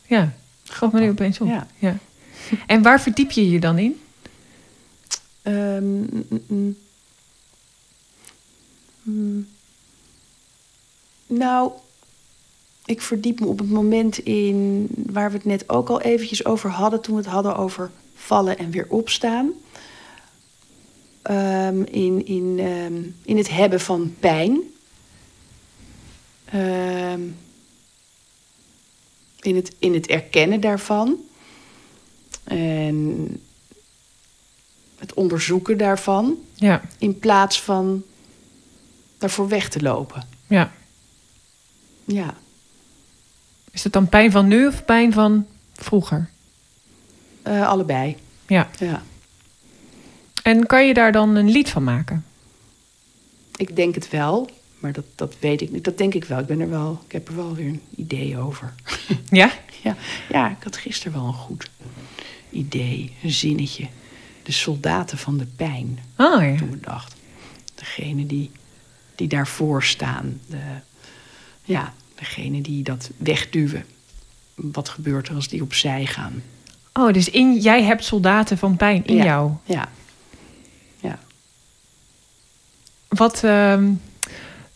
Ja, 0.05 0.33
gaf 0.63 0.91
me 0.91 0.99
nu 0.99 1.09
opeens 1.09 1.39
op. 1.39 1.47
Ja. 1.47 1.67
Ja. 1.77 1.97
En 2.67 2.81
waar 2.81 3.01
verdiep 3.01 3.31
je 3.31 3.49
je 3.49 3.59
dan 3.59 3.77
in? 3.77 3.99
Ehm, 5.41 5.83
mm, 5.83 6.25
mm, 6.47 6.77
mm. 9.03 9.47
Nou, 11.27 11.71
ik 12.87 13.01
verdiep 13.01 13.39
me 13.39 13.45
op 13.45 13.59
het 13.59 13.69
moment 13.69 14.17
in 14.17 14.87
waar 14.95 15.29
we 15.31 15.35
het 15.37 15.45
net 15.45 15.69
ook 15.69 15.89
al 15.89 16.01
eventjes 16.01 16.45
over 16.45 16.69
hadden 16.69 17.01
toen 17.01 17.15
we 17.15 17.21
het 17.21 17.31
hadden 17.31 17.55
over 17.57 17.91
vallen 18.15 18.57
en 18.57 18.71
weer 18.71 18.85
opstaan. 18.89 19.51
Ehm, 21.21 21.81
in, 21.81 22.25
in, 22.25 22.59
ehm, 22.59 23.01
in 23.23 23.37
het 23.37 23.49
hebben 23.49 23.79
van 23.79 24.15
pijn. 24.19 24.59
Ehm, 26.45 27.21
in, 29.41 29.55
het, 29.55 29.75
in 29.79 29.93
het 29.93 30.07
erkennen 30.07 30.61
daarvan. 30.61 31.17
En 32.43 33.27
het 34.97 35.13
onderzoeken 35.13 35.77
daarvan. 35.77 36.37
Ja, 36.53 36.81
In 36.97 37.19
plaats 37.19 37.61
van 37.61 38.03
daarvoor 39.17 39.47
weg 39.47 39.69
te 39.69 39.81
lopen. 39.81 40.27
ja. 40.47 40.71
Ja. 42.05 42.37
Is 43.77 43.83
het 43.83 43.93
dan 43.93 44.09
pijn 44.09 44.31
van 44.31 44.47
nu 44.47 44.67
of 44.67 44.85
pijn 44.85 45.13
van 45.13 45.45
vroeger? 45.73 46.29
Eh, 47.41 47.67
allebei. 47.67 48.15
Ja. 48.47 48.69
Ja. 48.79 49.03
En 50.43 50.65
kan 50.65 50.87
je 50.87 50.93
daar 50.93 51.11
dan 51.11 51.35
een 51.35 51.49
lied 51.49 51.69
van 51.69 51.83
maken? 51.83 52.25
Ik 53.55 53.75
denk 53.75 53.95
het 53.95 54.09
wel, 54.09 54.49
maar 54.79 54.91
dat, 54.91 55.03
dat 55.15 55.35
weet 55.39 55.61
ik 55.61 55.71
niet. 55.71 55.83
Dat 55.83 55.97
denk 55.97 56.13
ik 56.13 56.23
wel. 56.23 56.39
Ik 56.39 56.45
ben 56.45 56.59
er 56.59 56.69
wel. 56.69 57.01
Ik 57.05 57.11
heb 57.11 57.27
er 57.27 57.35
wel 57.35 57.55
weer 57.55 57.67
een 57.67 57.81
idee 57.95 58.37
over. 58.37 58.73
Ja? 59.29 59.51
Ja, 59.83 59.95
ja, 60.29 60.49
ik 60.49 60.63
had 60.63 60.77
gisteren 60.77 61.13
wel 61.13 61.27
een 61.27 61.33
goed 61.33 61.69
idee, 62.49 63.13
een 63.23 63.31
zinnetje. 63.31 63.87
De 64.43 64.51
soldaten 64.51 65.17
van 65.17 65.37
de 65.37 65.45
pijn, 65.45 65.99
Oh 66.17 66.41
ja. 66.41 66.55
toen 66.57 66.69
bedacht. 66.69 67.15
Degene 67.75 68.25
die, 68.25 68.51
die 69.15 69.27
daarvoor 69.27 69.83
staan. 69.83 70.39
De, 70.47 70.57
ja, 71.63 71.93
degene 72.19 72.61
die 72.61 72.83
dat 72.83 73.09
wegduwen. 73.17 73.85
Wat 74.55 74.89
gebeurt 74.89 75.27
er 75.27 75.35
als 75.35 75.47
die 75.47 75.61
opzij 75.61 76.05
gaan? 76.05 76.43
Oh, 76.93 77.13
dus 77.13 77.29
in, 77.29 77.57
jij 77.59 77.83
hebt 77.83 78.03
soldaten 78.03 78.57
van 78.57 78.75
pijn 78.77 79.05
in 79.05 79.15
Ja. 79.15 79.23
jou. 79.23 79.51
Ja, 79.63 79.89
ja. 80.99 81.19
Wat, 83.07 83.43
ehm, 83.43 83.91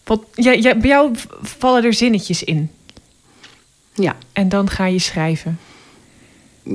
wat 0.04 0.24
jij, 0.36 0.60
jij, 0.60 0.78
bij 0.78 0.90
jou 0.90 1.12
vallen 1.42 1.84
er 1.84 1.94
zinnetjes 1.94 2.44
in. 2.44 2.72
Ja, 3.94 4.16
En 4.34 4.50
dan 4.50 4.70
ga 4.70 4.86
je 4.86 5.00
schrijven. 5.00 5.60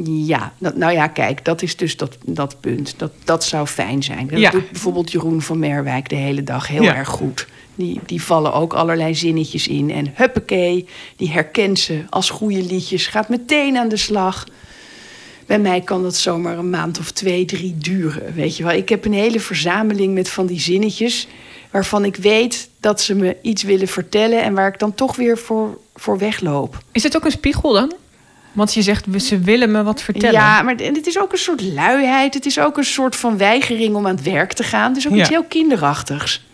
ja. 0.05 0.53
Dat, 0.59 0.77
nou 0.77 0.93
ja, 0.93 1.07
kijk, 1.09 1.45
dat 1.45 1.63
is 1.63 1.77
dus 1.77 1.97
dat, 1.97 2.19
dat 2.27 2.61
punt. 2.61 2.99
Dat, 2.99 3.13
dat 3.25 3.45
zou 3.45 3.67
fijn 3.67 4.03
zijn. 4.03 4.27
Dat 4.27 4.39
Ja. 4.39 4.51
doet 4.51 4.71
bijvoorbeeld 4.71 5.13
Jeroen 5.13 5.43
van 5.43 5.59
Merwijk 5.59 6.09
de 6.09 6.15
hele 6.17 6.43
dag 6.45 6.67
heel 6.69 6.83
Ja. 6.83 6.95
erg 6.95 7.09
goed. 7.09 7.47
Die, 7.77 8.01
die 8.07 8.23
vallen 8.23 8.53
ook 8.53 8.73
allerlei 8.75 9.15
zinnetjes 9.15 9.69
in. 9.69 9.91
En 9.91 10.13
huppakee, 10.15 10.87
die 11.17 11.31
herkent 11.31 11.79
ze 11.79 12.05
als 12.11 12.31
goede 12.31 12.63
liedjes. 12.63 13.07
Gaat 13.07 13.29
meteen 13.29 13.77
aan 13.77 13.89
de 13.89 13.97
slag. 13.97 14.47
Bij 15.47 15.59
mij 15.59 15.81
kan 15.81 16.03
dat 16.03 16.17
zomaar 16.17 16.59
een 16.59 16.71
maand 16.71 16.99
of 16.99 17.11
twee, 17.11 17.45
drie 17.45 17.75
duren. 17.79 18.35
Weet 18.35 18.57
je 18.57 18.63
wel, 18.65 18.73
ik 18.73 18.89
heb 18.89 19.05
een 19.05 19.13
hele 19.13 19.41
verzameling 19.41 20.15
met 20.15 20.29
van 20.31 20.47
die 20.47 20.61
zinnetjes. 20.61 21.27
waarvan 21.71 22.05
ik 22.05 22.17
weet 22.17 22.69
dat 22.81 23.01
ze 23.01 23.15
me 23.15 23.37
iets 23.43 23.63
willen 23.63 23.89
vertellen. 23.89 24.43
en 24.43 24.55
waar 24.55 24.69
ik 24.69 24.79
dan 24.79 24.95
toch 24.95 25.17
weer 25.17 25.39
voor, 25.39 25.79
voor 25.95 26.19
wegloop. 26.19 26.79
Is 26.93 27.03
het 27.03 27.17
ook 27.17 27.25
een 27.25 27.31
spiegel 27.31 27.73
dan? 27.73 27.93
Want 28.53 28.75
je 28.75 28.83
zegt, 28.83 29.05
ze 29.23 29.39
willen 29.39 29.71
me 29.71 29.83
wat 29.83 30.03
vertellen. 30.03 30.33
Ja, 30.41 30.63
maar 30.63 30.75
het 30.77 31.07
is 31.07 31.19
ook 31.21 31.33
een 31.33 31.39
soort 31.39 31.63
luiheid. 31.63 32.35
Het 32.35 32.47
is 32.47 32.59
ook 32.59 32.77
een 32.77 32.85
soort 32.85 33.17
van 33.17 33.37
weigering 33.37 33.95
om 33.95 34.07
aan 34.07 34.15
het 34.17 34.25
werk 34.25 34.53
te 34.53 34.63
gaan. 34.63 34.89
Het 34.89 34.97
is 34.99 35.07
ook 35.07 35.15
Ja. 35.15 35.21
iets 35.21 35.29
heel 35.29 35.45
kinderachtigs. 35.45 36.46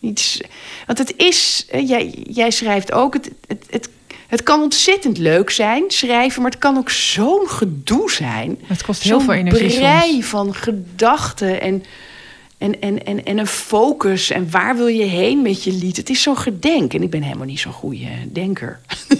Iets, 0.00 0.40
want 0.86 0.98
het 0.98 1.14
is, 1.16 1.66
eh, 1.70 1.88
jij, 1.88 2.14
jij 2.30 2.50
schrijft 2.50 2.92
ook, 2.92 3.14
het, 3.14 3.30
het, 3.46 3.64
het, 3.70 3.88
het 4.28 4.42
kan 4.42 4.62
ontzettend 4.62 5.18
leuk 5.18 5.50
zijn, 5.50 5.84
schrijven, 5.88 6.42
maar 6.42 6.50
het 6.50 6.60
kan 6.60 6.76
ook 6.76 6.90
zo'n 6.90 7.48
gedoe 7.48 8.10
zijn. 8.10 8.58
Het 8.62 8.82
kost 8.82 9.02
heel 9.02 9.20
veel 9.20 9.34
energie 9.34 9.78
brei 9.78 10.10
soms. 10.10 10.26
van 10.26 10.54
gedachten 10.54 11.60
en, 11.60 11.84
en, 12.58 12.80
en, 12.80 13.04
en, 13.04 13.24
en 13.24 13.38
een 13.38 13.46
focus. 13.46 14.30
En 14.30 14.50
waar 14.50 14.76
wil 14.76 14.86
je 14.86 15.04
heen 15.04 15.42
met 15.42 15.64
je 15.64 15.72
lied? 15.72 15.96
Het 15.96 16.10
is 16.10 16.22
zo'n 16.22 16.36
gedenk. 16.38 16.94
En 16.94 17.02
ik 17.02 17.10
ben 17.10 17.22
helemaal 17.22 17.46
niet 17.46 17.60
zo'n 17.60 17.72
goede 17.72 18.08
denker. 18.32 18.80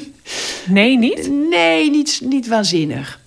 Nee, 0.68 0.98
niet? 0.98 1.30
Nee, 1.50 1.90
niet, 1.90 2.20
niet 2.24 2.48
waanzinnig, 2.48 3.20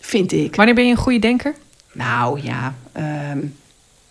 vind 0.00 0.32
ik. 0.32 0.56
Wanneer 0.56 0.74
ben 0.74 0.84
je 0.84 0.90
een 0.90 0.96
goede 0.96 1.18
denker? 1.18 1.54
Nou 1.92 2.40
ja, 2.42 2.74
ehm, 2.92 3.38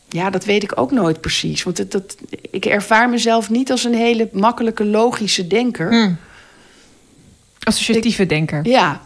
ja, 0.10 0.30
dat 0.30 0.46
weet 0.46 0.64
ik 0.64 0.80
ook 0.80 0.92
nooit 0.92 1.22
precies. 1.22 1.64
Want 1.64 1.78
het, 1.78 1.92
dat, 1.92 2.18
ik 2.52 2.66
ervaar 2.66 3.10
mezelf 3.10 3.50
niet 3.50 3.72
als 3.72 3.84
een 3.84 3.94
hele 3.94 4.30
makkelijke, 4.34 4.86
logische 4.86 5.48
denker. 5.48 5.90
Hm. 5.92 6.14
Associatieve 7.64 8.26
denker. 8.26 8.68
Ja, 8.68 9.02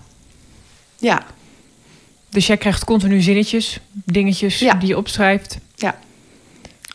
ja, 0.97 1.21
Dus 2.29 2.47
jij 2.47 2.57
krijgt 2.57 2.83
continu 2.83 3.21
zinnetjes, 3.21 3.79
dingetjes 3.91 4.59
Ja. 4.59 4.73
die 4.73 4.87
je 4.87 4.97
opschrijft. 4.97 5.57
ja. 5.75 5.99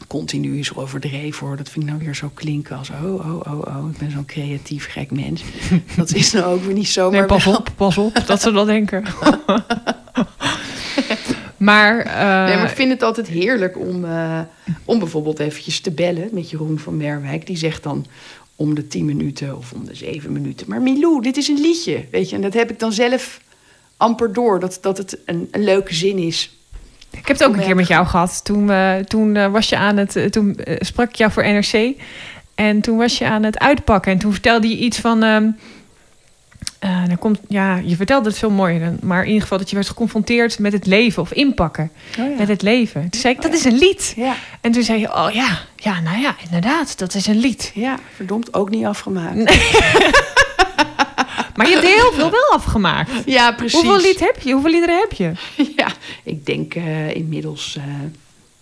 Continu 0.09 0.59
is 0.59 0.75
overdreven 0.75 1.47
hoor. 1.47 1.57
Dat 1.57 1.69
vind 1.69 1.85
ik 1.85 1.91
nou 1.91 2.05
weer 2.05 2.15
zo 2.15 2.31
klinken 2.35 2.77
als... 2.77 2.91
oh, 2.91 3.05
oh, 3.15 3.41
oh, 3.53 3.59
oh, 3.77 3.91
ik 3.93 3.99
ben 3.99 4.11
zo'n 4.11 4.25
creatief 4.25 4.87
gek 4.91 5.11
mens. 5.11 5.43
dat 5.97 6.15
is 6.15 6.33
nou 6.33 6.45
ook 6.55 6.65
weer 6.65 6.75
niet 6.75 6.89
zo. 6.89 7.11
Nee, 7.11 7.19
maar 7.19 7.29
pas 7.29 7.45
wel- 7.45 7.57
op, 7.57 7.69
pas 7.77 7.99
op, 7.99 8.23
dat 8.27 8.43
ze 8.43 8.53
dat 8.53 8.67
denken. 8.67 9.05
maar, 11.65 11.99
eh, 11.99 12.45
Nee, 12.45 12.57
maar 12.57 12.71
ik 12.71 12.77
vind 12.77 12.91
het 12.91 13.03
altijd 13.03 13.27
heerlijk 13.27 13.79
om, 13.79 14.05
eh, 14.05 14.41
om 14.85 14.99
bijvoorbeeld 14.99 15.39
eventjes 15.39 15.81
te 15.81 15.91
bellen 15.91 16.29
met 16.33 16.51
Jeroen 16.51 16.79
van 16.79 16.97
Merwijk. 16.97 17.47
Die 17.47 17.57
zegt 17.57 17.83
dan 17.83 18.07
om 18.57 18.75
de 18.75 18.87
tien 18.87 19.05
minuten 19.05 19.57
of 19.57 19.73
om 19.73 19.85
de 19.85 19.95
zeven 19.95 20.33
minuten. 20.33 20.67
Maar 20.69 20.83
Milou, 20.83 21.23
dit 21.23 21.37
is 21.37 21.49
een 21.49 21.61
liedje, 21.61 22.05
weet 22.11 22.31
je. 22.31 22.37
En 22.37 22.43
dat 22.43 22.55
heb 22.55 22.71
ik 22.71 22.79
dan 22.79 22.93
zelf 22.93 23.41
amper 23.97 24.33
door, 24.33 24.61
dat, 24.61 24.79
dat 24.81 24.99
het 24.99 25.19
een, 25.25 25.49
een 25.51 25.65
leuke 25.65 25.95
zin 25.95 26.19
is. 26.19 26.59
ik 27.11 27.27
heb 27.27 27.39
het 27.39 27.45
ook 27.45 27.55
een 27.57 27.65
keer 27.65 27.75
met 27.75 27.87
jou 27.87 28.07
gehad. 28.07 28.45
Toen, 28.45 28.71
toen 29.07 29.37
eh, 29.37 29.51
was 29.51 29.69
je 29.69 29.77
aan 29.77 29.97
het, 29.97 30.17
eh, 30.17 30.25
toen 30.25 30.57
eh, 30.57 30.77
sprak 30.79 31.09
ik 31.09 31.15
jou 31.15 31.33
voor 31.33 31.45
NRC. 31.45 31.95
En 32.55 32.81
toen 32.81 32.97
was 32.97 33.19
je 33.19 33.27
aan 33.27 33.43
het 33.43 33.59
uitpakken. 33.59 34.12
En 34.12 34.19
toen 34.19 34.33
vertelde 34.33 34.69
je 34.69 34.77
iets 34.77 34.99
van. 34.99 35.55
Ehm, 36.85 37.03
eh, 37.03 37.09
dan 37.09 37.18
komt, 37.18 37.39
ja, 37.49 37.76
je 37.76 37.97
vertelde 37.97 38.28
het 38.28 38.39
veel 38.39 38.51
mooier. 38.51 38.80
dan- 38.80 38.99
Maar 39.03 39.20
in 39.20 39.26
ieder 39.26 39.43
geval 39.43 39.59
dat 39.59 39.68
je 39.68 39.74
werd 39.74 39.89
geconfronteerd 39.89 40.59
met 40.59 40.72
het 40.72 40.87
leven 40.87 41.22
of 41.22 41.32
inpakken 41.32 41.91
Oh 42.20 42.39
met 42.39 42.49
het 42.49 42.62
leven. 42.62 43.11
Toen 43.11 43.20
zei 43.20 43.35
ik, 43.35 43.43
dat 43.43 43.53
is 43.55 43.64
een 43.64 43.78
lied. 43.78 44.12
Ja, 44.16 44.35
En 44.61 44.72
toen 44.72 44.82
zei 44.82 45.01
je, 45.01 45.14
oh 45.14 45.28
ja, 45.32 45.59
ja, 45.76 46.01
nou 46.01 46.18
ja, 46.20 46.37
inderdaad, 46.45 46.99
dat 46.99 47.14
is 47.14 47.26
een 47.26 47.39
lied. 47.39 47.70
ja, 47.74 47.99
verdomd 48.14 48.55
ook 48.55 48.70
niet 48.70 48.85
afgemaakt. 48.85 49.37
Maar 51.55 51.68
je 51.68 51.72
hebt 51.74 51.87
heel 51.87 52.12
veel 52.12 52.30
wel 52.30 52.51
afgemaakt. 52.53 53.11
Ja, 53.26 53.53
precies. 53.53 53.80
Hoeveel, 53.82 54.01
lied 54.01 54.20
heb 54.20 54.39
je? 54.41 54.53
Hoeveel 54.53 54.70
liederen 54.70 54.99
heb 54.99 55.12
je? 55.12 55.32
Ja, 55.76 55.87
ik 56.22 56.47
denk 56.47 56.74
eh, 56.74 57.14
inmiddels, 57.14 57.76
eh, 57.76 57.85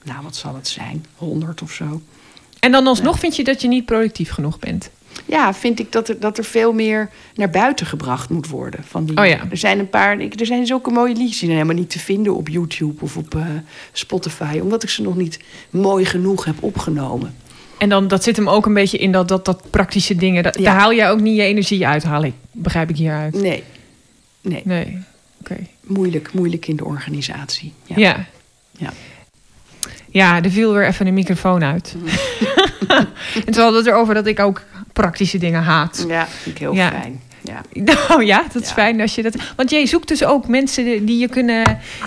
nou 0.02 0.22
wat 0.22 0.36
zal 0.36 0.54
het 0.54 0.68
zijn, 0.68 1.06
100 1.16 1.62
of 1.62 1.72
zo. 1.72 2.02
En 2.60 2.72
dan 2.72 2.86
alsnog 2.86 3.18
vind 3.18 3.36
je 3.36 3.44
dat 3.44 3.60
je 3.62 3.68
niet 3.68 3.84
productief 3.84 4.30
genoeg 4.30 4.58
bent. 4.58 4.90
Ja, 5.26 5.54
vind 5.54 5.78
ik 5.80 5.92
dat 5.92 6.08
er, 6.08 6.20
dat 6.20 6.38
er 6.38 6.44
veel 6.44 6.72
meer 6.72 7.10
naar 7.34 7.50
buiten 7.50 7.86
gebracht 7.86 8.28
moet 8.30 8.48
worden. 8.48 8.84
Van 8.84 9.04
die, 9.04 9.16
Oh 9.16 9.26
ja. 9.26 9.38
Er 9.50 9.56
zijn 9.56 9.78
een 9.78 9.90
paar, 9.90 10.20
ik- 10.20 10.40
er 10.40 10.46
zijn 10.46 10.66
zulke 10.66 10.90
mooie 10.90 11.12
liedjes 11.14 11.28
die 11.38 11.38
zijn 11.48 11.50
helemaal 11.50 11.74
niet 11.76 11.90
te 11.90 11.98
vinden 11.98 12.34
op 12.34 12.48
YouTube 12.48 13.02
of 13.04 13.16
op 13.16 13.34
eh, 13.34 13.46
Spotify, 13.92 14.58
omdat 14.62 14.82
ik 14.82 14.88
ze 14.88 15.02
nog 15.02 15.16
niet 15.16 15.38
mooi 15.70 16.04
genoeg 16.04 16.44
heb 16.44 16.62
opgenomen. 16.62 17.34
En 17.78 17.88
dan, 17.88 18.08
dat 18.08 18.22
zit 18.22 18.36
hem 18.36 18.48
ook 18.48 18.66
een 18.66 18.74
beetje 18.74 18.98
in 18.98 19.12
dat, 19.12 19.28
dat, 19.28 19.44
dat 19.44 19.70
praktische 19.70 20.14
dingen. 20.14 20.42
Dat, 20.42 20.58
Ja. 20.58 20.64
Daar 20.64 20.80
haal 20.80 20.94
jij 20.94 21.10
ook 21.10 21.20
niet 21.20 21.36
je 21.36 21.42
energie 21.42 21.86
uit, 21.86 22.02
haal 22.02 22.24
ik. 22.24 22.34
Begrijp 22.52 22.90
ik 22.90 22.96
hieruit. 22.96 23.34
Nee, 23.34 23.62
nee, 24.40 24.62
Nee, 24.64 24.98
oké. 25.40 25.56
moeilijk, 25.80 26.32
moeilijk 26.32 26.66
in 26.68 26.76
de 26.76 26.84
organisatie. 26.84 27.72
Ja. 27.86 27.96
Ja. 27.98 28.26
Ja. 28.78 28.92
Ja, 30.12 30.42
er 30.42 30.50
viel 30.50 30.72
weer 30.72 30.86
even 30.86 31.06
een 31.06 31.14
microfoon 31.14 31.64
uit. 31.64 31.94
en 33.46 33.52
toen 33.52 33.62
hadden 33.62 33.72
we 33.72 33.76
het 33.78 33.86
erover 33.86 34.14
dat 34.14 34.26
ik 34.26 34.40
ook 34.40 34.62
praktische 34.92 35.38
dingen 35.38 35.62
haat. 35.62 36.04
Ja, 36.08 36.26
vind 36.26 36.54
ik 36.56 36.60
heel 36.60 36.74
Ja. 36.74 36.90
fijn. 36.90 37.20
Ja. 37.40 37.60
Nou 38.08 38.24
ja, 38.24 38.44
dat 38.52 38.62
is 38.62 38.68
Ja. 38.68 38.74
fijn 38.74 39.00
als 39.00 39.14
je 39.14 39.22
dat. 39.22 39.34
Want 39.56 39.70
jij 39.70 39.86
zoekt 39.86 40.08
dus 40.08 40.24
ook 40.24 40.48
mensen 40.48 40.84
die- 41.06 41.18
je 41.18 41.28
kunnen, 41.28 41.64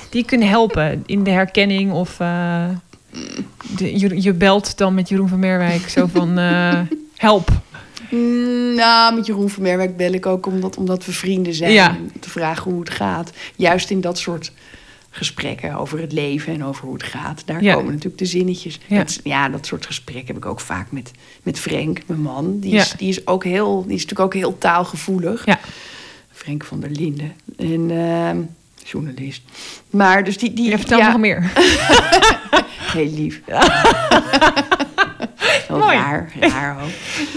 die 0.10 0.22
je 0.22 0.26
kunnen 0.28 0.48
helpen 0.48 1.04
in 1.06 1.24
de 1.24 1.32
herkenning 1.32 1.92
of 1.92 2.18
de, 2.18 4.00
je, 4.00 4.22
je 4.22 4.34
belt 4.34 4.78
dan 4.78 4.94
met 4.94 5.10
Jeroen 5.10 5.28
van 5.30 5.40
Merwijk 5.40 5.90
zo 5.90 6.10
van 6.14 6.38
eh, 6.38 6.80
help. 7.28 7.50
Mm, 8.10 8.76
Nou, 8.76 9.16
met 9.16 9.26
Jeroen 9.26 9.50
van 9.50 9.64
Merwijk 9.64 9.98
bel 9.98 10.12
ik 10.14 10.26
ook 10.26 10.46
omdat, 10.46 10.78
omdat 10.78 11.06
we 11.06 11.12
vrienden 11.12 11.54
zijn. 11.54 11.72
Ja. 11.72 11.96
Om 12.00 12.12
te 12.20 12.30
vragen 12.30 12.72
hoe 12.72 12.80
het 12.80 12.90
gaat. 12.90 13.32
Juist 13.56 13.90
in 13.90 14.02
dat 14.02 14.18
soort 14.18 14.52
gesprekken 15.16 15.76
over 15.76 16.00
het 16.00 16.12
leven 16.12 16.54
en 16.54 16.64
over 16.64 16.86
hoe 16.86 16.94
het 16.94 17.04
gaat. 17.04 17.42
Daar 17.46 17.64
Ja. 17.64 17.74
komen 17.74 17.92
natuurlijk 17.92 18.18
de 18.18 18.26
zinnetjes. 18.26 18.80
Ja. 18.88 18.98
Dat, 18.98 19.20
ja, 19.24 19.50
dat 19.50 19.66
soort 19.66 19.86
gesprekken 19.86 20.28
heb 20.28 20.38
ik 20.38 20.46
ook 20.46 20.60
vaak 20.60 20.92
met, 20.92 21.12
met 21.44 21.60
Frank, 21.60 22.02
mijn 22.06 22.22
man. 22.22 22.60
Die, 22.60 22.76
is, 22.76 22.94
die, 22.98 23.10
is 23.10 23.28
ook 23.28 23.44
heel, 23.44 23.82
die 23.86 23.96
is 23.96 24.02
natuurlijk 24.02 24.20
ook 24.20 24.34
heel 24.42 24.58
taalgevoelig. 24.58 25.46
Ja. 25.46 25.60
Frank 26.32 26.64
van 26.64 26.80
der 26.80 26.90
Linden. 26.90 27.34
En 27.58 27.92
ehm, 27.92 28.38
journalist. 28.84 29.42
Maar 29.90 30.24
dus 30.24 30.38
die... 30.38 30.54
die 30.54 30.78
ja, 30.88 31.10
nog 31.10 31.20
meer. 31.20 31.52
Heel 32.96 33.14
lief. 33.14 33.42
Wel 35.68 35.78
Mooi. 35.78 35.96
raar, 35.96 36.32
raar 36.40 36.84
ook. 36.84 36.90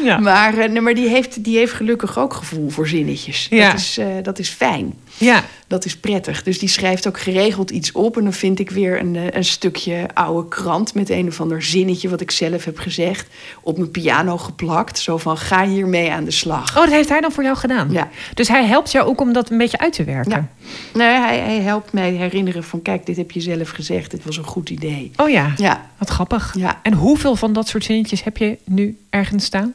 Ja. 0.05 0.19
Maar, 0.19 0.59
eh, 0.59 0.71
nee, 0.71 0.81
maar 0.81 0.95
die, 0.95 1.09
heeft, 1.09 1.45
die 1.45 1.57
heeft 1.57 1.73
gelukkig 1.73 2.19
ook 2.19 2.35
gevoel 2.35 2.69
voor 2.71 2.89
zinnetjes. 2.89 3.47
Ja. 3.51 3.71
Dat, 3.71 3.81
is, 3.81 3.99
eh, 3.99 4.07
dat 4.23 4.39
is 4.39 4.49
fijn. 4.49 4.95
Ja. 5.19 5.45
Dat 5.67 5.85
is 5.85 5.97
prettig. 5.97 6.43
Dus 6.43 6.59
die 6.59 6.69
schrijft 6.69 7.09
ook 7.09 7.21
geregeld 7.21 7.71
iets 7.71 7.93
op. 7.93 8.17
En 8.17 8.23
dan 8.23 8.33
vind 8.33 8.59
ik 8.59 8.71
weer 8.71 9.01
een, 9.01 9.17
eh, 9.17 9.23
een 9.31 9.45
stukje 9.45 10.07
oude 10.15 10.49
krant 10.49 10.95
met 10.95 11.11
een 11.11 11.27
of 11.27 11.41
ander 11.41 11.63
zinnetje 11.63 12.09
wat 12.09 12.21
ik 12.21 12.31
zelf 12.31 12.65
heb 12.65 12.79
gezegd. 12.79 13.29
Op 13.63 13.79
mijn 13.79 13.91
piano 13.91 14.39
geplakt. 14.39 14.99
Zo 14.99 15.19
van 15.19 15.39
ga 15.39 15.67
hiermee 15.67 16.13
aan 16.13 16.25
de 16.25 16.31
slag. 16.31 16.77
Oh, 16.77 16.83
dat 16.83 16.93
heeft 16.93 17.09
hij 17.09 17.21
dan 17.21 17.33
voor 17.33 17.43
jou 17.43 17.57
gedaan. 17.57 17.91
Ja. 17.91 18.09
Dus 18.35 18.49
hij 18.49 18.65
helpt 18.65 18.93
jou 18.93 19.09
ook 19.09 19.21
om 19.21 19.33
dat 19.33 19.51
een 19.51 19.59
beetje 19.59 19.79
uit 19.79 19.93
te 19.93 20.05
werken. 20.05 20.31
Ja. 20.31 20.69
Nee, 20.99 21.19
hij, 21.19 21.39
hij 21.39 21.61
helpt 21.61 21.93
mij 21.93 22.11
herinneren 22.11 22.65
van 22.65 22.83
kijk, 22.83 23.07
dit 23.07 23.17
heb 23.17 23.31
je 23.31 23.41
zelf 23.41 23.71
gezegd. 23.71 24.11
Dit 24.11 24.25
was 24.25 24.37
een 24.37 24.45
goed 24.45 24.71
idee. 24.71 25.11
Oh 25.17 25.31
ja. 25.31 25.53
Ja, 25.57 25.91
Wat 25.99 26.09
grappig. 26.11 26.55
Ja. 26.57 26.81
En 26.83 26.93
hoeveel 26.93 27.37
van 27.37 27.53
dat 27.53 27.69
soort 27.69 27.85
zinnetjes 27.85 28.25
heb 28.25 28.37
je 28.37 28.59
nu 28.65 28.99
ergens 29.11 29.45
staan? 29.45 29.75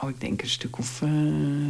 Nou 0.00 0.12
ik 0.12 0.20
denk 0.20 0.42
een 0.42 0.48
stuk 0.48 0.78
of 0.78 1.02
eh, 1.02 1.08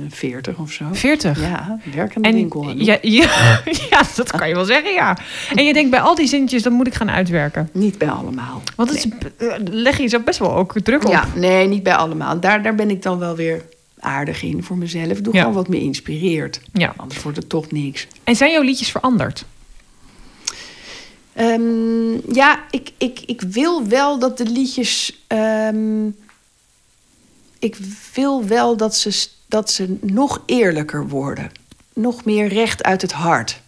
veertig 0.08 0.56
of 0.58 0.72
zo. 0.72 0.84
40. 0.92 1.40
Ja, 1.40 1.78
werk 1.94 2.16
aan 2.16 2.22
de 2.22 2.28
En 2.28 2.34
winkel. 2.34 2.70
ja, 2.76 2.98
ja, 3.02 3.60
ja, 3.90 4.02
dat 4.16 4.30
kan 4.30 4.48
je 4.48 4.54
wel 4.54 4.64
zeggen, 4.64 4.92
ja. 4.92 5.18
En 5.54 5.64
je 5.64 5.72
denkt 5.72 5.90
bij 5.90 6.00
al 6.00 6.14
die 6.14 6.26
zinnetjes, 6.26 6.62
dat 6.62 6.72
moet 6.72 6.86
ik 6.86 6.94
gaan 6.94 7.10
uitwerken. 7.10 7.68
Niet 7.72 7.98
bij 7.98 8.08
allemaal. 8.08 8.62
Want 8.76 8.88
het 8.90 8.98
is, 8.98 9.08
eh, 9.38 9.54
leg 9.64 9.98
je 9.98 10.06
zo 10.06 10.20
best 10.20 10.38
wel 10.38 10.54
ook 10.54 10.80
druk 10.80 11.04
op. 11.04 11.10
Ja, 11.10 11.28
nee, 11.34 11.66
niet 11.68 11.82
bij 11.82 11.94
allemaal. 11.94 12.40
Daar, 12.40 12.62
daar 12.62 12.74
ben 12.74 12.90
ik 12.90 13.02
dan 13.02 13.18
wel 13.18 13.36
weer 13.36 13.62
aardig 14.00 14.42
in 14.42 14.62
voor 14.62 14.76
mezelf. 14.78 15.20
Doe 15.20 15.34
Ja. 15.34 15.40
gewoon 15.40 15.54
wat 15.54 15.68
me 15.68 15.80
inspireert. 15.80 16.60
Ja. 16.72 16.94
Anders 16.96 17.22
wordt 17.22 17.38
het 17.38 17.48
toch 17.48 17.70
niks. 17.70 18.06
En 18.24 18.36
zijn 18.36 18.52
jouw 18.52 18.62
liedjes 18.62 18.90
veranderd? 18.90 19.44
Ehm, 21.32 22.32
ja, 22.34 22.64
ik, 22.70 22.90
ik, 22.98 23.20
ik 23.26 23.40
wil 23.40 23.86
wel 23.88 24.18
dat 24.18 24.38
de 24.38 24.44
liedjes. 24.46 25.24
ehm, 25.26 26.08
ik 27.66 27.76
wil 28.14 28.44
wel 28.46 28.76
dat 28.76 28.96
ze, 28.96 29.28
dat 29.48 29.70
ze 29.70 29.96
nog 30.00 30.42
eerlijker 30.46 31.08
worden. 31.08 31.50
Nog 31.92 32.24
meer 32.24 32.48
recht 32.48 32.82
uit 32.82 33.02
het 33.02 33.12
hart. 33.12 33.60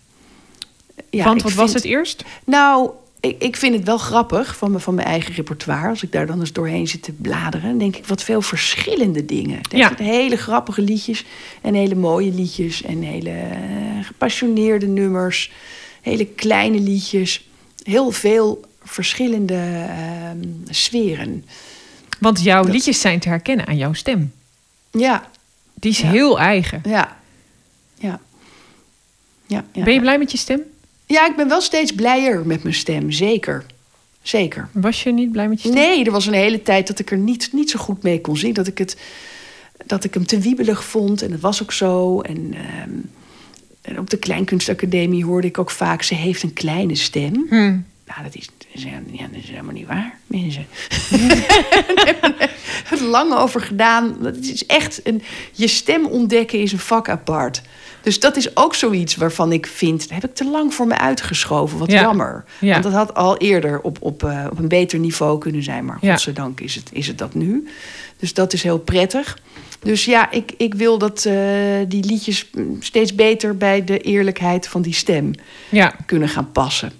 Ja, 1.10 1.24
Want 1.24 1.42
wat 1.42 1.52
was 1.52 1.74
het 1.74 1.84
eerst? 1.84 2.24
Nou, 2.44 2.90
ik, 3.20 3.42
ik 3.42 3.56
vind 3.56 3.74
het 3.74 3.84
wel 3.84 3.98
grappig 3.98 4.56
van, 4.56 4.70
me, 4.70 4.78
van 4.78 4.94
mijn 4.94 5.06
eigen 5.06 5.34
repertoire. 5.34 5.88
Als 5.88 6.02
ik 6.02 6.12
daar 6.12 6.26
dan 6.26 6.40
eens 6.40 6.52
doorheen 6.52 6.88
zit 6.88 7.02
te 7.02 7.12
bladeren, 7.12 7.68
dan 7.68 7.78
denk 7.78 7.96
ik 7.96 8.06
wat 8.06 8.22
veel 8.22 8.42
verschillende 8.42 9.24
dingen. 9.24 9.60
Er 9.70 9.78
Ja. 9.78 9.92
hele 9.96 10.36
grappige 10.36 10.82
liedjes 10.82 11.24
en 11.60 11.74
hele 11.74 11.94
mooie 11.94 12.32
liedjes 12.32 12.82
en 12.82 13.02
hele 13.02 13.30
eh, 13.30 13.56
gepassioneerde 14.02 14.86
nummers, 14.86 15.52
hele 16.00 16.26
kleine 16.26 16.78
liedjes. 16.80 17.48
Heel 17.82 18.10
veel 18.10 18.60
verschillende 18.84 19.86
ehm, 19.88 20.38
sferen. 20.70 21.44
Want 22.18 22.42
jouw 22.42 22.62
Dat- 22.62 22.72
liedjes 22.72 23.00
zijn 23.00 23.18
te 23.20 23.28
herkennen 23.28 23.66
aan 23.66 23.76
jouw 23.76 23.92
stem. 23.92 24.32
Ja, 24.90 25.30
Die 25.74 25.90
is 25.90 25.98
Ja. 26.00 26.08
heel 26.10 26.38
eigen. 26.38 26.80
ja, 26.84 27.16
ja. 27.98 28.20
Ja, 29.46 29.64
ja, 29.72 29.82
Ben 29.84 29.92
je 29.94 30.00
blij 30.00 30.18
met 30.18 30.30
je 30.30 30.38
stem? 30.38 30.60
ja, 31.06 31.26
ik 31.26 31.36
ben 31.36 31.48
wel 31.48 31.60
steeds 31.60 31.92
blijer 31.92 32.46
met 32.46 32.62
mijn 32.62 32.74
stem, 32.74 33.10
zeker. 33.10 33.64
Zeker. 34.22 34.68
Was 34.72 35.02
je 35.02 35.12
niet 35.12 35.32
blij 35.32 35.48
met 35.48 35.62
je 35.62 35.68
stem? 35.68 35.80
Nee, 35.80 36.04
er 36.04 36.10
was 36.12 36.26
een 36.26 36.32
hele 36.32 36.62
tijd 36.62 36.86
dat 36.86 36.98
ik 36.98 37.10
er 37.10 37.16
niet, 37.18 37.48
niet 37.52 37.70
zo 37.70 37.78
goed 37.78 38.02
mee 38.02 38.20
kon 38.20 38.36
zien. 38.36 38.52
Dat 38.52 38.66
ik, 38.66 38.78
het, 38.78 38.96
dat 39.86 40.04
ik 40.04 40.14
hem 40.14 40.26
te 40.26 40.38
wiebelig 40.38 40.84
vond. 40.84 41.22
En 41.22 41.30
dat 41.30 41.40
was 41.40 41.62
ook 41.62 41.72
zo. 41.72 42.20
En, 42.20 42.54
ehm, 42.54 42.90
en 43.82 43.98
op 43.98 44.10
de 44.10 44.16
Kleinkunstacademie 44.16 45.24
hoorde 45.24 45.46
ik 45.46 45.58
ook 45.58 45.70
vaak... 45.70 46.02
ze 46.02 46.14
heeft 46.14 46.42
een 46.42 46.52
kleine 46.52 46.94
stem. 46.94 47.46
Hm. 47.48 47.56
Nou, 48.06 48.22
dat 48.22 48.34
is, 48.34 48.48
ja, 48.72 49.26
dat 49.32 49.42
is 49.42 49.48
helemaal 49.50 49.72
niet 49.72 49.86
waar, 49.86 50.18
mensen. 50.26 50.66
het 52.90 53.00
lang 53.00 53.34
over 53.34 53.60
gedaan. 53.60 54.16
Het 54.22 54.48
is 54.52 54.66
echt 54.66 55.00
een, 55.06 55.22
je 55.52 55.68
stem 55.68 56.06
ontdekken 56.06 56.60
is 56.60 56.72
een 56.72 56.78
vak 56.78 57.08
apart. 57.08 57.62
Dus 58.02 58.20
dat 58.20 58.36
is 58.36 58.56
ook 58.56 58.74
zoiets 58.74 59.16
waarvan 59.16 59.52
ik 59.52 59.66
vind... 59.66 60.00
dat 60.00 60.10
heb 60.10 60.24
ik 60.24 60.34
te 60.34 60.44
lang 60.50 60.74
voor 60.74 60.86
me 60.86 60.98
uitgeschoven. 60.98 61.78
Wat 61.78 61.90
Ja. 61.90 62.00
jammer. 62.00 62.44
Ja. 62.60 62.70
Want 62.72 62.82
dat 62.84 62.92
had 62.92 63.14
al 63.14 63.36
eerder 63.36 63.80
op, 63.80 63.96
op, 64.00 64.22
eh, 64.24 64.46
op 64.50 64.58
een 64.58 64.68
beter 64.68 64.98
niveau 64.98 65.38
kunnen 65.38 65.62
zijn. 65.62 65.84
Maar 65.84 65.98
Ja. 66.00 66.12
godzijdank 66.12 66.60
is 66.60 66.74
het, 66.74 66.88
is 66.92 67.06
het 67.06 67.18
dat 67.18 67.34
nu. 67.34 67.68
Dus 68.16 68.34
dat 68.34 68.52
is 68.52 68.62
heel 68.62 68.78
prettig. 68.78 69.38
Dus 69.80 70.04
ja, 70.04 70.30
ik, 70.30 70.52
ik 70.56 70.74
wil 70.74 70.98
dat 70.98 71.24
eh, 71.24 71.34
die 71.88 72.04
liedjes 72.04 72.50
steeds 72.80 73.14
beter... 73.14 73.56
bij 73.56 73.84
de 73.84 73.98
eerlijkheid 73.98 74.68
van 74.68 74.82
die 74.82 74.94
stem 74.94 75.30
Ja. 75.68 75.94
kunnen 76.06 76.28
gaan 76.28 76.52
passen. 76.52 76.92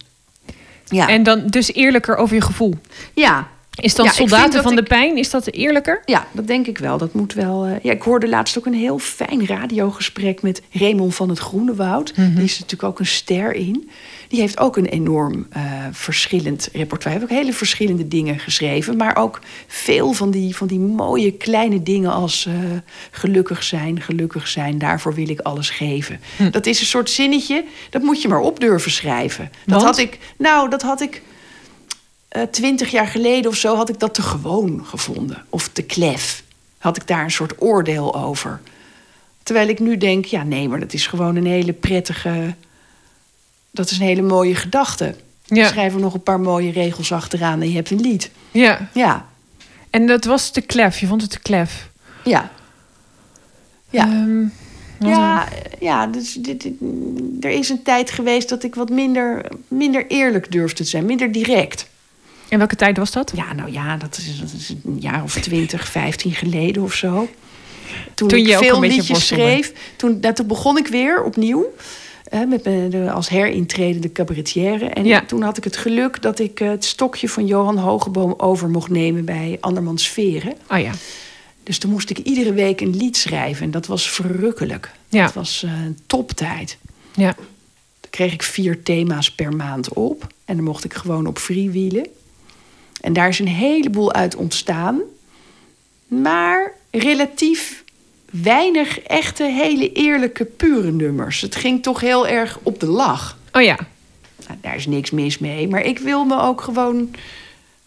Ja, 0.88 1.08
En 1.08 1.22
dan 1.22 1.46
dus 1.46 1.72
eerlijker 1.72 2.16
over 2.16 2.34
je 2.34 2.40
gevoel. 2.42 2.74
ja, 3.14 3.48
Is 3.80 3.94
dan 3.94 4.04
Ja, 4.04 4.12
Soldaten 4.12 4.52
dat 4.52 4.62
van 4.62 4.72
ik- 4.72 4.78
de 4.78 4.82
Pijn, 4.84 5.16
is 5.16 5.30
dat 5.30 5.46
eerlijker? 5.46 6.02
Ja, 6.04 6.26
dat 6.32 6.46
denk 6.46 6.66
ik 6.66 6.78
wel. 6.78 6.98
Dat 6.98 7.12
moet 7.14 7.32
wel. 7.32 7.64
eh, 7.64 7.72
ja, 7.82 7.92
ik 7.92 8.02
hoorde 8.02 8.28
laatst 8.28 8.58
ook 8.58 8.66
een 8.66 8.74
heel 8.74 8.98
fijn 8.98 9.46
radiogesprek 9.46 10.42
met 10.42 10.62
Raymond 10.72 11.14
van 11.14 11.28
het 11.28 11.38
Groenewoud. 11.38 12.12
Mhm. 12.16 12.34
Die 12.34 12.44
is 12.44 12.54
natuurlijk 12.58 12.82
ook 12.88 12.98
een 12.98 13.06
ster 13.06 13.54
in. 13.54 13.90
Die 14.28 14.40
heeft 14.40 14.58
ook 14.58 14.76
een 14.76 14.86
enorm 14.86 15.46
eh, 15.50 15.62
verschillend 15.92 16.68
repertoire. 16.72 17.02
Hij 17.10 17.12
heeft 17.18 17.32
ook 17.32 17.38
hele 17.38 17.52
verschillende 17.52 18.08
dingen 18.08 18.38
geschreven. 18.38 18.96
Maar 18.96 19.16
ook 19.16 19.40
veel 19.66 20.12
van 20.12 20.30
die, 20.30 20.56
van 20.56 20.66
die 20.66 20.78
mooie 20.78 21.32
kleine 21.32 21.82
dingen 21.82 22.12
als 22.12 22.46
eh, 22.46 22.54
gelukkig 23.10 23.62
zijn, 23.62 24.00
gelukkig 24.00 24.48
zijn. 24.48 24.78
Daarvoor 24.78 25.14
wil 25.14 25.28
ik 25.28 25.40
alles 25.40 25.70
geven. 25.70 26.20
Hm. 26.36 26.50
Dat 26.50 26.66
is 26.66 26.80
een 26.80 26.86
soort 26.86 27.10
zinnetje, 27.10 27.64
dat 27.90 28.02
moet 28.02 28.22
je 28.22 28.28
maar 28.28 28.40
op 28.40 28.60
durven 28.60 28.90
schrijven. 28.90 29.50
Dat 29.66 29.82
Want? 29.82 29.82
had 29.82 29.98
ik, 29.98 30.18
nou, 30.38 30.70
dat 30.70 30.82
had 30.82 31.00
ik 31.00 31.22
twintig 32.50 32.90
jaar 32.90 33.06
geleden 33.06 33.50
of 33.50 33.56
zo 33.56 33.76
had 33.76 33.88
ik 33.88 33.98
dat 33.98 34.14
te 34.14 34.22
gewoon 34.22 34.84
gevonden. 34.86 35.44
Of 35.48 35.68
te 35.68 35.82
klef. 35.82 36.42
Had 36.78 36.96
ik 36.96 37.06
daar 37.06 37.24
een 37.24 37.30
soort 37.30 37.62
oordeel 37.62 38.14
over. 38.16 38.60
Terwijl 39.42 39.68
ik 39.68 39.78
nu 39.78 39.96
denk, 39.96 40.24
ja 40.24 40.42
nee, 40.42 40.68
maar 40.68 40.80
dat 40.80 40.92
is 40.92 41.06
gewoon 41.06 41.36
een 41.36 41.46
hele 41.46 41.72
prettige... 41.72 42.54
Dat 43.70 43.90
is 43.90 43.98
een 43.98 44.06
hele 44.06 44.22
mooie 44.22 44.54
gedachte. 44.54 45.14
Ja. 45.44 45.66
Schrijf 45.68 45.94
er 45.94 46.00
nog 46.00 46.14
een 46.14 46.22
paar 46.22 46.40
mooie 46.40 46.70
regels 46.72 47.12
achteraan 47.12 47.60
en 47.62 47.68
je 47.68 47.74
hebt 47.74 47.90
een 47.90 48.00
lied. 48.00 48.30
Ja. 48.50 48.88
Ja, 48.94 49.26
En 49.90 50.06
dat 50.06 50.24
was 50.24 50.50
te 50.50 50.60
klef. 50.60 50.98
Je 51.00 51.06
vond 51.06 51.22
het 51.22 51.30
te 51.30 51.38
klef. 51.40 51.88
ja. 52.24 52.50
Ja. 53.90 54.04
Ehm, 54.06 54.44
Ja, 55.00 55.48
ja 55.80 56.06
dus 56.06 56.32
dit, 56.32 56.62
dit- 56.62 56.74
er 57.40 57.50
is 57.50 57.68
een 57.68 57.82
tijd 57.82 58.10
geweest 58.10 58.48
dat 58.48 58.62
ik 58.62 58.74
wat 58.74 58.88
minder, 58.90 59.46
minder 59.68 60.06
eerlijk 60.06 60.52
durfde 60.52 60.82
te 60.82 60.90
zijn. 60.90 61.04
Minder 61.06 61.32
direct. 61.32 61.87
En 62.48 62.58
welke 62.58 62.76
tijd 62.76 62.96
was 62.96 63.10
dat? 63.10 63.32
Ja, 63.34 63.52
nou 63.52 63.72
ja, 63.72 63.96
dat 63.96 64.16
is, 64.18 64.38
dat 64.40 64.52
is 64.58 64.68
een 64.84 64.96
jaar 65.00 65.22
of 65.22 65.34
twintig, 65.40 65.88
vijftien 65.88 66.32
geleden 66.32 66.82
of 66.82 66.92
zo. 66.94 67.28
Toen, 68.14 68.28
Toen 68.28 68.38
ik 68.38 68.46
je 68.46 68.56
ook 68.56 68.62
veel 68.64 68.80
liedjes 68.80 69.26
schreef. 69.26 69.72
Toen, 69.96 70.18
nou, 70.20 70.34
toen 70.34 70.46
begon 70.46 70.78
ik 70.78 70.86
weer 70.86 71.22
opnieuw. 71.24 71.66
eh, 72.24 72.40
met 72.48 72.64
mijn, 72.64 72.90
de, 72.90 73.10
als 73.12 73.28
herintredende 73.28 74.12
cabaretière. 74.12 74.84
En 74.86 75.04
Ja. 75.04 75.24
toen 75.26 75.42
had 75.42 75.56
ik 75.56 75.64
het 75.64 75.76
geluk 75.76 76.22
dat 76.22 76.38
ik 76.38 76.60
eh, 76.60 76.68
het 76.68 76.84
stokje 76.84 77.28
van 77.28 77.46
Johan 77.46 77.78
Hogeboom 77.78 78.34
over 78.36 78.68
mocht 78.68 78.90
nemen 78.90 79.24
bij 79.24 79.56
Andermans 79.60 80.04
Sferen. 80.04 80.54
Ah 80.66 80.80
ja. 80.82 80.92
Dus 81.62 81.78
toen 81.78 81.90
moest 81.90 82.10
ik 82.10 82.18
iedere 82.18 82.52
week 82.52 82.80
een 82.80 82.96
lied 82.96 83.16
schrijven. 83.16 83.64
En 83.64 83.70
dat 83.70 83.86
was 83.86 84.10
verrukkelijk. 84.10 84.90
Ja. 85.08 85.24
Dat 85.24 85.34
was 85.34 85.62
eh, 85.62 85.70
een 85.70 85.98
toptijd. 86.06 86.78
Ja. 87.14 87.34
Dan 88.00 88.10
kreeg 88.10 88.32
ik 88.32 88.42
vier 88.42 88.82
thema's 88.82 89.30
per 89.32 89.52
maand 89.56 89.92
op. 89.92 90.26
En 90.44 90.56
dan 90.56 90.64
mocht 90.64 90.84
ik 90.84 90.94
gewoon 90.94 91.26
op 91.26 91.38
freewheelen. 91.38 92.06
En 93.08 93.14
daar 93.14 93.28
is 93.28 93.38
een 93.38 93.48
heleboel 93.48 94.12
uit 94.12 94.36
ontstaan. 94.36 95.00
Maar 96.08 96.72
relatief 96.90 97.84
weinig 98.30 99.00
echte, 99.00 99.44
hele 99.44 99.92
eerlijke, 99.92 100.44
pure 100.44 100.92
nummers. 100.92 101.40
Het 101.40 101.56
ging 101.56 101.82
toch 101.82 102.00
heel 102.00 102.26
erg 102.26 102.58
op 102.62 102.80
de 102.80 102.86
lach. 102.86 103.38
Oh 103.52 103.62
ja. 103.62 103.78
Nou, 104.46 104.58
daar 104.60 104.76
is 104.76 104.86
niks 104.86 105.10
mis 105.10 105.38
mee. 105.38 105.68
Maar 105.68 105.80
ik 105.82 105.98
wil 105.98 106.24
me 106.24 106.40
ook 106.40 106.60
gewoon 106.60 107.10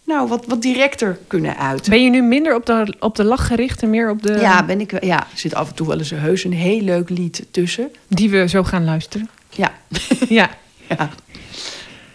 nou, 0.04 0.28
wat, 0.28 0.46
wat 0.46 0.62
directer 0.62 1.20
kunnen 1.28 1.58
uiten. 1.58 1.92
Ben 1.92 2.04
je 2.04 2.10
nu 2.10 2.22
minder 2.22 2.56
op 2.56 2.66
de, 2.66 2.96
op 3.00 3.16
de 3.16 3.24
lach 3.24 3.48
gericht 3.48 3.82
en 3.82 3.90
meer 3.90 4.10
op 4.10 4.22
de... 4.24 4.34
Ja, 4.34 4.64
ben 4.66 4.80
ik, 4.80 4.92
wel- 4.92 5.06
ja, 5.06 5.20
er 5.20 5.38
zit 5.40 5.54
af 5.54 5.70
en 5.70 5.76
toe 5.76 5.88
wel 5.88 5.98
eens 5.98 6.12
een 6.12 6.20
heus 6.20 6.44
een 6.44 6.54
heel 6.54 6.82
leuk 6.82 7.10
lied 7.10 7.46
tussen. 7.52 7.92
Die 8.08 8.30
we 8.30 8.48
zo 8.48 8.64
gaan 8.64 8.86
luisteren. 8.86 9.30
Ja, 9.50 9.72
Ja. 10.30 10.50
ja. 10.90 11.10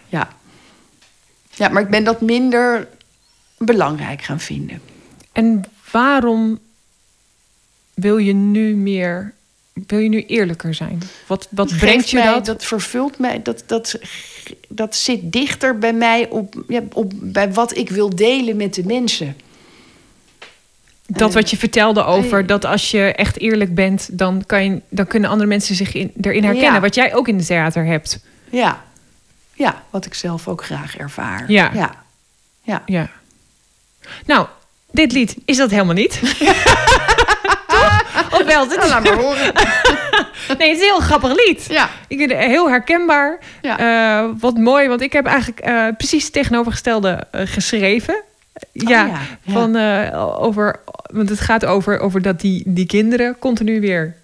Ja. 0.09 0.29
Ja, 1.59 1.69
maar 1.69 1.83
ik 1.83 1.89
ben 1.91 2.05
dat 2.05 2.21
minder 2.21 2.89
belangrijk 3.59 4.23
gaan 4.23 4.41
vinden. 4.41 4.81
En 5.33 5.65
waarom 5.91 6.59
wil 7.95 8.17
je 8.17 8.33
nu 8.33 8.77
meer... 8.77 9.35
Wil 9.87 9.99
je 9.99 10.09
nu 10.09 10.25
eerlijker 10.25 10.75
zijn? 10.75 11.03
Wat, 11.27 11.49
wat 11.51 11.69
Geeft 11.69 11.81
brengt 11.81 12.11
je 12.11 12.17
mij, 12.17 12.27
dat? 12.27 12.47
Dat 12.47 12.65
vervult 12.65 13.19
mij. 13.19 13.43
Dat, 13.43 13.63
dat, 13.67 13.99
dat 14.69 14.97
zit 14.97 15.33
dichter 15.33 15.79
bij 15.79 15.93
mij 15.93 16.29
op, 16.29 16.65
ja, 16.69 16.83
op, 16.93 17.13
bij 17.15 17.53
wat 17.53 17.77
ik 17.77 17.89
wil 17.89 18.17
delen 18.17 18.57
met 18.57 18.75
de 18.75 18.85
mensen. 18.85 19.37
Dat 21.07 21.35
wat 21.35 21.51
je 21.51 21.57
vertelde 21.57 22.05
over 22.05 22.41
eh, 22.41 22.47
dat 22.47 22.65
als 22.65 22.91
je 22.91 23.13
echt 23.13 23.39
eerlijk 23.39 23.75
bent, 23.75 24.19
dan, 24.19 24.43
kan 24.47 24.65
je, 24.65 24.81
dan 24.89 25.07
kunnen 25.07 25.31
andere 25.31 25.49
mensen 25.49 25.75
zich 25.75 25.95
in, 25.95 26.13
erin 26.21 26.45
herkennen. 26.45 26.73
Ja. 26.73 26.81
Wat 26.81 26.95
jij 26.95 27.15
ook 27.15 27.29
in 27.29 27.37
het 27.37 27.47
theater 27.47 27.85
hebt. 27.85 28.21
Ja. 28.51 28.85
Ja, 29.53 29.83
wat 29.91 30.07
ik 30.07 30.15
zelf 30.15 30.49
ook 30.49 30.65
graag 30.65 30.97
ervaar. 30.97 31.51
Ja. 31.51 31.71
Ja. 31.75 32.05
ja. 32.63 32.83
Ja. 32.87 33.11
Nou, 34.27 34.47
dit 34.91 35.13
lied 35.13 35.37
is 35.45 35.57
dat 35.57 35.71
helemaal 35.71 35.95
niet. 35.95 36.21
Toch? 37.67 38.01
Of 38.31 38.45
wel? 38.45 38.69
Dit 38.69 38.83
is, 38.83 38.89
laat 38.89 39.05
maar 39.05 39.19
horen. 39.19 39.53
nee, 40.59 40.69
het 40.69 40.77
is 40.77 40.79
een 40.79 40.89
heel 40.89 41.01
grappig 41.01 41.47
lied. 41.47 41.67
Ja. 41.69 41.89
Ik 42.09 42.19
vind 42.19 42.31
het 42.31 42.41
heel 42.41 42.69
herkenbaar. 42.69 43.39
Ja. 43.63 43.79
Eh, 43.79 44.31
wat 44.39 44.57
mooi, 44.57 44.89
want 44.89 45.01
ik 45.01 45.13
heb 45.13 45.27
eigenlijk 45.27 45.61
eh, 45.61 45.87
precies 45.97 46.25
het 46.25 46.33
tegenovergestelde 46.33 47.27
eh, 47.31 47.41
geschreven. 47.45 48.23
Ja, 48.73 48.83
Oh 48.83 48.89
ja, 48.89 49.07
ja. 49.07 49.53
Van, 49.53 49.77
over, 50.37 50.81
want 51.13 51.29
het 51.29 51.41
gaat 51.41 51.65
over, 51.65 52.01
over 52.01 52.23
dat 52.23 52.41
die, 52.41 52.63
die 52.67 52.87
kinderen 52.87 53.39
continu 53.39 53.81
weer 53.81 54.15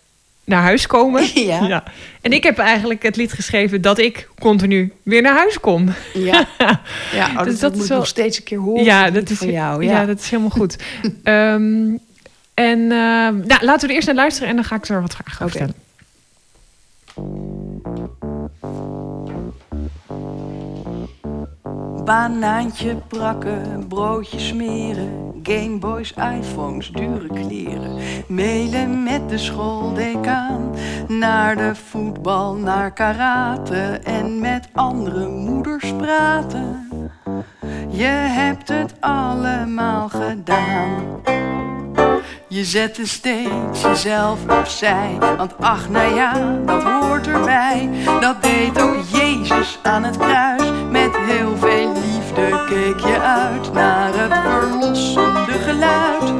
naar 0.44 0.62
huis 0.62 0.86
komen. 0.86 1.24
Ja. 1.44 1.84
En 2.20 2.32
ik 2.32 2.42
heb 2.42 2.58
eigenlijk 2.58 3.02
het 3.02 3.16
lied 3.16 3.32
geschreven 3.32 3.80
dat 3.80 3.98
ik 3.98 4.28
continu 4.40 4.92
weer 5.02 5.22
naar 5.22 5.34
huis 5.34 5.60
kom. 5.60 5.88
Ja, 6.14 6.46
ja 7.12 7.26
oh, 7.28 7.36
dat, 7.36 7.44
Dus 7.44 7.58
dat 7.58 7.60
dat 7.60 7.72
is 7.72 7.78
moet 7.78 7.88
wel- 7.88 7.96
ik 7.96 8.02
nog 8.02 8.06
steeds 8.06 8.38
een 8.38 8.44
keer 8.44 8.58
horen. 8.58 8.84
ja, 8.84 9.10
dat 9.10 9.30
is, 9.30 9.38
van 9.38 9.50
jou. 9.50 9.84
ja. 9.84 9.90
Ja. 10.00 10.06
dat 10.06 10.18
is 10.20 10.30
helemaal 10.30 10.50
goed. 10.50 10.76
Ehm, 11.22 11.90
en 12.54 12.80
eh, 12.80 12.88
nou, 13.28 13.44
laten 13.60 13.80
we 13.80 13.86
er 13.86 13.90
eerst 13.94 14.06
naar 14.06 14.16
luisteren 14.16 14.48
en 14.48 14.54
dan 14.54 14.64
ga 14.64 14.76
ik 14.76 14.88
er 14.88 15.00
wat 15.00 15.14
vragen 15.14 15.44
over 15.46 15.60
Oké. 15.60 15.72
stellen. 17.14 17.51
Banaantje 22.04 22.96
prakken, 23.08 23.86
broodje 23.88 24.38
smeren, 24.38 25.40
Gameboys, 25.42 26.12
iPhones, 26.12 26.90
dure 26.90 27.26
kleren. 27.26 27.98
Mailen 28.28 29.02
met 29.02 29.28
de 29.28 29.38
schooldecaan, 29.38 30.74
naar 31.08 31.56
de 31.56 31.74
voetbal, 31.74 32.54
naar 32.54 32.92
karate 32.92 34.00
en 34.04 34.40
met 34.40 34.68
andere 34.72 35.28
moeders 35.28 35.92
praten. 35.96 36.86
Je 37.88 38.04
hebt 38.28 38.68
het 38.68 38.94
allemaal 39.00 40.08
gedaan. 40.08 41.20
Je 42.52 42.64
zette 42.64 43.06
steeds 43.06 43.82
jezelf 43.82 44.38
opzij. 44.48 45.16
Want 45.36 45.58
ach, 45.60 45.88
nou 45.88 46.14
ja, 46.14 46.58
dat 46.66 46.82
hoort 46.82 47.26
erbij. 47.26 47.90
Dat 48.20 48.42
deed 48.42 48.82
ook 48.82 49.04
Jezus 49.12 49.78
aan 49.82 50.04
het 50.04 50.16
kruis. 50.16 50.62
Met 50.90 51.16
heel 51.16 51.56
veel 51.56 51.71
liefde 52.36 52.64
keek 52.66 53.00
je 53.00 53.20
uit 53.20 53.72
naar 53.72 54.10
het 54.14 54.34
verlossende 54.44 55.52
geluid. 55.52 56.32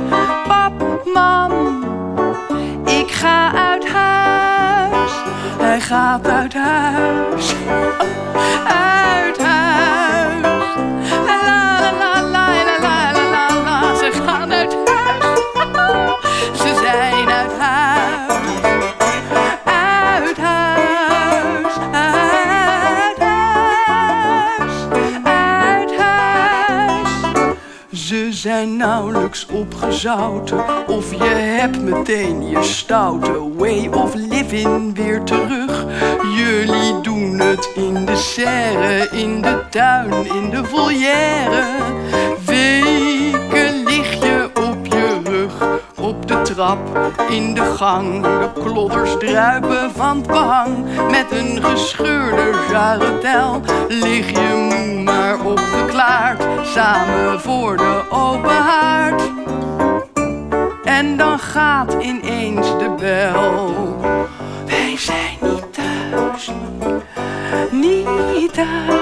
Pap, 0.47 1.05
mam, 1.15 1.85
ik 2.85 3.11
ga 3.11 3.53
uit 3.55 3.89
huis. 3.89 5.13
Hij 5.59 5.81
gaat 5.81 6.27
uit 6.29 6.55
huis. 6.55 7.55
Uit 8.67 9.39
huis. 9.43 10.67
La 11.27 11.43
la 11.45 11.93
la 11.99 12.12
zijn 28.53 28.77
nauwelijks 28.77 29.47
opgezouten? 29.47 30.89
Of 30.89 31.13
je 31.15 31.35
hebt 31.35 31.83
meteen 31.83 32.49
je 32.49 32.63
stoute 32.63 33.57
way 33.57 33.87
of 33.87 34.15
living 34.15 34.97
weer 34.97 35.23
terug? 35.23 35.87
Jullie 36.37 37.01
doen 37.01 37.39
het 37.39 37.71
in 37.75 38.05
de 38.05 38.17
serre, 38.17 39.09
in 39.11 39.43
de 39.43 39.63
tuin, 39.71 40.27
in 40.27 40.51
de 40.51 40.65
volière 40.65 41.65
trap, 46.55 47.13
in 47.29 47.55
de 47.55 47.65
gang. 47.65 48.23
De 48.23 48.61
klodders 48.63 49.17
druipen 49.19 49.91
van 49.95 50.17
het 50.17 50.27
behang. 50.27 50.85
Met 51.11 51.27
een 51.31 51.63
gescheurde 51.63 52.55
jarretel 52.71 53.61
lig 53.89 54.31
je 54.31 54.69
moe 54.69 55.03
maar 55.03 55.45
opgeklaard. 55.45 56.43
Samen 56.63 57.41
voor 57.41 57.77
de 57.77 58.03
open 58.11 58.57
haard. 58.57 59.23
En 60.85 61.17
dan 61.17 61.39
gaat 61.39 61.93
ineens 61.93 62.67
de 62.79 62.95
bel. 62.99 63.97
Wij 64.67 64.97
zijn 64.97 65.39
niet 65.41 65.73
thuis. 65.73 66.51
Niet 67.71 68.55
thuis. 68.55 69.02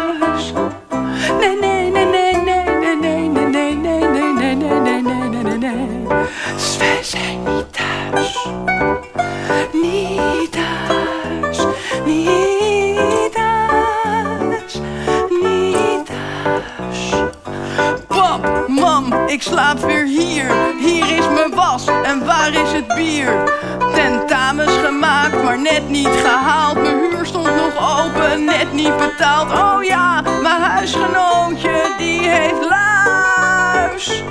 Niet 28.72 28.96
betaald. 28.96 29.50
Oh 29.50 29.84
ja, 29.84 30.20
mijn 30.20 30.60
huisgenootje, 30.60 31.94
die 31.98 32.28
heeft 32.28 32.68
luis. 32.68 34.22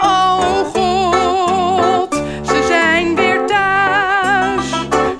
Oh 0.00 0.38
god, 0.72 2.14
ze 2.46 2.64
zijn 2.66 3.14
weer 3.14 3.46
thuis. 3.46 4.70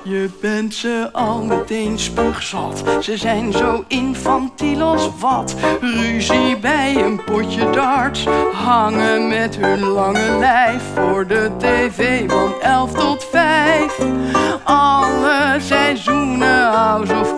Je 0.03 0.29
bent 0.41 0.73
ze 0.73 1.09
al 1.11 1.43
meteen 1.43 1.99
spuugzat. 1.99 2.83
Ze 2.99 3.17
zijn 3.17 3.51
zo 3.51 3.83
infantiel 3.87 4.81
als 4.81 5.09
wat. 5.19 5.55
Ruzie 5.81 6.57
bij 6.57 6.95
een 6.95 7.23
potje 7.23 7.69
darts. 7.69 8.25
Hangen 8.53 9.27
met 9.27 9.55
hun 9.55 9.79
lange 9.79 10.37
lijf 10.39 10.83
voor 10.95 11.27
de 11.27 11.51
tv 11.57 12.29
van 12.29 12.53
11 12.61 12.91
tot 12.91 13.18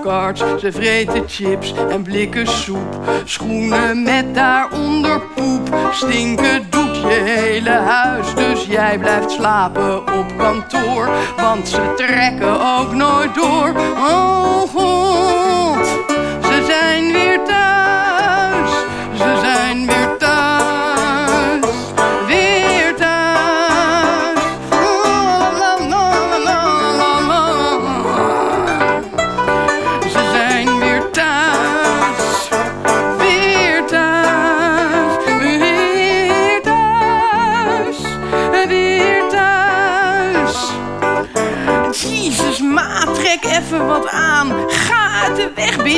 Ze 0.01 0.71
vreten 0.71 1.23
chips 1.27 1.73
en 1.89 2.03
blikken 2.03 2.47
soep. 2.47 2.99
Schoenen 3.23 4.03
met 4.03 4.35
daaronder 4.35 5.21
poep. 5.35 5.75
Stinken 5.91 6.67
doet 6.69 6.95
je 6.95 7.21
hele 7.25 7.69
huis. 7.69 8.35
Dus 8.35 8.65
jij 8.65 8.97
blijft 8.97 9.31
slapen 9.31 9.97
op 9.97 10.37
kantoor. 10.37 11.09
Want 11.37 11.67
ze 11.67 11.93
trekken 11.95 12.79
ook 12.79 12.93
nooit 12.93 13.35
door. 13.35 13.73
Oh 13.97 14.61
god, 14.61 15.00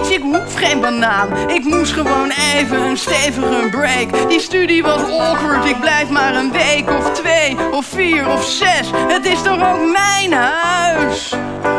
ik 0.01 0.21
hoef 0.21 0.55
geen 0.55 0.79
banaan. 0.79 1.49
Ik 1.49 1.63
moest 1.63 1.91
gewoon 1.91 2.31
even 2.55 2.81
een 2.81 2.97
stevige 2.97 3.67
break. 3.71 4.29
Die 4.29 4.39
studie 4.39 4.83
was 4.83 5.19
awkward, 5.19 5.65
ik 5.65 5.79
blijf 5.79 6.09
maar 6.09 6.35
een 6.35 6.51
week 6.51 6.89
of 6.89 7.11
twee 7.11 7.57
of 7.71 7.85
vier 7.85 8.27
of 8.27 8.45
zes. 8.45 8.91
Het 9.07 9.25
is 9.25 9.41
toch 9.41 9.73
ook 9.73 9.91
mijn 9.91 10.33
huis? 10.33 11.33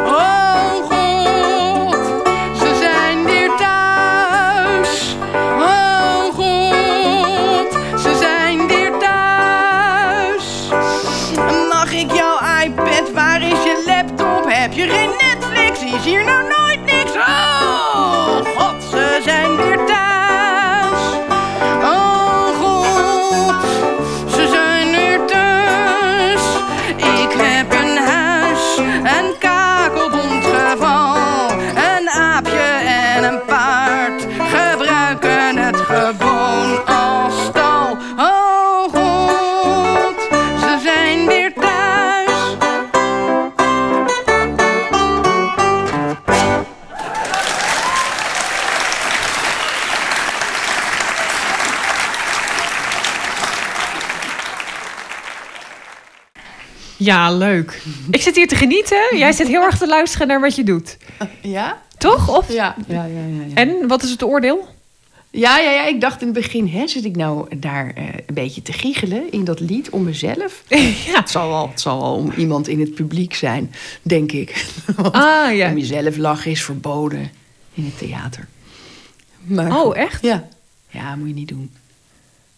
Oh 0.06 0.53
Ja, 57.04 57.32
leuk. 57.32 57.82
Ik 58.10 58.22
zit 58.22 58.36
hier 58.36 58.48
te 58.48 58.56
genieten. 58.56 59.16
Jij 59.16 59.32
zit 59.32 59.46
heel 59.48 59.62
erg 59.62 59.78
te 59.78 59.86
luisteren 59.86 60.26
naar 60.26 60.40
wat 60.40 60.54
je 60.56 60.64
doet. 60.64 60.96
Ja? 61.42 61.82
Toch? 61.98 62.36
Of? 62.36 62.52
Ja, 62.52 62.74
ja, 62.86 63.04
ja. 63.04 63.04
ja, 63.04 63.44
ja. 63.48 63.54
En 63.54 63.88
wat 63.88 64.02
is 64.02 64.10
het 64.10 64.22
oordeel? 64.22 64.68
Ja, 65.30 65.58
ja, 65.58 65.70
ja, 65.70 65.86
ik 65.86 66.00
dacht 66.00 66.20
in 66.20 66.26
het 66.26 66.36
begin, 66.36 66.68
hè, 66.68 66.86
zit 66.88 67.04
ik 67.04 67.16
nou 67.16 67.56
daar 67.58 67.92
eh, 67.94 68.04
een 68.26 68.34
beetje 68.34 68.62
te 68.62 68.72
giechelen 68.72 69.32
in 69.32 69.44
dat 69.44 69.60
lied 69.60 69.90
om 69.90 70.02
mezelf? 70.02 70.62
ja. 71.06 71.18
Het 71.18 71.30
zal 71.30 71.48
wel, 71.48 71.68
het 71.68 71.80
zal 71.80 72.00
wel 72.00 72.14
om 72.14 72.32
iemand 72.36 72.68
in 72.68 72.80
het 72.80 72.94
publiek 72.94 73.34
zijn, 73.34 73.74
denk 74.02 74.32
ik. 74.32 74.66
Want 74.96 75.14
Ah, 75.14 75.54
ja. 75.56 75.70
Om 75.70 75.78
jezelf 75.78 76.16
lachen 76.16 76.50
is 76.50 76.62
verboden 76.64 77.30
in 77.74 77.84
het 77.84 77.98
theater. 77.98 78.48
Maar 79.40 79.80
Oh, 79.82 79.96
echt? 79.96 80.22
Ja. 80.22 80.48
Ja, 80.90 81.16
moet 81.16 81.28
je 81.28 81.34
niet 81.34 81.48
doen. 81.48 81.70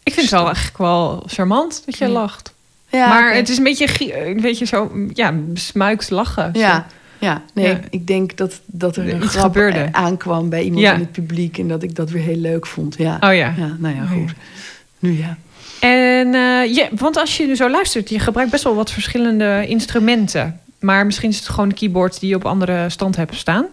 Ik 0.03 0.13
vind 0.13 0.27
het 0.31 0.35
wel 0.35 0.45
eigenlijk 0.47 0.79
wel 0.79 1.23
charmant 1.27 1.83
dat 1.87 1.99
je 1.99 2.05
Ja. 2.07 2.11
lacht. 2.11 2.55
Ja, 2.97 3.09
maar 3.09 3.35
het 3.35 3.49
is 3.49 3.57
een 3.59 3.65
beetje, 3.65 4.27
een 4.29 4.41
beetje 4.41 4.65
zo, 4.65 4.93
ja, 5.13 5.35
smuiks 5.55 6.09
lachen. 6.11 6.51
Ja, 6.53 6.87
ja, 7.19 7.43
nee, 7.55 7.67
Ja. 7.67 7.81
ik 7.91 8.07
denk 8.07 8.37
dat, 8.37 8.61
dat 8.67 8.97
er 8.97 9.09
een 9.15 9.23
Iets 9.23 9.33
grap 9.35 9.45
gebeurde. 9.45 9.89
aankwam 9.93 10.49
bij 10.49 10.63
iemand 10.63 10.83
Ja. 10.83 10.93
in 10.95 11.01
het 11.01 11.13
publiek 11.13 11.59
en 11.59 11.69
dat 11.69 11.83
ik 11.83 11.95
dat 11.95 12.11
weer 12.11 12.23
heel 12.23 12.37
leuk 12.37 12.67
vond. 12.67 12.95
Ja, 12.99 13.15
Oh 13.15 13.35
ja. 13.35 13.55
ja 13.57 13.77
nou 13.79 13.95
ja, 13.97 14.03
Oh 14.03 14.11
goed. 14.11 14.29
ja. 14.29 14.35
Nu 14.99 15.19
ja. 15.19 15.37
En 15.81 16.35
eh, 16.35 16.75
ja, 16.75 16.89
want 16.97 17.17
als 17.19 17.37
je 17.37 17.47
nu 17.47 17.57
zo 17.57 17.71
luistert, 17.71 18.09
je 18.09 18.19
gebruikt 18.19 18.51
best 18.51 18.65
wel 18.65 18.75
wat 18.75 18.91
verschillende 18.91 19.65
instrumenten. 19.67 20.61
Maar 20.81 21.07
misschien 21.07 21.29
is 21.31 21.39
het 21.39 21.49
gewoon 21.49 21.69
een 21.69 21.75
keyboard 21.75 22.21
die 22.21 22.29
je 22.29 22.35
op 22.35 22.45
andere 22.45 22.89
stand 22.91 23.17
hebt 23.17 23.35
staan. 23.35 23.67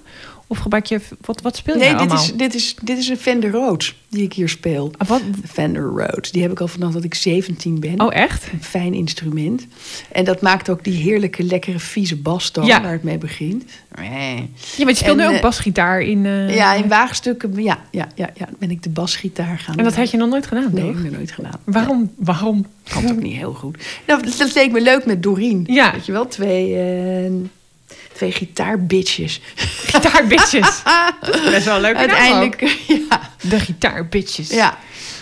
Of 0.53 0.59
gebruik 0.59 0.85
je, 0.85 0.99
wat, 1.21 1.41
wat 1.41 1.55
speel 1.55 1.73
je 1.73 1.79
Nee, 1.79 1.89
nou 1.89 2.01
dit 2.01 2.11
allemaal? 2.11 2.29
is, 2.31 2.37
dit, 2.37 2.53
is, 2.55 2.75
dit 2.83 2.97
is 2.97 3.07
een 3.07 3.17
Fender 3.17 3.51
Rhodes 3.51 3.95
die 4.09 4.23
ik 4.23 4.33
hier 4.33 4.49
speel. 4.49 4.91
Ah, 4.97 5.07
wat? 5.07 5.21
Fender 5.47 5.83
Rhodes. 5.83 6.31
Die 6.31 6.41
heb 6.41 6.51
ik 6.51 6.59
al 6.59 6.67
vanaf 6.67 6.93
dat 6.93 7.03
ik 7.03 7.13
17 7.13 7.79
ben. 7.79 8.01
Oh, 8.01 8.15
echt? 8.15 8.47
Een 8.53 8.63
fijn 8.63 8.93
instrument. 8.93 9.67
En 10.11 10.23
dat 10.25 10.41
maakt 10.41 10.69
ook 10.69 10.83
die 10.83 10.93
heerlijke, 11.01 11.43
lekkere, 11.43 11.79
vieze 11.79 12.17
Ja. 12.65 12.81
waar 12.81 12.91
het 12.91 13.03
mee 13.03 13.17
begint. 13.17 13.63
Ja, 13.95 14.03
je 14.77 14.95
speelt 14.95 15.19
En, 15.19 15.23
nu 15.25 15.27
ook 15.29 15.35
eh, 15.35 15.41
basgitaar 15.41 16.01
in... 16.01 16.25
eh, 16.25 16.55
Ja, 16.55 16.73
in 16.73 16.87
waagstukken 16.87 17.63
ja, 17.63 17.79
ja, 17.91 18.07
ja, 18.15 18.29
ja, 18.35 18.49
ben 18.59 18.71
ik 18.71 18.83
de 18.83 18.89
basgitaar 18.89 19.59
gaan 19.59 19.77
En 19.77 19.83
dat 19.83 19.95
had 19.95 20.11
je 20.11 20.17
nog 20.17 20.29
nooit 20.29 20.47
gedaan, 20.47 20.69
Nee, 20.71 20.95
heb 20.95 21.11
nooit 21.11 21.31
gedaan. 21.31 21.59
Waarom? 21.63 22.11
Waarom? 22.17 22.65
Kan 22.89 23.09
ook 23.11 23.21
niet 23.21 23.35
heel 23.35 23.53
goed. 23.53 23.77
Nou, 24.07 24.23
dat, 24.23 24.37
dat 24.37 24.53
leek 24.55 24.71
me 24.71 24.81
leuk 24.81 25.05
met 25.05 25.23
Doreen. 25.23 25.63
Ja. 25.67 25.91
Weet 25.91 26.05
je 26.05 26.11
wel, 26.11 26.27
twee, 26.27 26.75
eh 26.75 27.31
twee 28.13 28.31
gitaarbitches. 28.41 29.41
Gitaarbitches. 29.85 30.83
Best 31.51 31.65
wel 31.65 31.79
naam 31.79 31.95
Uiteindelijk, 31.95 32.61
ja. 33.09 33.29
De 33.41 33.59
gitaarbitches. 33.59 34.49
ja. 34.49 34.77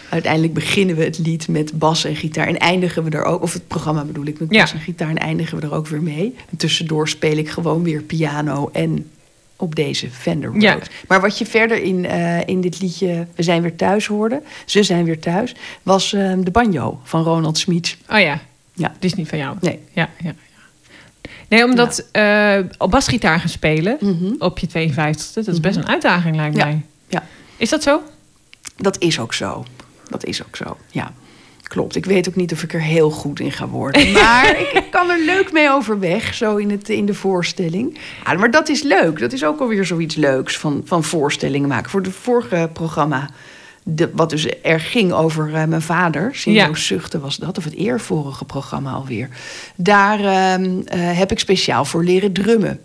Uiteindelijk 0.10 0.54
beginnen 0.54 0.96
we 0.96 1.04
het 1.04 1.18
lied 1.18 1.48
met 1.48 1.80
bas 1.80 2.04
en 2.06 2.16
gitaar. 2.16 2.48
En 2.48 2.58
eindigen 2.60 3.04
we 3.04 3.10
er 3.10 3.24
ook, 3.24 3.42
of 3.42 3.54
het 3.54 3.68
programma 3.68 4.04
bedoel 4.04 4.26
ik, 4.26 4.40
met 4.40 4.52
Ja. 4.54 4.62
bas 4.62 4.74
en 4.74 4.80
gitaar. 4.80 5.10
En 5.10 5.18
eindigen 5.18 5.58
we 5.60 5.64
er 5.66 5.74
ook 5.74 5.88
weer 5.88 6.02
mee. 6.02 6.36
En 6.50 6.58
tussendoor 6.58 7.10
speel 7.10 7.38
ik 7.38 7.50
gewoon 7.50 7.84
weer 7.84 8.02
piano 8.02 8.70
en 8.74 9.10
op 9.56 9.76
deze 9.76 10.10
Fender 10.10 10.50
Rhodes. 10.50 10.64
Ja. 10.64 10.80
Maar 11.08 11.22
wat 11.22 11.38
je 11.38 11.46
verder 11.46 11.82
in, 11.84 12.06
eh, 12.06 12.48
in 12.48 12.62
dit 12.62 12.82
liedje 12.82 13.28
We 13.36 13.44
zijn 13.44 13.62
weer 13.62 13.76
thuis 13.76 14.06
hoorde, 14.08 14.42
Ze 14.66 14.84
zijn 14.84 15.06
weer 15.06 15.20
thuis, 15.20 15.56
was 15.84 16.14
eh, 16.14 16.34
de 16.40 16.52
banjo 16.52 17.00
van 17.04 17.24
Ronald 17.24 17.58
Smits. 17.58 17.98
Oh 18.10 18.20
ja. 18.20 18.40
Ja. 18.74 18.94
Die 19.00 19.10
is 19.10 19.16
niet 19.16 19.28
van 19.30 19.38
jou. 19.38 19.56
Nee. 19.62 19.80
Ja, 19.94 20.10
ja. 20.24 20.34
Ja. 21.52 21.58
Nee, 21.58 21.64
omdat 21.66 22.06
eh 22.12 22.58
op 22.78 22.92
basgitaar 22.92 23.40
gaan 23.40 23.50
spelen 23.50 23.98
Mhm. 24.00 24.34
op 24.40 24.60
je 24.60 24.68
52e, 24.68 25.34
dat 25.44 25.48
is 25.48 25.60
best 25.60 25.78
een 25.78 25.88
uitdaging 25.88 26.36
lijkt 26.36 26.56
Ja. 26.58 26.66
mij. 26.66 26.82
Ja. 27.08 27.24
Is 27.58 27.70
dat 27.70 27.84
zo? 27.84 28.02
Dat 28.78 29.00
is 29.00 29.20
ook 29.20 29.34
zo. 29.34 29.66
Dat 30.10 30.26
is 30.26 30.44
ook 30.46 30.56
zo, 30.56 30.78
ja. 30.92 31.12
Klopt. 31.64 31.96
Ik 31.96 32.06
weet 32.06 32.28
ook 32.28 32.36
niet 32.36 32.52
of 32.52 32.64
ik 32.64 32.74
er 32.74 32.82
heel 32.82 33.10
goed 33.12 33.40
in 33.40 33.52
ga 33.52 33.68
worden. 33.68 34.12
Maar 34.22 34.60
ik, 34.60 34.72
ik 34.72 34.92
kan 34.92 35.10
er 35.10 35.20
leuk 35.26 35.52
mee 35.52 35.72
overweg, 35.72 36.34
zo 36.34 36.56
in, 36.56 36.72
het, 36.72 36.90
in 36.90 37.06
de 37.06 37.14
voorstelling. 37.14 37.98
Ja, 38.26 38.34
maar 38.34 38.52
dat 38.52 38.70
is 38.70 38.82
leuk. 38.82 39.20
Dat 39.20 39.34
is 39.34 39.44
ook 39.44 39.60
alweer 39.60 39.86
zoiets 39.86 40.16
leuks 40.16 40.58
van, 40.58 40.82
van 40.86 41.04
voorstellingen 41.04 41.68
maken. 41.70 41.90
Voor 41.92 42.02
het 42.02 42.14
vorige 42.14 42.70
programma, 42.74 43.30
de, 43.84 44.10
wat 44.14 44.30
dus 44.30 44.46
erg 44.46 44.92
ging 44.92 45.12
over 45.12 45.54
eh, 45.56 45.64
mijn 45.66 45.82
vader... 45.82 46.42
Ja. 46.44 46.74
Zuchten 46.76 47.22
was 47.22 47.38
dat, 47.38 47.58
of 47.58 47.64
het 47.64 47.74
eervorige 47.76 48.46
programma 48.46 48.92
alweer. 48.92 49.30
Daar 49.76 50.20
ehm, 50.20 50.82
eh, 50.86 51.18
heb 51.18 51.32
ik 51.32 51.40
speciaal 51.40 51.86
voor 51.86 52.04
leren 52.04 52.34
drummen. 52.34 52.82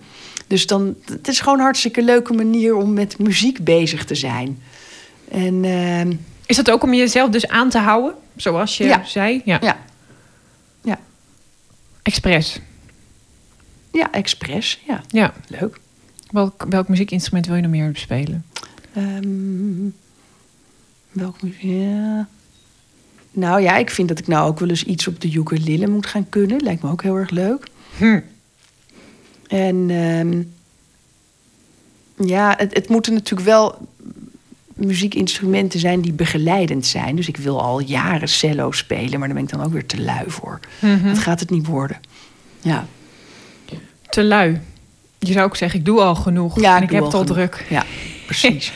Dus 0.47 0.67
dan, 0.67 0.95
het 1.05 1.29
is 1.29 1.41
gewoon 1.41 1.59
een 1.59 1.65
hartstikke 1.65 2.03
leuke 2.03 2.33
manier 2.33 2.75
om 2.77 2.93
met 2.93 3.19
muziek 3.19 3.65
bezig 3.65 4.05
te 4.05 4.15
zijn. 4.15 4.63
En 5.31 5.65
ehm, 5.65 6.13
Is 6.47 6.57
dat 6.57 6.71
ook 6.71 6.83
om 6.83 6.95
jezelf 6.95 7.31
dus 7.31 7.49
aan 7.49 7.69
te 7.71 7.79
houden? 7.79 8.15
Zoals 8.37 8.77
je 8.77 8.85
Ja. 8.85 9.05
zei? 9.05 9.43
Ja. 9.45 9.59
ja, 9.63 9.77
ja, 10.85 10.99
Expres. 12.03 12.61
ja, 13.93 14.13
expres. 14.13 14.81
Ja, 14.87 15.01
Ja. 15.09 15.33
leuk. 15.49 15.81
Welk, 16.31 16.65
welk 16.69 16.89
muziekinstrument 16.89 17.47
wil 17.47 17.57
je 17.57 17.63
nog 17.63 17.71
meer 17.71 17.91
spelen? 17.95 18.45
Ehm, 18.95 19.87
welk 21.17 21.43
muziek? 21.43 21.63
Ja. 21.63 22.29
Nou 23.31 23.61
ja, 23.61 23.77
ik 23.77 23.91
vind 23.91 24.09
dat 24.09 24.19
ik 24.19 24.27
nou 24.27 24.49
ook 24.49 24.59
wel 24.59 24.69
eens 24.69 24.85
iets 24.85 25.07
op 25.07 25.21
de 25.21 25.33
ukulele 25.33 25.87
moet 25.89 26.07
gaan 26.07 26.29
kunnen. 26.29 26.63
Lijkt 26.63 26.83
me 26.83 26.91
ook 26.91 27.03
heel 27.03 27.17
erg 27.17 27.31
leuk. 27.31 27.67
Hm. 27.97 28.21
En 29.47 29.91
ehm, 29.91 30.43
ja, 32.29 32.55
het, 32.57 32.75
het 32.75 32.89
moeten 32.89 33.13
natuurlijk 33.13 33.49
wel 33.49 33.89
muziekinstrumenten 34.75 35.81
zijn 35.81 36.01
die 36.01 36.13
begeleidend 36.13 36.87
zijn. 36.87 37.17
Dus 37.17 37.29
ik 37.29 37.37
wil 37.37 37.63
al 37.63 37.81
jaren 37.81 38.29
cello 38.29 38.71
spelen, 38.73 39.19
maar 39.19 39.29
daar 39.29 39.37
ben 39.37 39.47
ik 39.47 39.51
dan 39.51 39.63
ook 39.63 39.73
weer 39.73 39.87
te 39.87 40.01
lui 40.01 40.31
voor. 40.31 40.61
Mhm. 40.81 41.05
Dat 41.05 41.19
gaat 41.19 41.41
het 41.41 41.51
niet 41.51 41.67
worden. 41.67 42.01
Ja, 42.61 42.87
Te 44.09 44.25
lui. 44.25 44.61
Je 45.27 45.33
zou 45.33 45.45
ook 45.47 45.57
zeggen, 45.57 45.79
ik 45.79 45.85
doe 45.85 46.01
al 46.01 46.15
genoeg. 46.15 46.61
ja 46.61 46.77
en 46.77 46.83
ik 46.83 46.91
heb 46.91 47.05
het 47.05 47.15
al 47.15 47.21
genoeg. 47.21 47.37
druk. 47.37 47.67
Ja, 47.69 47.85
precies. 48.27 48.73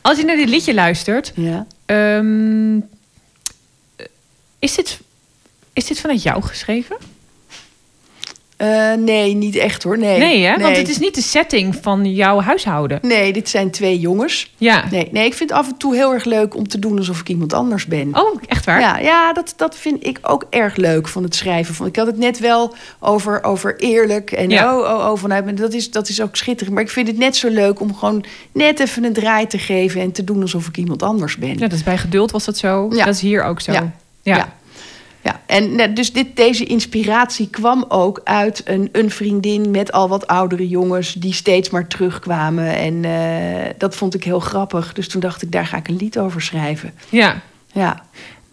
Als 0.00 0.18
je 0.18 0.24
naar 0.24 0.36
dit 0.36 0.48
liedje 0.48 0.74
luistert, 0.74 1.32
ja. 1.34 1.66
ehm, 1.86 2.76
is, 4.58 4.74
dit, 4.74 5.00
is 5.72 5.84
dit 5.86 6.00
vanuit 6.00 6.22
jou 6.22 6.42
geschreven? 6.42 6.96
Eh, 8.60 8.92
nee, 8.92 9.34
niet 9.34 9.56
echt 9.56 9.82
hoor. 9.82 9.98
Nee, 9.98 10.18
Nee, 10.18 10.44
hè? 10.44 10.58
Want 10.58 10.76
het 10.76 10.88
is 10.88 10.98
niet 10.98 11.14
de 11.14 11.22
setting 11.22 11.76
van 11.82 12.14
jouw 12.14 12.40
huishouden. 12.40 12.98
Nee, 13.02 13.32
dit 13.32 13.48
zijn 13.48 13.70
twee 13.70 13.98
jongens. 13.98 14.52
Ja. 14.56 14.84
Nee, 14.90 15.08
nee, 15.12 15.24
ik 15.24 15.34
vind 15.34 15.50
het 15.50 15.58
af 15.58 15.68
en 15.68 15.76
toe 15.76 15.94
heel 15.94 16.12
erg 16.12 16.24
leuk 16.24 16.56
om 16.56 16.68
te 16.68 16.78
doen 16.78 16.98
alsof 16.98 17.20
ik 17.20 17.28
iemand 17.28 17.52
anders 17.52 17.86
ben. 17.86 18.08
Oh, 18.12 18.40
echt 18.46 18.64
waar? 18.64 18.80
Ja, 18.80 18.98
ja 18.98 19.32
dat, 19.32 19.52
dat 19.56 19.76
vind 19.76 20.06
ik 20.06 20.18
ook 20.22 20.46
erg 20.50 20.76
leuk 20.76 21.08
van 21.08 21.22
het 21.22 21.34
schrijven. 21.34 21.74
Van, 21.74 21.86
ik 21.86 21.96
had 21.96 22.06
het 22.06 22.18
net 22.18 22.38
wel 22.38 22.74
over, 22.98 23.44
over 23.44 23.76
eerlijk 23.76 24.32
en 24.32 24.50
Ja. 24.50 24.76
oh, 24.78 24.80
oh, 24.80 25.10
oh, 25.10 25.18
vanuit. 25.18 25.56
Dat 25.56 25.72
is, 25.72 25.90
dat 25.90 26.08
is 26.08 26.22
ook 26.22 26.36
schitterend. 26.36 26.74
Maar 26.74 26.84
ik 26.84 26.90
vind 26.90 27.06
het 27.06 27.18
net 27.18 27.36
zo 27.36 27.48
leuk 27.48 27.80
om 27.80 27.94
gewoon 27.94 28.24
net 28.52 28.80
even 28.80 29.04
een 29.04 29.12
draai 29.12 29.46
te 29.46 29.58
geven 29.58 30.00
en 30.00 30.12
te 30.12 30.24
doen 30.24 30.40
alsof 30.40 30.66
ik 30.66 30.76
iemand 30.76 31.02
anders 31.02 31.36
ben. 31.36 31.48
Ja, 31.48 31.54
dat 31.54 31.72
is 31.72 31.82
bij 31.82 31.98
geduld 31.98 32.30
was 32.30 32.44
dat 32.44 32.56
zo. 32.56 32.88
Ja. 32.90 33.04
Dat 33.04 33.14
is 33.14 33.20
hier 33.20 33.42
ook 33.42 33.60
zo. 33.60 33.72
Ja. 33.72 33.92
Ja. 34.22 34.36
Ja. 34.36 34.52
Ja, 35.22 35.40
en 35.46 35.74
net, 35.74 35.96
dus 35.96 36.12
dit, 36.12 36.36
deze 36.36 36.64
inspiratie 36.64 37.48
kwam 37.50 37.84
ook 37.88 38.20
uit 38.24 38.62
een, 38.64 38.88
een 38.92 39.10
vriendin 39.10 39.70
met 39.70 39.92
al 39.92 40.08
wat 40.08 40.26
oudere 40.26 40.68
jongens 40.68 41.12
die 41.12 41.32
steeds 41.34 41.70
maar 41.70 41.86
terugkwamen. 41.86 42.76
En 42.76 43.04
eh, 43.04 43.70
dat 43.78 43.94
vond 43.96 44.14
ik 44.14 44.24
heel 44.24 44.40
grappig. 44.40 44.92
Dus 44.92 45.08
toen 45.08 45.20
dacht 45.20 45.42
ik, 45.42 45.52
daar 45.52 45.66
ga 45.66 45.76
ik 45.76 45.88
een 45.88 45.96
lied 45.96 46.18
over 46.18 46.42
schrijven. 46.42 46.92
ja. 47.08 47.40
Ja, 47.72 48.02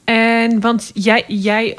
En 0.04 0.60
want 0.60 0.92
jij, 0.94 1.24
jij 1.28 1.78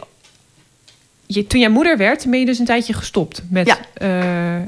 je, 1.27 1.47
toen 1.47 1.61
jij 1.61 1.69
moeder 1.69 1.97
werd, 1.97 2.27
ben 2.31 2.39
je 2.41 2.47
dus 2.47 2.59
een 2.59 2.65
tijdje 2.65 2.93
gestopt 2.93 3.43
met 3.51 3.67
Ja. 3.67 3.79
eh, 3.95 4.67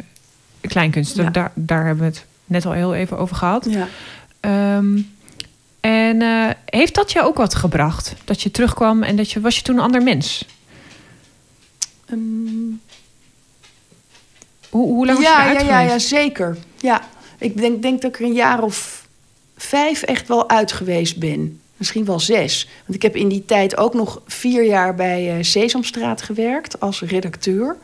kleinkunst. 0.60 1.16
Ja. 1.16 1.30
Daar, 1.30 1.52
daar 1.54 1.84
hebben 1.86 2.04
we 2.04 2.10
het 2.10 2.24
net 2.44 2.66
al 2.66 2.72
heel 2.72 2.94
even 2.94 3.18
over 3.18 3.36
gehad. 3.36 3.66
ja. 3.70 3.88
Ehm, 4.40 4.98
en 5.80 6.22
eh, 6.22 6.50
heeft 6.64 6.94
dat 6.94 7.12
je 7.12 7.22
ook 7.22 7.36
wat 7.36 7.54
gebracht? 7.54 8.14
Dat 8.24 8.42
je 8.42 8.50
terugkwam 8.50 9.02
en 9.02 9.16
dat 9.16 9.30
je 9.30 9.40
was 9.40 9.56
je 9.56 9.62
toen 9.62 9.76
een 9.76 9.82
ander 9.82 10.02
mens? 10.02 10.46
Ehm, 12.06 12.18
Hoe, 14.68 14.86
hoe 14.86 15.06
lang 15.06 15.18
was 15.18 15.26
je 15.26 15.32
ja, 15.32 15.50
ja, 15.50 15.60
ja, 15.60 15.80
ja, 15.80 15.98
zeker. 15.98 16.56
Ja, 16.80 17.08
ik 17.38 17.56
denk, 17.56 17.82
denk 17.82 18.02
dat 18.02 18.10
ik 18.10 18.18
er 18.20 18.26
een 18.26 18.32
jaar 18.32 18.62
of 18.62 19.06
vijf 19.56 20.02
echt 20.02 20.28
wel 20.28 20.48
uit 20.48 20.72
geweest 20.72 21.18
ben. 21.18 21.60
Misschien 21.76 22.04
wel 22.04 22.20
zes. 22.20 22.68
Want 22.86 22.94
ik 22.94 23.02
heb 23.02 23.16
in 23.16 23.28
die 23.28 23.44
tijd 23.44 23.76
ook 23.76 23.94
nog 23.94 24.20
vier 24.26 24.64
jaar 24.64 24.94
bij 24.94 25.36
eh, 25.36 25.44
Sesamstraat 25.44 26.22
gewerkt 26.22 26.80
als 26.80 27.00
redacteur. 27.00 27.76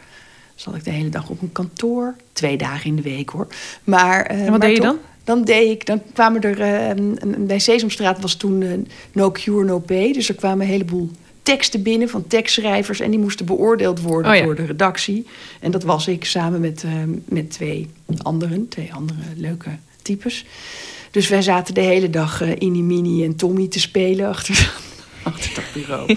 Zat 0.55 0.75
ik 0.75 0.85
de 0.85 0.91
hele 0.91 1.09
dag 1.09 1.29
op 1.29 1.43
een 1.43 1.53
kantoor. 1.53 2.15
Twee 2.33 2.57
dagen 2.57 2.87
in 2.87 2.97
de 2.97 3.03
week 3.03 3.29
hoor. 3.29 3.47
Maar, 3.85 4.27
eh, 4.27 4.37
En 4.37 4.41
wat 4.41 4.51
maar 4.51 4.69
deed 4.69 4.77
je 4.77 4.83
dan? 4.83 4.99
Dan 5.27 5.45
deed 5.45 5.71
ik, 5.71 5.87
dan 5.87 6.03
kwamen 6.13 6.43
er, 6.43 6.61
eh, 6.61 6.91
bij 7.39 7.59
Sesamstraat 7.59 8.21
was 8.21 8.35
toen 8.35 8.63
eh, 8.63 8.69
no 9.13 9.31
cure, 9.31 9.65
no 9.65 9.79
pay. 9.79 10.13
Dus 10.13 10.29
er 10.29 10.35
kwamen 10.35 10.67
een 10.67 10.73
heleboel 10.73 11.11
teksten 11.43 11.83
binnen 11.83 12.09
van 12.09 12.27
tekstschrijvers. 12.27 13.01
En 13.01 13.11
die 13.11 13.21
moesten 13.21 13.47
beoordeeld 13.47 14.01
worden 14.01 14.31
Oh 14.31 14.37
ja. 14.37 14.45
door 14.45 14.55
de 14.55 14.65
redactie. 14.65 15.27
En 15.61 15.71
dat 15.71 15.83
was 15.83 16.09
ik 16.09 16.25
samen 16.25 16.61
met, 16.61 16.85
eh, 16.85 16.93
met 17.25 17.51
twee 17.51 17.91
anderen, 18.23 18.69
twee 18.69 18.93
andere 18.95 19.19
leuke 19.37 19.71
types. 20.03 20.45
Dus 21.11 21.29
wij 21.29 21.43
zaten 21.43 21.75
de 21.75 21.81
hele 21.81 22.11
dag 22.11 22.41
in 22.41 22.73
die 22.73 22.83
mini 22.83 23.25
en 23.25 23.37
Tommy 23.37 23.69
te 23.69 23.81
spelen 23.81 24.29
achter, 24.29 24.73
achter 25.23 25.55
dat 25.55 25.65
bureau. 25.75 26.17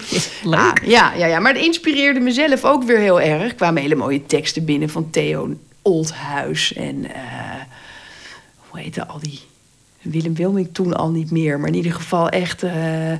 Ah, 0.50 0.72
ja, 0.84 1.14
ja, 1.14 1.26
ja, 1.26 1.40
maar 1.40 1.54
het 1.54 1.64
inspireerde 1.64 2.20
mezelf 2.20 2.64
ook 2.64 2.84
weer 2.84 2.98
heel 2.98 3.20
erg. 3.20 3.42
Er 3.42 3.54
kwamen 3.54 3.82
hele 3.82 3.94
mooie 3.94 4.26
teksten 4.26 4.64
binnen 4.64 4.88
van 4.88 5.10
Theo 5.10 5.54
Oldhuis 5.82 6.72
en 6.72 7.06
hoe 8.70 8.80
heette 8.80 9.06
al 9.06 9.18
die 9.18 9.40
Willem 10.02 10.34
Wilming 10.34 10.68
toen 10.72 10.96
al 10.96 11.10
niet 11.10 11.30
meer, 11.30 11.58
maar 11.58 11.68
in 11.68 11.74
ieder 11.74 11.92
geval 11.92 12.28
echt, 12.28 12.62
eh, 12.62 13.12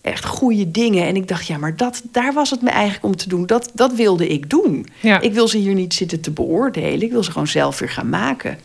echt 0.00 0.24
goede 0.24 0.70
dingen. 0.70 1.06
En 1.06 1.16
ik 1.16 1.28
dacht, 1.28 1.46
ja, 1.46 1.58
maar 1.58 1.76
dat, 1.76 2.02
daar 2.12 2.32
was 2.32 2.50
het 2.50 2.62
me 2.62 2.70
eigenlijk 2.70 3.04
om 3.04 3.16
te 3.16 3.28
doen. 3.28 3.46
Dat, 3.46 3.70
dat 3.74 3.94
wilde 3.94 4.28
ik 4.28 4.50
doen. 4.50 4.86
Ja. 5.00 5.20
Ik 5.20 5.32
wil 5.32 5.48
ze 5.48 5.58
hier 5.58 5.74
niet 5.74 5.94
zitten 5.94 6.20
te 6.20 6.30
beoordelen. 6.30 7.02
Ik 7.02 7.10
wil 7.10 7.24
ze 7.24 7.30
gewoon 7.30 7.46
zelf 7.46 7.78
weer 7.78 7.90
gaan 7.90 8.08
maken. 8.08 8.58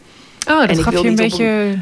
Oh, 0.48 0.62
en 0.62 0.68
dat 0.68 0.78
ik 0.78 0.84
gaf 0.84 0.94
wil 0.94 1.04
je 1.04 1.08
een 1.08 1.14
op 1.14 1.20
beetje... 1.20 1.78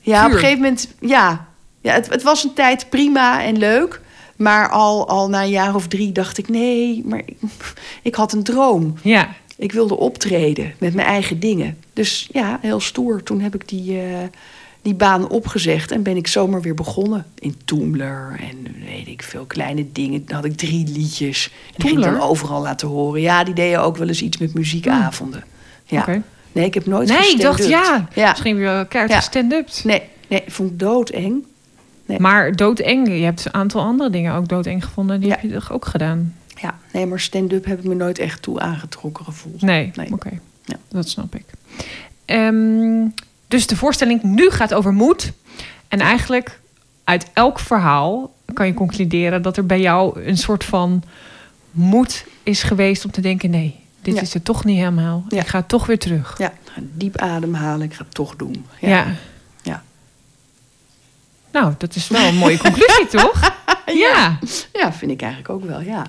Ja, 0.00 0.26
op 0.26 0.32
een 0.32 0.38
gegeven 0.38 0.60
moment, 0.60 0.88
ja, 1.00 1.48
Ja, 1.80 1.92
het, 1.92 2.08
het 2.08 2.22
was 2.22 2.44
een 2.44 2.52
tijd 2.52 2.86
prima 2.88 3.42
en 3.42 3.58
leuk. 3.58 4.00
Maar 4.36 4.68
al, 4.68 5.08
al 5.08 5.28
na 5.28 5.42
een 5.42 5.50
jaar 5.50 5.74
of 5.74 5.88
drie 5.88 6.12
dacht 6.12 6.38
ik... 6.38 6.48
nee, 6.48 7.02
maar 7.04 7.22
ik, 7.26 7.36
ik 8.02 8.14
had 8.14 8.32
een 8.32 8.42
droom. 8.42 8.94
Ja. 9.02 9.28
Ik 9.60 9.72
wilde 9.72 9.96
optreden 9.96 10.72
met 10.78 10.94
mijn 10.94 11.06
eigen 11.06 11.40
dingen. 11.40 11.76
Dus 11.92 12.28
ja, 12.32 12.58
heel 12.62 12.80
stoer. 12.80 13.22
Toen 13.22 13.40
heb 13.40 13.54
ik 13.54 13.68
die, 13.68 13.98
eh, 14.00 14.04
die 14.82 14.94
baan 14.94 15.28
opgezegd 15.28 15.90
en 15.90 16.02
ben 16.02 16.16
ik 16.16 16.26
zomaar 16.26 16.60
weer 16.62 16.74
begonnen. 16.74 17.26
In 17.38 17.54
Toemler 17.64 18.36
en 18.40 18.74
weet 18.86 19.06
ik 19.06 19.22
veel 19.22 19.44
kleine 19.44 19.86
dingen. 19.92 20.26
Dan 20.26 20.36
had 20.36 20.44
ik 20.44 20.56
drie 20.56 20.86
liedjes. 20.88 21.50
En 21.66 21.72
die 21.76 21.88
ging 21.88 22.04
ik 22.04 22.10
dan 22.12 22.20
overal 22.20 22.62
laten 22.62 22.88
horen. 22.88 23.20
Ja, 23.20 23.44
die 23.44 23.54
deden 23.54 23.82
ook 23.82 23.96
wel 23.96 24.08
eens 24.08 24.22
iets 24.22 24.38
met 24.38 24.54
muziekavonden. 24.54 25.44
Ja. 25.84 26.00
Oké. 26.00 26.22
Nee, 26.52 26.64
ik 26.64 26.74
heb 26.74 26.86
nooit 26.86 27.08
Nee, 27.08 27.30
ik 27.30 27.40
dacht 27.40 27.68
ja. 27.68 28.08
ja. 28.14 28.30
Misschien 28.30 28.56
weer 28.56 28.86
kaart 28.86 29.10
Ja. 29.10 29.20
stand-up. 29.20 29.68
Nee, 29.84 30.02
nee, 30.28 30.42
vond 30.46 30.70
ik 30.70 30.78
doodeng. 30.78 31.44
Nee. 32.06 32.20
Maar 32.20 32.56
doodeng. 32.56 33.08
Je 33.08 33.24
hebt 33.24 33.44
een 33.44 33.54
aantal 33.54 33.80
andere 33.82 34.10
dingen 34.10 34.34
ook 34.34 34.48
doodeng 34.48 34.84
gevonden. 34.84 35.20
Die 35.20 35.28
Ja. 35.28 35.34
heb 35.34 35.42
je 35.50 35.52
toch 35.52 35.72
ook 35.72 35.84
gedaan? 35.86 36.34
Ja, 36.60 36.78
nee, 36.92 37.06
maar 37.06 37.20
stand-up 37.20 37.64
heb 37.64 37.78
ik 37.78 37.84
me 37.84 37.94
nooit 37.94 38.18
echt 38.18 38.42
toe 38.42 38.60
aangetrokken 38.60 39.24
gevoeld. 39.24 39.62
Nee, 39.62 39.90
Nee. 39.94 40.12
oké. 40.12 40.30
Ja. 40.64 40.76
Dat 40.88 41.08
snap 41.08 41.34
ik. 41.34 41.44
Ehm, 42.24 43.06
dus 43.48 43.66
de 43.66 43.76
voorstelling 43.76 44.22
nu 44.22 44.50
gaat 44.50 44.74
over 44.74 44.92
moed. 44.92 45.32
En 45.88 46.00
eigenlijk 46.00 46.60
uit 47.04 47.26
elk 47.32 47.58
verhaal 47.58 48.34
kan 48.54 48.66
je 48.66 48.74
concluderen 48.74 49.42
dat 49.42 49.56
er 49.56 49.66
bij 49.66 49.80
jou 49.80 50.22
een 50.24 50.36
soort 50.38 50.64
van 50.64 51.02
moed 51.70 52.24
is 52.42 52.62
geweest 52.62 53.04
om 53.04 53.10
te 53.10 53.20
denken: 53.20 53.50
nee, 53.50 53.78
dit 54.02 54.14
Ja. 54.14 54.20
is 54.20 54.34
het 54.34 54.44
toch 54.44 54.64
niet 54.64 54.76
helemaal. 54.78 55.24
Ja. 55.28 55.40
Ik 55.40 55.46
ga 55.48 55.62
toch 55.62 55.86
weer 55.86 55.98
terug. 55.98 56.34
Ja, 56.38 56.52
diep 56.76 57.16
ademhalen. 57.16 57.86
Ik 57.86 57.94
ga 57.94 58.02
het 58.04 58.14
toch 58.14 58.36
doen. 58.36 58.66
Ja. 58.80 58.88
ja. 58.88 59.06
Ja. 59.62 59.82
Nou, 61.52 61.74
dat 61.78 61.94
is 61.94 62.08
wel 62.08 62.26
een 62.28 62.36
mooie 62.36 62.58
conclusie, 62.58 63.06
toch? 63.20 63.52
Ja. 63.86 64.38
Ja, 64.72 64.92
vind 64.92 65.10
ik 65.10 65.20
eigenlijk 65.22 65.50
ook 65.52 65.64
wel, 65.64 65.80
ja. 65.80 66.06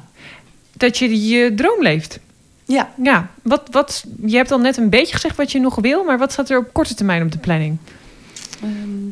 Dat 0.82 0.98
je 0.98 1.28
je 1.28 1.54
droom 1.56 1.82
leeft. 1.82 2.20
Ja, 2.66 2.94
Ja, 3.04 3.32
wat, 3.42 3.68
wat, 3.72 4.04
je 4.26 4.36
hebt 4.36 4.52
al 4.52 4.60
net 4.60 4.78
een 4.78 4.90
beetje 4.90 5.14
gezegd 5.14 5.36
wat 5.36 5.52
je 5.52 5.60
nog 5.60 5.76
wil, 5.76 6.04
maar 6.04 6.18
wat 6.18 6.32
staat 6.32 6.50
er 6.50 6.58
op 6.58 6.74
korte 6.74 6.96
termijn 6.96 7.24
op 7.24 7.32
de 7.32 7.38
planning? 7.38 7.78
Ehm, 8.62 9.10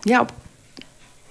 ja, 0.00 0.20
op 0.20 0.32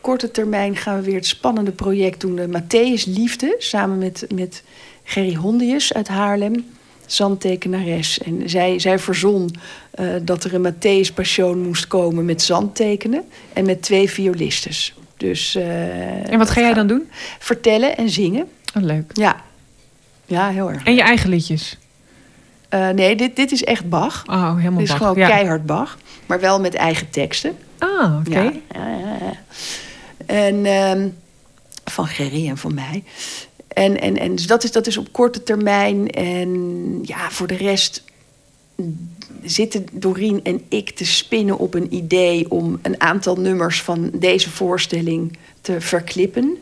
korte 0.01 0.31
termijn 0.31 0.75
gaan 0.75 0.97
we 0.97 1.05
weer 1.05 1.15
het 1.15 1.25
spannende 1.25 1.71
project 1.71 2.21
doen. 2.21 2.35
De 2.35 2.47
Matthäus 2.47 3.03
Liefde, 3.13 3.55
samen 3.57 3.97
met, 3.97 4.25
met 4.33 4.63
Gerry 5.03 5.35
Hondius 5.35 5.93
uit 5.93 6.07
Haarlem. 6.07 6.65
Zandtekenares. 7.05 8.19
En 8.19 8.49
zij, 8.49 8.79
zij 8.79 8.99
verzon 8.99 9.49
eh, 9.91 10.07
dat 10.21 10.43
er 10.43 10.53
een 10.53 10.73
Matthäus 10.73 11.13
Passion 11.13 11.61
moest 11.61 11.87
komen 11.87 12.25
met 12.25 12.41
zandtekenen. 12.41 13.23
En 13.53 13.65
met 13.65 13.81
twee 13.81 14.09
violistes. 14.09 14.95
Dus, 15.17 15.55
eh, 15.55 16.31
En 16.31 16.37
wat 16.37 16.49
ga 16.49 16.61
jij 16.61 16.73
dan 16.73 16.87
doen? 16.87 17.09
Vertellen 17.39 17.97
en 17.97 18.09
zingen. 18.09 18.47
Oh, 18.75 18.83
leuk. 18.83 19.11
Ja, 19.13 19.35
ja 20.25 20.49
heel 20.49 20.71
erg. 20.71 20.83
En 20.83 20.95
je 20.95 21.01
eigen 21.01 21.29
liedjes? 21.29 21.77
Eh, 22.69 22.89
nee, 22.89 23.15
dit, 23.15 23.35
dit 23.35 23.51
is 23.51 23.63
echt 23.63 23.89
Bach. 23.89 24.23
Oh, 24.27 24.55
helemaal 24.55 24.71
Dit 24.71 24.81
is 24.81 24.89
Bach. 24.89 24.97
gewoon 24.97 25.17
ja. 25.17 25.27
keihard 25.27 25.65
Bach. 25.65 25.97
Maar 26.25 26.39
wel 26.39 26.59
met 26.59 26.73
eigen 26.73 27.09
teksten. 27.09 27.57
Ah, 27.77 28.17
oké. 28.19 28.39
Ja, 28.39 28.51
ja, 28.73 28.97
ja, 28.97 29.17
ja. 29.21 29.33
En 30.25 30.65
ehm, 30.65 31.07
van 31.85 32.07
Gerry 32.07 32.47
en 32.47 32.57
van 32.57 32.73
mij. 32.73 33.03
En, 33.67 34.01
en, 34.01 34.17
en 34.17 34.35
dus 34.35 34.47
dat 34.47 34.63
is, 34.63 34.71
dat 34.71 34.87
is 34.87 34.97
op 34.97 35.11
korte 35.11 35.43
termijn. 35.43 36.09
En 36.09 36.99
ja, 37.03 37.29
voor 37.29 37.47
de 37.47 37.55
rest 37.55 38.03
zitten 39.43 39.85
Doreen 39.91 40.39
en 40.43 40.61
ik 40.69 40.89
te 40.89 41.05
spinnen 41.05 41.57
op 41.57 41.73
een 41.73 41.93
idee 41.93 42.51
om 42.51 42.79
een 42.81 43.01
aantal 43.01 43.35
nummers 43.35 43.81
van 43.81 44.09
deze 44.13 44.49
voorstelling 44.49 45.37
te 45.61 45.81
verklippen. 45.81 46.57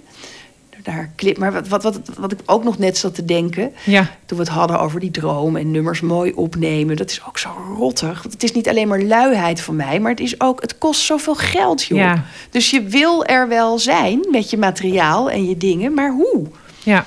Daar 0.86 1.10
clip, 1.16 1.38
maar 1.38 1.54
wat, 1.54 1.68
wat, 1.68 1.84
wat, 1.84 2.00
wat 2.18 2.32
ik 2.32 2.40
ook 2.46 2.64
nog 2.64 2.78
net 2.78 2.98
zat 2.98 3.16
te 3.16 3.26
denken, 3.26 3.72
Ja. 3.86 4.02
toen 4.26 4.38
we 4.38 4.44
het 4.44 4.54
hadden 4.54 4.80
over 4.80 5.00
die 5.00 5.12
droom 5.12 5.56
en 5.56 5.72
nummers 5.72 6.02
mooi 6.02 6.32
opnemen. 6.34 6.96
Dat 6.96 7.10
is 7.12 7.22
ook 7.28 7.38
zo 7.38 7.50
rottig. 7.78 8.22
Want 8.22 8.34
het 8.34 8.44
is 8.44 8.52
niet 8.52 8.70
alleen 8.70 8.88
maar 8.88 9.02
luiheid 9.02 9.62
van 9.62 9.76
mij, 9.76 10.00
maar 10.00 10.12
het 10.12 10.20
is 10.20 10.42
ook, 10.42 10.62
het 10.62 10.78
kost 10.78 11.02
zoveel 11.02 11.36
geld, 11.36 11.84
joh. 11.84 11.98
Ja. 11.98 12.24
Dus 12.50 12.70
je 12.70 12.82
wil 12.84 13.26
er 13.26 13.48
wel 13.48 13.80
zijn 13.80 14.26
met 14.32 14.50
je 14.50 14.58
materiaal 14.58 15.30
en 15.32 15.46
je 15.50 15.58
dingen, 15.58 15.94
maar 15.94 16.12
hoe? 16.12 16.48
ja. 16.84 17.06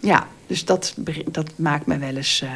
Ja, 0.00 0.26
dus 0.46 0.64
dat, 0.64 0.94
dat 1.30 1.50
maakt 1.56 1.86
me 1.86 1.98
wel 1.98 2.16
eens. 2.16 2.40
eh 2.42 2.50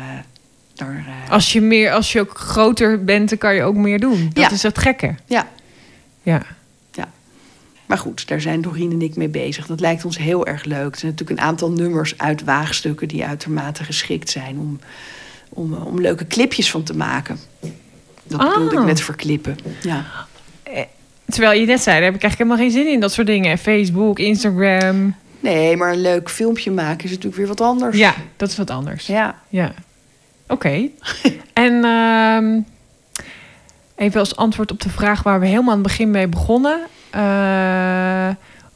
daar, 0.75 1.05
eh, 1.25 1.31
Als 1.33 1.53
je, 1.53 1.61
meer, 1.61 1.93
als 1.93 2.13
je 2.13 2.21
ook 2.21 2.39
groter 2.39 3.05
bent, 3.05 3.29
dan 3.29 3.39
kan 3.39 3.55
je 3.55 3.63
ook 3.63 3.75
meer 3.75 4.01
doen. 4.01 4.31
Dat 4.33 4.45
Ja. 4.45 4.51
is 4.51 4.63
het 4.63 4.79
gekke. 4.79 5.15
Ja, 5.27 5.49
Ja. 6.23 6.43
Maar 7.93 8.01
goed, 8.01 8.29
daar 8.29 8.41
zijn 8.41 8.61
Doreen 8.61 8.91
en 8.93 9.03
ik 9.03 9.17
mee 9.17 9.29
bezig. 9.29 9.67
Dat 9.67 9.81
lijkt 9.81 10.05
ons 10.05 10.19
heel 10.19 10.47
erg 10.47 10.65
leuk. 10.65 10.93
Er 10.93 10.99
zijn 10.99 11.11
natuurlijk 11.13 11.41
een 11.41 11.47
aantal 11.47 11.71
nummers 11.71 12.19
uit 12.19 12.45
waagstukken 12.45 13.09
die 13.09 13.25
uitermate 13.25 13.85
geschikt 13.85 14.31
zijn 14.31 14.59
om, 14.59 14.79
om, 15.49 15.75
om 15.75 16.01
leuke 16.01 16.27
clipjes 16.27 16.71
van 16.71 16.83
te 16.83 16.97
maken. 16.97 17.39
Dat 18.23 18.41
Ah. 18.41 18.53
bedoelde 18.53 18.77
ik 18.77 18.85
met 18.85 19.01
verklippen. 19.01 19.59
Ja. 19.83 20.05
Terwijl 21.25 21.61
je 21.61 21.67
net 21.67 21.83
zei, 21.83 21.97
daar 21.97 22.05
heb 22.05 22.15
ik 22.15 22.23
eigenlijk 22.23 22.51
helemaal 22.51 22.71
geen 22.71 22.85
zin 22.85 22.93
in. 22.93 23.01
Dat 23.01 23.13
soort 23.13 23.27
dingen. 23.27 23.59
Facebook, 23.59 24.19
Instagram. 24.19 25.15
Nee, 25.41 25.77
maar 25.77 25.93
een 25.93 26.01
leuk 26.01 26.31
filmpje 26.31 26.71
maken 26.71 27.05
is 27.05 27.11
natuurlijk 27.11 27.37
weer 27.37 27.47
wat 27.47 27.61
anders. 27.61 27.97
Ja, 27.97 28.15
dat 28.37 28.51
is 28.51 28.57
wat 28.57 28.71
anders. 28.71 29.07
Ja. 29.07 29.43
Ja. 29.49 29.73
Oké. 30.49 30.89
en 31.53 31.85
ehm, 31.85 32.61
even 33.97 34.21
als 34.21 34.37
antwoord 34.37 34.71
op 34.71 34.81
de 34.81 34.91
vraag 34.91 35.23
waar 35.23 35.41
we 35.41 35.47
helemaal 35.47 35.71
aan 35.71 35.79
het 35.79 35.87
begin 35.89 36.11
mee 36.11 36.29
begonnen. 36.29 36.81
Eh, 37.13 38.29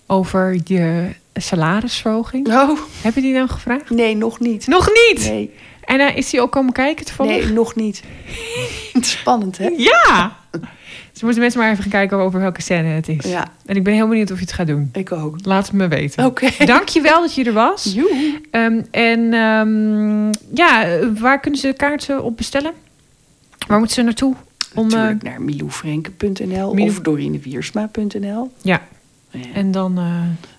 over 0.06 0.58
je 0.64 1.08
salarisverhoging. 1.34 2.48
Oh, 2.48 2.78
Heb 3.02 3.14
je 3.14 3.20
die 3.20 3.32
nou 3.34 3.48
gevraagd? 3.48 3.90
nee, 3.90 4.16
nog 4.16 4.40
niet. 4.40 4.66
Nog 4.66 4.88
niet! 4.88 5.28
Nee, 5.28 5.54
En 5.84 6.00
eh, 6.00 6.16
is 6.16 6.30
die 6.30 6.40
ook 6.40 6.52
komen 6.52 6.72
kijken 6.72 7.04
toevallig? 7.06 7.44
nee 7.44 7.52
nog 7.52 7.74
niet. 7.74 8.02
Spannend, 9.00 9.58
hè? 9.58 9.68
Ja! 9.92 10.36
Dus 11.12 11.24
moeten 11.24 11.42
mensen 11.42 11.60
maar 11.60 11.70
even 11.70 11.82
gaan 11.82 11.92
kijken 11.92 12.18
over 12.18 12.40
welke 12.40 12.62
scène 12.62 12.88
het 12.88 13.08
is. 13.08 13.24
Ja, 13.24 13.46
En 13.66 13.76
ik 13.76 13.84
ben 13.84 13.94
heel 13.94 14.08
benieuwd 14.08 14.30
of 14.30 14.38
je 14.38 14.44
het 14.44 14.52
gaat 14.52 14.66
doen. 14.66 14.90
ik 14.92 15.12
ook. 15.12 15.36
Laat 15.44 15.64
het 15.66 15.72
me 15.74 15.88
weten. 15.88 16.24
Oké. 16.24 16.48
Dank 16.64 16.88
je 16.88 17.00
wel 17.00 17.20
dat 17.20 17.34
je 17.34 17.44
er 17.44 17.52
was. 17.52 17.92
Joe. 17.94 18.40
Ehm, 18.50 18.80
en 18.90 19.32
ehm, 19.34 20.26
ja, 20.54 20.84
eh, 20.84 21.06
waar 21.18 21.40
kunnen 21.40 21.60
ze 21.60 21.72
kaarten 21.76 22.22
op 22.22 22.36
bestellen? 22.36 22.72
Waar 23.66 23.78
moeten 23.78 23.96
ze 23.96 24.02
naartoe? 24.02 24.34
Om, 24.76 24.86
eh, 24.90 24.92
Natuurlijk 24.96 25.22
naar 25.22 25.42
miloufrenke.nl 25.42 26.74
Milou- 26.74 26.88
of 26.90 27.00
dorinewiersma.nl. 27.00 28.50
ja, 28.62 28.82
Ja, 29.30 29.40
en 29.54 29.70
dan... 29.70 29.98
eh, 29.98 30.04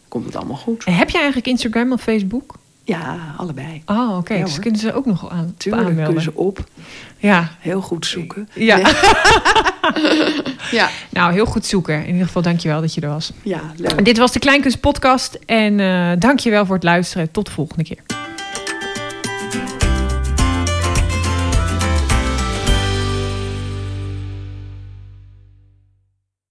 komt 0.07 0.25
het 0.25 0.35
allemaal 0.35 0.55
goed. 0.57 0.85
heb 0.85 1.09
je 1.09 1.17
eigenlijk 1.17 1.47
Instagram 1.47 1.91
of 1.91 2.01
Facebook? 2.01 2.55
Ja, 2.83 3.17
allebei. 3.37 3.81
Oh, 3.85 4.17
oké. 4.17 4.33
Ja, 4.33 4.43
dus 4.45 4.59
kunnen 4.59 4.79
ze 4.79 4.93
ook 4.93 5.05
nog 5.05 5.29
aan, 5.31 5.53
Tuurlijk 5.57 5.83
aanmelden. 5.87 6.05
kunnen 6.05 6.23
ze 6.33 6.39
op. 6.39 6.63
Ja. 7.17 7.51
Heel 7.59 7.81
goed 7.81 8.05
zoeken. 8.05 8.49
Ja. 8.53 8.75
Nee. 8.75 8.93
ja. 10.79 10.89
Nou, 11.09 11.33
heel 11.33 11.45
goed 11.45 11.65
zoeken. 11.65 12.01
In 12.05 12.11
ieder 12.11 12.25
geval, 12.25 12.41
dankjewel 12.41 12.81
dat 12.81 12.93
je 12.93 13.01
er 13.01 13.09
was. 13.09 13.31
Ja, 13.43 13.61
leuk. 13.77 14.05
Dit 14.05 14.17
was 14.17 14.31
de 14.31 14.39
Kleinkunst 14.39 14.79
podcast. 14.79 15.39
En 15.45 15.79
eh 15.79 16.11
dankjewel 16.19 16.65
voor 16.65 16.75
het 16.75 16.83
luisteren. 16.83 17.31
Tot 17.31 17.45
de 17.45 17.51
volgende 17.51 17.83
keer. 17.83 18.16